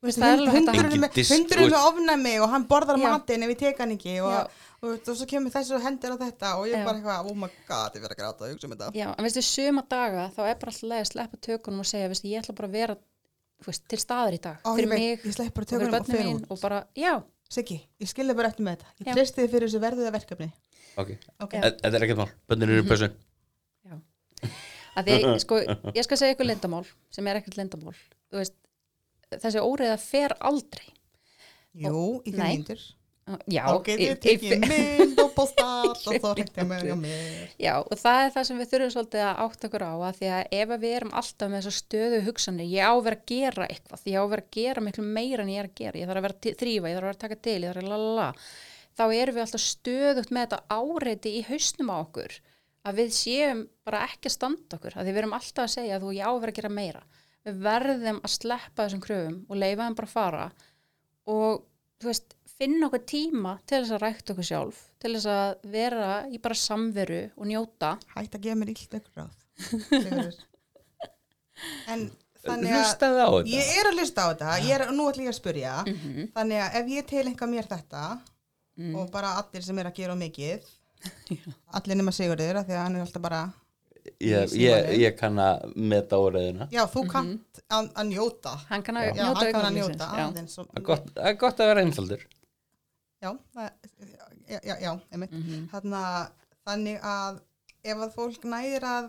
Þú 0.04 0.10
veist, 0.10 0.20
það 0.20 0.34
er 0.34 0.40
Engin 0.84 1.62
með, 1.64 1.74
ofnæmi 1.80 2.32
og 2.44 2.50
hann 2.52 2.66
borðar 2.68 2.98
Já. 3.00 3.06
matinn 3.08 3.46
ef 3.46 3.54
ég 3.54 3.60
tek 3.62 3.78
hann 3.80 3.94
ekki 3.94 4.18
og, 4.20 4.34
og, 4.36 4.58
og, 4.84 4.98
og 4.98 5.16
svo 5.16 5.28
kemur 5.32 5.54
þessu 5.54 5.78
og 5.78 5.86
hendur 5.86 6.12
á 6.12 6.18
þetta 6.26 6.50
og 6.60 6.66
ég 6.68 6.76
er 6.76 6.84
bara 6.84 7.00
eitthvað, 7.00 7.30
oh 7.32 7.38
my 7.40 7.48
god, 7.70 7.96
ég 7.96 8.04
verð 8.04 8.18
að 8.18 8.20
gráta 8.20 8.44
að 8.44 8.52
hugsa 8.52 8.68
um 8.68 8.74
þetta. 8.74 8.90
já, 9.00 9.06
en 9.14 9.24
veistu, 9.24 9.44
suma 9.48 9.86
daga 9.94 10.26
þá 10.36 10.42
er 10.44 10.60
bara 10.60 10.74
alltaf 10.74 10.90
leið 10.92 11.06
að 11.06 11.08
sleppa 11.14 11.40
tökunum 11.48 11.86
og 11.86 11.88
segja, 11.88 12.10
veistu, 12.12 12.28
ég 12.34 12.44
ætla 12.44 12.58
bara 12.58 12.68
að 12.68 12.76
vera 12.82 12.98
þú 13.64 13.70
veist, 13.70 13.86
til 13.94 14.02
staðar 14.04 14.36
í 14.36 14.42
dag, 14.44 14.60
Ó, 14.60 14.70
fyrir 14.76 14.92
mig 14.92 15.24
og 15.24 15.24
fyrir 15.24 15.88
og 15.88 16.12
fer 16.12 16.28
mín 16.28 16.44
og 16.52 16.60
bara, 16.60 16.84
já, 17.00 17.14
Siggi, 17.54 17.78
ég 18.02 18.10
skilði 18.10 18.34
bara 18.38 18.50
eftir 18.50 18.66
með 18.66 18.80
þetta. 18.82 18.94
Ég 19.04 19.18
treysti 19.18 19.44
þið 19.44 19.52
fyrir 19.52 19.70
þessu 19.70 19.82
verðuða 19.84 20.12
verkefni. 20.16 20.48
Ok. 21.02 21.14
Þe- 21.50 21.62
þetta 21.82 21.94
er 21.98 22.06
ekkert 22.08 22.20
mál, 22.22 22.32
bönnir 22.52 22.70
eru 22.76 22.84
í 22.84 22.90
pössu. 22.90 23.10
því, 24.98 25.20
sko, 25.46 25.62
ég 25.96 26.06
skal 26.06 26.20
segja 26.22 26.36
ykkur 26.36 26.50
lindamál 26.52 26.84
sem 27.14 27.28
er 27.32 27.40
ekkert 27.42 27.58
lindamál, 27.58 27.96
þú 28.32 28.42
veist 28.42 28.58
þessi 29.42 29.64
óreiða 29.64 29.96
fer 30.02 30.36
aldrei 30.46 30.92
Jú, 31.74 32.20
í 32.22 32.30
fimm 32.36 32.38
Nei. 32.44 32.52
mínútur. 32.60 32.82
já, 33.50 33.64
Þá 33.66 33.78
get 33.88 34.02
í- 34.04 34.06
ég 34.12 34.20
tekið 34.22 34.66
mynd 34.70 35.22
og 35.24 35.32
postað 35.34 35.88
og 35.96 36.20
þá 36.22 36.28
ég 36.44 36.68
með 36.70 36.84
hjá 36.86 36.96
mér. 37.00 37.48
Já, 37.58 37.72
og 37.82 37.96
það 37.98 38.20
er 38.28 38.34
það 38.36 38.46
sem 38.50 38.60
við 38.62 38.70
þurfum 38.76 38.92
svolítið 38.94 39.24
að 39.26 39.40
átta 39.48 39.70
okkur 39.72 39.86
á 39.90 39.94
að 39.96 40.20
því 40.20 40.30
að 40.36 40.54
ef 40.60 40.74
að 40.76 40.84
við 40.86 40.94
erum 41.00 41.16
alltaf 41.24 41.50
með 41.50 41.58
þessar 41.64 41.76
stöðu 41.80 42.20
hugsanir, 42.28 42.70
ég 42.76 42.86
á 42.86 42.94
að 42.94 43.10
gera 43.34 43.66
eitthvað, 43.74 44.06
ég 44.12 44.20
á 44.22 44.24
að 44.28 44.36
gera 44.60 44.84
miklu 44.86 45.08
meira 45.08 45.42
en 45.48 45.50
ég 45.56 45.64
er 45.64 45.72
að 45.72 45.76
gera, 45.82 45.98
ég 46.04 46.12
þarf 46.12 46.22
að 46.22 46.28
vera 46.28 46.38
að 46.38 46.62
þrýfa, 46.62 46.92
ég 46.94 47.00
þarf 47.00 47.02
að 47.02 47.10
vera 47.10 47.18
að 47.18 47.24
taka 47.26 47.40
til, 47.50 47.58
ég 47.64 47.72
þarf 47.74 47.82
að 47.82 47.90
lalala, 47.96 48.28
þá 48.98 49.04
erum 49.18 49.36
við 49.38 49.44
alltaf 49.46 49.64
stöðugt 49.64 50.32
með 50.36 50.46
þetta 50.48 50.78
áreiti 50.78 51.34
í 51.40 51.44
hausnum 51.50 51.90
á 51.94 51.96
okkur, 52.04 52.36
að 52.84 53.00
við 53.00 53.12
séum 53.16 53.66
bara 53.88 54.04
ekki 54.10 54.30
að 54.30 54.36
standa 54.38 54.78
okkur, 54.78 54.96
að 54.98 55.06
því 55.08 55.12
við 55.16 55.22
erum 55.24 55.36
alltaf 55.40 55.64
að 55.68 55.74
segja 55.78 55.96
að 55.98 56.06
þú 56.08 56.14
ég 56.18 56.28
á 56.28 56.32
að 56.34 56.40
vera 56.44 56.54
að 56.54 56.60
gera 56.62 56.74
meira. 56.78 57.04
Við 57.44 57.60
verðum 57.66 58.20
að 58.24 58.34
sleppa 58.38 58.86
þessum 58.86 59.02
kröfum 59.04 59.38
og 59.50 59.58
leifa 59.60 59.84
þeim 59.88 59.96
bara 60.00 60.08
að 60.08 60.14
fara 60.14 60.46
og 61.34 61.64
þú 62.04 62.10
veist, 62.12 62.36
finna 62.54 62.88
okkur 62.88 63.04
tíma 63.10 63.54
til 63.68 63.80
þess 63.82 63.96
að 63.98 64.04
rækta 64.06 64.34
okkur 64.36 64.48
sjálf, 64.48 64.82
til 65.02 65.14
þess 65.18 65.28
að 65.34 65.54
vera 65.74 66.10
í 66.32 66.40
bara 66.44 66.56
samveru 66.60 67.22
og 67.36 67.48
njóta. 67.50 67.96
Hætt 68.16 68.36
að 68.38 68.44
gefa 68.46 68.60
mér 68.62 68.72
illt 68.76 68.98
ykkur 69.00 69.24
ráð. 69.24 69.40
Sigurður. 69.90 70.38
en 71.94 72.06
þannig 72.44 72.72
að 72.74 72.78
Hlustaði 72.84 73.24
á 73.24 73.30
þetta. 73.32 73.52
ég 73.54 73.72
er 73.80 73.90
að 73.90 73.98
hlusta 74.00 74.24
á 74.24 74.28
þetta, 74.34 74.54
ég 74.68 74.76
er, 74.78 74.86
nú 74.96 75.08
ætlum 75.10 75.28
ég 75.28 75.34
að 75.34 75.40
spyrja, 75.40 75.74
Mhm. 75.88 76.30
þannig 76.36 76.62
að 76.66 76.78
ef 76.82 76.92
ég 76.94 77.08
tilenga 77.12 77.48
mér 77.54 77.68
þetta 77.72 78.04
Mm. 78.78 78.96
og 78.98 79.12
bara 79.14 79.36
allir 79.38 79.62
sem 79.62 79.78
er 79.80 79.86
að 79.92 79.98
gera 80.00 80.16
mikið, 80.18 80.64
allir 81.78 82.00
nema 82.00 82.14
Sigurður, 82.16 82.58
af 82.62 82.66
því 82.68 82.74
að 82.78 82.82
hann 82.84 82.96
er 82.98 83.06
alltaf 83.06 83.22
bara, 83.22 83.42
Ég, 84.20 84.52
ég, 84.60 84.88
ég 85.00 85.14
kann 85.16 85.38
að 85.40 85.76
meta 85.80 86.18
óreðina. 86.20 86.66
já, 86.74 86.82
þú 86.92 87.06
kannt 87.08 87.62
að, 87.72 87.86
að 87.96 88.08
njóta. 88.10 88.52
Hann 88.68 88.82
kann 88.84 88.98
að 89.00 89.06
Já, 89.08 89.14
njóta 89.22 89.40
hann 89.40 89.54
kann 89.56 89.68
að 89.70 89.78
njóta 89.78 90.08
aðeins. 90.26 90.58
og- 90.60 90.68
Það 90.74 90.80
er 90.82 90.86
gott, 90.90 91.06
er 91.30 91.38
gott 91.40 91.62
að 91.64 91.70
vera 91.72 91.84
einfaldur. 91.86 92.26
Já, 93.24 93.30
það, 93.56 93.70
já, 94.50 94.60
já, 94.68 94.76
já, 94.84 94.92
einmitt. 95.14 95.32
Mhm. 95.32 95.62
Þarna, 95.72 96.02
þannig 96.68 97.00
að 97.14 97.40
ef 97.84 97.98
að 98.08 98.14
fólk 98.18 98.44
næðir 98.56 98.84
að 98.90 99.08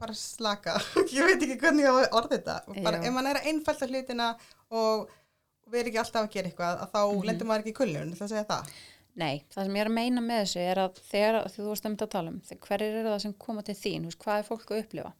bara 0.00 0.14
slaka, 0.16 0.78
ég 1.16 1.28
veit 1.28 1.42
ekki 1.44 1.58
hvernig 1.60 1.84
ég 1.84 2.08
orða 2.16 2.32
þetta, 2.38 2.56
bara 2.84 2.98
Já. 3.00 3.04
ef 3.08 3.12
maður 3.16 3.30
er 3.34 3.38
að 3.42 3.46
einfalda 3.52 3.86
hlutina 3.92 4.30
og, 4.70 5.06
og 5.66 5.72
við 5.72 5.80
erum 5.80 5.90
ekki 5.92 6.02
alltaf 6.04 6.22
að 6.28 6.32
gera 6.36 6.48
eitthvað, 6.50 6.76
að 6.84 6.92
þá 6.94 7.00
Mhm. 7.16 7.24
lendur 7.26 7.46
maður 7.50 7.64
ekki 7.64 7.72
í 7.74 7.78
kullun, 7.80 8.12
ætla 8.14 8.26
að 8.26 8.32
segja 8.34 8.44
það. 8.52 8.70
Nei, 9.16 9.42
það 9.50 9.64
sem 9.64 9.74
ég 9.74 9.80
er 9.80 9.88
að 9.90 9.96
meina 9.96 10.20
með 10.20 10.40
þessu 10.44 10.60
er 10.60 10.76
að 10.76 10.98
þegar, 11.10 11.36
þú 11.48 11.66
varst 11.70 11.84
að 11.86 11.90
mynda 11.90 12.06
að 12.06 12.10
tala 12.10 12.28
um, 12.28 12.40
hverjir 12.66 12.96
eru 13.00 13.08
það 13.08 13.20
sem 13.22 13.32
koma 13.34 13.62
til 13.62 13.74
þín, 13.74 14.04
veist, 14.04 14.18
hvað 14.18 14.38
er 14.38 14.48
fólk 14.50 14.70
að 14.70 14.82
upplifa? 14.84 15.12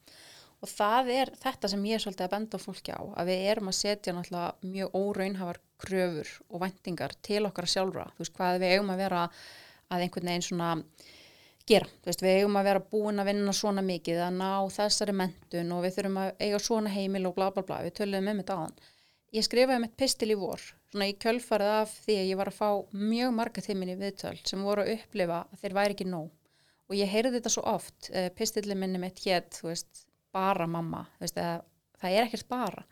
Og 0.62 0.68
það 0.68 1.08
er 1.12 1.30
þetta 1.36 1.68
sem 1.68 1.82
ég 1.84 1.94
er 1.94 2.00
svolítið 2.04 2.24
að 2.26 2.30
benda 2.36 2.58
fólki 2.58 2.92
á, 2.92 3.00
að 3.16 3.26
við 3.26 3.42
erum 3.50 3.68
að 3.68 3.76
setja 3.76 4.12
náttúrulega 4.12 4.54
mjög 4.62 4.94
óraunhafar 5.00 5.58
kröfur 5.78 6.28
og 6.50 6.60
væntingar 6.60 7.12
til 7.22 7.42
okkar 7.46 7.64
sjálfra, 7.68 8.06
þú 8.16 8.18
veist, 8.24 8.34
hvað 8.36 8.60
við 8.60 8.72
eigum 8.76 8.90
að 8.94 8.96
vera 9.04 9.22
að 9.90 10.00
einhvern 10.06 10.28
veginn 10.30 10.46
svona 10.48 10.70
gera, 11.66 11.86
veist, 12.06 12.22
við 12.22 12.40
eigum 12.40 12.56
að 12.60 12.64
vera 12.70 12.80
búin 12.92 13.20
að 13.20 13.28
vinna 13.30 13.52
svona 13.52 13.82
mikið, 13.84 14.20
að 14.26 14.36
ná 14.38 14.50
þessari 14.76 15.14
mentun 15.18 15.72
og 15.76 15.82
við 15.84 15.96
þurfum 15.96 16.20
að 16.22 16.32
eiga 16.40 16.60
svona 16.62 16.92
heimil 16.94 17.26
og 17.26 17.34
bla 17.36 17.50
bla 17.50 17.62
bla, 17.66 17.80
við 17.82 17.94
töluðum 18.00 18.28
um 18.32 18.40
þetta 18.42 18.56
aðan. 18.60 18.76
Ég 19.34 19.42
skrifaði 19.42 19.82
mitt 19.82 19.96
pistil 19.98 20.28
í 20.30 20.36
vor, 20.38 20.62
svona 20.92 21.08
í 21.10 21.14
kjölfarið 21.18 21.72
af 21.80 21.94
því 22.04 22.14
að 22.20 22.28
ég 22.28 22.38
var 22.38 22.48
að 22.50 22.58
fá 22.60 22.68
mjög 22.94 23.32
marga 23.34 23.62
tímin 23.64 23.90
í 23.90 23.96
viðtöl 23.98 24.36
sem 24.46 24.60
voru 24.62 24.84
að 24.84 24.92
upplifa 24.92 25.38
að 25.50 25.62
þeir 25.62 25.72
væri 25.78 25.96
ekki 25.96 26.04
nóg. 26.06 26.28
Og 26.86 26.94
ég 26.94 27.10
heyrði 27.10 27.32
þetta 27.34 27.50
svo 27.50 27.64
oft, 27.66 28.10
uh, 28.12 28.28
pistillin 28.38 28.78
minni 28.78 29.00
mitt 29.02 29.18
hétt, 29.24 29.58
þú 29.58 29.72
veist, 29.72 30.04
bara 30.36 30.68
mamma, 30.70 31.02
þú 31.16 31.24
veist, 31.26 31.40
að, 31.42 31.64
það 31.98 32.14
er 32.14 32.28
ekkert 32.28 32.48
bara. 32.52 32.84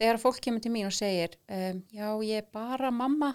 Þegar 0.00 0.20
fólk 0.20 0.40
kemur 0.44 0.64
til 0.64 0.72
mín 0.74 0.88
og 0.90 0.92
segir, 0.92 1.38
um, 1.48 1.80
já, 1.96 2.08
ég 2.28 2.42
er 2.42 2.50
bara 2.52 2.90
mamma, 2.92 3.30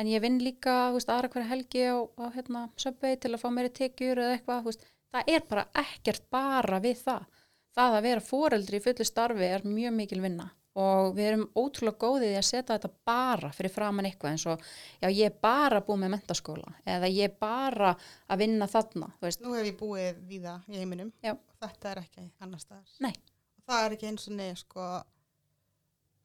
en 0.00 0.08
ég 0.08 0.24
vinn 0.24 0.40
líka, 0.40 0.78
þú 0.88 0.96
veist, 0.96 1.12
aðra 1.12 1.32
hverja 1.34 1.50
helgi 1.50 1.84
á, 1.84 1.96
á 2.00 2.24
hérna, 2.32 2.62
Subway 2.80 3.20
til 3.20 3.34
að 3.34 3.42
fá 3.44 3.50
meiri 3.52 3.74
tekjur 3.76 4.22
eða 4.24 4.38
eitthvað, 4.38 4.64
þú 4.64 4.72
veist, 4.72 4.88
það 5.12 5.34
er 5.36 5.44
bara 5.52 5.66
ekkert 5.84 6.24
bara 6.32 6.80
við 6.80 7.04
það. 7.04 7.44
Það 7.76 7.98
að 7.98 8.08
vera 8.08 8.24
foreldri 8.24 8.80
í 8.80 8.84
fullu 8.88 9.06
starfi 9.06 9.52
er 9.52 9.68
mjög 9.68 9.94
mikil 10.00 10.24
vinna 10.24 10.48
og 10.78 11.14
við 11.16 11.26
erum 11.32 11.46
ótrúlega 11.58 11.98
góðið 11.98 12.30
í 12.30 12.36
að 12.38 12.46
setja 12.46 12.76
þetta 12.76 12.90
bara 13.04 13.48
fyrir 13.56 13.72
framann 13.74 14.06
eitthvað 14.06 14.30
eins 14.36 14.44
og 14.46 14.60
já 15.02 15.08
ég 15.10 15.24
er 15.26 15.38
bara 15.42 15.80
búið 15.82 15.98
með 16.04 16.12
mentaskóla 16.14 16.74
eða 16.86 17.08
ég 17.10 17.26
er 17.26 17.34
bara 17.42 17.94
að 18.30 18.38
vinna 18.44 18.68
þarna 18.70 19.08
Nú 19.42 19.54
hef 19.56 19.66
ég 19.66 19.78
búið 19.80 20.20
víða 20.30 20.60
í 20.70 20.78
heiminum, 20.78 21.10
Já. 21.24 21.34
þetta 21.60 21.90
er 21.90 22.02
ekki 22.04 22.28
annar 22.40 22.62
staðar. 22.62 22.86
Nei. 23.00 23.14
Það 23.66 23.84
er 23.86 23.96
ekki 23.96 24.06
eins 24.12 24.28
og 24.30 24.36
neð, 24.38 24.54
sko, 24.62 24.86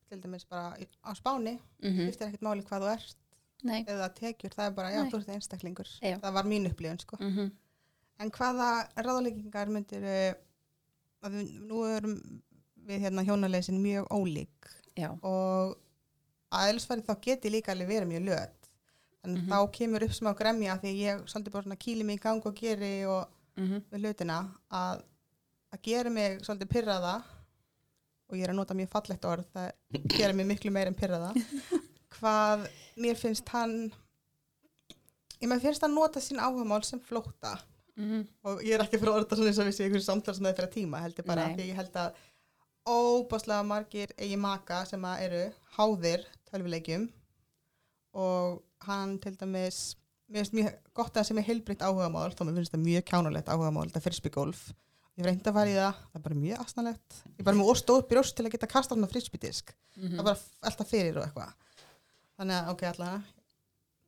til 0.09 0.21
dæmis 0.21 0.45
bara 0.49 0.75
á 1.01 1.11
spáni, 1.17 1.57
mm 1.81 1.99
skiptir 2.05 2.27
ekkert 2.29 2.45
máli 2.45 2.63
hvað 2.65 2.85
þú 2.85 2.91
ert 2.93 3.21
nei 3.65 3.81
eða 3.89 4.07
tekjur, 4.13 4.53
það 4.53 4.65
er 4.69 4.73
bara, 4.77 4.89
já, 4.93 5.01
Nei. 5.01 5.09
þú 5.11 5.19
ert 5.19 5.29
einstaklingur. 5.35 5.89
Já. 6.05 6.17
Það 6.21 6.33
var 6.37 6.45
mín 6.45 6.67
upplifun, 6.69 6.99
sko. 7.01 7.17
mm 7.21 7.51
En 8.19 8.29
hvaða 8.31 8.67
ráðleggingar 9.03 9.67
myndir 9.67 10.05
að 11.25 11.33
við, 11.35 11.47
nú 11.67 11.81
erum 11.89 12.13
við 12.87 13.01
hérna 13.05 13.23
hjónaleysin 13.27 13.79
mjög 13.81 14.07
ólík. 14.13 14.69
Já, 14.95 15.09
og 15.25 15.75
aðeinsfæri 16.55 17.03
þá 17.07 17.15
geti 17.25 17.51
líka 17.51 17.73
alveg 17.73 17.89
verið 17.89 18.11
mjög 18.13 18.25
löt. 18.29 18.69
Þannig 19.25 19.41
Mhm. 19.41 19.49
þá 19.51 19.71
kemur 19.73 20.03
upp 20.05 20.11
smá 20.13 20.33
gremja 20.37 20.77
því 20.81 20.89
að 20.91 21.01
ég 21.01 21.23
svolítið 21.31 21.51
bara 21.51 21.75
kýli 21.75 22.03
mig 22.05 22.19
í 22.19 22.23
gang 22.23 22.45
og 22.45 22.55
geri 22.55 23.05
og 23.05 23.25
mm 23.57 23.81
við 23.91 23.99
hlutina 24.03 24.37
að, 24.71 25.01
það 25.71 25.81
gerir 25.83 26.11
mig 26.11 26.39
svolítið 26.45 26.69
pyrraða 26.69 27.15
og 28.29 28.35
ég 28.37 28.43
er 28.43 28.49
að 28.51 28.55
nota 28.59 28.73
mjög 28.73 28.89
fallegt 28.89 29.25
orð 29.25 29.45
það 29.55 29.71
gerir 30.17 30.33
mig 30.35 30.45
miklu 30.47 30.71
meir 30.71 30.87
en 30.87 30.95
pyrraða 30.95 31.31
hvað 32.19 32.67
mér 32.97 33.15
finnst 33.15 33.47
hann 33.49 33.91
ég 35.41 35.49
með 35.49 35.61
finnst 35.65 35.81
hann 35.85 35.95
nota 35.95 36.19
sín 36.23 36.39
áhugamál 36.41 36.83
sem 36.85 36.99
flóta 36.99 37.55
mm 37.95 38.25
og 38.43 38.61
ég 38.61 38.75
er 38.75 38.83
ekki 38.85 38.99
fyrir 38.99 39.13
að 39.13 39.19
orða 39.23 39.37
svona 39.39 39.51
eins 39.53 39.59
og 39.63 39.67
við 39.69 39.75
séum 39.77 39.87
einhverju 39.89 40.05
samtals 40.09 40.39
með 40.43 40.57
fyrir 40.59 40.71
tíma 40.75 41.01
heldur 41.05 41.25
bara 41.25 41.47
Nei. 41.47 41.55
því 41.57 41.67
ég 41.71 41.79
held 41.79 41.95
að 42.01 42.13
óbáslega 42.85 43.65
margir 43.65 44.13
eigi 44.17 44.37
maka 44.37 44.83
sem 44.85 45.05
eru 45.17 45.43
háðir 45.77 46.25
tölvuleikjum 46.51 47.09
og 48.15 48.61
hann 48.85 49.17
til 49.19 49.35
dæmis 49.39 49.97
mér 50.29 50.43
finnst 50.43 50.57
mjög 50.57 50.79
gott 50.93 51.11
að 51.11 51.19
það 51.19 51.29
sem 51.29 51.41
er 51.41 51.47
heilbritt 51.49 51.85
áhugamál 51.85 52.31
þá 52.33 52.43
mér 52.45 52.59
finnst 52.59 52.75
það 52.75 52.85
mjög 52.85 53.07
kjánulegt 53.11 53.51
áhugamál 53.51 53.87
þetta 53.89 54.05
frisbeegolf 54.05 54.65
ég 55.15 55.27
reyndi 55.27 55.47
að 55.49 55.55
fara 55.55 55.71
í 55.71 55.75
það, 55.77 55.99
það 56.11 56.19
er 56.19 56.23
bara 56.25 56.37
mjög 56.39 56.61
asnalegt. 56.65 57.17
Ég 57.29 57.39
er 57.39 57.47
bara 57.47 57.59
með 57.59 57.69
óstóð 57.71 58.01
brjóst 58.09 58.35
til 58.35 58.45
að 58.45 58.55
geta 58.55 58.71
kasta 58.71 58.95
hann 58.95 59.07
á 59.07 59.13
frisbeedisk 59.13 59.71
það 59.95 60.17
er 60.19 60.27
bara 60.27 60.39
alltaf 60.69 60.91
fyrir 60.91 61.19
og 61.19 61.23
eitthvað. 61.23 61.53
Þannig 62.35 62.57
að 62.57 62.71
ok 62.73 62.83
allavega 62.89 63.21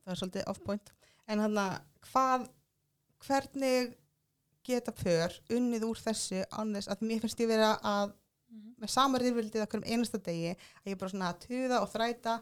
það 0.04 0.12
er 0.12 0.20
svolítið 0.20 0.50
off 0.52 0.60
point. 0.66 0.92
En 1.28 1.42
hann 1.44 1.60
að 1.62 1.78
hvað 2.10 2.44
hvernig 3.24 3.94
geta 4.68 4.92
pör 4.92 5.36
unnið 5.56 5.86
úr 5.88 6.02
þessu 6.02 6.42
annars 6.60 6.90
að 6.92 7.06
mér 7.08 7.22
finnst 7.24 7.40
ég 7.40 7.48
vera 7.48 7.72
að 7.80 8.12
með 8.78 8.88
samar 8.92 9.20
yfirvildið 9.26 9.64
okkur 9.66 9.82
um 9.82 9.88
einasta 9.92 10.18
degi 10.18 10.52
að 10.54 10.92
ég 10.92 10.98
bara 10.98 11.10
svona 11.10 11.32
að 11.32 11.40
tuða 11.46 11.80
og 11.82 11.90
þræta 11.92 12.34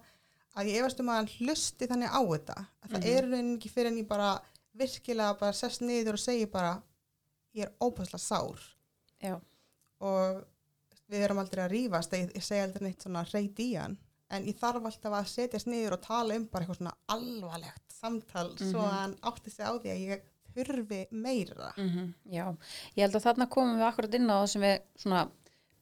að 0.57 0.69
ég 0.71 0.81
efast 0.81 1.01
um 1.01 1.09
að 1.13 1.17
hann 1.21 1.31
hlusti 1.39 1.87
þannig 1.91 2.13
á 2.13 2.21
þetta 2.25 2.57
að 2.57 2.91
það 2.91 3.01
Mhm. 3.01 3.17
er 3.17 3.23
raunin 3.31 3.57
ekki 3.59 3.71
fyrir 3.73 3.87
en 3.93 3.99
ég 3.99 4.07
bara 4.09 4.41
virkilega 4.77 5.39
bara 5.41 5.53
sest 5.53 5.81
niður 5.81 6.13
og 6.13 6.19
segi 6.19 6.47
bara 6.47 6.83
ég 7.55 7.63
er 7.65 7.73
óbæðslega 7.81 8.21
sár. 8.21 8.61
Já, 9.23 9.41
og 10.01 10.45
við 11.11 11.23
erum 11.25 11.39
aldrei 11.39 11.65
að 11.65 11.71
rífast 11.73 12.13
ég, 12.13 12.33
ég 12.35 12.43
segi 12.45 12.61
aldrei 12.63 12.83
neitt 12.89 13.03
svona 13.03 13.25
reyt 13.33 13.57
í 13.65 13.75
hann 13.79 13.97
en 14.31 14.45
ég 14.45 14.59
þarf 14.59 14.85
alltaf 14.85 15.13
að 15.13 15.27
setjast 15.33 15.67
niður 15.71 15.93
og 15.97 16.03
tala 16.03 16.35
um 16.37 16.45
bara 16.47 16.65
eitthvað 16.67 16.81
svona 16.83 16.95
alvarlegt 17.09 17.93
samtal 18.01 18.51
svo 18.59 18.81
Mhm. 18.83 18.89
að 18.91 19.01
hann 19.01 19.17
átti 19.23 19.51
sig 19.51 19.65
á 19.65 19.73
því 19.79 19.91
að 19.95 20.07
ég 20.09 20.23
þurfi 20.57 21.07
meira. 21.13 21.73
Mm 21.77 22.15
já, 22.31 22.57
ég 22.97 23.03
held 23.03 23.15
að 23.15 23.25
þarna 23.25 23.49
komum 23.49 23.77
við 23.79 23.89
akkurat 23.93 24.15
inn 24.15 24.27
á 24.31 24.37
það 24.43 24.49
sem 24.49 24.63
við 24.63 24.81
svona 24.99 25.31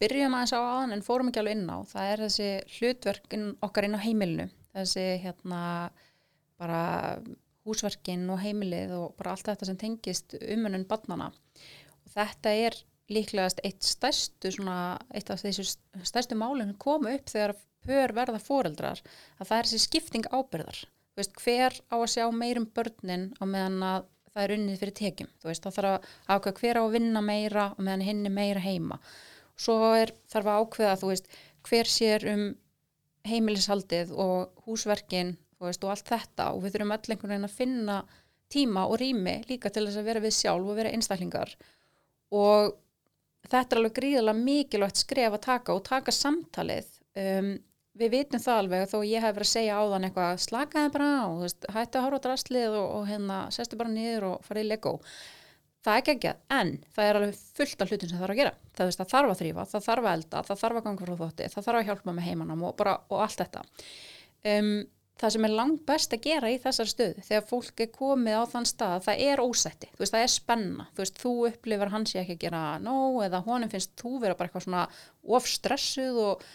byrjum 0.02 0.34
aðeins 0.36 0.54
á 0.56 0.60
aðan 0.60 0.96
en 0.96 1.04
fórum 1.06 1.30
ekki 1.30 1.42
alveg 1.42 1.58
inn 1.58 1.70
á. 1.70 1.78
Það 1.90 2.10
er 2.12 2.24
þessi 2.26 2.50
hlutverk 2.78 3.36
inn, 3.36 3.48
okkar 3.64 3.88
inn 3.88 3.98
á 3.98 4.04
heimilinu. 4.04 4.48
Þessi 4.74 5.06
hérna 5.22 5.60
bara 6.60 6.82
húsverkin 7.64 8.26
og 8.32 8.40
heimilið 8.44 8.94
og 8.96 9.14
bara 9.18 9.34
allt 9.34 9.48
þetta 9.48 9.68
sem 9.68 9.78
tengist 9.80 10.36
umunum 10.40 10.84
barnana 10.88 11.30
og 11.30 12.12
þetta 12.14 12.52
er 12.66 12.76
líklegast 13.12 13.60
eitt 13.64 13.84
stærstu 13.84 14.52
svona, 14.52 14.96
eitt 15.12 15.30
af 15.32 15.42
þessu 15.42 15.66
stærstu 16.04 16.36
málum 16.40 16.70
sem 16.70 16.80
koma 16.80 17.14
upp 17.16 17.30
þegar 17.32 17.56
pör 17.84 18.14
verða 18.16 18.40
foreldrar 18.40 19.02
að 19.38 19.48
það 19.48 19.56
er 19.58 19.68
þessi 19.68 19.84
skipting 19.84 20.28
ábyrðar 20.32 20.80
veist, 21.18 21.36
hver 21.40 21.76
á 21.92 21.96
að 21.96 22.10
sjá 22.16 22.24
meirum 22.32 22.68
börnin 22.76 23.30
á 23.40 23.44
meðan 23.44 23.82
að 23.84 24.08
það 24.34 24.44
er 24.44 24.54
unnið 24.56 24.80
fyrir 24.80 24.96
tekjum? 24.98 25.28
Veist, 25.44 25.62
það 25.62 25.76
þarf 25.76 25.90
að 25.90 26.08
ákveða 26.34 26.60
hver 26.60 26.80
á 26.80 26.82
að 26.82 26.94
vinna 26.96 27.24
meira 27.24 27.66
og 27.76 27.84
meðan 27.84 28.08
hinn 28.08 28.24
er 28.24 28.34
meira 28.34 28.64
heima 28.64 28.98
svo 29.56 29.78
er, 29.96 30.12
þarf 30.30 30.50
að 30.50 30.60
ákveða 30.62 31.08
veist, 31.08 31.28
hver 31.64 31.90
sér 31.90 32.26
um 32.32 32.44
heimilishaldið 33.28 34.12
og 34.20 34.64
húsverkin 34.66 35.34
veist, 35.62 35.84
og 35.84 35.94
allt 35.94 36.10
þetta. 36.10 36.50
Og 36.52 36.64
við 36.64 36.76
þurfum 36.76 36.96
öll 36.96 37.14
einhvern 37.14 37.34
veginn 37.34 37.48
að 37.48 37.58
finna 37.58 37.98
tíma 38.52 38.86
og 38.90 38.98
rými 39.00 39.38
líka 39.48 39.72
til 39.72 39.86
þess 39.86 40.00
að 40.00 40.10
vera 40.10 40.24
við 40.24 40.36
sjálf 40.36 40.70
og 40.70 40.78
vera 40.78 40.92
einstaklingar. 40.94 41.54
Og 42.34 42.74
þetta 43.48 43.76
er 43.76 43.80
alveg 43.80 43.96
gríðalega 43.98 44.42
mikilvægt 44.42 45.00
skref 45.00 45.38
að 45.38 45.46
taka 45.46 45.76
og 45.76 45.86
taka 45.86 46.14
samtalið. 46.14 46.90
Um, 47.14 47.54
við 47.94 48.10
vitum 48.16 48.42
það 48.42 48.60
alveg 48.60 48.88
þó 48.90 48.96
ég 49.06 49.22
hef 49.22 49.36
verið 49.36 49.46
að 49.46 49.52
segja 49.52 49.78
á 49.78 49.82
þann 49.92 50.08
eitthvað 50.08 50.42
slakaði 50.42 50.92
bara 50.96 51.10
á, 51.14 51.26
veist, 51.38 51.66
hætti 51.70 51.98
að 52.00 52.06
horfa 52.08 52.18
á 52.18 52.24
drastlið 52.26 52.76
og, 52.80 52.86
og 52.98 53.04
hérna, 53.06 53.38
sestu 53.54 53.78
bara 53.78 53.92
niður 53.92 54.26
og 54.32 54.48
farið 54.48 54.66
í 54.66 54.70
Lego 54.72 54.94
það 55.84 55.92
er 55.92 56.02
ekki 56.02 56.14
ekki, 56.14 56.32
en 56.56 56.72
það 56.96 57.10
er 57.10 57.20
alveg 57.20 57.38
fullt 57.58 57.84
af 57.84 57.92
hlutin 57.92 58.10
sem 58.10 58.16
það 58.16 58.24
þarf 58.24 58.34
að 58.34 58.40
gera 58.40 58.54
það, 58.64 58.88
veist, 58.88 59.00
það 59.02 59.12
þarf 59.14 59.34
að 59.34 59.40
þrýfa, 59.42 59.68
það 59.70 59.86
þarf 59.88 60.08
að 60.08 60.18
elda, 60.18 60.42
það 60.48 60.60
þarf 60.64 60.80
að 60.80 60.88
ganga 60.88 61.06
frá 61.06 61.14
þótti, 61.20 61.48
það 61.54 61.68
þarf 61.68 61.80
að 61.80 61.88
hjálpa 61.90 62.14
með 62.16 62.28
heimanam 62.28 62.64
og, 62.64 62.84
og 62.84 63.24
allt 63.24 63.42
þetta 63.44 63.64
um, 64.54 64.74
það 65.20 65.34
sem 65.34 65.46
er 65.46 65.54
langt 65.54 65.84
best 65.86 66.14
að 66.16 66.24
gera 66.26 66.50
í 66.50 66.58
þessar 66.62 66.90
stöð 66.90 67.18
þegar 67.22 67.46
fólk 67.48 67.82
er 67.84 67.90
komið 67.94 68.38
á 68.40 68.42
þann 68.50 68.68
stað 68.68 69.06
það 69.06 69.24
er 69.28 69.42
ósætti, 69.44 69.90
þú 69.94 70.02
veist, 70.02 70.14
það 70.14 70.26
er 70.26 70.32
spenna 70.34 70.86
þú 70.90 71.04
veist, 71.04 71.20
þú 71.22 71.34
upplifir 71.50 71.92
hans 71.94 72.14
ég 72.16 72.24
ekki 72.24 72.36
að 72.38 72.44
gera 72.48 72.62
nóg 72.82 73.20
eða 73.28 73.42
honum 73.46 73.72
finnst 73.72 73.94
þú 74.00 74.14
vera 74.24 74.38
bara 74.38 74.50
eitthvað 74.50 74.66
svona 74.66 74.86
ofstressuð 75.38 76.20
og, 76.24 76.46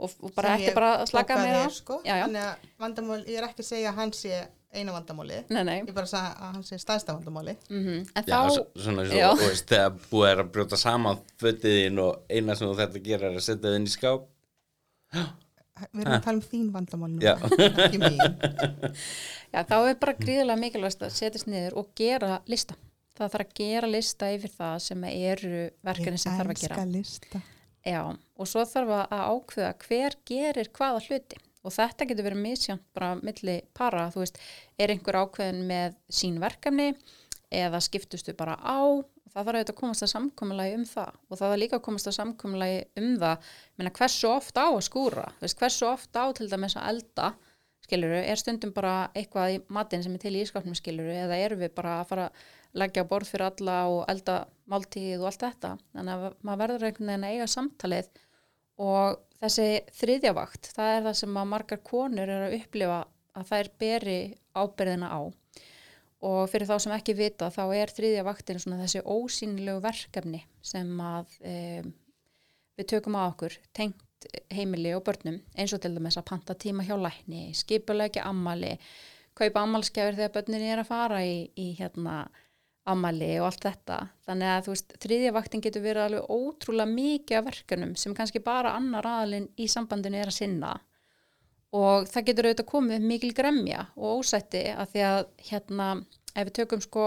og, 0.00 0.16
og 0.26 0.34
bara 0.34 0.56
ekki 0.56 0.72
ég 0.72 0.78
bara 0.80 0.94
að 0.98 1.06
slaka 1.12 1.36
að 1.36 1.44
meira 1.46 1.62
þér, 1.62 1.76
sko. 1.78 2.00
já, 2.06 2.14
já. 2.18 2.26
að 2.26 2.66
vandamál, 2.82 3.20
ég 3.22 3.38
er 3.38 3.46
ekki 3.46 3.62
að 3.62 3.70
segja 3.70 3.92
að 3.92 4.02
hann 4.02 4.14
sé 4.18 4.42
eina 4.74 4.92
vandamáli. 4.94 5.40
Nei, 5.50 5.62
nei. 5.66 5.76
ég 5.82 5.94
bara 5.96 6.06
segja 6.06 6.30
að 6.36 6.52
hann 6.54 6.64
sé 6.68 6.78
stæðsta 6.78 7.14
vandamáli. 7.16 7.56
Mm 7.70 8.04
Já, 8.14 8.22
þá, 8.22 8.50
s- 8.54 8.84
svona 8.84 9.04
Já. 9.08 9.30
svo, 9.32 9.40
þú 9.40 9.48
veist, 9.50 9.66
þegar 9.72 9.96
búið 10.12 10.28
er 10.30 10.42
að 10.44 10.50
brjóta 10.54 10.78
saman 10.78 11.18
fötið 11.42 11.76
þín 11.80 11.98
og 12.04 12.20
eina 12.30 12.54
sem 12.58 12.68
þú 12.70 12.76
þetta 12.78 13.02
gera 13.08 13.30
er 13.30 13.38
að 13.40 13.46
setja 13.48 13.64
þið 13.68 13.78
inn 13.80 13.88
í 13.90 13.94
skáp. 13.96 14.28
Við 15.94 16.02
erum 16.04 16.12
að 16.18 16.24
tala 16.26 16.36
um 16.36 16.44
þín 16.44 16.66
vandamál 16.74 17.08
nú 17.14 17.22
Já. 17.24 17.34
ekki 17.86 17.98
mín. 18.02 18.20
Já, 19.50 19.62
þá 19.64 19.76
er 19.88 19.96
bara 20.02 20.14
gríðilega 20.18 20.60
mikilvægt 20.60 21.02
að 21.06 21.14
setjast 21.16 21.48
niður 21.48 21.78
og 21.80 21.88
gera 21.96 22.40
lista. 22.52 22.76
Það 23.16 23.32
þarf 23.34 23.46
að 23.46 23.54
gera 23.60 23.88
lista 23.90 24.28
yfir 24.32 24.52
það 24.58 24.74
sem 24.84 25.06
eru 25.10 25.62
verkefni 25.88 26.20
sem 26.20 26.36
þarf 26.36 26.52
að 26.54 26.60
gera. 26.62 26.76
Elska 26.76 26.84
lista. 26.92 27.40
Já, 27.88 28.02
og 28.12 28.48
svo 28.48 28.62
þarf 28.68 28.92
að 29.08 29.24
ákveða 29.32 29.72
hver 29.86 30.16
gerir 30.28 30.68
hvaða 30.76 31.00
hluti 31.08 31.40
og 31.64 31.74
þetta 31.74 32.08
getur 32.08 32.26
verið 32.30 32.44
misjánt 32.44 32.84
bara 32.96 33.14
milli 33.20 33.60
para, 33.76 34.08
þú 34.12 34.24
veist, 34.24 34.40
er 34.80 34.94
einhver 34.94 35.20
ákveðin 35.22 35.64
með 35.68 35.96
sín 36.08 36.40
verkefni 36.42 36.92
eða 37.50 37.82
skiptustu 37.84 38.34
bara 38.38 38.56
á 38.62 38.80
og 39.30 39.34
það 39.34 39.46
þarf 39.46 39.58
auðvitað 39.58 39.74
að 39.74 39.80
komast 39.80 40.04
að 40.04 40.10
samkomulagi 40.10 40.74
um 40.74 40.86
það. 40.90 41.18
Og 41.28 41.38
það 41.38 41.44
þarf 41.44 41.60
líka 41.62 41.78
að 41.78 41.84
komast 41.86 42.08
að 42.10 42.16
samkomulagi 42.16 42.80
um 42.98 43.10
það. 43.20 43.52
Menna 43.78 43.92
hversu 43.98 44.30
oft 44.30 44.58
á 44.58 44.66
að 44.66 44.80
skúra? 44.86 45.26
Veist, 45.42 45.58
hversu 45.60 45.86
oft 45.86 46.18
á 46.18 46.24
til 46.34 46.48
dæmis 46.50 46.74
að 46.78 46.88
elda 46.90 47.28
skiluru, 47.86 48.18
er 48.18 48.38
stundum 48.38 48.72
bara 48.74 48.94
eitthvað 49.18 49.54
í 49.54 49.60
matinn 49.72 50.02
sem 50.04 50.14
er 50.14 50.22
til 50.22 50.34
í 50.34 50.42
ískapnum 50.44 50.76
skiluru 50.78 51.14
eða 51.14 51.38
erum 51.42 51.62
við 51.62 51.72
bara 51.78 52.00
að 52.00 52.10
fara 52.10 52.26
að 52.28 52.42
leggja 52.82 53.06
borð 53.10 53.30
fyrir 53.32 53.46
alla 53.48 53.78
og 53.90 54.02
elda 54.10 54.36
máltíð 54.70 55.22
og 55.22 55.30
allt 55.30 55.46
þetta? 55.46 55.72
Þannig 55.96 56.26
að 56.26 56.36
maður 56.46 56.62
verður 56.64 56.88
einhvern 56.88 57.10
veginn 57.12 57.26
að 57.26 57.36
eiga 57.36 57.48
samtalið 57.54 58.10
og 58.80 59.20
þessi 59.40 59.68
þriðja 59.96 60.34
vakt, 60.36 60.70
það 60.74 60.94
er 60.94 61.04
það 61.08 61.18
sem 61.20 61.40
að 61.40 61.50
margar 61.52 61.82
konur 61.86 62.28
er 62.28 62.46
að 62.48 62.56
upplifa 62.60 63.00
að 63.36 63.50
þær 63.50 63.70
beri 63.80 64.18
ábyrðina 64.56 65.10
á. 65.12 65.20
Og 66.20 66.42
fyrir 66.52 66.68
þá 66.68 66.76
sem 66.84 66.94
ekki 66.96 67.16
vita 67.16 67.48
þá 67.52 67.62
er 67.78 67.92
þriðja 67.96 68.24
vaktin 68.26 68.60
svona 68.60 68.82
þessi 68.82 69.00
ósýnilegu 69.08 69.80
verkefni 69.84 70.42
sem 70.60 70.90
að 71.00 71.32
um, 71.48 71.92
við 72.76 72.90
tökum 72.92 73.16
á 73.16 73.24
okkur 73.30 73.56
tengt 73.76 74.28
heimili 74.52 74.92
og 74.92 75.04
börnum. 75.06 75.40
Eins 75.56 75.72
og 75.72 75.80
til 75.80 75.94
dæmis 75.96 76.18
að 76.20 76.28
panta 76.28 76.56
tíma 76.56 76.84
hjá 76.84 76.92
lækni, 77.00 77.54
skipulegja 77.56 78.26
ammali, 78.28 78.74
kaupa 79.38 79.64
ammalskjafir 79.64 80.18
þegar 80.18 80.34
börnin 80.36 80.66
er 80.68 80.82
að 80.82 80.90
fara 80.90 81.22
í, 81.24 81.48
í 81.56 81.72
hérna 81.78 82.26
ammali 82.88 83.32
og 83.40 83.50
allt 83.50 83.64
þetta 83.66 83.96
þannig 84.26 84.52
að 84.54 84.62
þú 84.66 84.72
veist, 84.74 84.94
þriðja 85.04 85.32
vaktin 85.36 85.60
getur 85.64 85.82
verið 85.84 86.06
alveg 86.06 86.30
ótrúlega 86.32 86.94
mikið 86.94 87.38
af 87.40 87.44
verkefnum 87.50 87.96
sem 88.00 88.14
kannski 88.16 88.40
bara 88.44 88.72
annar 88.78 89.06
aðalinn 89.06 89.50
í 89.60 89.66
sambandinu 89.68 90.16
er 90.22 90.30
að 90.32 90.38
sinna 90.38 90.72
og 91.76 92.08
það 92.10 92.24
getur 92.30 92.48
auðvitað 92.48 92.70
komið 92.72 93.04
mikil 93.12 93.34
gremja 93.36 93.84
og 93.96 94.22
ósætti 94.24 94.64
að 94.72 94.94
því 94.94 95.04
að 95.06 95.20
hérna, 95.50 95.90
ef 96.34 96.48
við 96.48 96.56
tökum 96.58 96.82
sko 96.82 97.04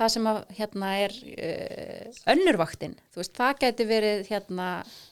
það 0.00 0.12
sem 0.14 0.28
að 0.30 0.38
hérna 0.56 0.90
er 1.02 1.12
uh, 1.12 2.20
önnurvaktin, 2.32 2.94
þú 3.12 3.20
veist, 3.20 3.34
það 3.36 3.58
geti 3.60 3.86
verið 3.90 4.22
hérna 4.32 4.68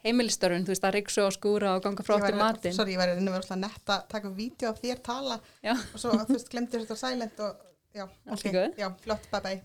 heimilistörun, 0.06 0.64
þú 0.64 0.72
veist, 0.72 0.86
að 0.88 0.94
riksu 0.96 1.24
og 1.26 1.34
skúra 1.36 1.74
og 1.76 1.84
ganga 1.84 2.06
frá 2.06 2.16
væri- 2.22 2.38
matinn. 2.40 2.72
sorry, 2.74 2.94
ég 2.96 3.02
væri 3.02 3.18
reyna 3.18 3.36
að 3.42 3.60
netta 3.60 3.98
taka 4.08 4.32
vídeo 4.32 4.70
af 4.72 4.80
þér 4.80 5.02
tala 5.04 5.36
Já. 5.60 5.74
og 5.76 5.98
svo, 6.00 6.14
þú 6.16 6.32
veist, 6.38 6.48
glemdi 6.48 6.80
þetta 6.80 6.96
silent 6.96 7.44
og 7.44 7.69
já, 7.96 8.04
Allt 8.06 8.38
ok, 8.38 8.46
í 8.46 8.54
góðu. 8.54 8.72
já, 8.80 8.88
flott, 9.04 9.28
bye 9.32 9.40
bye. 9.44 9.60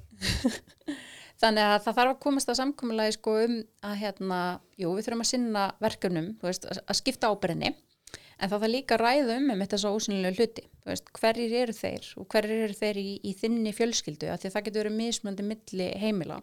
Þannig 1.41 1.65
að 1.67 1.79
það 1.83 1.97
þarf 1.97 2.11
að 2.13 2.21
komast 2.23 2.49
að 2.51 2.59
samkomulagi 2.61 3.15
sko 3.17 3.33
um 3.43 3.55
að 3.85 3.95
hérna, 3.99 4.37
jú, 4.79 4.93
við 4.95 5.07
þurfum 5.09 5.23
að 5.25 5.29
sinna 5.33 5.65
verkefnum, 5.83 6.29
þú 6.39 6.47
veist, 6.47 6.67
að 6.71 6.79
að 6.85 6.99
skipta 7.01 7.31
ábyrðinni, 7.33 7.71
en 7.75 8.51
það 8.51 8.55
þarf 8.55 8.71
líka 8.71 8.95
að 8.95 9.03
ræða 9.03 9.35
um 9.41 9.49
með 9.51 9.69
þessa 9.73 9.91
ósynlega 9.91 10.39
hluti, 10.39 10.63
þú 10.83 10.91
veist, 10.93 11.11
hverjir 11.19 11.55
eru 11.61 11.75
þeir 11.75 12.07
og 12.21 12.27
hverjir 12.31 12.63
eru 12.69 12.77
þeir 12.79 12.99
í, 13.01 13.07
í 13.19 13.33
þinni 13.41 13.73
fjölskyldu, 13.75 14.29
af 14.31 14.39
því 14.41 14.49
að 14.51 14.55
það 14.55 14.67
getur 14.69 14.85
verið 14.85 14.97
mismunandi 15.01 15.47
milli 15.51 15.89
heimila. 16.05 16.39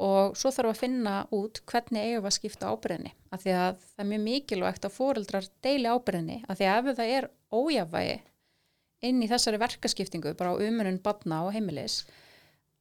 Og 0.00 0.34
svo 0.40 0.48
þarf 0.56 0.72
að 0.72 0.78
finna 0.80 1.14
út 1.36 1.60
hvernig 1.68 2.06
eigum 2.08 2.26
að 2.30 2.36
skipta 2.38 2.70
ábyrðinni, 2.72 3.10
af 3.36 3.42
því 3.44 3.54
að 3.60 3.82
það 3.84 4.02
er 4.04 4.10
mjög 4.10 4.22
mikilvægt 4.26 4.86
að 4.88 4.94
foreldrar 4.96 5.48
deili 5.62 5.90
ábyrðinni, 5.92 6.38
af 6.48 6.58
því 6.58 6.68
að 6.72 6.78
ef 6.90 6.98
það 6.98 7.14
er 7.18 7.30
ójafvægi 7.52 8.18
inn 9.06 9.22
í 9.24 9.28
þessari 9.30 9.60
verkaskiptingu 9.60 10.34
bara 10.38 10.52
á 10.52 10.60
umunum 10.60 10.98
badna 11.02 11.44
og 11.46 11.54
heimilis 11.56 12.02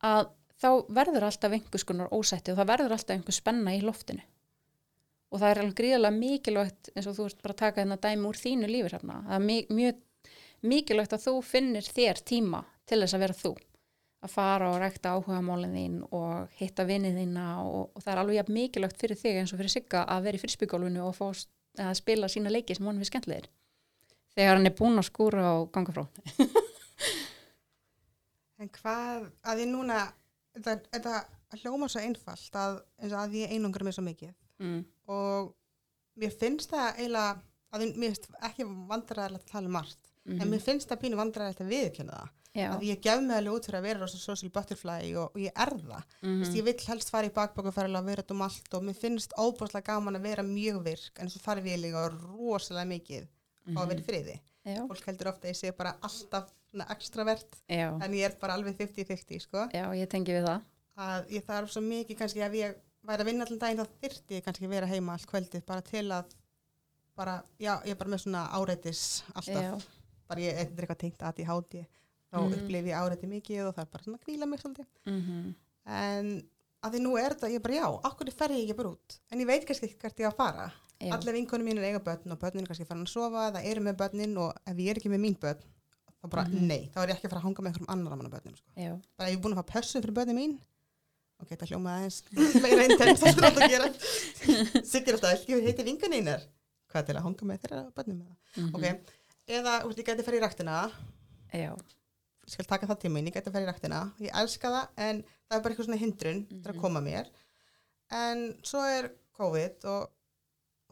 að 0.05 0.29
þá 0.59 0.69
verður 0.91 1.27
alltaf 1.29 1.55
einhvers 1.55 1.85
konar 1.87 2.11
ósætti 2.15 2.53
og 2.53 2.59
það 2.59 2.71
verður 2.73 2.95
alltaf 2.95 3.15
einhver 3.15 3.35
spenna 3.35 3.75
í 3.75 3.81
loftinu. 3.83 4.25
Og 5.29 5.41
það 5.41 5.51
er 5.51 5.61
alveg 5.61 5.77
gríðarlega 5.77 6.17
mikilvægt 6.17 6.91
eins 6.95 7.07
og 7.07 7.15
þú 7.15 7.27
ert 7.29 7.41
bara 7.43 7.55
að 7.55 7.61
taka 7.61 7.81
þennan 7.83 8.03
dæmi 8.03 8.29
úr 8.29 8.39
þínu 8.39 8.69
lífur 8.69 8.95
hérna, 8.97 9.19
það 9.27 9.35
er 9.37 9.73
mjög 9.79 9.99
mikilvægt 10.69 11.15
að 11.15 11.25
þú 11.27 11.33
finnir 11.45 11.89
þér 11.95 12.23
tíma 12.31 12.63
til 12.89 12.99
þess 13.03 13.15
að 13.15 13.25
vera 13.25 13.37
þú. 13.43 13.53
Að 14.19 14.33
fara 14.33 14.71
og 14.73 14.81
rækta 14.81 15.13
áhuga 15.15 15.39
málinn 15.45 15.77
þín 15.77 15.99
og 16.09 16.57
hitta 16.59 16.83
vinnið 16.83 17.21
þína 17.21 17.45
og, 17.63 17.93
og 17.93 18.03
það 18.03 18.11
er 18.11 18.21
alveg 18.23 18.49
mikilvægt 18.51 18.99
fyrir 18.99 19.21
þig 19.21 19.39
eins 19.39 19.53
og 19.53 19.61
fyrir 19.61 19.71
Sigga 19.71 20.01
að 20.11 20.25
vera 20.25 20.39
í 20.39 20.41
fyrstbyggólfinu 20.41 21.05
og 21.05 21.15
fá, 21.15 21.29
að 21.85 21.93
spila 22.01 22.27
sína 22.27 22.51
leiki 22.51 22.75
sem 22.75 22.89
honum 22.89 23.05
er 23.05 23.07
skemmtilegir 23.07 23.47
þegar 24.39 24.55
hann 24.55 24.69
er 24.71 24.75
búinn 24.79 25.01
að 25.03 25.09
skúra 25.11 25.45
og 25.59 25.69
ganga 25.75 25.91
frá 25.91 26.05
En 28.59 28.67
hvað, 28.75 29.27
að 29.47 29.61
ég 29.63 29.69
núna, 29.71 29.99
þetta, 30.59 31.19
hljóma 31.61 31.87
svo 31.91 32.01
einfalt 32.03 32.57
að, 32.59 32.81
eins 32.99 33.13
og 33.15 33.21
að 33.21 33.37
ég 33.39 33.53
einungar 33.55 33.85
mig 33.87 33.95
svo 33.95 34.03
mikið 34.03 34.33
mm. 34.59 34.81
og 35.15 35.53
mér 36.19 36.33
finnst 36.41 36.73
það 36.73 36.89
eiginlega, 36.99 37.37
að 37.71 37.85
ég- 37.85 37.95
mér 38.01 38.11
finnst 38.11 38.27
ekki 38.49 38.67
vandræðilegt 38.89 39.45
að 39.47 39.53
tala 39.53 39.71
um 39.71 39.77
margt, 39.79 40.11
Mhm. 40.27 40.41
en 40.43 40.51
mér 40.51 40.61
finnst 40.61 40.89
það 40.91 40.99
pínu 41.05 41.15
vandræðilegt 41.21 41.61
að 41.63 41.71
viðkjöna 41.73 42.17
það. 42.19 42.35
Já, 42.59 42.67
Að 42.75 42.81
ég 42.89 42.99
gef 43.01 43.21
mig 43.21 43.37
alveg 43.37 43.53
út 43.55 43.65
fyrir 43.69 43.77
að 43.79 43.85
vera 43.87 44.07
social 44.09 44.49
butterfly 44.51 45.15
og, 45.15 45.31
og 45.35 45.39
ég 45.39 45.51
er 45.55 45.69
það. 45.79 46.03
mm 46.21 46.29
Mm. 46.43 46.55
Ég 46.59 46.63
vil 46.65 46.75
helst 46.87 47.09
fara 47.13 47.27
í 47.29 47.33
bakbókaferðilega 47.33 47.99
og 48.03 48.05
vera 48.09 48.23
þetta 48.23 48.35
um 48.35 48.41
allt 48.41 48.73
og 48.73 48.83
mér 48.83 48.95
finnst 48.99 49.31
óbúslega 49.37 49.83
gaman 49.85 50.15
að 50.17 50.21
vera 50.27 50.43
mjög 50.43 50.83
virk 50.83 51.19
en 51.21 51.29
svo 51.29 51.39
þarf 51.39 51.63
ég 51.63 51.79
líka 51.79 52.09
rosalega 52.09 52.89
mikið 52.89 53.27
á 53.67 53.79
að 53.83 53.87
vera 53.93 53.99
í 53.99 54.05
friði. 54.07 54.35
já, 54.65 54.81
Fólk 54.87 55.05
heldur 55.09 55.27
ofta 55.31 55.47
að 55.47 55.51
ég 55.53 55.57
sé 55.59 55.71
bara 55.77 55.95
alltaf 56.01 56.49
já, 57.67 57.87
en 58.03 58.13
ég 58.13 58.25
er 58.29 58.35
bara 58.39 58.53
alveg 58.53 58.75
50-50 58.77 59.39
sko. 59.41 59.67
já, 59.73 59.85
ég 59.97 60.07
tengi 60.11 60.31
við 60.35 60.45
það. 60.45 60.61
Að 60.99 61.29
ég 61.31 61.45
þarf 61.47 61.71
svo 61.71 61.81
mikið 61.81 62.17
kannski 62.19 62.41
ef 62.45 62.53
ég 62.53 62.75
væri 63.07 63.23
að 63.23 63.29
vinna 63.31 63.45
allan 63.45 63.59
daginn 63.59 63.79
þá 63.79 63.87
þyrfti 64.03 64.35
ég 64.37 64.43
kannski 64.45 64.65
að 64.67 64.73
vera 64.75 64.85
heima 64.91 65.13
allt 65.15 65.25
kvöldið 65.31 65.65
bara 65.65 65.81
til 65.81 66.05
að 66.11 66.35
bara, 67.15 67.43
já, 67.59 67.73
ég 67.85 67.91
er 67.95 67.99
bara 67.99 68.09
með 68.13 68.21
svona 68.25 68.43
áreitis 68.55 69.23
alltaf, 69.33 69.63
Já, 69.63 69.79
bara 70.29 70.39
ég 70.43 70.59
eitthvað 70.59 70.83
eitthvað 70.83 70.99
tengt 71.03 71.23
að 71.23 71.39
ég 71.41 71.47
háti 71.49 71.81
þá 72.29 72.37
Mhm. 72.37 72.53
upplifi 72.59 72.91
ég 72.91 72.99
áreiti 72.99 73.27
mikið 73.27 73.67
og 73.67 73.75
það 73.75 73.81
er 73.81 73.89
bara 73.91 74.03
svona 74.03 74.17
að 74.19 74.25
kvíla 74.27 74.45
mig 74.47 74.59
svolítið. 74.59 74.85
Mm 75.05 75.55
en 75.89 76.43
að 76.83 76.91
því 76.93 76.99
nú 77.01 77.17
er 77.17 77.33
þetta, 77.33 77.49
ég 77.49 77.55
er 77.55 77.59
bara 77.65 77.73
já, 77.73 77.87
okkur 78.05 78.31
fer 78.31 78.49
ég 78.53 78.61
ekki 78.69 78.75
bara 78.77 78.89
út? 78.93 79.19
En 79.31 79.39
ég 79.39 79.47
veit 79.47 79.65
kannski 79.65 79.89
hvert 79.97 80.19
ég 80.19 80.27
á 80.27 80.31
að 80.31 80.35
fara 80.37 80.71
já, 80.99 81.13
allir 81.15 81.33
vinkonum 81.39 81.65
mín 81.69 81.77
er 81.79 81.89
eiga 81.89 81.99
börn 82.03 82.31
og 82.31 82.39
börnin 82.41 82.63
er 82.63 82.67
kannski 82.71 82.85
farin 82.87 83.05
að 83.05 83.11
sofa 83.13 83.45
eða 83.51 83.63
eru 83.71 83.81
með 83.85 83.95
börnin 84.01 84.37
og 84.37 84.55
ef 84.67 84.75
ég 84.77 84.89
er 84.91 84.99
ekki 84.99 85.09
með 85.13 85.21
mín 85.25 85.37
börn 85.39 85.61
þá 86.19 86.29
bara 86.29 86.43
Mhm. 86.49 86.67
nei, 86.67 86.89
þá 86.93 86.97
er 87.03 87.07
ég 87.09 87.15
ekki 87.15 87.27
að 87.27 87.33
fara 87.33 87.41
að 87.41 87.47
hanga 87.47 87.61
með 87.63 87.69
einhverjum 87.71 87.89
annar 87.93 88.15
manna 88.17 88.29
börnum 88.29 88.55
sko. 88.55 88.69
bara 89.17 89.29
ef 89.29 89.33
ég 89.33 89.37
er 89.37 89.43
búin 89.43 89.55
að 89.55 89.61
fá 89.63 89.71
pössun 89.73 90.01
fyrir 90.03 90.13
börnin 90.19 90.35
mín 90.39 90.59
ok, 91.39 91.47
þetta 91.49 91.67
hljóma 91.69 91.89
aðeins 91.95 92.23
meira 92.63 92.83
intens 92.89 93.19
þetta 93.23 93.39
er 93.39 93.47
alltaf 93.47 93.63
að 93.63 93.73
gera 93.75 94.83
sikkir 94.83 95.13
alltaf, 95.15 95.31
ekki 95.39 95.61
heiti 95.63 95.83
vinkan 95.87 96.13
einar 96.13 96.41
hvað 96.91 97.05
til 97.07 97.15
að 97.15 97.23
hanga 97.23 97.45
með 97.45 97.61
þeirra 97.63 97.81
börnum 97.95 98.19
mm 98.19 98.65
mhm, 98.65 98.75
ok, 98.75 99.15
eða 99.47 99.73
úr, 99.85 99.95
ég 99.95 100.05
gæti 100.05 100.19
að 100.21 100.25
fara 100.27 100.37
í 100.37 100.43
ræktina. 100.43 100.75
Já, 101.53 101.71
skal 102.49 102.65
taka 102.65 102.87
það 102.89 102.99
til 103.01 103.09
mín, 103.13 103.25
ég 103.29 103.33
gæti 103.33 103.49
að 103.49 103.53
fara 103.55 103.65
í 103.65 103.69
ræktina. 103.69 103.99
Ég 104.21 104.31
elska 104.41 104.69
það, 104.73 104.87
en 104.97 105.21
það 105.23 105.55
er 105.57 105.61
bara 105.63 105.73
eitthvað 105.73 105.87
svona 105.87 105.99
hindrun 106.01 106.39
mm 106.43 106.57
Mhm. 106.59 106.67
að 106.69 106.79
koma 106.81 107.01
mér. 107.01 107.25
En 108.11 108.43
svo 108.63 108.81
er 108.85 109.09
COVID 109.37 109.85
og 109.85 110.09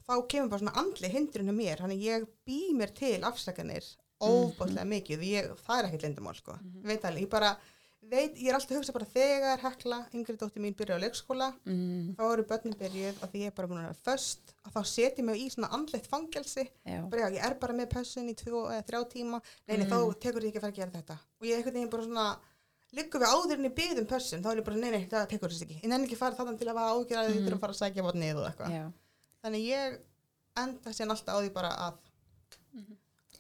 þá 0.08 0.14
kemur 0.32 0.50
bara 0.54 0.64
svona 0.64 0.78
andli 0.84 1.10
hindrun 1.14 1.50
hjá 1.52 1.56
mér, 1.58 1.82
þannig 1.84 2.04
ég 2.08 2.28
bý 2.48 2.60
mér 2.74 2.94
til 2.96 3.18
afsakanir 3.28 3.84
óbóðlega 4.24 4.86
mikið 4.90 5.26
ég, 5.28 5.50
það 5.68 5.80
er 5.82 5.88
ekkert 5.90 6.06
lindamál 6.08 6.36
sko. 6.40 6.54
Mhm. 6.58 6.78
ég 6.82 6.88
veit 6.94 7.04
alveg, 7.06 7.22
ég 7.28 7.30
bara 7.30 7.52
veit, 8.08 8.38
ég 8.40 8.48
er 8.50 8.56
alltaf 8.56 8.72
að 8.72 8.78
hugsa 8.80 8.94
bara 8.96 9.06
þegar 9.12 9.60
hekla, 9.60 9.98
yngri 10.16 10.38
dóttir 10.40 10.62
mín 10.64 10.76
byrja 10.80 10.96
á 10.96 11.04
leikskóla 11.04 11.50
mm, 11.68 12.16
þá 12.16 12.24
eru 12.34 12.44
börnin 12.48 12.78
byrjuð 12.80 13.20
að 13.22 13.32
því 13.34 13.42
ég 13.44 13.52
er 13.52 13.56
bara 13.58 13.68
búin 13.68 13.82
að 13.82 13.88
vera 13.90 14.00
föst 14.08 14.54
að 14.64 14.72
þá 14.78 14.82
setjum 14.94 15.26
mig 15.28 15.42
í 15.44 15.50
svona 15.52 15.70
andleitt 15.76 16.08
fangelsi. 16.08 16.64
Bara 17.12 17.28
já, 17.28 17.36
ég 17.36 17.44
er 17.50 17.56
bara 17.60 17.74
með 17.76 17.90
pössun 17.94 18.30
í 18.32 18.36
tvo 18.40 18.62
eða 18.72 18.86
þrjá 18.88 19.02
tíma. 19.12 19.42
Nei, 19.68 19.78
nei, 19.78 19.86
Mm. 19.86 19.92
þá 19.92 20.20
tekur 20.24 20.42
ég 20.42 20.50
ekki 20.54 20.58
að 20.58 20.66
fara 20.66 20.72
að 20.72 20.80
gera 20.80 20.96
þetta. 20.98 21.18
Og 21.42 21.46
ég 21.48 21.58
einhvern 21.58 21.74
veginn 21.78 21.90
bara 21.92 22.04
svona 22.08 22.28
liggum 22.96 23.22
við 23.22 23.34
áður 23.36 23.58
en 23.60 23.68
ég 23.68 23.76
byggðum 23.76 24.08
pössun 24.08 24.42
þá 24.44 24.50
er 24.52 24.58
ég 24.62 24.66
bara, 24.66 24.78
nei, 24.78 24.92
nei, 24.92 25.06
það 25.12 25.28
tekur 25.30 25.50
þess 25.52 25.62
ekki 25.68 25.82
ekki 29.48 29.64
þannig 29.64 29.64
Mm. 29.64 29.72
ég 29.72 29.98
enda 30.58 30.94
síðan 30.94 31.14
alltaf 31.16 31.34
á 31.34 31.40
því 31.40 31.54
bara 31.54 31.72
að 31.88 32.04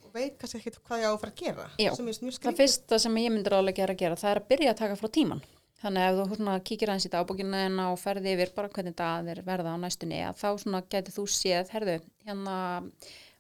og 0.08 0.14
veit 0.16 0.38
kannski 0.40 0.62
ekkert 0.62 0.80
hvað 0.88 1.02
ég 1.04 1.08
á 1.08 1.14
að 1.14 1.20
fara 1.20 1.32
að 1.32 1.42
gera. 1.42 1.70
Já, 1.78 1.92
það 1.92 2.58
fyrsta 2.58 3.00
sem 3.00 3.16
ég 3.20 3.32
myndir 3.34 3.54
álega 3.58 3.76
gera 3.82 3.94
að 3.94 4.02
gera 4.02 4.16
það 4.16 4.32
er 4.32 4.42
að 4.42 4.48
byrja 4.48 4.72
að 4.72 4.82
taka 4.82 4.96
frá 4.96 5.10
tíman 5.12 5.42
þannig 5.82 6.02
að 6.08 6.20
ef 6.22 6.32
þú 6.40 6.60
kíkir 6.66 6.90
aðeins 6.90 7.06
í 7.06 7.12
dagbókina 7.14 7.90
og 7.92 8.00
ferði 8.02 8.34
yfir 8.34 8.54
bara 8.56 8.70
hvernig 8.74 8.96
dag 8.98 9.28
er 9.30 9.42
verða 9.46 9.76
á 9.76 9.78
næstunni 9.78 10.22
að 10.26 10.40
þá 10.42 10.48
gæti 10.90 11.14
þú 11.14 11.26
séð 11.30 11.70
herðu, 11.70 11.98
hérna 12.26 12.56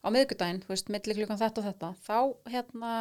á 0.05 0.07
miðgudaginn, 0.13 0.61
þú 0.61 0.69
veist, 0.69 0.91
milli 0.93 1.15
klukkan 1.17 1.39
þetta 1.41 1.61
og 1.61 1.67
þetta 1.67 1.89
þá 2.05 2.17
hérna 2.53 2.91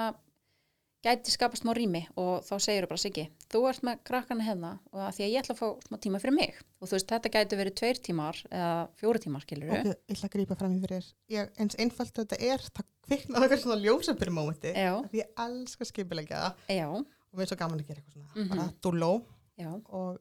gæti 1.04 1.30
skapast 1.34 1.62
smá 1.62 1.74
rými 1.76 2.06
og 2.16 2.42
þá 2.46 2.54
segir 2.58 2.86
þú 2.86 2.88
bara 2.94 3.02
Siggi, 3.04 3.26
þú 3.52 3.60
ert 3.70 3.82
með 3.86 4.00
krakkana 4.08 4.44
hérna 4.46 4.70
og 4.92 5.00
að 5.06 5.12
því 5.16 5.24
að 5.26 5.30
ég 5.32 5.40
ætla 5.44 5.54
að 5.54 5.60
fá 5.60 5.86
smá 5.86 5.96
tíma 6.02 6.20
fyrir 6.22 6.34
mig. 6.36 6.56
Og 6.80 6.88
þú 6.90 6.96
veist, 6.96 7.08
þetta 7.12 7.32
gæti 7.36 7.58
verið 7.60 7.74
tveir 7.80 8.00
tímar 8.08 8.40
eða 8.50 8.72
fjóri 9.00 9.22
tímar, 9.22 9.44
skilur 9.46 9.70
ok, 9.76 9.86
ég 9.86 10.16
ætla 10.16 10.28
að 10.28 10.34
grípa 10.36 10.58
fram 10.60 10.74
í 10.76 10.80
fyrir 10.82 11.08
ég, 11.36 11.50
eins 11.62 11.78
einfalt 11.78 12.14
þetta 12.20 12.38
er 12.42 12.64
það 12.66 12.86
kviknaði 13.06 13.46
eitthvað 13.46 13.62
svona 13.62 13.80
ljósabyrjum 13.84 14.38
mómenti 14.40 14.72
Já, 14.74 14.92
því 15.12 15.20
ég 15.22 15.42
elska 15.46 15.86
skipilegja 15.92 16.40
það. 16.42 16.64
Já, 16.76 16.86
og 16.90 17.36
mér 17.38 17.46
er 17.46 17.50
svo 17.52 17.58
gaman 17.62 17.80
að 17.82 17.86
gera 17.92 18.00
eitthvað 18.02 18.16
svona 18.16 18.34
Mhm. 18.36 18.48
bara 18.50 18.72
dúló 18.82 19.12
já, 19.56 19.70
og 19.88 20.18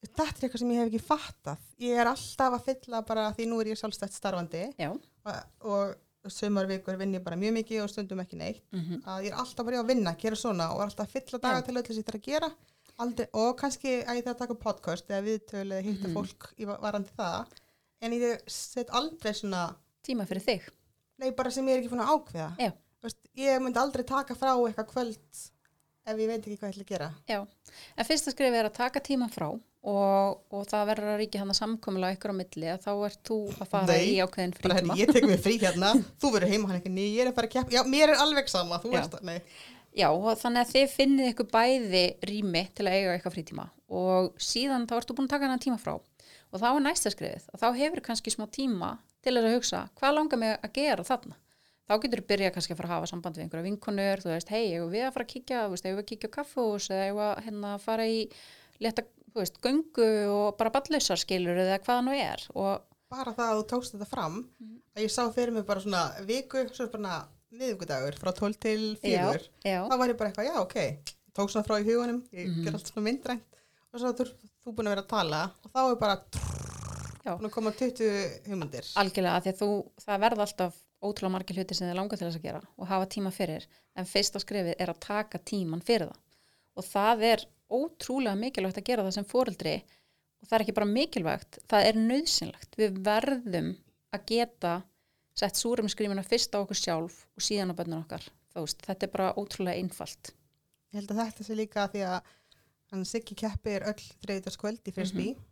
þetta 0.00 0.22
er 0.28 0.44
eitthvað 0.46 0.62
sem 0.62 0.70
ég 0.70 0.78
hef 0.80 0.90
ekki 0.92 1.02
fattað. 1.10 1.58
Ég 1.82 1.98
er 2.00 2.08
alltaf 2.08 2.54
að 2.56 2.64
fylla 2.70 3.02
bara 3.06 3.26
því 3.36 3.46
nú 3.50 3.58
er 3.60 3.66
ég 3.74 3.80
sjálfstætt 3.80 4.14
starfandi. 4.16 4.62
Já, 4.80 4.90
og, 4.94 5.34
og 5.60 5.96
sumar 6.28 6.66
vikur 6.68 6.96
vinn 7.00 7.14
ég 7.14 7.22
bara 7.24 7.36
mjög 7.36 7.54
mikið 7.56 7.82
og 7.82 7.88
stundum 7.90 8.20
ekki 8.20 8.36
neitt. 8.36 8.62
Mm 8.72 9.00
að 9.06 9.24
ég 9.24 9.32
er 9.32 9.38
alltaf 9.40 9.64
bara 9.64 9.76
í 9.76 9.80
að 9.80 9.86
vinna, 9.88 10.12
gera 10.20 10.36
svona 10.36 10.66
og 10.74 10.80
er 10.82 10.90
alltaf 10.90 11.06
að 11.08 11.14
fylla 11.16 11.38
daga 11.40 11.60
Já. 11.60 11.64
til 11.66 11.74
öllu 11.80 11.86
sem 11.86 12.02
ég 12.02 12.04
þarf 12.10 12.20
að 12.20 12.26
gera. 12.28 12.50
Aldrei, 13.00 13.26
og 13.32 13.56
kannski 13.56 14.04
að 14.04 14.16
ég 14.18 14.24
þarf 14.24 14.34
að 14.36 14.38
taka 14.38 14.54
podcast 14.54 15.08
eða 15.08 15.24
viðtölu 15.24 15.72
eða 15.72 15.82
hitta 15.86 16.08
Mhm. 16.08 16.14
fólk 16.14 16.52
í 16.58 16.66
va- 16.66 16.78
varandi 16.82 17.10
það 17.16 17.46
en 18.02 18.12
ég 18.12 18.40
set 18.50 18.88
aldrei 18.90 19.32
svona 19.32 19.74
tíma 20.04 20.26
fyrir 20.26 20.44
þig. 20.44 20.68
Nei 21.18 21.30
bara 21.30 21.50
sem 21.50 21.64
ég 21.66 21.76
er 21.76 21.82
ekki 21.82 21.88
búin 21.94 22.04
að 22.04 22.12
ákveða. 22.16 22.56
Já. 22.58 22.72
Ég 23.36 23.60
myndi 23.62 23.78
aldrei 23.80 24.04
taka 24.04 24.34
frá 24.34 24.52
eitthvað 24.56 24.92
kvöld 24.92 25.50
ef 26.06 26.16
ég 26.18 26.26
veit 26.28 26.40
ekki 26.44 26.58
hvað 26.58 26.68
ég 26.68 26.74
ætla 26.74 26.84
að 26.84 26.86
gera. 26.86 27.14
Já, 27.28 27.46
en 27.96 28.04
fyrsta 28.04 28.30
skrif 28.32 28.52
er 28.52 28.64
að 28.68 28.74
taka 28.74 29.00
tíma 29.00 29.30
frá 29.30 29.58
og, 29.80 30.40
og 30.52 30.64
það 30.68 30.86
verður 30.90 31.10
að 31.14 31.18
ríkja 31.22 31.40
hann 31.40 31.52
að 31.54 31.58
samkomla 31.60 32.10
ykkur 32.16 32.32
á 32.32 32.40
milli 32.40 32.68
að 32.68 32.82
þá 32.84 32.90
ert 33.08 33.20
þú 33.30 33.38
að 33.56 33.68
fara 33.70 33.88
Nei, 33.94 34.06
í 34.12 34.16
ákveðin 34.20 34.54
frítíma. 34.58 34.76
hérna, 34.76 34.96
ég 35.00 35.12
tek 35.16 35.26
mér 35.30 35.40
frí 35.46 35.54
hérna. 35.64 35.92
Þú 36.20 36.32
verður 36.36 36.52
heima 36.54 36.68
hann 36.70 36.80
ekki, 36.82 36.92
ný, 36.92 37.04
ég 37.16 37.24
er 37.24 37.30
að 37.32 37.36
fara 37.40 37.48
að 37.50 37.54
keppa. 37.56 37.74
Já, 37.78 37.82
mér 37.88 38.12
er 38.14 38.22
alveg 38.26 38.50
sama, 38.52 38.80
þú 38.82 38.92
Já. 38.92 38.96
veist 38.98 39.16
það, 39.16 39.24
nei. 39.30 39.38
Já, 39.98 40.06
og 40.14 40.28
þannig 40.38 40.60
að 40.66 40.72
þið 40.76 40.92
finnið 40.94 41.30
ykkur 41.32 41.48
bæði 41.50 42.02
rými 42.30 42.64
til 42.78 42.86
að 42.86 42.96
eiga 42.98 43.14
eitthvað 43.16 43.34
frítíma. 43.38 43.64
Og 43.90 44.28
síðan 44.38 44.84
þá 44.86 44.94
ertu 45.00 45.16
búin 45.18 45.26
að 45.26 45.32
taka 45.34 45.48
hann 45.50 45.62
tíma 45.64 45.80
frá. 45.82 45.96
Og 46.50 46.58
þá 46.62 46.66
er 46.70 46.82
næsta 46.84 47.10
skrifið 47.14 47.48
að 47.54 47.62
þá 47.64 47.68
hefur 47.80 48.02
kannski 48.06 48.30
smá 48.34 48.44
tíma 48.54 48.92
til 49.24 49.34
að 49.38 49.48
hugsa 49.54 49.80
hvað 49.98 50.14
langar 50.16 50.38
mig 50.40 50.54
að 50.62 50.72
gera 50.78 51.04
þarna? 51.06 51.34
Þá 51.90 51.94
getur 52.04 52.22
þú 52.22 52.26
byrjað 52.30 52.52
kannski 52.54 52.74
að 52.74 52.78
fara 52.80 52.88
að 52.90 52.94
hafa 52.94 53.08
samband 53.10 53.34
við 53.38 53.44
einhverja 53.44 53.66
vinkonur, 53.66 54.20
þú 54.22 54.30
veist, 54.30 54.50
hei, 54.54 54.64
eigum 54.76 54.90
við 54.94 55.04
að 55.08 55.14
fara 55.16 55.26
að 55.26 55.30
kíkja 55.34 55.62
þú 55.64 55.72
veist, 55.74 55.86
eigum 55.88 55.98
við 55.98 56.04
að 56.04 56.08
kíkja 56.12 56.30
á 56.30 56.36
kaffús 56.36 56.86
eða 56.94 57.06
eigum 57.08 57.18
við 57.20 57.26
að 57.30 57.40
hérna, 57.48 57.72
fara 57.82 58.06
í 58.06 58.20
leta, 58.86 59.04
veist, 59.34 59.60
göngu 59.62 60.06
og 60.28 60.56
bara 60.58 60.70
ballausar 60.70 61.16
skilur 61.20 61.56
eða 61.56 61.78
hvað 61.78 61.86
það 62.00 62.04
nú 62.08 62.14
er 62.18 62.46
og 62.54 62.82
bara 63.10 63.32
það 63.34 63.50
að 63.50 63.58
þú 63.60 63.66
tókst 63.74 63.94
þetta 63.94 64.08
fram 64.10 64.36
Mhm. 64.60 64.76
að 64.96 65.02
ég 65.04 65.10
sá 65.10 65.22
fyrir 65.34 65.52
mig 65.52 65.64
bara 65.66 65.80
svona 65.80 66.24
viku 66.26 66.64
svo 66.74 66.86
bara 66.92 67.26
miðvíkudagur 67.52 68.18
frá 68.18 68.32
12 68.32 68.58
til 68.60 68.96
4 69.02 69.10
já, 69.10 69.40
já, 69.64 69.88
þá 69.88 69.96
var 69.98 70.08
ég 70.08 70.16
bara 70.18 70.30
eitthvað, 70.30 70.46
já 70.46 70.60
ok 70.60 70.76
tók 71.34 71.50
svona 71.50 71.66
frá 71.66 71.78
í 71.80 71.84
hugunum, 71.86 72.22
ég 72.32 72.46
Mhm. 72.48 72.64
ger 72.64 72.74
allt 72.74 72.86
svona 72.90 73.02
myndrænt. 73.06 73.42
Og 73.92 74.00
svo 74.00 74.12
þú, 74.12 74.24
þú 74.64 74.74
búin 74.74 74.86
að 74.86 74.94
vera 74.94 75.02
að 75.02 75.08
tala 75.08 75.50
og 75.64 75.70
þá 75.72 75.90
er 75.90 75.96
bara 75.96 76.16
að 77.26 77.50
koma 77.50 77.70
20 77.72 78.46
hugmyndir. 78.46 78.86
Algjörlega, 78.96 79.40
því 79.44 79.50
að 79.52 79.58
þú, 79.60 79.68
það 80.04 80.20
verða 80.24 80.44
alltaf 80.46 80.74
ótrúlega 81.02 81.30
margir 81.34 81.56
hluti 81.56 81.74
sem 81.74 81.88
þið 81.88 81.96
langar 81.96 82.18
til 82.18 82.26
þess 82.28 82.38
að 82.40 82.42
gera 82.42 82.60
og 82.78 82.86
hafa 82.90 83.06
tíma 83.06 83.32
fyrir, 83.32 83.66
en 83.96 84.04
fyrsta 84.04 84.38
skrifið 84.42 84.74
er 84.78 84.86
að 84.92 85.00
taka 85.00 85.38
tíman 85.38 85.82
fyrir 85.82 86.08
það. 86.10 86.20
Og 86.76 86.84
það 86.84 87.22
er 87.32 87.44
ótrúlega 87.70 88.36
mikilvægt 88.38 88.78
að 88.80 88.88
gera 88.90 89.04
það 89.06 89.16
sem 89.18 89.28
foreldri. 89.30 89.74
Og 90.40 90.48
það 90.48 90.56
er 90.56 90.64
ekki 90.64 90.74
bara 90.78 90.88
mikilvægt, 90.90 91.58
það 91.68 91.86
er 91.90 91.98
nöðsynlegt 92.00 92.76
við 92.80 93.00
verðum 93.04 93.70
að 94.16 94.24
geta 94.30 94.74
sett 95.36 95.56
súrumskrifina 95.60 96.24
fyrst 96.26 96.54
á 96.56 96.62
okkur 96.64 96.76
sjálf 96.80 97.26
og 97.36 97.44
síðan 97.44 97.72
á 97.72 97.78
bönnum 97.78 98.02
okkar. 98.04 98.24
Veist, 98.56 98.80
þetta 98.82 99.06
er 99.06 99.12
bara 99.14 99.34
ótrúlega 99.38 99.78
einfalt. 99.78 100.32
Ég 100.90 100.98
held 101.00 101.12
að 101.14 101.20
þetta 101.22 101.44
sé 101.46 101.54
líka 101.54 101.84
því 101.92 102.00
að 102.08 102.32
hann 102.90 103.04
Siggi 103.06 103.36
keppir 103.38 103.84
öll 103.86 104.00
þriðdaskvöld 104.24 104.82
í 104.90 104.92
frisbee 104.96 105.34
Mhm. 105.36 105.44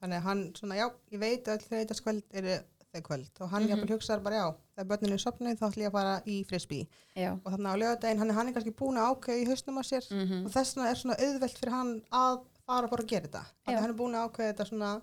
þannig 0.00 0.16
að 0.20 0.22
hann 0.28 0.42
svona, 0.54 0.76
já, 0.78 0.86
ég 1.10 1.18
veit 1.18 1.48
öll 1.48 1.58
þriðdaskvöld 1.58 2.22
eru 2.32 2.54
þegar 2.92 3.04
kvöld 3.06 3.40
og 3.40 3.48
hann 3.52 3.62
mm. 3.68 3.72
-hmm. 3.78 3.90
hugsaður 3.92 4.22
bara 4.24 4.36
já, 4.40 4.46
þegar 4.76 4.88
börninu 4.90 5.12
er 5.14 5.22
sopnið 5.24 5.58
þá 5.60 5.66
ætlum 5.68 5.84
ég 5.84 5.90
að 5.90 5.96
fara 5.98 6.14
í 6.26 6.36
frisbee 6.46 6.86
Já. 7.16 7.32
og 7.44 7.52
þannig 7.52 7.70
á 7.70 7.76
lögadaginn, 7.82 8.18
hann, 8.18 8.30
hann 8.30 8.48
er 8.48 8.52
kannski 8.54 8.72
búin 8.74 8.98
að 8.98 9.10
ákveða 9.14 9.42
í 9.42 9.46
hausnum 9.48 9.78
á 9.78 9.82
sér 9.86 10.04
Mhm. 10.10 10.44
og 10.46 10.50
þess 10.50 10.74
vegna 10.76 10.90
er 10.90 10.96
svona 10.96 11.16
auðvelt 11.20 11.58
fyrir 11.58 11.72
hann 11.72 12.02
að 12.12 12.40
fara 12.66 12.88
bara 12.88 13.02
að 13.02 13.08
gera 13.08 13.26
þetta 13.28 13.44
þannig 13.64 13.78
að 13.78 13.80
hann 13.80 13.90
er 13.90 14.00
búin 14.02 14.14
að 14.14 14.24
ákveða 14.28 14.52
þetta 14.52 14.66
svona 14.68 15.02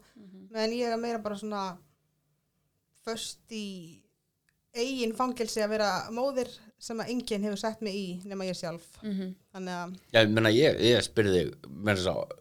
meðan 0.51 0.73
ég 0.77 0.91
er 0.93 0.97
meira 0.97 1.17
bara 1.19 1.35
svona 1.35 1.77
föst 3.05 3.51
í 3.51 4.01
eigin 4.77 5.13
fangelsi 5.15 5.61
að 5.63 5.69
vera 5.69 5.91
móðir 6.13 6.49
sem 6.79 6.99
að 6.99 7.09
enginn 7.09 7.43
hefur 7.47 7.57
sett 7.57 7.81
mig 7.81 7.95
í 7.95 8.07
nema 8.27 8.45
ég 8.45 8.55
sjálf 8.59 8.83
Mhm. 9.01 9.35
þannig 9.53 9.73
að 9.73 9.95
Já, 10.13 10.19
ég 10.25 10.29
meina, 10.29 10.49
ég, 10.49 10.79
ég 10.79 11.01
spyrði 11.01 11.53
þess 11.85 12.05
að 12.07 12.31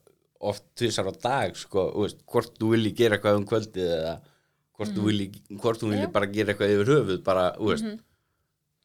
oft 0.40 0.62
tvisar 0.76 1.06
á 1.08 1.12
dag, 1.22 1.54
sko, 1.56 1.92
þú 1.94 2.02
veist, 2.02 2.26
hvort 2.26 2.58
þú 2.58 2.70
vilji 2.74 2.92
gera 2.94 3.16
eitthvað 3.16 3.36
um 3.36 3.46
kvöldið 3.46 3.88
eða 3.96 4.20
hvort 4.76 4.92
þú 4.96 5.04
vilji, 5.08 5.28
hvort 5.60 5.80
þú 5.80 5.90
vilji 5.92 6.06
Já. 6.06 6.12
bara 6.12 6.28
gera 6.32 6.52
eitthvað 6.52 6.74
yfir 6.74 6.90
höfuð, 6.92 7.20
bara, 7.26 7.44
þú 7.56 7.70
veist, 7.72 7.86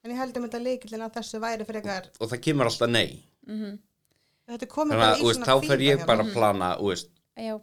en 0.02 0.14
ég 0.14 0.20
held 0.22 0.38
um 0.40 0.46
þetta 0.48 0.62
leikillin 0.66 1.06
að 1.06 1.18
þessu 1.20 1.42
væri 1.44 1.68
fyrir 1.68 1.82
eitthvað 1.82 2.22
og 2.22 2.32
það 2.32 2.44
kemur 2.48 2.70
alltaf 2.72 2.90
nei. 2.92 3.10
Mhm. 3.48 3.80
Þannig 4.52 4.72
bara 4.76 5.10
að, 5.12 5.18
í 5.18 5.22
þú 5.22 5.28
veist, 5.30 5.44
þá 5.48 5.68
fer 5.68 5.84
ég 5.86 6.06
bara 6.08 6.24
að 6.26 6.32
plana, 6.36 6.72
þú 6.80 6.88
veist, 6.92 7.12
Já. 7.38 7.54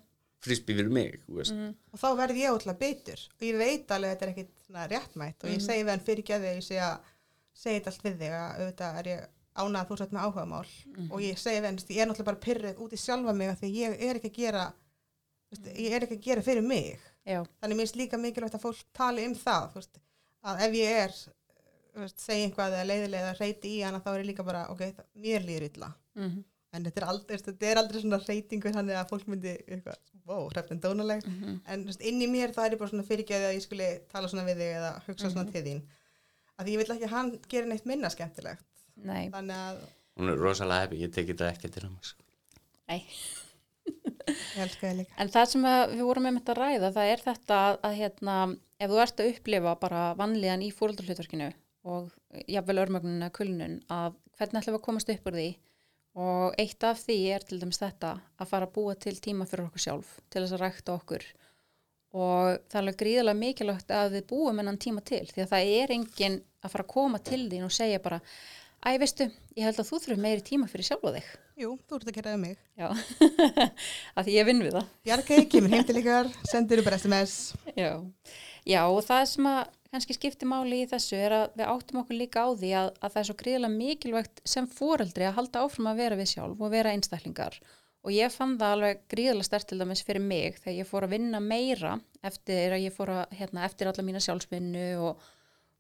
frisbee 0.41 0.77
fyrir 0.79 0.93
mig, 0.95 1.19
þú 1.27 1.41
veist. 1.41 1.65
og 1.93 1.99
þá 2.01 2.09
verð 2.17 2.37
ég 2.41 2.55
ótrúlega 2.55 2.79
bitur. 2.79 3.25
Og 3.39 3.43
ég 3.49 3.59
veit 3.59 3.91
alveg 3.91 4.11
að 4.11 4.15
þetta 4.15 4.27
er 4.27 4.33
ekkit 4.35 4.55
réttmætt. 4.93 5.45
Og 5.45 5.51
ég 5.51 5.65
segi 5.65 5.83
við 5.83 5.93
hann 5.95 6.07
fyrir 6.07 6.23
ekki 6.23 6.37
að 6.37 6.47
þig 6.47 6.55
ég 6.61 6.69
segi 6.69 6.81
að 6.85 6.99
segi 7.59 7.81
þetta 7.81 7.93
allt 7.93 8.07
við 8.07 8.19
þig 8.23 8.37
að 8.39 8.61
auðvitað 8.63 8.99
er 9.03 9.11
ég 9.13 9.27
ánað 9.59 9.81
að 9.81 9.89
þú 9.89 9.99
sett 9.99 10.13
með 10.15 10.25
áhugamál. 10.29 10.69
Og 11.11 11.21
ég 11.25 11.39
segi 11.43 11.59
við 11.59 11.69
hann, 11.69 11.79
ég 11.89 11.99
er 11.99 12.07
náttúrulega 12.09 12.31
bara 12.31 12.45
pyrrið 12.47 12.83
út 12.85 12.93
í 12.93 13.01
sjálfa 13.03 13.35
mig 13.35 13.49
af 13.49 13.59
því 13.61 13.73
ég 13.75 13.97
er 14.09 14.21
ekki 14.21 14.31
að 14.31 14.39
gera 14.39 14.65
veist, 15.51 15.69
ég 15.75 15.93
er 15.97 16.07
ekki 16.07 16.19
að 16.19 16.27
gera 16.29 16.45
fyrir 16.47 16.63
mig 16.63 17.01
Já. 17.29 17.43
þannig 17.61 17.77
mér 17.77 17.85
finnst 17.87 17.99
líka 18.01 18.19
mikilvægt 18.21 18.55
að 18.57 18.63
fólk 18.65 18.85
tali 18.97 19.27
um 19.29 19.35
það 19.37 19.75
veist, 19.75 19.99
að 20.49 20.63
ef 20.67 20.77
ég 20.79 21.01
er 21.05 21.17
veist, 21.99 22.21
segi 22.23 22.47
einhvað 22.47 22.77
eða 22.79 22.87
leiðilega 22.89 23.27
eða 23.33 23.39
reyti 23.43 23.73
í 23.77 23.83
hana 23.85 24.01
þá 24.01 24.09
er 24.15 24.21
ég 24.23 24.29
líka 24.31 24.45
bara, 24.47 24.63
ok, 24.73 24.85
það, 24.97 25.09
mér 25.27 25.45
líður 25.49 25.67
illa 25.71 25.91
Mhm. 26.19 26.45
en 26.73 26.85
þetta 26.85 27.01
er 27.03 27.07
aldrei, 27.09 27.37
þetta 27.39 27.67
er 27.71 27.79
aldrei 27.83 28.01
svona 28.03 28.19
reytingur 28.29 28.73
þannig 28.77 28.97
að 28.99 29.09
fólk 29.13 29.27
myndi 29.29 29.53
eitthvað, 29.69 29.97
wow, 30.27 30.49
hrefnin 30.53 30.81
dónaleg 30.81 31.23
Mhm. 31.27 31.61
en 31.67 31.85
þú 31.85 31.87
veist, 31.93 32.01
inn 32.03 32.21
í 32.23 32.29
mér 32.29 32.53
það 32.55 32.67
er 32.67 32.73
ég 32.77 32.79
bara 32.79 32.91
svona 32.91 33.07
fyrirgeði 33.09 33.47
að 33.51 33.57
ég 33.57 33.63
skuli 33.67 33.89
tala 34.09 34.29
svona 34.29 34.45
við 34.49 34.57
þig 34.63 34.73
eða 34.81 34.93
hugsa 35.07 35.31
svona 35.31 35.53
til 35.53 35.63
þín 35.65 35.83
að 36.59 36.65
því 36.67 36.73
ég 36.75 36.77
vil 36.83 36.97
ekki 36.97 37.05
að 37.09 37.15
hann 37.17 37.39
gera 37.49 37.67
neitt 37.67 37.87
minna 37.87 38.09
skemmtilegt 38.11 38.65
Nei. 38.97 39.29
þannig 39.31 39.55
að 39.57 39.79
Hún 40.19 40.31
er 40.33 40.37
rosalega 40.37 40.89
hefði, 40.89 40.99
ég 41.05 41.13
tekið 41.15 41.37
þetta 41.37 41.53
ekki 41.55 41.71
til 41.71 41.83
hann, 41.83 41.99
sko. 42.03 42.23
Nei. 42.89 43.05
ég 43.87 43.87
elska 43.87 43.95
þig 43.95 43.95
líka 43.95 44.17
En 45.19 45.31
það 45.33 45.49
sem 45.53 45.67
við 45.95 46.05
vorum 46.07 46.27
með 46.29 46.41
þetta 46.41 46.57
ræða, 46.59 46.93
það 46.97 47.13
er 47.13 47.25
þetta 47.25 47.61
að, 47.69 47.79
að 47.89 47.97
hérna, 48.03 48.37
ef 48.79 48.93
þú 48.93 49.01
ert 49.05 49.23
að 49.23 49.31
upplifa 49.33 49.75
bara 49.81 50.03
vanlíðan 50.19 50.65
í 50.67 50.71
fóröldarhlutverkinu 50.75 51.49
og 51.89 52.13
jafnvel 52.51 52.83
örmögnuna 52.85 53.31
kulnun, 53.35 53.81
að 53.89 54.17
hvernig 54.39 54.61
ætlum 54.61 54.77
við 54.77 54.81
að 54.81 54.87
komast 54.87 55.13
upp 55.15 55.29
úr 55.31 55.39
því? 55.39 55.49
Og 56.19 56.57
eitt 56.59 56.85
af 56.87 57.01
því 57.05 57.19
er 57.31 57.45
til 57.47 57.61
dæmis 57.63 57.79
þetta 57.79 58.15
að 58.41 58.51
fara 58.51 58.67
að 58.67 58.75
búa 58.75 58.97
til 58.99 59.15
tíma 59.23 59.47
fyrir 59.47 59.69
okkur 59.69 59.85
sjálf, 59.85 60.15
til 60.29 60.43
þess 60.43 60.57
að 60.57 60.65
rækta 60.65 60.97
okkur. 60.97 61.27
Og 62.19 62.57
það 62.67 62.79
er 62.79 62.83
alveg 62.83 63.01
gríðarlega 63.03 63.39
mikilvægt 63.39 63.93
að 63.95 64.15
við 64.17 64.25
búum 64.31 64.63
enn 64.63 64.81
tíma 64.81 65.05
til 65.07 65.27
því 65.29 65.45
að 65.45 65.53
það 65.53 65.73
er 65.77 65.93
enginn 65.95 66.41
að 66.65 66.73
fara 66.73 66.87
að 66.87 66.95
koma 66.95 67.21
til 67.23 67.45
þín 67.53 67.67
og 67.69 67.75
segja 67.77 68.01
bara, 68.03 68.19
æ 68.83 68.97
veistu, 68.99 69.29
ég 69.55 69.69
held 69.69 69.79
að 69.79 69.91
þú 69.91 70.01
þurfum 70.05 70.25
meiri 70.25 70.45
tíma 70.47 70.71
fyrir 70.71 70.89
sjálfa 70.89 71.15
þig. 71.19 71.29
Jú, 71.59 71.73
þú 71.89 71.97
ert 71.97 72.11
að 72.11 72.15
gera 72.15 72.33
það 72.35 72.43
mig 72.45 72.59
Já, 72.79 72.89
að 74.17 74.29
því 74.29 74.35
ég 74.37 74.47
vinn 74.47 74.61
við 74.63 74.77
það. 74.77 74.91
Bjargei, 75.09 75.39
kemur 75.51 75.73
heim 75.75 75.87
til 75.89 75.97
ykkar, 75.99 76.29
sendir 76.47 76.83
upp 76.85 76.91
SMS 76.95 77.33
Já. 77.83 77.91
Já, 78.69 78.83
og 78.87 79.01
það 79.07 79.25
sem 79.33 79.49
að 79.51 79.59
kannski 79.89 80.15
skiptir 80.15 80.51
máli 80.51 80.83
í 80.85 80.87
þessu 80.87 81.19
er 81.19 81.35
að 81.35 81.57
við 81.59 81.73
áttum 81.73 82.01
okkur 82.03 82.19
líka 82.19 82.45
á 82.45 82.49
því 82.53 82.71
að, 82.79 82.91
að 83.01 83.15
það 83.15 83.21
er 83.21 83.29
svo 83.31 83.37
gríðilega 83.43 83.75
mikilvægt 83.75 84.43
sem 84.55 84.69
foreldri 84.71 85.27
að 85.27 85.37
halda 85.39 85.65
áfram 85.65 85.91
að 85.91 86.03
vera 86.05 86.19
við 86.21 86.31
sjálf 86.35 86.63
og 86.63 86.73
vera 86.75 86.93
einstaklingar 86.95 87.59
og 88.05 88.15
ég 88.15 88.35
fann 88.35 88.55
það 88.61 88.75
alveg 88.77 89.01
gríðilega 89.11 89.49
stert 89.49 89.69
til 89.71 89.81
dæmis 89.81 90.05
fyrir 90.07 90.23
mig 90.25 90.61
þegar 90.61 90.79
ég 90.79 90.91
fór 90.91 91.09
að 91.09 91.15
vinna 91.17 91.41
meira 91.43 91.97
eftir 92.23 92.77
að 92.77 92.85
ég 92.85 92.95
fór 92.95 93.15
að, 93.17 93.35
hérna, 93.41 93.65
eftir 93.67 93.91
alla 93.91 94.05
mína 94.07 94.23
sjálfsvinnu 94.23 94.87
og, 95.09 95.27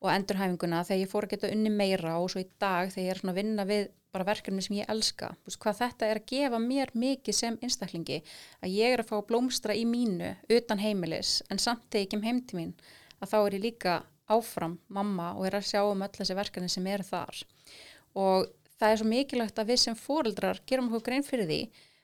og 0.02 0.10
endurhæfinguna 0.14 0.82
þegar 0.88 1.04
ég 1.04 1.12
fór 1.12 1.28
að 1.28 1.36
geta 1.36 1.52
unni 1.54 1.72
meira 1.74 2.16
og 2.18 2.32
svo 2.32 2.42
í 2.42 2.48
dag 2.58 2.90
þegar 2.90 3.06
ég 3.06 3.14
er 3.14 3.22
svona 3.22 3.36
að 3.36 3.40
vinna 3.42 3.68
við 3.68 3.86
bara 4.18 4.26
verkefni 4.32 4.62
sem 4.64 4.76
ég 4.80 4.90
elska, 4.90 5.30
veist, 5.46 5.60
hvað 5.62 5.80
þetta 5.84 6.06
er 6.10 6.18
að 6.18 6.30
gefa 6.32 6.58
mér 6.62 6.90
mikið 6.98 7.36
sem 7.38 7.58
einstaklingi 7.62 8.18
að 8.58 8.74
ég 8.74 8.94
er 8.94 9.02
að 9.04 9.12
fá 9.12 9.18
blómstra 9.28 9.76
í 9.78 9.84
mínu 9.86 10.34
utan 10.58 10.82
heimilis 10.82 11.38
en 11.48 11.62
samt 11.62 11.86
þegar 11.86 12.04
ég 12.04 12.14
kem 12.14 12.24
heim 12.26 12.40
til 12.42 12.58
mín 12.58 12.72
að 13.22 13.30
þá 13.30 13.38
er 13.38 13.56
ég 13.58 13.64
líka 13.68 13.98
áfram 14.28 14.78
mamma 14.92 15.32
og 15.36 15.46
er 15.48 15.58
að 15.58 15.68
sjá 15.70 15.82
um 15.86 16.02
öll 16.04 16.14
þessi 16.18 16.36
verkefni 16.36 16.70
sem 16.72 16.86
eru 16.90 17.06
þar. 17.06 17.42
Og 18.18 18.48
það 18.78 18.90
er 18.90 19.00
svo 19.00 19.08
mikilvægt 19.12 19.60
að 19.62 19.70
við 19.72 19.82
sem 19.84 19.98
fóreldrar 19.98 20.62
gerum 20.66 20.90
okkur 20.90 21.06
grein 21.08 21.26
fyrir 21.26 21.48
því 21.48 21.60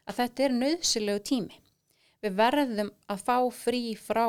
að 0.09 0.21
þetta 0.21 0.47
er 0.47 0.59
nöðsilegu 0.61 1.25
tími. 1.29 1.59
Við 2.25 2.39
verðum 2.39 2.93
að 3.11 3.27
fá 3.27 3.37
frí 3.53 3.83
frá 4.01 4.27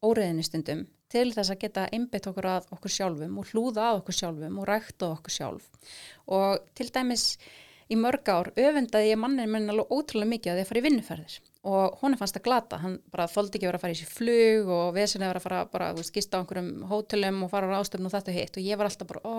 óreðinu 0.00 0.46
stundum 0.46 0.86
til 1.10 1.30
þess 1.34 1.52
að 1.52 1.62
geta 1.64 1.88
einbytt 1.94 2.28
okkur 2.30 2.48
að 2.50 2.68
okkur 2.76 2.94
sjálfum 2.94 3.40
og 3.40 3.50
hlúða 3.50 3.88
að 3.90 4.02
okkur 4.02 4.18
sjálfum 4.20 4.60
og 4.62 4.68
rækta 4.70 5.10
okkur 5.16 5.34
sjálf. 5.34 5.68
Og 6.30 6.70
til 6.78 6.88
dæmis 6.94 7.26
í 7.90 7.98
mörg 7.98 8.28
ár 8.30 8.52
öfundaði 8.54 9.10
ég 9.10 9.18
mannin 9.18 9.50
minn 9.50 9.70
alveg 9.72 9.90
ótrúlega 9.90 10.30
mikið 10.30 10.52
að 10.52 10.60
að 10.62 10.68
fara 10.68 10.80
í 10.80 10.84
vinnuferðir. 10.84 11.38
Og 11.70 11.96
hún 12.00 12.14
fannst 12.16 12.38
að 12.38 12.44
glata, 12.46 12.78
hann 12.80 12.94
bara 13.12 13.26
þóldi 13.28 13.58
ekki 13.58 13.68
vera 13.68 13.80
að 13.80 13.82
fara 13.82 13.96
í 13.96 13.98
sér 13.98 14.12
flug 14.14 14.70
og 14.72 14.94
vesinni 14.96 15.26
að 15.26 15.32
vera 15.32 15.40
að 15.42 15.46
fara 15.46 15.64
bara, 15.72 15.88
þú 15.92 16.00
veist, 16.00 16.14
gista 16.14 16.38
á 16.38 16.40
einhverjum 16.40 16.86
hótelum 16.88 17.42
og 17.44 17.50
fara 17.52 17.68
á 17.68 17.80
ástöfn 17.82 18.08
og 18.08 18.14
þetta 18.14 18.32
og 18.32 18.38
hitt. 18.38 18.56
Og 18.56 18.68
ég 18.70 18.80
var 18.80 18.88
alltaf 18.88 19.10
bara, 19.10 19.20
ó, 19.26 19.34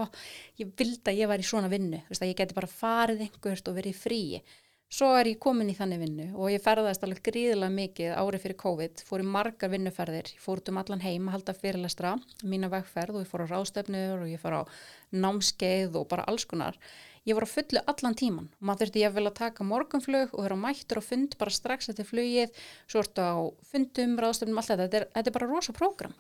ég 0.62 0.76
vildi 0.78 1.10
að 1.10 1.22
ég 1.24 1.32
var 1.32 1.42
í 1.42 1.48
svona 1.48 1.72
vinnu, 1.72 2.04
þú 2.04 2.14
veist, 2.14 2.26
að 2.28 2.34
ég 2.34 2.42
geti 2.44 2.60
bara 2.60 2.70
farið 2.76 3.24
einhvert 3.26 3.72
og 3.72 3.80
verið 3.80 3.98
fríi 4.04 4.44
svo 4.92 5.12
er 5.16 5.30
ég 5.32 5.40
komin 5.42 5.70
í 5.72 5.76
þannig 5.78 6.02
vinnu 6.02 6.26
og 6.36 6.52
ég 6.52 6.64
ferðaðist 6.64 7.06
alveg 7.06 7.22
gríðilega 7.30 7.74
mikið 7.74 8.16
árið 8.20 8.44
fyrir 8.46 8.58
COVID, 8.60 9.04
fór 9.08 9.24
í 9.24 9.28
margar 9.36 9.72
vinnuferðir, 9.72 10.34
ég 10.36 10.44
fór 10.44 10.60
út 10.60 10.72
um 10.72 10.82
allan 10.82 11.04
heim 11.06 11.30
að 11.30 11.38
halda 11.38 11.56
fyrirlestra, 11.56 12.12
mína 12.44 12.72
vegferð 12.74 13.20
og 13.20 13.24
ég 13.24 13.32
fór 13.32 13.46
á 13.48 13.52
rástefnur 13.54 14.26
og 14.26 14.28
ég 14.32 14.42
fór 14.42 14.58
á 14.60 14.62
námskeið 15.16 15.96
og 16.02 16.10
bara 16.12 16.28
alls 16.28 16.46
konar. 16.50 16.76
Ég 17.24 17.38
var 17.38 17.46
á 17.46 17.54
fullu 17.54 17.82
allan 17.86 18.18
tíman 18.18 18.50
og 18.50 18.68
maður 18.68 18.88
þurfti 18.88 19.04
ég 19.06 19.18
að 19.22 19.32
taka 19.38 19.64
morgunflug 19.64 20.34
og 20.34 20.44
vera 20.44 20.58
mættur 20.58 21.00
á 21.00 21.04
fund 21.06 21.38
bara 21.38 21.54
strax 21.54 21.92
eftir 21.94 22.08
flugið, 22.10 22.52
svo 22.90 23.06
ertu 23.06 23.22
á 23.22 23.38
fundum, 23.72 24.18
rástefnum, 24.18 24.58
allt 24.58 24.74
þetta, 24.74 24.88
þetta 24.90 25.02
er, 25.02 25.10
þetta 25.16 25.30
er 25.30 25.38
bara 25.38 25.52
rosa 25.52 25.76
prógram. 25.78 26.16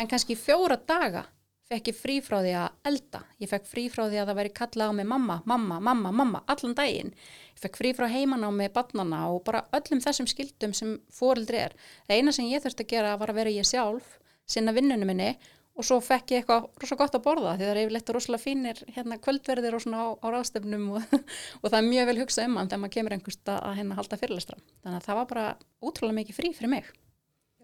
En 0.00 0.08
kannski 0.08 0.36
fjóra 0.36 0.80
daga 0.80 1.26
fekk 1.66 1.90
ég 1.90 1.98
frí 1.98 2.16
frá 2.22 2.38
því 2.44 2.52
að 2.60 2.90
elda. 2.90 3.22
Ég 3.42 3.50
fekk 3.50 3.66
frí 3.66 3.86
frá 3.90 4.04
því 4.06 4.20
að 4.20 4.30
það 4.30 4.38
væri 4.40 4.52
kallað 4.60 4.92
á 4.92 4.98
mig 4.98 5.08
mamma, 5.10 5.36
mamma, 5.50 5.80
mamma, 5.82 6.12
mamma, 6.14 6.42
allan 6.52 6.76
daginn. 6.78 7.10
Ég 7.56 7.64
fekk 7.64 7.80
frí 7.80 7.92
frá 7.96 8.06
heiman 8.12 8.46
á 8.46 8.50
mig 8.54 8.72
barnana 8.74 9.24
og 9.32 9.42
bara 9.48 9.64
öllum 9.76 10.02
þessum 10.04 10.30
skildum 10.30 10.74
sem 10.76 10.96
fóreldri 11.12 11.64
er. 11.66 11.76
Það 12.06 12.20
eina 12.20 12.34
sem 12.36 12.48
ég 12.52 12.62
þurfti 12.62 12.86
að 12.86 12.92
gera 12.94 13.18
var 13.18 13.32
að 13.32 13.40
vera 13.40 13.54
ég 13.56 13.66
sjálf, 13.66 14.18
sinna 14.46 14.74
vinnunum 14.76 15.10
minni 15.10 15.34
og 15.76 15.84
svo 15.84 15.98
fekk 16.00 16.32
ég 16.32 16.42
eitthvað 16.42 16.68
rosa 16.80 16.96
gott 16.96 17.16
að 17.18 17.24
borða 17.26 17.56
því 17.56 17.66
það 17.66 17.72
er 17.72 17.80
yfirleitt 17.82 18.12
rosalega 18.14 18.42
fínir 18.42 18.78
hérna, 18.94 19.18
kvöldverðir 19.20 19.76
og 19.76 19.82
svona 19.84 20.04
á, 20.06 20.06
á 20.24 20.26
rástefnum 20.32 20.86
og, 20.96 21.16
og 21.60 21.66
það 21.66 21.78
er 21.78 21.88
mjög 21.90 22.08
vel 22.10 22.16
hugsað 22.22 22.48
um 22.48 22.56
hann 22.60 22.70
þegar 22.70 22.82
maður 22.84 22.94
kemur 22.94 23.16
einhverst 23.16 23.52
að 23.52 23.74
hérna 23.80 23.98
halda 23.98 24.20
fyrirlestra. 24.22 24.56
Þannig 24.86 25.02
að 25.02 25.08
það 25.08 25.18
var 25.20 25.28
bara 25.34 25.46
ótrúlega 25.84 26.18
mikið 26.22 26.38
frí 26.38 26.52
fyrir 26.56 26.72
mig. 26.72 26.88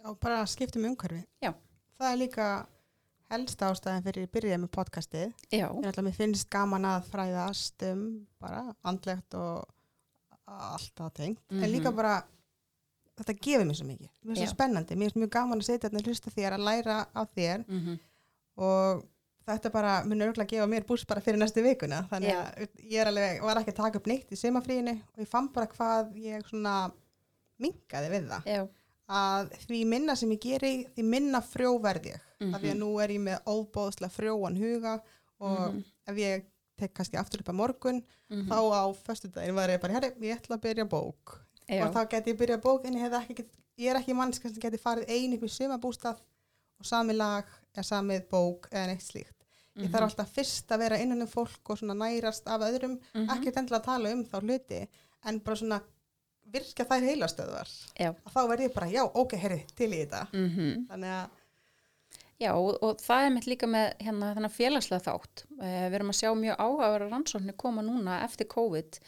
og 0.02 0.18
bara 0.18 0.42
skiptum 0.50 0.84
umhverfi 0.88 1.22
Já. 1.38 1.52
það 1.94 2.08
er 2.10 2.16
líka 2.18 2.46
helsta 3.32 3.70
ástæðan 3.72 4.04
fyrir 4.06 4.26
að 4.28 4.32
byrja 4.36 4.59
með 4.62 4.70
podcastið 4.76 5.30
Já, 5.52 5.66
Ég 5.72 5.88
ætla 5.88 6.02
að 6.02 6.06
mér 6.09 6.16
finnst 6.18 6.48
gaman 6.52 6.84
að 6.88 7.06
fræðast 7.12 7.86
um 7.92 8.02
bara 8.42 8.64
andlegt 8.84 9.34
og 9.38 9.64
allt 10.52 10.92
það 10.98 11.12
tengt. 11.16 11.38
En 11.50 11.70
líka 11.72 11.88
Mhm. 11.90 11.96
bara, 11.96 12.16
þetta 13.16 13.34
gefur 13.40 13.64
mér 13.64 13.76
svo 13.78 13.86
mikið. 13.88 14.10
Mér 14.24 14.32
er 14.32 14.36
svo 14.42 14.46
Já. 14.48 14.52
spennandi. 14.54 14.96
Mér 14.96 15.06
er 15.16 15.20
mjög 15.22 15.30
gaman 15.30 15.59
að 15.60 15.64
setja 15.68 15.88
þetta 15.90 16.04
hlusta 16.06 16.30
þér 16.30 16.52
að 16.59 16.66
læra 16.68 17.06
á 17.14 17.22
þér 17.36 17.64
mm 17.68 17.98
og 18.54 19.02
þetta 19.48 19.70
bara 19.72 19.92
mun 20.04 20.20
örgulega 20.20 20.44
að 20.44 20.50
gefa 20.50 20.66
mér 20.68 20.84
búst 20.86 21.06
bara 21.09 21.20
fyrir 21.24 21.38
næstu 21.40 21.62
vikuna. 21.64 22.02
Þannig 22.10 22.34
að 22.36 22.68
ég 22.84 23.00
er 23.00 23.06
alveg, 23.09 23.40
var 23.42 23.56
ekki 23.62 23.72
að 23.72 23.78
taka 23.80 23.96
upp 23.98 24.06
neitt 24.06 24.28
í 24.30 24.36
semafríinu 24.36 24.92
og 24.92 25.18
ég 25.24 25.28
fann 25.28 25.48
bara 25.48 25.66
hvað 25.66 26.12
ég 26.20 26.44
svona 26.50 26.92
minkaði 27.59 28.10
við 28.12 28.28
það. 28.28 28.44
já, 28.46 28.68
Að 29.09 29.50
því 29.66 29.80
minna 29.86 30.14
sem 30.16 30.30
ég 30.30 30.40
geri, 30.40 30.86
því 30.96 31.02
minna 31.04 31.40
frjó 31.40 31.72
Mhm. 32.43 32.55
Af 32.55 32.60
því 32.62 32.70
að 32.73 32.78
nú 32.78 32.90
er 33.02 33.09
ég 33.09 33.20
með 33.20 33.43
óbóðslega 33.47 34.10
frjóan 34.10 34.56
huga 34.59 35.01
og 35.40 35.73
Mhm. 35.74 35.85
ef 36.09 36.16
ég 36.16 36.44
tek 36.78 36.94
kannski 36.94 37.16
aftur 37.19 37.40
upp 37.40 37.48
að 37.48 37.55
morgun 37.55 38.02
Mhm. 38.31 38.48
þá 38.48 38.59
á 38.73 38.82
föstudaginn 39.06 39.55
var 39.55 39.69
ég 39.69 39.81
bara, 39.81 39.93
herri, 39.93 40.10
ég 40.20 40.39
ætla 40.40 40.56
að 40.56 40.62
byrja 40.62 40.85
bók 40.89 41.39
já. 41.69 41.86
og 41.86 41.94
þá 41.94 42.09
geti 42.09 42.31
ég 42.32 42.39
byrja 42.39 42.59
bók 42.60 42.85
en 42.86 42.94
ég, 42.94 43.10
ekki, 43.12 43.44
ég 43.78 43.90
er 43.90 43.97
ekki 44.01 44.14
mannsk 44.14 44.43
sem 44.43 44.52
geti 44.55 44.78
farið 44.78 45.09
einu 45.09 45.35
upp 45.36 45.43
í 45.43 45.48
sumabústað 45.48 46.19
og 46.81 46.85
sami 46.86 47.12
lag 47.14 47.44
eða 47.77 47.85
samið 47.85 48.28
bók 48.28 48.69
eða 48.73 48.86
neitt 48.89 49.02
slíkt 49.02 49.39
ég 49.77 49.85
Mhm. 49.89 49.93
þarf 49.93 50.02
alltaf 50.10 50.28
fyrst 50.35 50.66
að 50.69 50.78
vera 50.78 50.98
innan 50.98 51.23
um 51.23 51.28
fólk 51.28 51.70
og 51.70 51.78
svona 51.78 51.94
nærast 51.94 52.47
af 52.47 52.60
öðrum 52.60 52.98
Mhm. 53.14 53.28
ekkert 53.28 53.56
endilega 53.56 53.81
að 53.81 53.85
tala 53.85 54.12
um 54.12 54.24
þá 54.24 54.40
hluti 54.43 54.89
en 55.24 55.39
bara 55.39 55.56
svona 55.56 55.81
virka 56.52 56.85
þær 56.85 57.02
heilastöðvar 57.06 57.69
og 58.27 58.32
þá 58.32 58.48
verð 58.48 58.60
ég 58.69 58.74
bara, 58.74 58.86
já, 58.90 59.05
ok, 59.14 59.32
herri, 59.36 59.64
til 59.77 59.90
í 59.90 60.05
þetta 60.06 60.27
Mm 60.32 60.86
þannig 60.89 61.05
að 61.06 61.31
Já, 62.43 62.51
og, 62.59 62.78
og 62.82 63.02
það 63.02 63.24
er 63.27 63.35
mitt 63.36 63.47
líka 63.47 63.69
með 63.70 63.93
hérna 64.02 64.32
þennan 64.35 64.55
félagslega 64.56 65.05
þátt. 65.05 65.44
Uh, 65.60 65.85
við 65.86 65.98
erum 65.98 66.10
að 66.10 66.19
sjá 66.19 66.31
mjög 66.39 66.64
áhagara 66.64 67.10
rannsóknir 67.12 67.59
koma 67.60 67.85
núna 67.86 68.19
eftir 68.24 68.51
COVID 68.51 68.98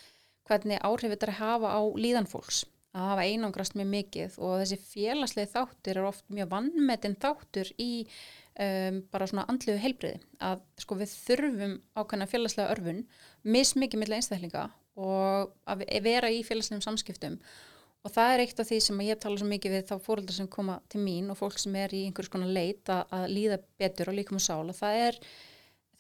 hvernig 0.45 0.83
áhrif 0.85 1.15
þetta 1.15 1.27
er 1.27 1.33
að 1.33 1.41
hafa 1.41 1.73
á 1.75 1.83
líðan 1.99 2.29
fólks 2.31 2.63
að 2.95 3.09
hafa 3.11 3.27
einangrast 3.27 3.75
mjög 3.75 3.91
mikið. 3.91 4.39
Og 4.39 4.55
þessi 4.63 4.79
félagslega 4.93 5.53
þáttur 5.57 5.99
er 5.99 6.09
oft 6.13 6.25
mjög 6.31 6.51
vannmetinn 6.53 7.19
þáttur 7.25 7.73
í 7.83 7.91
um, 8.05 9.03
bara 9.11 9.29
svona 9.31 9.47
andluðu 9.51 9.83
heilbriði 9.83 10.21
að 10.47 10.63
sko 10.85 10.99
við 11.01 11.15
þurfum 11.25 11.77
ákveðna 11.99 12.31
félagslega 12.31 12.77
örfun 12.77 13.03
mismikið 13.43 14.03
millir 14.03 14.21
einstaklinga 14.21 14.69
og 14.95 15.55
að 15.67 15.83
ve- 15.83 16.03
vera 16.05 16.31
í 16.31 16.45
félagslegum 16.47 16.85
samskiptum. 16.85 17.41
og 17.41 17.74
það 18.13 18.31
er 18.35 18.43
eitt 18.45 18.59
af 18.61 18.69
því 18.69 18.79
sem 18.85 19.03
ég 19.07 19.21
tala 19.21 19.41
svo 19.41 19.49
mikið 19.49 19.75
við 19.79 19.85
þá 19.89 19.95
fóreldrar 20.05 20.37
sem 20.37 20.49
koma 20.53 20.77
til 20.93 21.01
mín 21.01 21.31
og 21.33 21.39
fólk 21.41 21.57
sem 21.61 21.77
er 21.81 21.95
í 21.97 22.03
einhvers 22.05 22.29
konar 22.33 22.51
leit 22.53 22.91
að, 22.93 23.05
að 23.17 23.27
líða 23.33 23.61
betur 23.81 24.11
og 24.13 24.19
líka 24.19 24.37
með 24.37 24.45
sál. 24.45 24.65
Og 24.69 24.77
það 24.77 25.01
er 25.07 25.21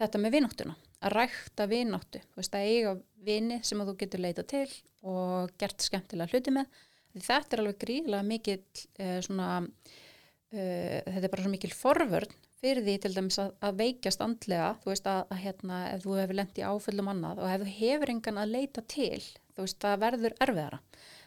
þetta 0.02 0.20
með 0.20 0.36
vináttuna, 0.36 0.74
að 1.00 1.14
rækta 1.16 1.68
vináttu, 1.70 2.20
þú 2.28 2.42
veist 2.42 2.58
að 2.58 2.72
eiga 2.72 2.96
vini 3.24 3.60
sem 3.64 3.84
þú 3.88 3.94
getur 4.02 4.24
leita 4.24 4.44
til 4.52 4.66
og 5.04 5.54
gert 5.60 5.84
skemmtilega 5.86 6.32
hluti 6.34 6.52
með. 6.52 6.82
Þetta 7.14 7.56
er 7.56 7.62
alveg 7.62 7.80
gríðlega 7.80 8.26
mikil 8.26 8.58
uh, 8.58 9.18
svona 9.22 9.48
uh, 9.62 10.98
þetta 11.06 11.22
er 11.22 11.30
bara 11.30 11.46
svo 11.46 11.52
mikil 11.52 11.72
forvörn 11.72 12.36
fyrir 12.64 12.84
því 12.84 12.98
til 13.00 13.12
dæmis 13.14 13.40
að, 13.40 13.50
að 13.64 13.80
veikjast 13.80 14.22
andlega, 14.24 14.68
þú 14.82 14.92
veist 14.92 15.08
að, 15.08 15.24
að 15.30 15.42
hérna 15.44 15.80
ef 15.92 16.04
þú 16.04 16.14
hefur 16.18 16.38
lent 16.40 16.60
í 16.60 16.64
áföllum 16.64 17.10
annað 17.12 17.42
og 17.44 17.50
ef 17.52 17.64
þú 17.64 17.74
hefur 17.78 18.12
engan 18.14 18.40
að 18.40 18.54
leita 18.54 18.84
til, 18.88 19.20
þú 19.52 19.66
veist 19.66 19.80
það 19.84 19.98
verður 20.04 20.36
erfiðara, 20.46 20.78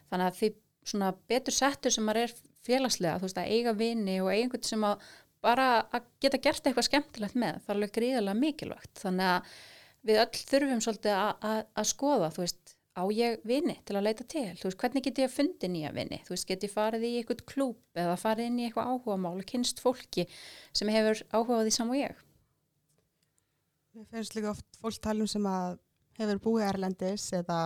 þannig 0.10 0.32
að 0.32 0.40
því 0.40 0.50
svona 0.88 1.14
betur 1.30 1.56
settur 1.56 1.94
sem 1.94 2.06
maður 2.08 2.28
er 2.28 2.36
félagslega, 2.68 3.20
þú 3.20 3.28
veist 3.28 3.42
að 3.42 3.52
eiga 3.56 3.74
vini 3.78 4.20
og 4.24 4.32
einhvern 4.34 4.68
sem 4.68 4.86
að 4.88 5.08
bara 5.44 5.68
að 5.94 6.08
geta 6.24 6.40
gert 6.42 6.66
eitthvað 6.66 6.88
skemmtilegt 6.88 7.38
með, 7.38 7.60
það 7.64 7.74
er 7.74 7.78
alveg 7.78 7.94
gríðarlega 7.98 8.42
mikilvægt, 8.42 8.94
þannig 9.04 9.30
að 9.34 9.52
við 10.08 10.22
öll 10.24 10.42
þurfum 10.50 10.84
svolítið 10.84 11.20
að, 11.22 11.86
skoða, 11.88 12.30
þú 12.34 12.44
veist, 12.44 12.74
á 12.98 13.04
ég 13.14 13.44
vini 13.46 13.76
til 13.86 13.98
að 14.00 14.08
leita 14.08 14.26
til, 14.26 14.48
þú 14.58 14.70
veist, 14.70 14.80
hvernig 14.82 15.06
get 15.06 15.20
ég 15.22 15.30
að 15.30 15.36
fundi 15.36 15.70
nýja 15.70 15.92
vini, 15.94 16.22
þú 16.26 16.34
veist, 16.34 16.48
get 16.50 16.66
ég 16.66 16.74
farið 16.74 17.06
í 17.06 17.12
eitthvað 17.20 17.44
klúb 17.52 18.00
eða 18.02 18.16
farið 18.18 18.50
inn 18.50 18.62
í 18.62 18.68
eitthvað 18.68 18.94
áhugamál 18.94 19.36
og 19.38 19.50
kynst 19.52 19.84
fólki 19.84 20.26
sem 20.74 20.90
hefur 20.92 21.22
áhugað 21.30 21.68
því 21.68 21.76
saman 21.76 21.94
og 21.94 22.02
ég. 22.02 22.24
Mér 23.98 24.10
finnst 24.14 24.38
líka 24.38 24.54
oft 24.56 24.82
fólk 24.82 24.98
talum 25.06 25.30
sem 25.30 25.46
að 25.50 25.78
hefur 26.18 26.42
búið 26.42 26.68
erlendis 26.72 27.28
eða 27.38 27.60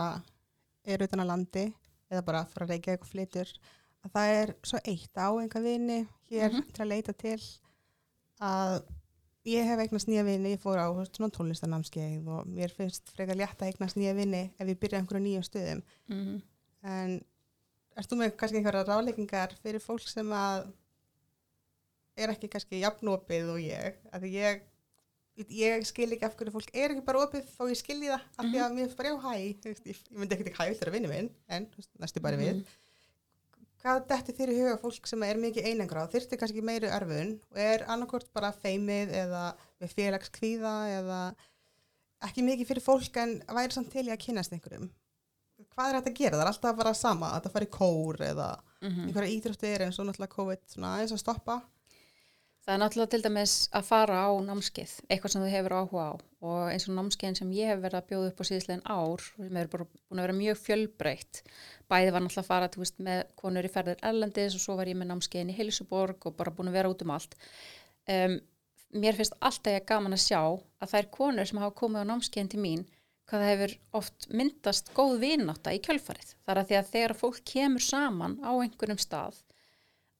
er 0.84 1.04
utan 1.06 1.24
að 1.24 1.30
landi 1.32 1.64
eða 2.12 2.24
bara 2.28 2.44
frá 2.52 2.66
Reykjavík 2.68 3.06
og 3.06 3.08
flytur 3.08 3.50
að 4.04 4.12
það 4.16 4.32
er 4.42 4.52
svo 4.68 4.80
eitt 4.84 5.16
á 5.16 5.28
einhver 5.32 5.62
vini 5.64 6.00
hér 6.30 6.50
Mhm. 6.52 6.72
til 6.72 6.84
að 6.84 6.90
leita 6.92 7.12
til 7.16 7.38
að 8.42 8.82
ég 9.46 9.64
hef 9.66 9.78
eignast 9.82 10.06
nýja 10.10 10.24
vini, 10.26 10.52
ég 10.56 10.60
fór 10.62 10.78
á 10.78 10.86
svona 11.10 11.30
tónlistanámskeið 11.34 12.28
og 12.28 12.46
mér 12.46 12.70
finnst 12.74 13.10
frekar 13.14 13.34
létt 13.38 13.58
að 13.62 13.72
eignast 13.72 13.96
nýja 13.98 14.14
vini 14.14 14.42
ef 14.58 14.66
ég 14.68 14.78
byrja 14.78 14.98
einhverju 15.00 15.22
nýjum 15.24 15.46
stöðum. 15.48 15.82
Mm 16.08 16.42
en 16.84 17.12
ert 17.96 18.08
þú 18.10 18.16
með 18.18 18.32
kannski 18.36 18.58
einhverja 18.58 18.84
ráleikingar 18.88 19.52
fyrir 19.62 19.78
fólk 19.80 20.00
sem 20.08 20.26
að 20.34 20.72
er 22.16 22.28
ekki 22.34 22.48
kannski 22.50 22.80
jafnopið 22.82 23.50
og 23.54 23.60
ég? 23.62 23.94
Að 24.12 24.26
ég 24.32 24.62
ég 25.40 25.86
skil 25.88 26.10
ekki 26.12 26.26
af 26.26 26.36
hverju 26.36 26.52
fólk 26.52 26.70
er 26.76 26.92
ekki 26.92 27.04
bara 27.06 27.24
opið 27.24 27.48
þó 27.54 27.64
ég 27.70 27.78
skilji 27.80 28.10
það 28.10 28.24
af 28.36 28.46
því 28.48 28.62
að 28.62 28.74
mér 28.76 28.86
finnst 28.86 28.98
bara 28.98 29.12
já 29.12 29.16
hæ 29.22 29.34
ég, 29.40 29.82
ég 29.88 30.00
myndi 30.12 30.36
ekkert 30.36 30.50
ekki 30.50 30.58
hæ 30.60 30.78
þeirra 30.78 30.94
vinni 30.96 31.10
minn 31.12 31.30
en 31.48 31.68
næstu 32.02 32.22
bara 32.24 32.40
við. 32.40 32.64
Hvað 33.82 34.04
detti 34.12 34.34
þér 34.36 34.52
í 34.52 34.58
huga 34.60 34.74
fólk 34.78 35.08
sem 35.10 35.22
er 35.26 35.40
mikið 35.42 35.68
einangrað? 35.72 36.12
Þyrfti 36.12 36.38
kannski 36.38 36.62
meiri 36.62 36.90
erfun 36.92 37.32
og 37.50 37.62
er 37.64 37.82
annarkort 37.90 38.28
bara 38.36 38.52
feimið 38.54 39.14
eða 39.24 39.46
með 39.82 39.94
félagskvíða 39.96 40.74
eða 41.00 41.22
ekki 42.28 42.44
mikið 42.46 42.68
fyrir 42.68 42.84
fólk 42.84 43.18
en 43.18 43.38
væri 43.48 43.74
samt 43.74 43.90
til 43.90 44.06
í 44.06 44.12
að 44.12 44.20
kynast 44.22 44.54
einhverjum? 44.54 44.86
Hvað 45.72 45.88
er 45.88 45.98
þetta 45.98 46.12
að 46.12 46.20
gera? 46.20 46.36
Það 46.36 46.44
er 46.44 46.52
alltaf 46.52 46.78
bara 46.78 46.94
sama 46.94 47.32
að 47.32 47.40
þetta 47.40 47.54
fari 47.56 47.70
kór 47.72 48.22
eða 48.28 48.48
-hmm. 48.82 49.06
einhverja 49.08 49.34
íþróttir 49.36 49.84
eins 49.86 49.98
og 49.98 50.06
náttúrulega 50.06 50.36
COVID 50.36 50.62
svona 50.68 50.94
aðeins 50.96 51.16
að 51.16 51.22
stoppa 51.24 51.62
Það 52.62 52.74
er 52.76 52.78
náttúrulega 52.78 53.10
til 53.10 53.22
dæmis 53.24 53.52
að 53.74 53.86
fara 53.88 54.18
á 54.22 54.30
námskeið, 54.38 54.92
eitthvað 55.10 55.32
sem 55.32 55.42
þú 55.42 55.48
hefur 55.50 55.72
áhuga 55.80 56.04
á 56.06 56.12
og 56.46 56.68
eins 56.70 56.84
og 56.86 56.94
námskeiðin 56.94 57.38
sem 57.38 57.50
ég 57.56 57.70
hef 57.72 57.80
verið 57.82 57.98
að 57.98 58.06
bjóða 58.10 58.28
upp 58.30 58.42
á 58.42 58.44
síðislegin 58.46 58.84
ár, 58.86 59.24
sem 59.34 59.58
bara 59.72 59.86
búin 59.86 60.20
að 60.20 60.26
vera 60.26 60.36
mjög 60.38 60.60
fjölbreytt. 60.60 61.40
Bæði 61.90 62.14
var 62.14 62.22
náttúrulega 62.22 62.44
að 62.44 62.50
fara 62.52 62.70
veist, 62.82 63.02
með 63.02 63.20
konur 63.38 63.66
í 63.66 63.72
ferðir 63.74 64.06
ellendis 64.10 64.56
og 64.58 64.62
svo 64.62 64.76
var 64.78 64.90
ég 64.90 64.98
með 64.98 65.10
námskeiðin 65.10 65.50
í 65.50 65.56
Heilsuborg 65.58 66.26
og 66.30 66.38
bara 66.38 66.54
búin 66.54 66.70
að 66.70 66.78
vera 66.78 66.94
út 66.94 67.02
um 67.02 67.14
allt. 67.14 67.34
Um, 68.10 68.38
mér 68.94 69.18
finnst 69.18 69.38
alltaf 69.42 69.78
ég 69.78 69.86
gaman 69.90 70.14
að 70.14 70.24
sjá 70.28 70.42
að 70.42 70.88
það 70.92 70.98
er 71.00 71.12
konur 71.18 71.50
sem 71.50 71.62
hafa 71.62 71.78
komið 71.82 72.06
á 72.06 72.10
námskeiðin 72.12 72.52
til 72.54 72.62
mín 72.62 72.86
hvað 73.26 73.42
það 73.42 73.52
hefur 73.52 73.76
oft 73.98 74.28
myndast 74.30 74.94
góð 74.94 75.18
vinátta 75.22 75.74
í 75.74 75.82
kjölfarið. 75.82 76.34
Það 76.46 76.54
er 76.54 76.78
að 76.78 76.94
þegar 76.94 77.18
fólk 77.18 77.42
kemur 77.48 77.82
saman 77.82 78.38
á 78.42 78.50
einhverjum 78.54 79.02
stað 79.02 79.42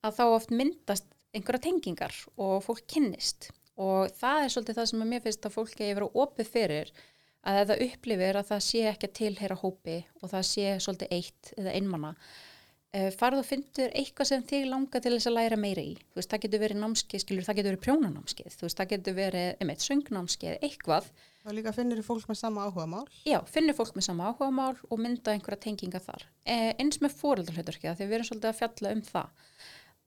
að 0.02 0.16
þá 0.19 0.24
oft 0.27 0.55
myndast 0.55 1.11
einhverja 1.32 1.66
tengingar 1.68 2.14
og 2.36 2.60
fólk 2.66 2.84
kynnist. 2.90 3.50
Og 3.80 4.12
það 4.18 4.44
er 4.44 4.52
svolítið 4.52 4.78
það 4.78 4.88
sem 4.90 5.02
að 5.02 5.10
mér 5.10 5.24
finnst 5.24 5.48
að 5.48 5.56
fólk 5.56 5.74
eigi 5.80 5.96
verið 5.96 6.22
opið 6.24 6.52
fyrir 6.52 6.94
að 7.42 7.72
það 7.72 7.84
upplifir 7.88 8.38
að 8.38 8.48
það 8.52 8.64
sé 8.68 8.86
ekki 8.92 9.09
að 9.09 9.18
tilheyra 9.18 9.59
hópi 9.59 9.98
og 10.20 10.30
það 10.30 10.48
sé 10.48 10.66
svolítið 10.84 11.14
eitt 11.16 11.52
eða 11.56 11.74
einmanna 11.74 12.12
uh, 12.12 13.09
farðu 13.18 13.42
og 13.42 13.48
fyndur 13.48 13.90
eitthvað 13.98 14.30
sem 14.30 14.44
þig 14.46 14.68
langar 14.70 15.02
til 15.02 15.14
þess 15.16 15.30
að 15.30 15.36
læra 15.38 15.59
meira 15.59 15.82
í. 15.82 15.96
Þú 16.12 16.20
veist, 16.20 16.30
það 16.30 16.44
getur 16.44 16.62
verið 16.62 16.80
námskeið, 16.82 17.24
skilur, 17.24 17.46
það 17.48 17.59
getur 17.59 17.72
verið 17.72 17.84
prjónanámskeið 17.88 18.56
þú 18.59 18.68
veist, 18.68 18.78
það 18.78 18.90
getur 18.94 19.18
verið, 19.18 19.48
einmitt, 19.59 19.86
söngnámskeið 19.88 20.66
eitthvað, 20.68 21.10
og 21.42 21.56
líka 21.56 21.74
finnir 21.74 22.04
fólk 22.06 22.28
með 22.30 22.38
sama 22.38 22.68
áhuga 22.68 22.86
mál 22.86 23.06
já, 23.26 23.40
finnur 23.50 23.74
fólk 23.74 23.96
með 23.98 24.06
sama 24.06 24.28
áhugamál 24.30 24.76
og 24.86 25.00
mynda 25.02 25.34
einhverja 25.34 25.64
tenginga 25.64 25.98
þar. 26.04 26.28
Eh, 26.46 26.70
eins 26.78 27.00
með 27.02 27.16
fóreldarhluturkið, 27.18 27.96
því 27.98 28.06
við 28.06 28.18
erum 28.20 28.28
svolítið 28.28 28.52
að 28.52 28.60
fjalla 28.60 28.92
um 28.94 29.02
það 29.09 29.48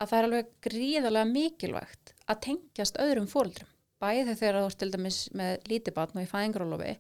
að 0.02 0.10
það 0.10 0.18
er 0.18 0.28
alveg 0.30 0.50
gríðarlega 0.66 1.32
mikilvægt 1.32 2.14
að 2.26 2.42
tengjast 2.50 3.00
öðrum 3.02 3.30
fóreldrum 3.32 3.72
bæði 4.02 4.36
þegar 4.36 4.60
þú 4.60 4.66
ert 4.70 4.82
til 4.82 4.92
dæmis 4.94 5.20
með 5.38 5.70
lítibatn 5.70 6.20
og 6.20 6.26
í 6.26 6.32
fæðingarólofi 6.32 6.96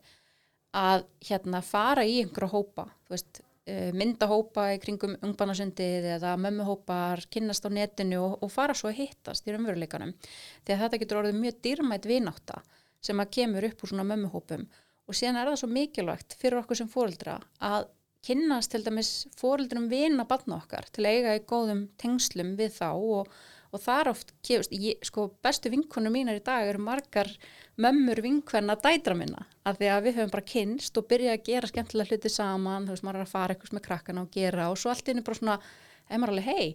að 0.75 1.03
hérna 1.27 1.61
fara 1.63 2.05
í 2.07 2.21
einhverja 2.21 2.51
hópa 2.51 2.87
veist, 3.11 3.41
eh, 3.65 3.91
mynda 3.95 4.27
hópa 4.31 4.67
í 4.75 4.79
kringum 4.83 5.15
ungbarnasundið 5.23 6.07
eða 6.17 6.35
mömmuhópar 6.41 7.25
kynnast 7.31 7.67
á 7.67 7.69
netinu 7.71 8.21
og, 8.23 8.37
og 8.43 8.51
fara 8.51 8.75
svo 8.75 8.91
að 8.91 8.99
hittast 9.03 9.47
í 9.47 9.55
raunveruleikanum. 9.55 10.13
Því 10.65 10.75
að 10.75 10.81
þetta 10.83 11.01
getur 11.01 11.21
orðið 11.21 11.39
mjög 11.39 11.61
dýrmætt 11.67 12.09
vinátta 12.09 12.61
sem 13.03 13.21
að 13.21 13.31
kemur 13.37 13.69
upp 13.69 13.83
úr 13.83 13.91
svona 13.91 14.07
mömmuhópum. 14.11 14.65
Og 15.05 15.15
síðan 15.15 15.39
er 15.39 15.51
það 15.51 15.61
svo 15.61 15.71
mikilvægt 15.71 16.35
fyrir 16.39 16.59
okkur 16.63 16.79
sem 16.81 16.91
fóreldra 16.91 17.37
að 17.61 17.87
kynnast 18.25 18.73
til 18.73 18.83
dæmis 18.85 19.11
fóreldrum 19.37 19.89
vina 19.91 20.25
batna 20.27 20.57
okkar 20.61 20.87
til 20.93 21.05
að 21.05 21.17
eiga 21.17 21.35
í 21.37 21.43
góðum 21.47 21.83
tengslum 22.01 22.55
við 22.59 22.73
þá 22.79 22.87
og, 22.93 23.29
og 23.71 23.83
þar 23.83 24.11
oft 24.13 24.33
ég, 24.49 24.97
sko 25.05 25.27
bestu 25.45 25.69
vinkunum 25.73 26.15
mínar 26.15 26.39
í 26.39 26.43
dag 26.45 26.69
eru 26.69 26.81
margar 26.81 27.29
mömmur 27.81 28.23
vinkvenna 28.25 28.77
dætra 28.81 29.17
minna 29.17 29.45
af 29.65 29.77
því 29.77 29.91
að 29.91 30.07
við 30.07 30.19
höfum 30.19 30.33
bara 30.33 30.49
kynst 30.53 30.97
og 30.97 31.07
byrjað 31.11 31.37
að 31.37 31.45
gera 31.49 31.69
skemmtilega 31.71 32.11
hluti 32.11 32.33
saman, 32.33 32.87
þú 32.87 32.95
veist 32.95 33.05
maður 33.05 33.21
er 33.21 33.27
að 33.27 33.35
fara 33.35 33.55
eitthvað 33.55 33.77
með 33.77 33.85
krakkana 33.89 34.25
og 34.25 34.33
gera 34.33 34.69
og 34.71 34.79
svo 34.81 34.93
allt 34.93 35.11
inni 35.13 35.25
bara 35.25 35.41
svona, 35.41 35.59
ef 36.09 36.21
maður 36.21 36.35
alveg 36.35 36.49
hei 36.49 36.67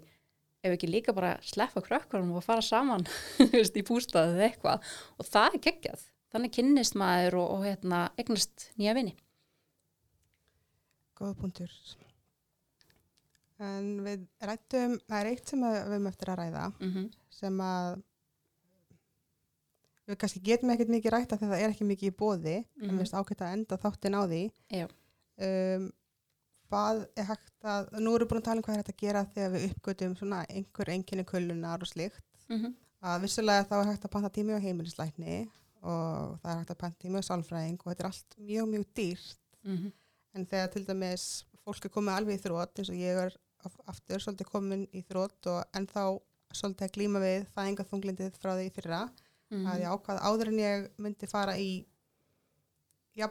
ef 0.60 0.74
ekki 0.74 0.90
líka 0.90 1.14
bara 1.16 1.39
sleppa 1.47 1.82
krökkunum 1.85 2.36
og 2.36 2.44
fara 2.44 2.62
saman 2.64 3.06
í 3.81 3.86
bústaðið 3.86 4.44
eitthvað? 4.51 4.85
Og 5.16 5.28
það 5.28 5.56
er 5.56 5.64
geggjað. 5.66 6.06
Þannig 6.31 6.52
kynnist 6.55 6.98
maður 7.01 7.40
og, 7.40 7.48
og 7.56 7.66
hérna, 7.66 8.05
eignast 8.20 8.68
nýja 8.78 8.94
vini 8.98 9.16
góða 11.21 11.37
punktur 11.41 11.71
en 13.61 13.89
við 14.07 14.23
rættum 14.49 14.95
það 15.07 15.19
er 15.21 15.29
eitt 15.35 15.51
sem 15.53 15.65
við 15.67 15.75
höfum 15.85 16.07
eftir 16.11 16.31
að 16.33 16.39
ræða 16.41 16.65
mm 16.81 16.93
-hmm. 16.95 17.11
sem 17.41 17.61
að 17.61 18.03
við 20.11 20.19
kannski 20.19 20.41
getum 20.49 20.71
ekkert 20.75 20.91
mikið 20.95 21.13
rætta 21.15 21.37
þegar 21.39 21.53
það 21.55 21.65
er 21.65 21.71
ekki 21.75 21.87
mikið 21.91 22.09
í 22.13 22.17
bóði 22.23 22.57
en 22.57 22.65
Mhm. 22.81 22.91
við 22.91 22.99
veist 23.05 23.15
ágætt 23.15 23.43
að 23.45 23.53
enda 23.57 23.77
þáttin 23.85 24.17
á 24.19 24.23
því 24.27 24.43
um, 25.47 25.93
hvað 26.71 27.07
er 27.17 27.25
hægt 27.25 27.65
að 27.65 27.93
nú 28.01 28.15
erum 28.15 28.27
við 28.27 28.31
búin 28.31 28.41
að 28.41 28.45
tala 28.49 28.57
um 28.59 28.63
hvað 28.63 28.75
er 28.75 28.81
hægt 28.83 28.95
að 28.95 29.03
gera 29.05 29.25
þegar 29.35 29.51
við 29.55 29.71
uppgötum 29.71 30.17
svona 30.17 30.45
einhver 30.49 30.89
enginni 30.89 31.25
kullunar 31.25 31.81
og 31.83 31.89
slíkt 31.89 32.25
Mm 32.49 32.75
að 33.03 33.21
vissulega 33.23 33.65
þá 33.65 33.75
er 33.81 33.87
hægt 33.93 34.05
að 34.05 34.11
panta 34.11 34.29
tími 34.29 34.53
á 34.53 34.61
heimilislækni 34.61 35.49
og 35.83 36.39
það 36.43 36.51
er 36.53 36.59
hægt 36.61 36.71
að 36.71 36.79
panta 36.83 36.99
tími 37.01 37.17
á 37.17 37.29
sálfræðing 37.29 37.79
og 37.81 37.87
þetta 37.93 38.01
er 38.05 38.07
allt 38.11 38.37
mjög 38.39 38.67
mjög 38.69 38.85
dýrt 38.95 39.39
-hmm. 39.65 39.93
En 40.35 40.47
þegar 40.47 40.70
til 40.73 40.85
dæmis 40.86 41.24
fólk 41.65 41.85
er 41.85 41.90
komið 41.94 42.16
alveg 42.16 42.39
í 42.39 42.43
þrótt 42.44 42.78
eins 42.81 42.90
og 42.90 42.97
ég 42.97 43.19
er 43.27 43.36
af- 43.65 43.81
aftur 43.86 44.19
svolítið 44.24 44.51
komin 44.51 44.86
í 44.94 45.02
þrótt 45.05 45.47
og 45.52 45.65
ennþá 45.77 46.05
svolítið 46.55 46.86
að 46.89 46.94
glíma 46.97 47.20
við 47.23 47.47
fæðingaþunglindið 47.57 48.39
frá 48.40 48.55
því 48.57 48.70
fyrra 48.73 49.02
Mhm. 49.51 49.66
að 49.66 49.81
ég 49.82 49.90
ákvað 49.90 50.20
áður 50.23 50.48
en 50.48 50.59
ég 50.59 50.89
myndi 50.98 51.27
fara 51.28 51.52
í 51.59 51.85
já, 53.16 53.27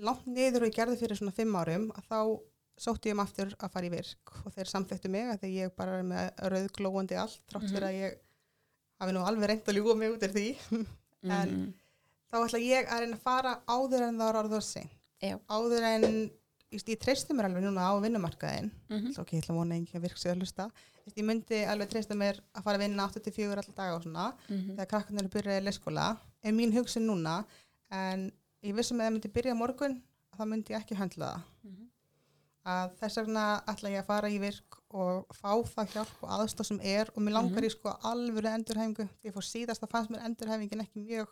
langt 0.00 0.26
niður 0.26 0.62
og 0.64 0.68
ég 0.70 0.74
gerði 0.78 0.96
fyrir 1.00 1.18
svona 1.18 1.34
fimm 1.36 1.52
árum 1.60 1.90
að 1.92 2.06
þá 2.08 2.40
sótti 2.78 3.10
ég 3.10 3.12
um 3.16 3.20
aftur 3.24 3.50
að 3.58 3.72
fara 3.74 3.86
í 3.86 3.90
virk 3.90 4.32
og 4.46 4.52
þeir 4.54 4.70
samþektu 4.70 5.10
mig 5.10 5.26
að 5.32 5.40
því 5.42 5.50
ég 5.58 5.74
bara 5.76 5.98
er 5.98 6.06
með 6.08 6.30
rauðglóandi 6.54 7.18
allt 7.18 7.40
þrátt 7.50 7.68
fyrir 7.68 7.82
Mhm. 7.82 7.90
að 7.90 8.00
ég 8.00 8.18
hafi 9.00 9.12
nú 9.12 9.24
alveg 9.26 9.48
reynd 9.48 9.64
að 9.64 9.76
ljúga 9.76 9.96
mig 9.96 10.12
út 10.14 10.22
af 10.22 10.32
því 10.32 10.46
en 11.22 11.48
Mhm. 11.50 11.74
þá 12.32 12.36
ætla 12.46 12.60
ég 12.64 12.86
að 12.88 13.00
reyna 13.00 13.16
að 13.16 13.20
fara 13.20 13.60
áður 13.68 14.08
en 14.08 14.18
það 14.18 14.52
er 14.56 14.60
seint 14.60 14.90
Já. 15.20 15.38
áður 15.50 15.82
en 15.82 16.30
just, 16.70 16.88
ég 16.88 16.98
treysti 17.00 17.32
mér 17.34 17.48
alveg 17.48 17.62
núna 17.64 17.88
á 17.88 17.92
vinnumarkaðin 18.02 18.70
Mhm. 18.90 19.12
svo 19.14 19.22
ekki, 19.24 19.36
ég 19.36 19.42
ætla 19.44 19.54
að 19.54 19.58
vona 19.60 19.74
engin 19.74 19.96
að 19.96 20.02
virka 20.02 20.18
sig 20.18 20.32
að 20.32 20.38
hlusta 20.40 20.70
ég 21.16 21.24
myndi 21.24 21.64
alveg 21.66 21.88
treysta 21.88 22.14
mér 22.14 22.40
að 22.54 22.62
fara 22.62 22.76
að 22.78 22.80
vinna 22.84 23.08
8-4 23.08 23.56
alltaf 23.56 23.74
daga 23.74 23.94
og 23.96 24.02
svona 24.02 24.34
Mhm. 24.48 24.76
þegar 24.76 24.86
krakkarnir 24.86 25.20
eru 25.24 25.28
byrjaði 25.28 25.60
í 25.60 25.66
leikskóla 25.68 26.18
er 26.44 26.52
mín 26.52 26.72
hugsun 26.72 27.06
núna 27.06 27.44
en 27.90 28.32
ég 28.62 28.74
vissum 28.74 28.98
að 29.00 29.06
það 29.08 29.12
myndi 29.14 29.32
byrja 29.32 29.54
morgun 29.56 30.02
þá 30.36 30.44
myndi 30.46 30.68
ég 30.74 30.82
ekki 30.82 30.96
höndla 30.96 31.32
það 31.34 31.42
Mhm. 31.64 31.88
að 32.66 32.90
þess 33.00 33.16
vegna 33.16 33.62
ætla 33.66 33.88
ég 33.90 33.98
að 34.02 34.06
fara 34.06 34.28
í 34.28 34.38
virk 34.38 34.76
og 34.90 35.26
fá 35.32 35.52
það 35.64 35.88
hjálp 35.94 36.22
og 36.22 36.28
aðstof 36.30 36.66
sem 36.66 36.80
er 36.82 37.06
og 37.16 37.22
mér 37.22 37.32
langar 37.32 37.62
Mhm. 37.62 37.64
í 37.64 37.70
sko 37.70 37.96
alvöru 38.02 38.48
endurhæfingu 38.52 39.08
því 39.08 39.24
ég 39.24 39.32
fór 39.32 39.42
síðast 39.42 39.80
að 39.82 39.88
fannst 39.90 40.10
mér 40.10 40.24
endurhæfingin 40.24 40.80
ekki 40.84 41.00
mjög 41.06 41.26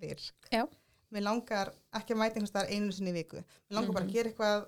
virk 0.00 0.32
Já. 0.52 0.68
Mér 1.10 1.22
langar 1.26 1.72
ekki 1.98 2.14
að 2.14 2.20
mæta 2.22 2.34
einhvers 2.38 2.52
staðar 2.52 2.70
einu 2.74 2.92
sinni 2.92 3.10
í 3.10 3.18
viku 3.20 3.36
mér 3.40 3.76
langar 3.78 3.92
bara 3.94 4.04
Mhm. 4.04 4.10
að 4.10 4.14
gera 4.14 4.30
eitthvað 4.30 4.66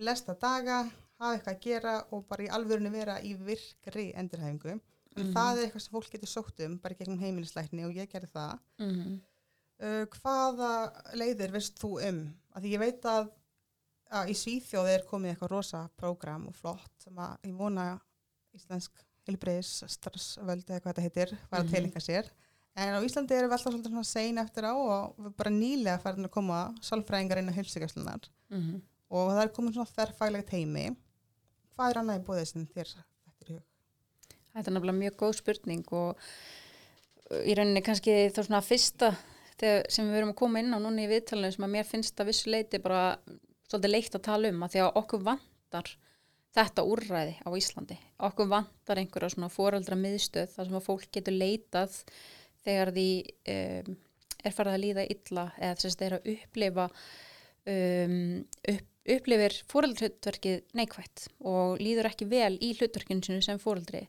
flesta 0.00 0.34
daga 0.40 0.78
hafa 1.20 1.34
eitthvað 1.38 1.54
að 1.56 1.60
gera 1.60 1.94
og 2.12 2.26
bara 2.28 2.44
í 2.44 2.48
alvörunni 2.48 2.90
vera 2.92 3.18
í 3.20 3.34
virkri 3.38 4.12
endurhæfingu 4.14 4.70
en 4.72 4.80
Mhm. 5.26 5.32
það 5.34 5.56
er 5.58 5.66
eitthvað 5.66 5.80
sem 5.82 5.92
fólk 5.92 6.10
getur 6.10 6.28
sótt 6.28 6.64
um 6.66 6.78
bara 6.78 6.94
gegnum 6.94 7.18
heimilislækni 7.18 7.84
og 7.84 7.92
ég 7.94 8.08
gerði 8.08 8.30
það 8.32 8.58
Mhm. 8.78 9.20
uh, 9.80 10.06
hvaða 10.06 10.72
leiðir 11.14 11.50
veist 11.52 11.78
þú 11.80 12.08
um? 12.08 12.34
Af 12.54 12.62
því 12.62 12.72
ég 12.72 12.78
veit 12.78 13.02
að, 13.02 13.30
að 14.12 14.28
í 14.28 14.34
Svíþjóð 14.34 14.88
er 14.94 15.06
komið 15.08 15.34
eitthvað 15.36 15.50
rosa 15.50 15.90
prógram 15.96 16.48
og 16.48 16.54
flott 16.54 16.90
sem 16.98 17.14
að 17.16 17.38
ég 17.44 17.56
vona 17.56 18.00
íslensk 18.54 18.90
heilbreyðis 19.26 19.84
starfsvöld 19.88 20.64
eða 20.66 20.80
hvað 20.80 20.94
þetta 20.94 21.02
heitir 21.06 21.38
var 21.50 21.60
að 21.60 21.64
Mhm. 21.64 21.72
tilenga 21.74 22.00
sér 22.00 22.30
en 22.76 22.94
á 22.94 23.00
Íslandi 23.04 23.34
erum 23.34 23.50
við 23.50 23.56
alltaf 23.56 23.72
svolítið 23.72 23.90
svona 23.94 24.06
sein 24.08 24.38
eftir 24.38 24.64
á 24.68 24.72
og 24.76 25.16
við 25.18 25.34
bara 25.36 25.50
nýlega 25.54 25.98
farin 26.02 26.24
að 26.28 26.34
koma 26.36 26.60
sálfræðingar 26.86 27.40
inn 27.42 27.50
á 27.50 27.56
heilsugjastlunar 27.58 28.28
Mhm. 28.50 28.80
og 29.10 29.30
það 29.30 29.42
er 29.44 29.52
komið 29.56 29.74
svona 29.74 29.94
þerrfælega 29.96 30.46
teimi 30.50 30.84
hvað 31.76 31.90
er 31.90 31.98
annað 32.00 32.20
í 32.20 32.24
bóðið 32.26 32.46
sem 32.52 32.66
þér 32.66 32.88
þetta 32.94 33.44
er 33.46 33.52
hug? 33.54 33.62
Þetta 34.54 34.66
er 34.70 34.74
nefnilega 34.74 34.98
mjög 35.02 35.16
góð 35.16 35.34
spurning 35.40 35.84
og 35.92 36.16
uh, 37.30 37.42
í 37.46 37.54
rauninni 37.54 37.82
kannski 37.86 38.16
þá 38.34 38.42
svona 38.46 38.62
fyrsta 38.66 39.12
sem 39.60 40.06
við 40.08 40.14
verum 40.16 40.30
að 40.32 40.38
koma 40.40 40.58
inn 40.62 40.72
á 40.72 40.78
núna 40.80 41.02
í 41.04 41.08
viðtalinu 41.10 41.52
sem 41.52 41.64
að 41.66 41.70
mér 41.74 41.84
finnst 41.84 42.20
að 42.22 42.30
vissu 42.30 42.48
leiti 42.50 42.78
bara 42.80 43.18
svolítið 43.68 43.90
leitt 43.92 44.14
að 44.16 44.22
tala 44.24 44.48
um 44.48 44.62
að 44.64 44.72
því 44.72 44.80
að 44.86 44.94
okkur 45.02 45.20
vantar 45.26 45.90
þetta 46.56 46.82
úrræði 46.88 47.34
á 47.44 47.48
Íslandi. 47.54 47.98
Okkur 48.18 48.48
vantar 48.48 48.96
einhverja 48.98 49.28
svona 49.34 49.50
foreldra 49.52 49.98
miðstöð 50.00 50.48
þar 50.56 50.66
sem 50.70 50.78
að 50.80 50.86
fólk 50.86 51.04
getur 51.12 51.36
leitað 51.36 51.98
þegar 52.66 52.92
því 52.96 53.08
um, 53.54 53.98
er 54.40 54.56
farið 54.56 54.76
að 54.76 54.84
líða 54.84 55.08
illa 55.14 55.44
eða 55.58 55.80
þess 55.80 55.90
að 55.90 56.02
þeir 56.02 56.16
að 56.16 56.30
upplifa 56.34 56.86
um, 57.74 58.16
upp, 58.72 58.88
upplifir 59.16 59.56
fóreldrahlutverkið 59.72 60.76
neikvætt 60.78 61.26
og 61.50 61.80
líður 61.82 62.10
ekki 62.10 62.28
vel 62.30 62.54
í 62.60 62.72
hlutverkinu 62.78 63.24
sinu 63.26 63.44
sem 63.44 63.60
fóreldri 63.62 64.06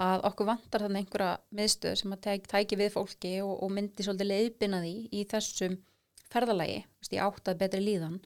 að 0.00 0.24
okkur 0.30 0.48
vantar 0.48 0.84
þannig 0.86 1.04
einhverja 1.04 1.38
miðstöð 1.56 1.96
sem 1.98 2.12
að 2.14 2.22
tæk, 2.26 2.50
tæki 2.50 2.78
við 2.78 2.92
fólki 2.94 3.32
og, 3.44 3.56
og 3.64 3.72
myndi 3.74 4.06
svolítið 4.06 4.30
leiðbina 4.30 4.82
því 4.84 4.94
í 5.12 5.24
þessum 5.30 5.78
ferðalagi, 6.30 6.84
veist, 7.00 7.14
í 7.16 7.20
átt 7.20 7.50
að 7.50 7.58
betri 7.64 7.82
líðan 7.82 8.20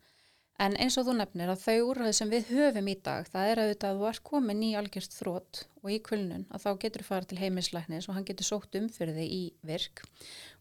en 0.63 0.77
eins 0.79 0.95
og 1.01 1.09
þú 1.09 1.17
nefnir 1.19 1.51
að 1.51 1.63
þau 1.65 1.89
úrræði 1.89 2.15
sem 2.15 2.31
við 2.31 2.51
höfum 2.55 2.91
í 2.91 2.95
dag 3.03 3.27
það 3.31 3.51
er 3.51 3.61
auðvitað 3.63 3.91
að 3.91 4.01
þú 4.01 4.09
ert 4.11 4.23
komin 4.29 4.63
í 4.63 4.71
algjörst 4.79 5.17
þrótt 5.19 5.63
og 5.83 5.91
í 5.91 5.99
kulnun 6.07 6.45
að 6.55 6.63
þá 6.65 6.71
getur 6.85 7.03
þú 7.03 7.09
farið 7.09 7.31
til 7.33 7.41
heimislæknis 7.43 8.09
og 8.09 8.17
hann 8.17 8.29
getur 8.29 8.49
sótt 8.49 8.79
um 8.79 8.87
fyrir 8.93 9.19
þig 9.19 9.35
í 9.35 9.43
virk 9.67 10.05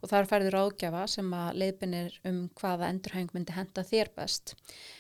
og 0.02 0.12
þar 0.12 0.30
færður 0.32 0.58
áðgjafa 0.64 1.04
sem 1.14 1.30
að 1.38 1.60
leiðbinir 1.62 2.18
um 2.28 2.42
hvaða 2.60 2.90
endurhæng 2.92 3.32
myndi 3.36 3.56
henda 3.56 3.86
þér 3.88 4.12
best. 4.18 4.56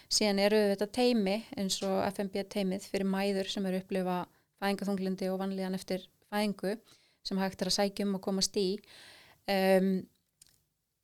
Síðan 0.07 0.39
eru 0.45 0.61
þetta 0.71 0.89
teimi 0.95 1.39
eins 1.57 1.81
og 1.83 1.97
FMB 2.13 2.45
teimið 2.53 2.87
fyrir 2.87 3.09
mæður 3.09 3.49
sem 3.51 3.65
eru 3.67 3.81
upplifa 3.81 4.21
fæðingaþunglindi 4.63 5.31
og 5.33 5.41
vanlíðan 5.41 5.75
eftir 5.75 6.05
fæðingu 6.31 6.77
sem 7.27 7.39
hægt 7.41 7.63
er 7.63 7.71
að 7.71 7.77
sækja 7.79 8.07
um 8.07 8.17
og 8.19 8.23
komast 8.23 8.55
í. 8.59 8.69
Um, 9.49 10.05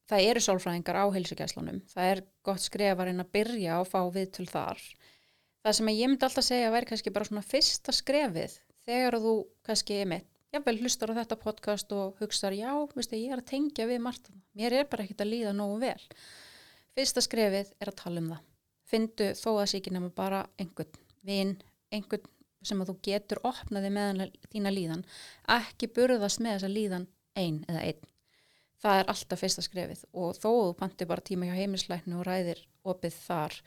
það 0.09 0.25
eru 0.31 0.43
sálfræðingar 0.43 0.99
á 0.99 1.05
heilsugjæslunum. 1.13 1.83
Það 1.91 2.11
er 2.13 2.23
gott 2.45 2.63
skref 2.63 3.03
að 3.03 3.21
byrja 3.33 3.79
og 3.81 3.87
fá 3.89 4.01
viðtöl 4.13 4.47
þar. 4.49 4.81
Það 5.63 5.75
sem 5.77 5.91
ég 5.93 6.09
myndi 6.09 6.25
alltaf 6.25 6.45
segja 6.47 6.73
væri 6.73 6.89
kannski 6.89 7.13
bara 7.13 7.27
svona 7.27 7.45
fyrsta 7.45 7.93
skrefið 7.93 8.57
þegar 8.87 9.19
þú 9.21 9.33
kannski 9.67 9.97
er 10.01 10.09
mitt 10.09 10.29
jável 10.49 10.79
hlustar 10.79 11.11
á 11.13 11.19
þetta 11.19 11.37
podcast 11.37 11.91
og 11.93 12.17
hugsaður 12.21 12.55
já, 12.57 12.71
veistu, 12.95 13.17
ég 13.19 13.33
er 13.35 13.41
að 13.43 13.49
tengja 13.51 13.85
við 13.85 13.99
margt 14.01 14.31
mér 14.57 14.79
er 14.79 14.87
bara 14.89 15.05
ekkert 15.05 15.21
að 15.25 15.33
líða 15.33 15.53
nógu 15.53 15.81
vel. 15.83 16.05
Fyrsta 16.97 17.21
skrefið 17.21 17.73
er 17.77 17.91
að 17.91 17.99
tala 17.99 18.23
um 18.23 18.31
það. 18.33 18.45
Fyndu 18.89 19.27
þó 19.37 19.49
að 19.51 19.59
það 19.59 19.69
sé 19.69 19.81
ekki 19.81 19.93
nema 19.93 20.09
bara 20.15 20.39
einhvern 20.57 21.03
vin, 21.27 21.57
einhvern 21.93 22.31
sem 22.65 22.81
að 22.81 22.89
þú 22.89 22.95
getur 23.05 23.43
opnaði 23.45 23.91
með 23.93 24.23
þína 24.49 24.73
líðan. 24.73 25.03
Ekki 25.59 25.91
burðast 25.93 26.41
með 26.41 26.57
þessa 26.57 26.71
líðan 26.73 27.05
ein 27.37 27.61
eða 27.69 27.83
einn 27.91 28.07
það 28.83 29.01
er 29.01 29.11
alltaf 29.11 29.43
fyrsta 29.43 29.63
skrefið 29.65 30.05
og 30.13 30.37
þó 30.37 30.49
þú 30.49 30.73
panti 30.79 31.07
bara 31.09 31.25
tíma 31.25 31.49
hjá 31.49 31.57
heimislæknu 31.59 32.19
og 32.19 32.27
ræðir 32.27 32.63
opið 32.87 33.19
þar 33.25 33.59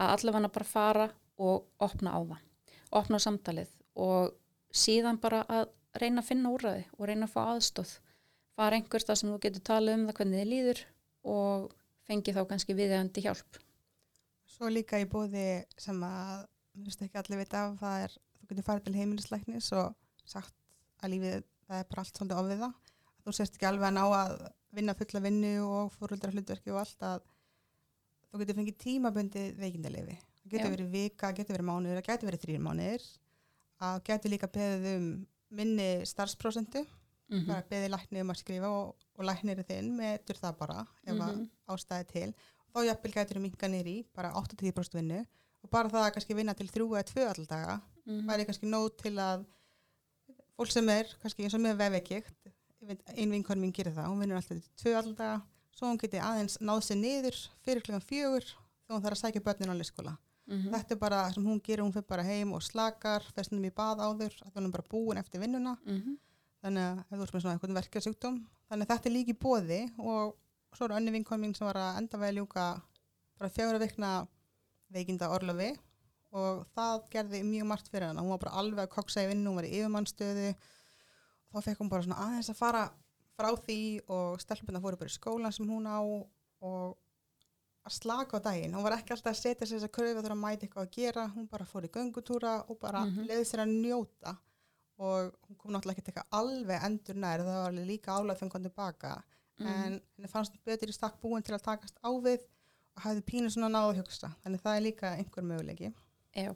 að 0.00 0.14
allavega 0.16 0.52
bara 0.56 0.68
fara 0.68 1.08
og 1.40 1.66
opna 1.80 2.14
á 2.16 2.20
það 2.20 2.46
opna 3.00 3.20
samtalið 3.22 3.72
og 4.00 4.34
síðan 4.74 5.20
bara 5.22 5.42
að 5.48 5.70
reyna 6.00 6.22
að 6.22 6.30
finna 6.30 6.52
úrræði 6.54 6.86
og 6.96 7.08
reyna 7.08 7.26
að 7.26 7.34
fá 7.34 7.40
aðstóð 7.54 7.96
fara 8.58 8.78
einhvers 8.78 9.06
það 9.08 9.20
sem 9.20 9.32
þú 9.32 9.40
getur 9.44 9.66
talað 9.66 9.96
um 9.96 10.06
það 10.08 10.18
hvernig 10.20 10.40
þið 10.40 10.50
líður 10.50 10.82
og 11.34 11.66
fengi 12.10 12.34
þá 12.34 12.40
kannski 12.50 12.76
viðeigandi 12.76 13.24
hjálp. 13.24 13.60
Svo 14.50 14.70
líka 14.72 15.00
í 15.00 15.06
bóði 15.08 15.62
sem 15.80 15.98
að 16.04 16.46
mér 16.74 16.86
finnst 16.88 17.04
ekki 17.06 17.20
allir 17.20 17.40
vita 17.40 17.64
af 17.66 17.78
það 17.80 18.04
er 18.04 18.16
þú 18.18 18.50
getur 18.50 18.66
farið 18.66 18.86
til 18.86 18.96
heimilislæknis 18.98 19.70
og 19.78 19.94
sagt 20.28 20.54
að 21.00 21.14
lífið 21.14 21.36
það 21.66 21.76
er 21.78 21.90
bara 21.90 22.04
allt 22.04 22.20
svolítið 22.20 22.42
ofið 22.42 22.64
það 22.64 22.89
þú 23.30 23.36
sérst 23.38 23.56
ekki 23.56 23.68
alveg 23.70 23.88
að 23.88 23.96
ná 23.96 24.04
að 24.06 24.34
vinna 24.76 24.94
fulla 24.98 25.22
vinnu 25.24 25.52
og 25.66 25.94
fóröldra 25.96 26.30
hlutverki 26.34 26.70
og 26.74 26.80
allt 26.82 27.02
að 27.06 27.22
þú 28.30 28.42
getur 28.42 28.58
fengið 28.60 28.78
tímabundi 28.84 29.44
veikindalefi 29.58 30.16
það 30.18 30.52
getur 30.54 30.72
verið 30.76 30.92
vika, 30.94 31.32
getur 31.36 31.56
verið 31.56 31.68
mánuður 31.70 31.98
það 32.00 32.08
getur 32.10 32.30
verið 32.30 32.44
þrýr 32.44 32.62
mánuðir. 32.66 33.04
Að 33.80 34.00
getur 34.10 34.32
líka 34.34 34.48
beðið 34.52 34.88
um 34.96 35.04
minni 35.50 35.90
starfsprósentu 36.06 36.84
mm 37.30 37.44
bara 37.46 37.62
beðið 37.70 37.92
lækni 37.94 38.22
um 38.24 38.30
að 38.32 38.40
skrifa 38.40 38.68
og, 38.74 38.94
og 39.14 39.24
læknir 39.24 39.60
þinn 39.68 39.92
metur 39.96 40.38
það 40.40 40.56
bara 40.58 40.80
ef 41.06 41.12
mm 41.14 41.20
Mhm. 41.20 41.44
ástæði 41.70 42.06
til. 42.10 42.34
Þá 42.74 42.78
jafnvel 42.86 43.12
gætur 43.12 43.36
þú 43.38 43.42
minka 43.44 43.68
nýri 43.68 43.94
bara 44.14 44.32
8-10% 44.34 44.94
vinnu 44.98 45.20
og 45.62 45.70
bara 45.70 45.88
það 45.88 46.06
að 46.06 46.12
kannski 46.14 46.34
vinna 46.34 46.54
til 46.54 46.68
3 46.68 46.86
eða 46.90 47.04
2 47.14 47.26
alltaf 47.28 47.48
daga 47.48 47.80
-hmm. 48.06 48.26
væri 48.26 48.46
kannski 48.46 48.66
nóg 48.66 48.96
til 48.96 49.14
að 49.18 49.44
fólk 50.56 50.70
sem 50.72 50.88
er 50.88 51.06
kannski 51.22 51.42
eins 51.44 51.54
og 51.54 51.60
með 51.60 51.76
vefvekikt 51.76 52.50
ein 53.16 53.30
vinkon 53.30 53.60
mín 53.62 53.72
gerir 53.72 53.92
það, 53.94 54.08
hún 54.10 54.20
vinnur 54.24 54.36
alltaf 54.40 54.48
til 54.76 54.92
2 54.92 54.96
alltaf 55.00 55.16
daga. 55.18 55.40
Svo 55.76 55.86
hún 55.90 55.98
geti 56.00 56.18
aðeins 56.20 56.58
náð 56.60 56.80
sér 56.86 56.98
niður 57.00 57.36
fyrir 57.64 57.82
klukkan 57.86 58.02
fjögur 58.04 58.44
þegar 58.44 58.96
hún 58.96 59.04
þarf 59.04 59.16
að 59.16 59.22
sækja 59.24 59.44
börnin 59.46 59.72
á 59.72 59.76
leyskóla 59.78 60.16
Mhm. 60.50 60.72
þetta 60.74 60.90
er 60.90 60.98
bara 60.98 61.16
það 61.28 61.34
sem 61.34 61.44
hún 61.46 61.60
gerir, 61.62 61.82
hún 61.84 61.92
fyrir 61.94 62.06
bara 62.08 62.22
heim 62.26 62.52
og 62.52 62.60
slakar 62.62 63.22
festnum 63.36 63.62
í 63.64 63.70
bað 63.70 64.00
áður, 64.02 64.32
að 64.42 64.52
hún 64.56 64.64
er 64.66 64.70
bara 64.74 64.88
búin 64.90 65.16
eftir 65.18 65.40
vinnuna. 65.40 65.76
Mhm. 65.86 66.16
þannig 66.64 67.04
að 67.08 67.22
ert 67.22 67.32
með 67.32 67.40
svona 67.40 67.54
eitthvað 67.58 67.76
verkjarsjúkdóm 67.78 68.46
þannig 68.68 68.86
að 68.86 68.90
þetta 68.90 69.06
er 69.06 69.12
líki 69.14 69.34
bóði 69.38 69.98
og 69.98 70.34
svo 70.74 70.84
er 70.84 70.96
önni 70.98 71.10
vinkon 71.12 71.40
mín 71.40 71.54
sem 71.56 71.66
var 71.66 71.74
að 71.76 71.96
enda 71.98 72.18
að 72.18 72.34
ljúka 72.36 72.82
bara 73.38 73.50
fjögur 73.50 73.74
að 73.78 73.86
vikna 73.86 74.28
veikinda 74.92 75.30
orlofi 75.30 75.78
og 76.32 76.66
það 76.76 77.08
gerði 77.10 77.42
mjög 77.44 77.66
margt 77.66 77.88
fyrir 77.88 78.08
hana. 78.08 78.20
Hún 78.20 78.28
var 78.30 78.38
bara 78.38 78.56
alveg 78.58 78.78
að 78.88 78.90
koksa 78.92 79.22
í 79.24 79.28
vinnu, 79.30 79.46
hún 79.50 79.54
var 79.56 79.64
í 79.64 79.72
yfirmannstöðu 79.78 80.54
þá 81.52 81.62
fekk 81.66 81.78
hún 81.82 81.90
bara 81.90 82.02
svona 82.06 82.20
aðeins 82.26 82.50
að 82.52 82.56
fara 82.60 82.82
frá 83.38 83.50
því 83.56 83.78
og 84.08 84.40
stelpuna 84.42 84.80
fóru 84.80 84.98
bara 85.00 85.10
í 85.10 85.16
skólan 85.16 85.52
sem 85.52 85.66
hún 85.68 85.86
á 85.88 86.00
og 86.00 86.96
að 87.88 87.94
slaka 87.96 88.36
á 88.36 88.40
daginn, 88.44 88.74
hún 88.76 88.84
var 88.84 88.92
ekki 88.98 89.14
alltaf 89.14 89.32
að 89.32 89.38
setja 89.40 89.66
sér 89.66 89.78
þess 89.80 89.86
að 89.88 89.94
kröfu 89.96 90.20
þurfa 90.20 90.34
að 90.36 90.42
mæta 90.42 90.66
eitthvað 90.66 90.84
að 90.86 90.90
gera. 90.98 91.22
Hún 91.34 91.46
bara 91.48 91.64
fór 91.64 91.86
í 91.88 91.90
göngutúra 91.94 92.52
og 92.68 92.78
bara 92.78 93.00
mm 93.06 93.14
Mhm. 93.16 93.26
leiði 93.30 93.44
sér 93.48 93.62
að 93.64 93.72
njóta. 93.80 94.36
Og 95.00 95.32
hún 95.48 95.56
kom 95.56 95.70
náttúrulega 95.72 95.96
ekki 95.98 96.12
eitthvað 96.12 96.36
alveg 96.40 96.84
endur 96.84 97.14
nær 97.16 97.38
það 97.40 97.56
var 97.56 97.70
alveg 97.72 97.86
líka 97.88 98.12
álæg 98.12 98.36
þegar 98.36 98.42
hún 98.44 98.50
kom 98.50 98.62
tilbaka 98.62 99.22
Mhm. 99.58 99.66
en 99.66 100.00
henni 100.18 100.28
fannst 100.28 100.52
betur 100.64 100.88
í 100.88 100.92
stakk 100.92 101.20
búin 101.22 101.42
til 101.42 101.54
að 101.56 101.62
takast 101.64 101.96
á 102.04 102.10
við 102.20 102.40
og 102.96 103.02
hafði 103.02 103.22
pínu 103.22 103.48
svona 103.50 103.72
náðu 103.72 103.94
að 103.94 104.02
hugsa. 104.04 104.36
Þannig 104.44 104.60
það 104.60 104.76
er 104.76 104.84
líka 104.84 105.16
einhver 105.16 105.42
möguleiki. 105.44 105.94
Já, 106.36 106.54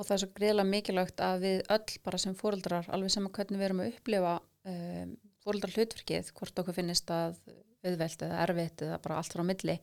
og 0.00 0.06
það 0.08 0.14
er 0.14 0.22
svo 0.22 0.28
greiðlega 0.36 0.70
mikilvægt 0.70 1.22
að 1.24 1.42
við 1.44 1.58
öll 1.76 1.96
bara 2.06 2.20
sem 2.20 2.36
fóreldrar, 2.36 2.86
alveg 2.88 3.12
sem 3.12 3.26
að 3.28 3.34
hvernig 3.36 3.60
við 3.60 3.66
erum 3.66 3.82
að 3.84 3.90
upplifa 3.92 4.36
um, 4.72 5.16
fóreldrar 5.44 5.74
hlutverkið, 5.76 6.30
hvort 6.38 6.62
okkur 6.62 6.76
finnist 6.76 7.12
að 7.12 7.36
auðvelt 7.84 8.24
eða 8.24 8.38
erfitt 8.46 8.84
eða 8.86 9.00
bara 9.04 9.18
allt 9.20 9.36
frá 9.36 9.44
milli, 9.46 9.76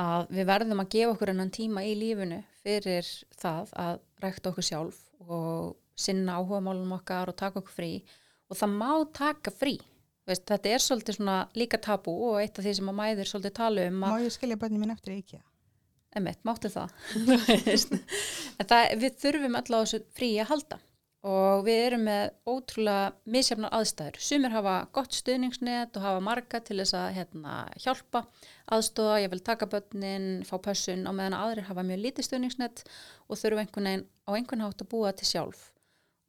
að 0.00 0.26
við 0.34 0.48
verðum 0.50 0.82
að 0.82 0.90
gefa 0.96 1.14
okkur 1.14 1.32
enn 1.32 1.54
tíma 1.54 1.84
í 1.86 1.94
lífinu 1.98 2.40
fyrir 2.64 3.06
það 3.38 3.72
að 3.84 4.02
rækta 4.22 4.50
okkur 4.50 4.66
sjálf 4.66 4.98
og 5.26 5.78
sinna 5.98 6.38
áhuga 6.38 6.62
málum 6.64 6.98
okkar 6.98 7.30
og 7.30 7.38
taka 7.38 7.62
okkur 7.62 7.74
frí. 7.74 7.92
Og 8.50 8.58
það 8.58 8.76
má 8.78 8.92
taka 9.14 9.54
frí 9.54 9.76
veist, 10.30 10.46
þetta 10.48 10.74
er 10.74 10.84
svolítið 10.84 11.20
líka 11.58 11.80
tabú 11.82 12.14
og 12.30 12.40
eitt 12.42 12.58
af 12.58 12.66
því 12.66 12.74
sem 12.78 12.90
að 12.92 12.98
mæður 13.00 13.30
svolítið 13.30 13.56
tala 13.58 13.86
um 13.90 14.02
Má 14.02 14.10
ég 14.22 14.34
skilja 14.34 14.58
bönni 14.60 14.80
mín 14.80 14.94
eftir 14.94 15.16
í 15.16 15.40
IKEA? 16.10 16.18
Emmett, 16.18 16.44
máttu 16.44 16.70
það. 16.72 16.92
En 18.60 18.68
það, 18.68 18.94
við 19.00 19.18
þurfum 19.22 19.56
á 19.56 19.62
þessu 19.62 20.00
frí 20.12 20.34
að 20.40 20.50
halda 20.50 20.80
og 21.20 21.66
við 21.66 21.78
erum 21.84 22.06
með 22.08 22.30
ótrúlega 22.48 23.10
misjafnar 23.28 23.74
aðstæður. 23.76 24.20
Sumir 24.24 24.54
hafa 24.54 24.76
gott 24.96 25.12
stuðningsnet 25.12 25.96
og 25.98 26.04
hafa 26.06 26.22
marga 26.24 26.60
til 26.64 26.78
þess 26.80 26.96
að 26.96 27.08
hérna, 27.18 27.56
hjálpa, 27.76 28.22
aðstóða, 28.72 29.18
ég 29.20 29.32
vil 29.34 29.42
taka 29.44 29.68
börnin, 29.68 30.30
fá 30.48 30.56
pössun 30.64 31.04
á 31.04 31.12
meðan 31.12 31.36
aðrir 31.36 31.68
hafa 31.68 31.84
mjög 31.84 32.00
lítið 32.06 32.28
stuðningsnet 32.30 32.84
og 33.28 33.36
þurfum 33.36 33.62
einhvern 33.64 33.90
veginn 33.90 34.06
á 34.24 34.30
einhvern 34.32 34.64
hátt 34.64 34.84
að 34.84 34.92
búa 34.94 35.12
til 35.12 35.28
sjálf. 35.28 35.66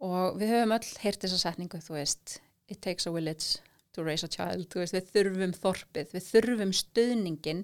Og 0.03 0.39
við 0.41 0.55
höfum 0.57 0.75
öll 0.75 0.93
heyrt 1.05 1.23
þessa 1.23 1.39
setningu, 1.45 1.79
þú 1.79 1.95
veist, 1.95 2.41
it 2.67 2.81
takes 2.83 3.07
a 3.07 3.15
village 3.15 3.61
to 3.95 4.03
raise 4.03 4.27
a 4.27 4.31
child, 4.31 4.67
veist, 4.75 4.97
við 4.97 5.07
þurfum 5.15 5.55
þorpið, 5.55 6.17
við 6.17 6.27
þurfum 6.33 6.75
stuðningin 6.75 7.63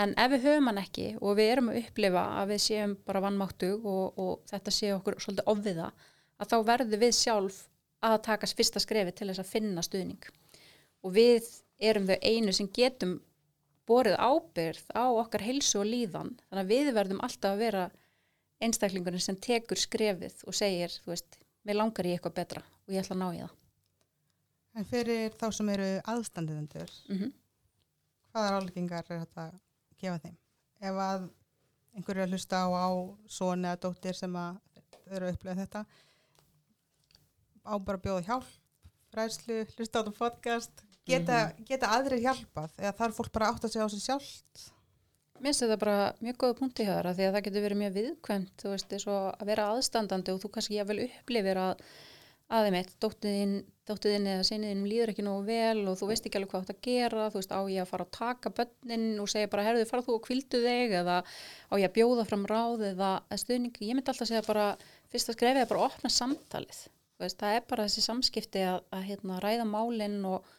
En 0.00 0.14
ef 0.16 0.30
við 0.32 0.46
höfum 0.46 0.70
hann 0.70 0.80
ekki 0.80 1.08
og 1.20 1.36
við 1.36 1.50
erum 1.52 1.68
að 1.68 1.82
upplifa 1.82 2.22
að 2.40 2.54
við 2.54 2.62
séum 2.64 2.94
bara 3.04 3.20
vannmáttug 3.26 3.84
og, 3.84 4.18
og 4.18 4.46
þetta 4.48 4.72
sé 4.72 4.92
okkur 4.94 5.18
svolítið 5.20 5.50
ofviða, 5.52 5.90
að 6.40 6.52
þá 6.52 6.56
verður 6.70 7.02
við 7.02 7.12
sjálf 7.18 7.58
að 8.02 8.22
taka 8.26 8.48
fyrsta 8.48 8.80
skrefi 8.82 9.12
til 9.12 9.28
þess 9.28 9.42
að 9.42 9.50
finna 9.50 9.84
stuðning. 9.84 10.22
Og 11.04 11.12
við 11.12 11.50
erum 11.82 12.08
þau 12.08 12.16
einu 12.24 12.54
sem 12.56 12.70
getum 12.72 13.18
borið 13.86 14.16
ábyrð 14.16 14.86
á 14.96 15.04
okkar 15.10 15.44
heilsu 15.44 15.82
og 15.82 15.90
líðan, 15.90 16.32
þannig 16.48 16.62
að 16.62 16.72
við 16.72 16.92
verðum 16.96 17.20
alltaf 17.26 17.52
að 17.52 17.62
vera 17.66 17.82
einstaklingurinn 18.62 19.22
sem 19.22 19.36
tekur 19.42 19.80
skrefið 19.80 20.44
og 20.46 20.56
segir, 20.56 20.94
þú 21.02 21.12
veist, 21.12 21.36
mér 21.66 21.78
langar 21.80 22.08
ég 22.08 22.16
eitthvað 22.16 22.38
betra 22.38 22.62
og 22.62 22.94
ég 22.94 23.02
ætla 23.02 23.16
að 23.18 23.22
ná 23.22 23.28
í 23.28 23.42
það. 23.42 23.58
En 24.72 24.88
fyrir 24.88 25.34
þá 25.36 25.46
sem 25.52 25.68
eru 25.68 25.90
aðstandiðendur, 26.08 26.92
Mm 27.08 27.18
-hmm. 27.18 27.32
hvaða 28.32 28.52
ráleggingar 28.54 29.04
er 29.10 29.26
þetta 29.26 29.50
gefa 30.02 30.18
þeim? 30.24 30.36
Ef 30.82 31.00
að 31.06 31.28
einhverju 31.92 32.22
er 32.22 32.26
að 32.26 32.34
hlusta 32.36 32.62
á, 32.64 32.68
á 32.72 32.90
svona 33.30 33.72
eða 33.72 33.82
dóttir 33.86 34.18
sem 34.18 34.36
að 34.38 34.58
eru 35.12 35.28
að 35.28 35.36
upplega 35.36 35.60
þetta, 35.62 35.84
á 37.68 37.74
bara 37.76 37.98
að 37.98 38.04
bjóða 38.06 38.26
hjálp, 38.28 38.52
fræðslu, 39.12 39.58
hlusta 39.76 40.00
á 40.00 40.02
þetta 40.02 40.14
podcast, 40.18 40.84
geta, 41.08 41.40
geta 41.68 41.90
aðrir 41.96 42.22
hjálpað 42.24 42.78
eða 42.80 42.94
þarf 43.00 43.18
fólk 43.18 43.34
bara 43.34 43.50
átt 43.52 43.66
að 43.66 43.74
segja 43.74 43.88
á 43.88 43.92
sig 43.92 44.04
sjálft? 44.06 44.62
Mér 45.42 45.50
finnst 45.50 45.64
þetta 45.64 45.78
bara 45.82 45.98
mjög 46.22 46.38
góða 46.38 46.56
punkti 46.60 46.86
hjá 46.86 46.94
þér 46.94 47.10
af 47.10 47.18
því 47.18 47.26
að 47.26 47.36
það 47.36 47.44
getur 47.48 47.64
verið 47.66 47.80
mjög 47.82 47.94
viðkvæmt, 47.98 48.56
þú 48.62 48.72
veist, 48.72 48.96
og 49.10 49.22
að 49.32 49.48
vera 49.50 49.68
aðstandandi 49.72 50.32
og 50.32 50.42
þú 50.42 50.50
kannski 50.54 50.78
jáfnvel 50.78 51.06
upplifir 51.08 51.60
að 51.60 51.84
aðeimitt, 52.52 52.90
dóttiðin, 53.00 53.54
dóttiðin 53.88 54.26
eða 54.28 54.44
sinniðin 54.46 54.84
líður 54.88 55.12
ekki 55.12 55.24
nógu 55.24 55.44
vel 55.46 55.86
og 55.88 55.96
þú 55.98 56.08
veist 56.10 56.26
ekki 56.28 56.38
alveg 56.38 56.50
hvað 56.52 56.62
þú 56.62 56.66
átt 56.66 56.74
að 56.74 56.82
gera, 56.86 57.28
þú 57.32 57.40
veist, 57.40 57.54
á 57.56 57.60
ég 57.72 57.82
að 57.82 57.90
fara 57.90 58.06
að 58.06 58.12
taka 58.18 58.52
börnin 58.58 59.06
og 59.22 59.30
segja 59.32 59.50
bara, 59.52 59.64
herðu, 59.66 59.86
fara 59.88 60.04
þú 60.06 60.16
og 60.18 60.24
kvildu 60.26 60.60
þig? 60.62 60.94
eða 61.00 61.16
á 61.24 61.74
ég 61.80 61.86
að 61.88 61.94
bjóða 61.96 62.26
fram 62.28 62.44
ráð 62.50 62.84
eða 62.90 63.10
stuðning, 63.40 63.80
ég 63.80 63.96
myndi 63.96 64.12
alltaf 64.12 64.28
segja 64.28 64.44
bara, 64.46 64.66
fyrst 65.12 65.32
að 65.32 65.38
skrefið 65.38 65.64
er 65.64 65.70
bara 65.72 65.82
að 65.82 65.88
opna 65.88 66.12
samtalið, 66.12 66.84
þú 67.16 67.24
veist, 67.24 67.40
það 67.40 67.56
er 67.56 67.66
bara 67.72 67.88
þessi 67.88 68.06
samskipti 68.06 68.64
að, 68.68 68.78
að 68.92 69.04
hérna, 69.08 69.40
ræða 69.42 69.68
málinn 69.72 70.20
og, 70.28 70.54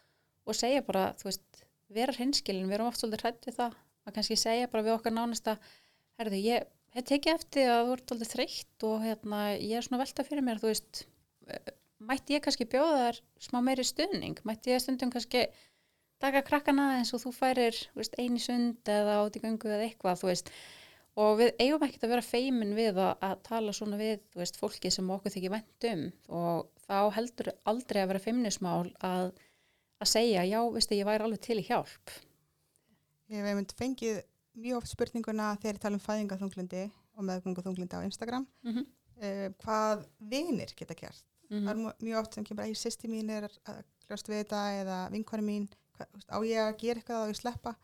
og 0.49 0.57
segja 0.57 0.83
bara, 0.87 1.07
þú 1.21 1.29
veist, 1.29 1.63
vera 1.93 2.17
hreinskilin, 2.17 2.69
við 2.69 2.79
erum 2.79 2.89
oft 2.89 3.03
svolítið 3.03 3.27
hrætt 3.27 3.49
við 3.49 3.59
það, 3.59 3.77
að 4.03 4.17
kannski 4.17 4.39
segja 4.39 4.69
bara 4.71 4.87
við 4.87 4.95
okkar 4.97 5.13
nánasta, 5.13 5.57
herðu, 6.17 6.41
ég 6.41 6.69
hef 6.93 7.07
tekið 7.09 7.37
eftir 7.37 7.69
að 7.69 7.87
þú 7.87 7.95
ert 7.95 8.09
svolítið 8.09 8.33
þreytt 8.33 8.85
og 8.89 9.05
hérna, 9.05 9.41
ég 9.57 9.77
er 9.77 9.85
svona 9.85 10.01
velta 10.01 10.25
fyrir 10.25 10.45
mér, 10.45 10.61
þú 10.61 10.71
veist, 10.71 11.03
mætti 12.07 12.37
ég 12.37 12.43
kannski 12.45 12.67
bjóða 12.69 13.07
þær 13.07 13.21
smá 13.47 13.59
meiri 13.65 13.85
stuðning, 13.87 14.41
mætti 14.47 14.73
ég 14.73 14.81
stundum 14.83 15.11
kannski 15.13 15.47
taka 16.23 16.43
krakkana 16.47 16.93
eins 16.99 17.11
og 17.15 17.23
þú 17.23 17.33
færir 17.35 17.77
veist, 17.97 18.15
eini 18.19 18.41
sund 18.41 18.89
eða 18.89 19.19
át 19.23 19.37
í 19.37 19.43
gangu 19.43 19.69
eða 19.69 19.87
eitthvað, 19.87 20.25
veist. 20.29 20.51
Og 21.19 21.35
við 21.37 21.51
eigum 21.61 21.83
ekkert 21.85 22.07
að 22.07 22.13
vera 22.15 22.25
feimin 22.25 22.73
við 22.73 22.97
að, 22.97 23.11
að 23.21 23.41
tala 23.45 23.73
svona 23.75 23.99
við, 23.99 24.23
veist, 24.39 24.57
fólki 24.57 24.89
sem 24.93 25.09
okkur 25.13 25.33
þykir 25.35 25.53
vænt 25.53 25.87
um. 25.91 26.05
Og 26.39 26.85
þá 26.87 26.99
heldur 27.19 27.51
aldrei 27.69 28.01
að 28.01 28.13
vera 28.13 28.23
feimnismál 28.23 28.87
að, 29.05 29.33
að 30.01 30.09
segja, 30.09 30.45
já, 30.49 30.59
ég 30.63 31.09
væri 31.09 31.27
alveg 31.27 31.43
til 31.45 31.59
í 31.61 31.67
hjálp. 31.67 32.15
Ég 33.29 33.39
hef 33.43 33.51
einmitt 33.51 33.75
fengið 33.77 34.23
mjög 34.63 34.81
oft 34.81 34.93
spurninguna 34.93 35.53
þegar 35.61 35.77
ég 35.77 35.83
tala 35.85 35.99
um 35.99 36.03
fæðingaþunglindi 36.07 36.83
og 37.17 37.27
meðgönguþunglindi 37.29 37.99
á 38.01 38.05
Instagram. 38.07 38.47
Mm 38.65 38.73
-hmm. 38.73 38.89
uh, 39.21 39.47
hvað 39.61 40.07
vinir 40.17 40.73
geta 40.75 40.97
gert 41.53 41.61
Mhm. 41.61 41.67
það 41.67 41.71
er 41.73 41.81
mjög- 41.83 42.01
mjög 42.09 42.19
oft 42.23 42.33
sem 42.33 42.43
kemur 42.43 42.63
að 42.65 42.71
ég 42.73 42.81
sýsti 42.81 43.09
mín 43.09 43.29
er 43.29 43.47
að 43.47 43.83
kljóst 44.07 44.27
við 44.27 44.43
þetta 44.43 44.61
eða 44.81 44.99
vinkværi 45.13 45.43
mín 45.45 45.67
hvað, 45.93 46.07
á 46.29 46.37
ég 46.41 46.59
að 46.65 46.77
gera 46.81 46.99
eitthvað 46.99 47.23
á 47.23 47.29
ég 47.29 47.39
sleppa? 47.41 47.75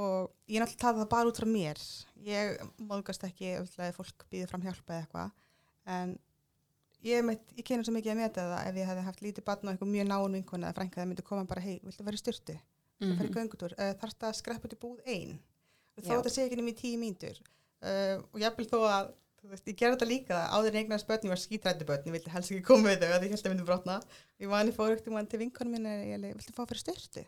Og 0.00 0.30
ég 0.48 0.56
er 0.56 0.62
náttúrulega 0.64 0.80
tala 0.80 1.04
það 1.04 1.08
bara 1.10 1.28
út 1.28 1.36
frá 1.40 1.46
mér. 1.50 1.78
Ég 2.24 2.58
móðgast 2.78 3.24
ekki 3.26 3.48
ef 3.60 3.96
fólk 3.96 4.24
býður 4.30 4.48
fram 4.48 4.62
hjálpa 4.62 4.94
eða 4.94 5.06
eitthvað. 5.06 5.32
En 5.86 6.18
ég, 7.04 7.24
meitt, 7.24 7.42
ég 7.56 7.64
kynna 7.64 7.84
svo 7.84 7.92
mikið 7.92 8.12
að 8.14 8.16
meta 8.16 8.40
það 8.40 8.66
ef 8.68 8.74
ég 8.80 8.86
hefði 8.90 9.04
haft 9.04 9.20
lítið 9.20 9.44
barn 9.44 9.68
og 9.68 9.74
eitthvað 9.74 9.92
mjög 9.94 10.06
náun 10.08 10.32
vinkværi 10.38 10.64
eða 10.64 10.74
frænka 10.78 11.00
það 11.00 11.08
myndi 11.10 11.24
koma 11.24 11.44
bara 11.44 11.60
hei, 11.60 11.80
viltu 11.84 12.04
vera 12.04 12.16
í 12.16 12.22
styrtu 12.22 12.56
Mhm. 13.00 13.10
það 13.10 13.18
fyrir 13.18 13.34
göngutúr, 13.34 13.72
uh, 13.78 13.92
þarf 13.94 14.14
það 14.20 14.28
að 14.30 14.36
skreppa 14.40 14.68
út 14.68 14.74
í 14.76 14.80
búð 14.80 15.00
ein? 15.06 15.38
Og 15.98 16.04
þó 16.04 16.22
þetta 16.22 16.30
sé 16.30 16.48
ekki 16.48 16.60
í 16.60 16.74
tíu 16.76 16.98
mínútur. 16.98 17.40
Uh, 17.82 18.22
og 18.32 18.40
jafnvel 18.40 18.68
þó 18.68 18.78
að 18.88 19.12
þú 19.40 19.50
veist, 19.52 19.66
ég 19.68 19.76
gerði 19.80 19.96
þetta 19.96 20.08
líka 20.10 20.38
áður 20.52 20.74
en 20.74 20.80
eignast 20.82 21.08
börn, 21.08 21.26
ég 21.26 21.32
var 21.32 21.40
skítrættu 21.40 21.86
börn 21.88 22.08
ég 22.08 22.16
vildi 22.16 22.32
helst 22.34 22.52
ekki 22.52 22.66
koma 22.66 22.90
við 22.90 23.04
þau 23.04 23.12
að 23.16 23.26
ég 23.26 23.34
held 23.34 23.46
að 23.46 23.52
myndi 23.54 23.68
brotna. 23.68 23.98
Ég 24.40 24.50
var 24.50 24.60
hann 24.60 24.72
í 24.72 24.76
fóröktum 24.76 25.16
hann 25.16 25.28
til 25.30 25.40
vinkonum 25.40 25.76
minni 25.76 25.94
ég 26.10 26.20
leiði, 26.20 26.36
viltu 26.38 26.56
fá 26.56 26.64
að 26.64 26.72
fyrir 26.74 26.84
styrtu 26.84 27.24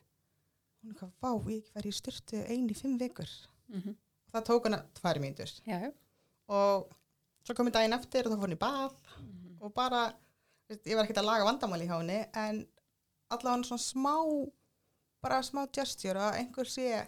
hún 0.83 0.91
er 0.91 0.97
eitthvað, 0.97 1.13
vá, 1.23 1.31
ég 1.53 1.69
fær 1.71 1.87
í 1.87 1.93
styrtu 1.95 2.41
ein 2.51 2.67
í 2.71 2.75
fimm 2.77 2.99
vikur. 2.99 3.31
Mhm. 3.71 3.95
og 4.27 4.35
það 4.35 4.47
tók 4.49 4.67
hana 4.67 4.81
tvær 4.99 5.21
mínútur. 5.23 5.53
Já, 5.67 5.79
já. 5.79 5.93
og 6.49 6.91
svo 7.47 7.55
kom 7.55 7.69
ég 7.69 7.75
daginn 7.77 7.97
eftir 7.97 8.27
og 8.27 8.33
þá 8.33 8.37
fór 8.37 8.49
hann 8.49 8.57
í 8.57 8.63
bað 8.63 8.97
og 9.63 9.75
bara, 9.75 10.03
veist, 10.69 10.87
ég 10.87 10.97
var 10.97 11.05
ekkert 11.07 11.23
að 11.23 11.29
laga 11.31 11.47
vandamáli 11.47 11.87
hjá 11.87 11.99
henni 12.01 12.19
en 12.35 12.67
allavega 13.31 13.69
svona 13.69 13.85
smá 13.85 14.17
bara 15.23 15.43
smá 15.47 15.63
gesture 15.71 16.19
að 16.19 16.41
einhver 16.41 16.67
sé 16.67 17.07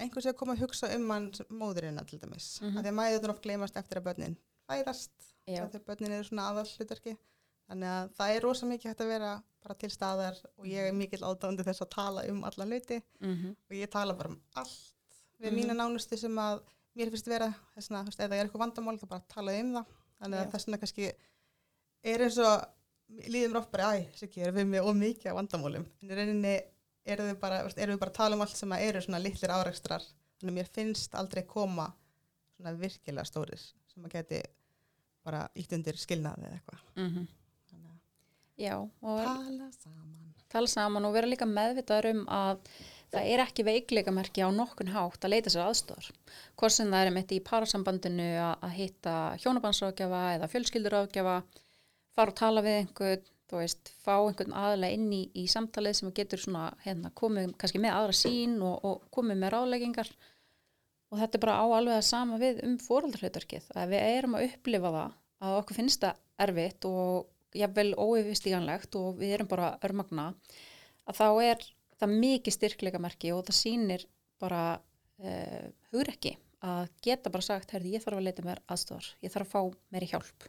einhver 0.00 0.22
sé 0.24 0.30
að 0.32 0.36
koma 0.40 0.54
að 0.56 0.62
hugsa 0.64 0.90
um 0.96 1.10
hann 1.10 1.32
sem 1.34 1.46
móðurina 1.50 2.04
til 2.06 2.18
dæmis, 2.20 2.60
mm 2.60 2.66
Mhm. 2.66 2.74
-hmm. 2.74 2.78
að 2.78 2.84
því 2.84 2.88
að 2.92 2.98
mæður 3.00 3.30
oft 3.34 3.42
gleymast 3.42 3.76
eftir 3.76 3.98
að 4.00 4.04
börnin 4.08 4.36
fæðast 4.68 5.10
þegar 5.46 5.84
börnin 5.86 6.12
eru 6.12 6.24
svona 6.24 6.48
aðall 6.50 6.68
hlutverki 6.76 7.16
þannig 7.70 7.88
að 7.88 8.10
það 8.18 8.36
er 8.36 8.40
rosa 8.42 8.66
mikið 8.66 8.88
hægt 8.90 9.00
að 9.00 9.08
vera 9.08 9.42
bara 9.62 9.74
til 9.74 9.90
staðar 9.90 10.36
og 10.58 10.64
ég 10.66 10.88
er 10.88 10.92
mikill 10.92 11.22
ádándi 11.22 11.64
þess 11.64 11.82
að 11.82 11.90
tala 11.90 12.22
um 12.28 12.44
alla 12.44 12.64
hluti 12.66 13.02
Mhm. 13.20 13.56
og 13.70 13.76
ég 13.76 13.90
tala 13.90 14.14
bara 14.14 14.28
um 14.30 14.40
allt 14.56 14.92
við 15.40 15.52
Mhm. 15.52 15.56
mína 15.56 15.74
nánustu 15.74 16.16
sem 16.18 16.34
að 16.36 16.60
mér 16.96 17.10
finnst 17.10 17.26
vera 17.26 17.54
þessna, 17.76 18.02
þú 18.02 18.06
veist, 18.06 18.20
ef 18.20 18.30
það 18.30 18.32
er 18.40 18.46
eitthvað 18.48 18.64
vandamál 18.64 18.98
þá 18.98 19.06
bara 19.08 19.22
tala 19.28 19.52
um 19.60 19.72
það 19.74 19.86
þannig 20.20 20.38
að 20.38 20.44
Já. 20.46 20.50
þessna 20.52 20.78
kannski 20.78 21.12
er 22.04 22.18
eins 22.18 22.38
og 22.38 22.64
líðum 23.28 23.56
oft 23.56 23.70
bara, 23.72 23.92
æ, 23.98 24.06
Siggi, 24.16 24.40
erum 24.42 24.54
við 24.54 24.66
með 24.66 24.86
ómikið 24.86 25.34
vandamálum 25.34 25.86
en 26.02 26.08
í 26.08 26.14
rauninni 26.14 26.62
eru 27.06 27.26
við 27.30 27.38
bara, 27.40 27.62
erum 27.76 27.96
við 27.96 28.02
bara 28.02 28.12
að 28.12 28.18
tala 28.20 28.36
um 28.36 28.44
allt 28.44 28.56
sem 28.58 28.72
að 28.76 28.84
eru 28.88 29.02
svona 29.04 29.22
litlir 29.22 29.54
árekstrar. 29.54 30.04
Þannig 30.40 30.52
að 30.52 30.58
mér 30.60 30.70
finnst 30.74 31.14
aldrei 31.18 31.42
koma 31.48 31.88
svona 32.56 32.74
virkilega 32.80 33.26
stórir 33.28 33.60
sem 33.90 34.04
að 34.06 34.14
geti 34.18 34.40
bara 35.24 35.44
ítt 35.58 35.72
undir 35.76 35.98
skilnaði 36.00 36.46
eða 36.48 36.58
eitthvað. 36.60 36.86
Þannig 36.96 37.90
að 37.90 37.98
Já, 38.60 38.76
og 38.76 39.20
tala 39.24 39.68
saman. 39.72 40.32
tala 40.52 40.68
saman 40.68 41.04
og 41.08 41.14
vera 41.16 41.28
líka 41.30 41.46
meðvitaður 41.48 42.10
um 42.14 42.22
að 42.28 42.58
það 43.10 43.28
er 43.32 43.42
ekki 43.42 43.64
veikleikamerki 43.66 44.44
á 44.44 44.48
nokkun 44.54 44.92
hátt 44.94 45.24
að 45.24 45.32
leita 45.34 45.50
sér 45.50 45.64
aðstofar. 45.66 46.10
Hvort 46.60 46.74
sem 46.76 46.92
það 46.92 47.06
er 47.08 47.14
mitt 47.16 47.32
í 47.34 47.40
parasambandinu 47.42 48.28
að, 48.38 48.52
að 48.68 48.76
hitta 48.76 49.14
hjónabandsrákjafa 49.42 50.20
eða 50.36 50.50
fjölskyldurákjafa, 50.52 51.36
fara 52.14 52.34
og 52.34 52.38
tala 52.38 52.62
við 52.66 52.78
einhvern, 52.82 53.24
þú 53.50 53.60
veist, 53.60 53.92
fá 54.04 54.12
einhvern 54.14 54.54
aðlega 54.56 54.96
inn 54.96 55.08
í, 55.14 55.22
í 55.34 55.46
samtalið 55.50 55.96
sem 55.98 56.12
getur 56.14 56.42
svona, 56.42 56.68
hérna, 56.84 57.10
komið 57.18 57.54
kannski 57.60 57.82
með 57.82 57.96
aðra 57.96 58.16
sín 58.16 58.58
og, 58.62 58.76
og 58.86 59.08
komið 59.14 59.40
með 59.42 59.52
ráðleggingar 59.56 60.12
og 61.10 61.18
þetta 61.18 61.38
er 61.38 61.44
bara 61.44 61.58
á 61.58 61.66
alveg 61.66 61.98
að 61.98 62.06
sama 62.06 62.38
við 62.40 62.62
um 62.66 62.76
fóraldarhlautarkið, 62.84 63.66
að 63.74 63.94
við 63.94 64.06
erum 64.14 64.36
að 64.38 64.46
upplifa 64.46 64.94
það 64.94 65.16
að 65.40 65.58
okkur 65.62 65.78
finnst 65.80 66.04
það 66.04 66.20
erfitt 66.46 66.86
og 66.88 67.56
jafnvel 67.60 67.88
óyfirstíganlegt 67.98 68.94
og 69.00 69.18
við 69.18 69.34
erum 69.34 69.50
bara 69.50 69.72
örmagna 69.86 70.28
að 71.10 71.18
þá 71.18 71.26
er 71.48 71.66
það 72.00 72.14
mikið 72.22 72.56
styrkleikamerki 72.56 73.32
og 73.34 73.42
það 73.48 73.58
sýnir 73.58 74.06
bara 74.40 74.62
uh, 74.78 75.66
hugrekki 75.90 76.36
að 76.60 76.88
geta 77.04 77.32
bara 77.32 77.44
sagt, 77.44 77.72
herði, 77.74 77.96
ég 77.96 78.04
þarf 78.04 78.20
að 78.20 78.26
leita 78.28 78.44
mér 78.44 78.60
aðstofar, 78.70 79.06
ég 79.24 79.32
þarf 79.32 79.48
að 79.48 79.52
fá 79.54 79.78
meiri 79.94 80.08
hjálp. 80.10 80.48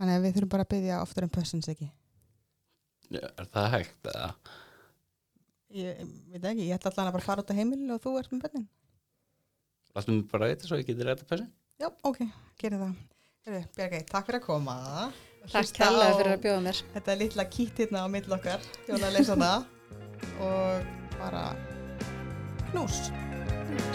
Þannig 0.00 0.16
að 0.16 0.26
við 0.26 0.36
þurfum 0.36 0.52
bara 0.56 0.66
að 0.66 0.72
byggja 0.74 0.98
oftar 1.04 1.28
um 1.28 1.32
pössins 1.36 1.70
ekki 1.70 1.90
Er 3.10 3.46
það 3.50 3.72
hægt? 3.76 3.96
Eða? 4.06 4.34
ég 5.70 6.02
veit 6.32 6.44
ekki, 6.50 6.66
ég 6.66 6.76
ætla 6.76 6.90
allan 6.90 7.10
að 7.10 7.16
bara 7.18 7.26
fara 7.28 7.42
út 7.44 7.50
á 7.52 7.58
heimil 7.58 7.82
og 7.94 8.02
þú 8.02 8.18
ert 8.18 8.34
með 8.34 8.44
bönnin 8.46 8.68
Láttum 9.96 10.20
við 10.20 10.28
bara 10.30 10.50
vita 10.50 10.68
svo 10.68 10.78
ég 10.78 10.86
geti 10.86 11.06
að 11.06 11.24
passa? 11.26 11.46
Já, 11.80 11.88
ok, 12.06 12.20
gerir 12.60 12.82
það. 12.82 12.94
Heyrðu, 13.46 13.60
Bjargey, 13.74 14.02
takk 14.06 14.26
fyrir 14.28 14.38
að 14.38 14.44
koma. 14.44 14.74
Takk 15.48 15.70
kærlega 15.78 16.18
fyrir 16.18 16.34
að 16.34 16.42
bjóða 16.44 16.64
mér. 16.66 16.82
Þetta 16.94 17.12
er 17.14 17.20
litla 17.22 17.46
kýtt 17.56 17.80
hérna 17.82 18.04
á 18.04 18.08
mill 18.12 18.36
okkar, 18.36 18.68
hjónaleysana 18.86 19.50
og 20.44 20.92
bara 21.16 21.44
knús. 22.70 23.00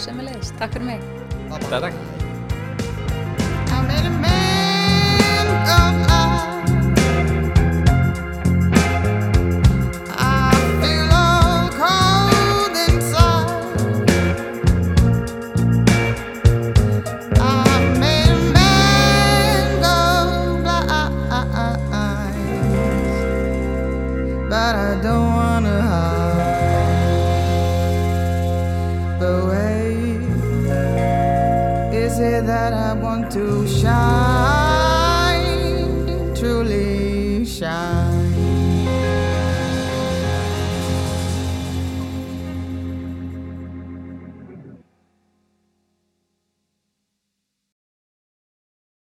Sem 0.01 0.19
er 0.19 0.31
leiðist. 0.31 0.57
Takk 0.59 0.75
fyrir 0.75 0.89
mig. 0.89 0.99
Takk, 1.69 1.95
of 5.67 6.24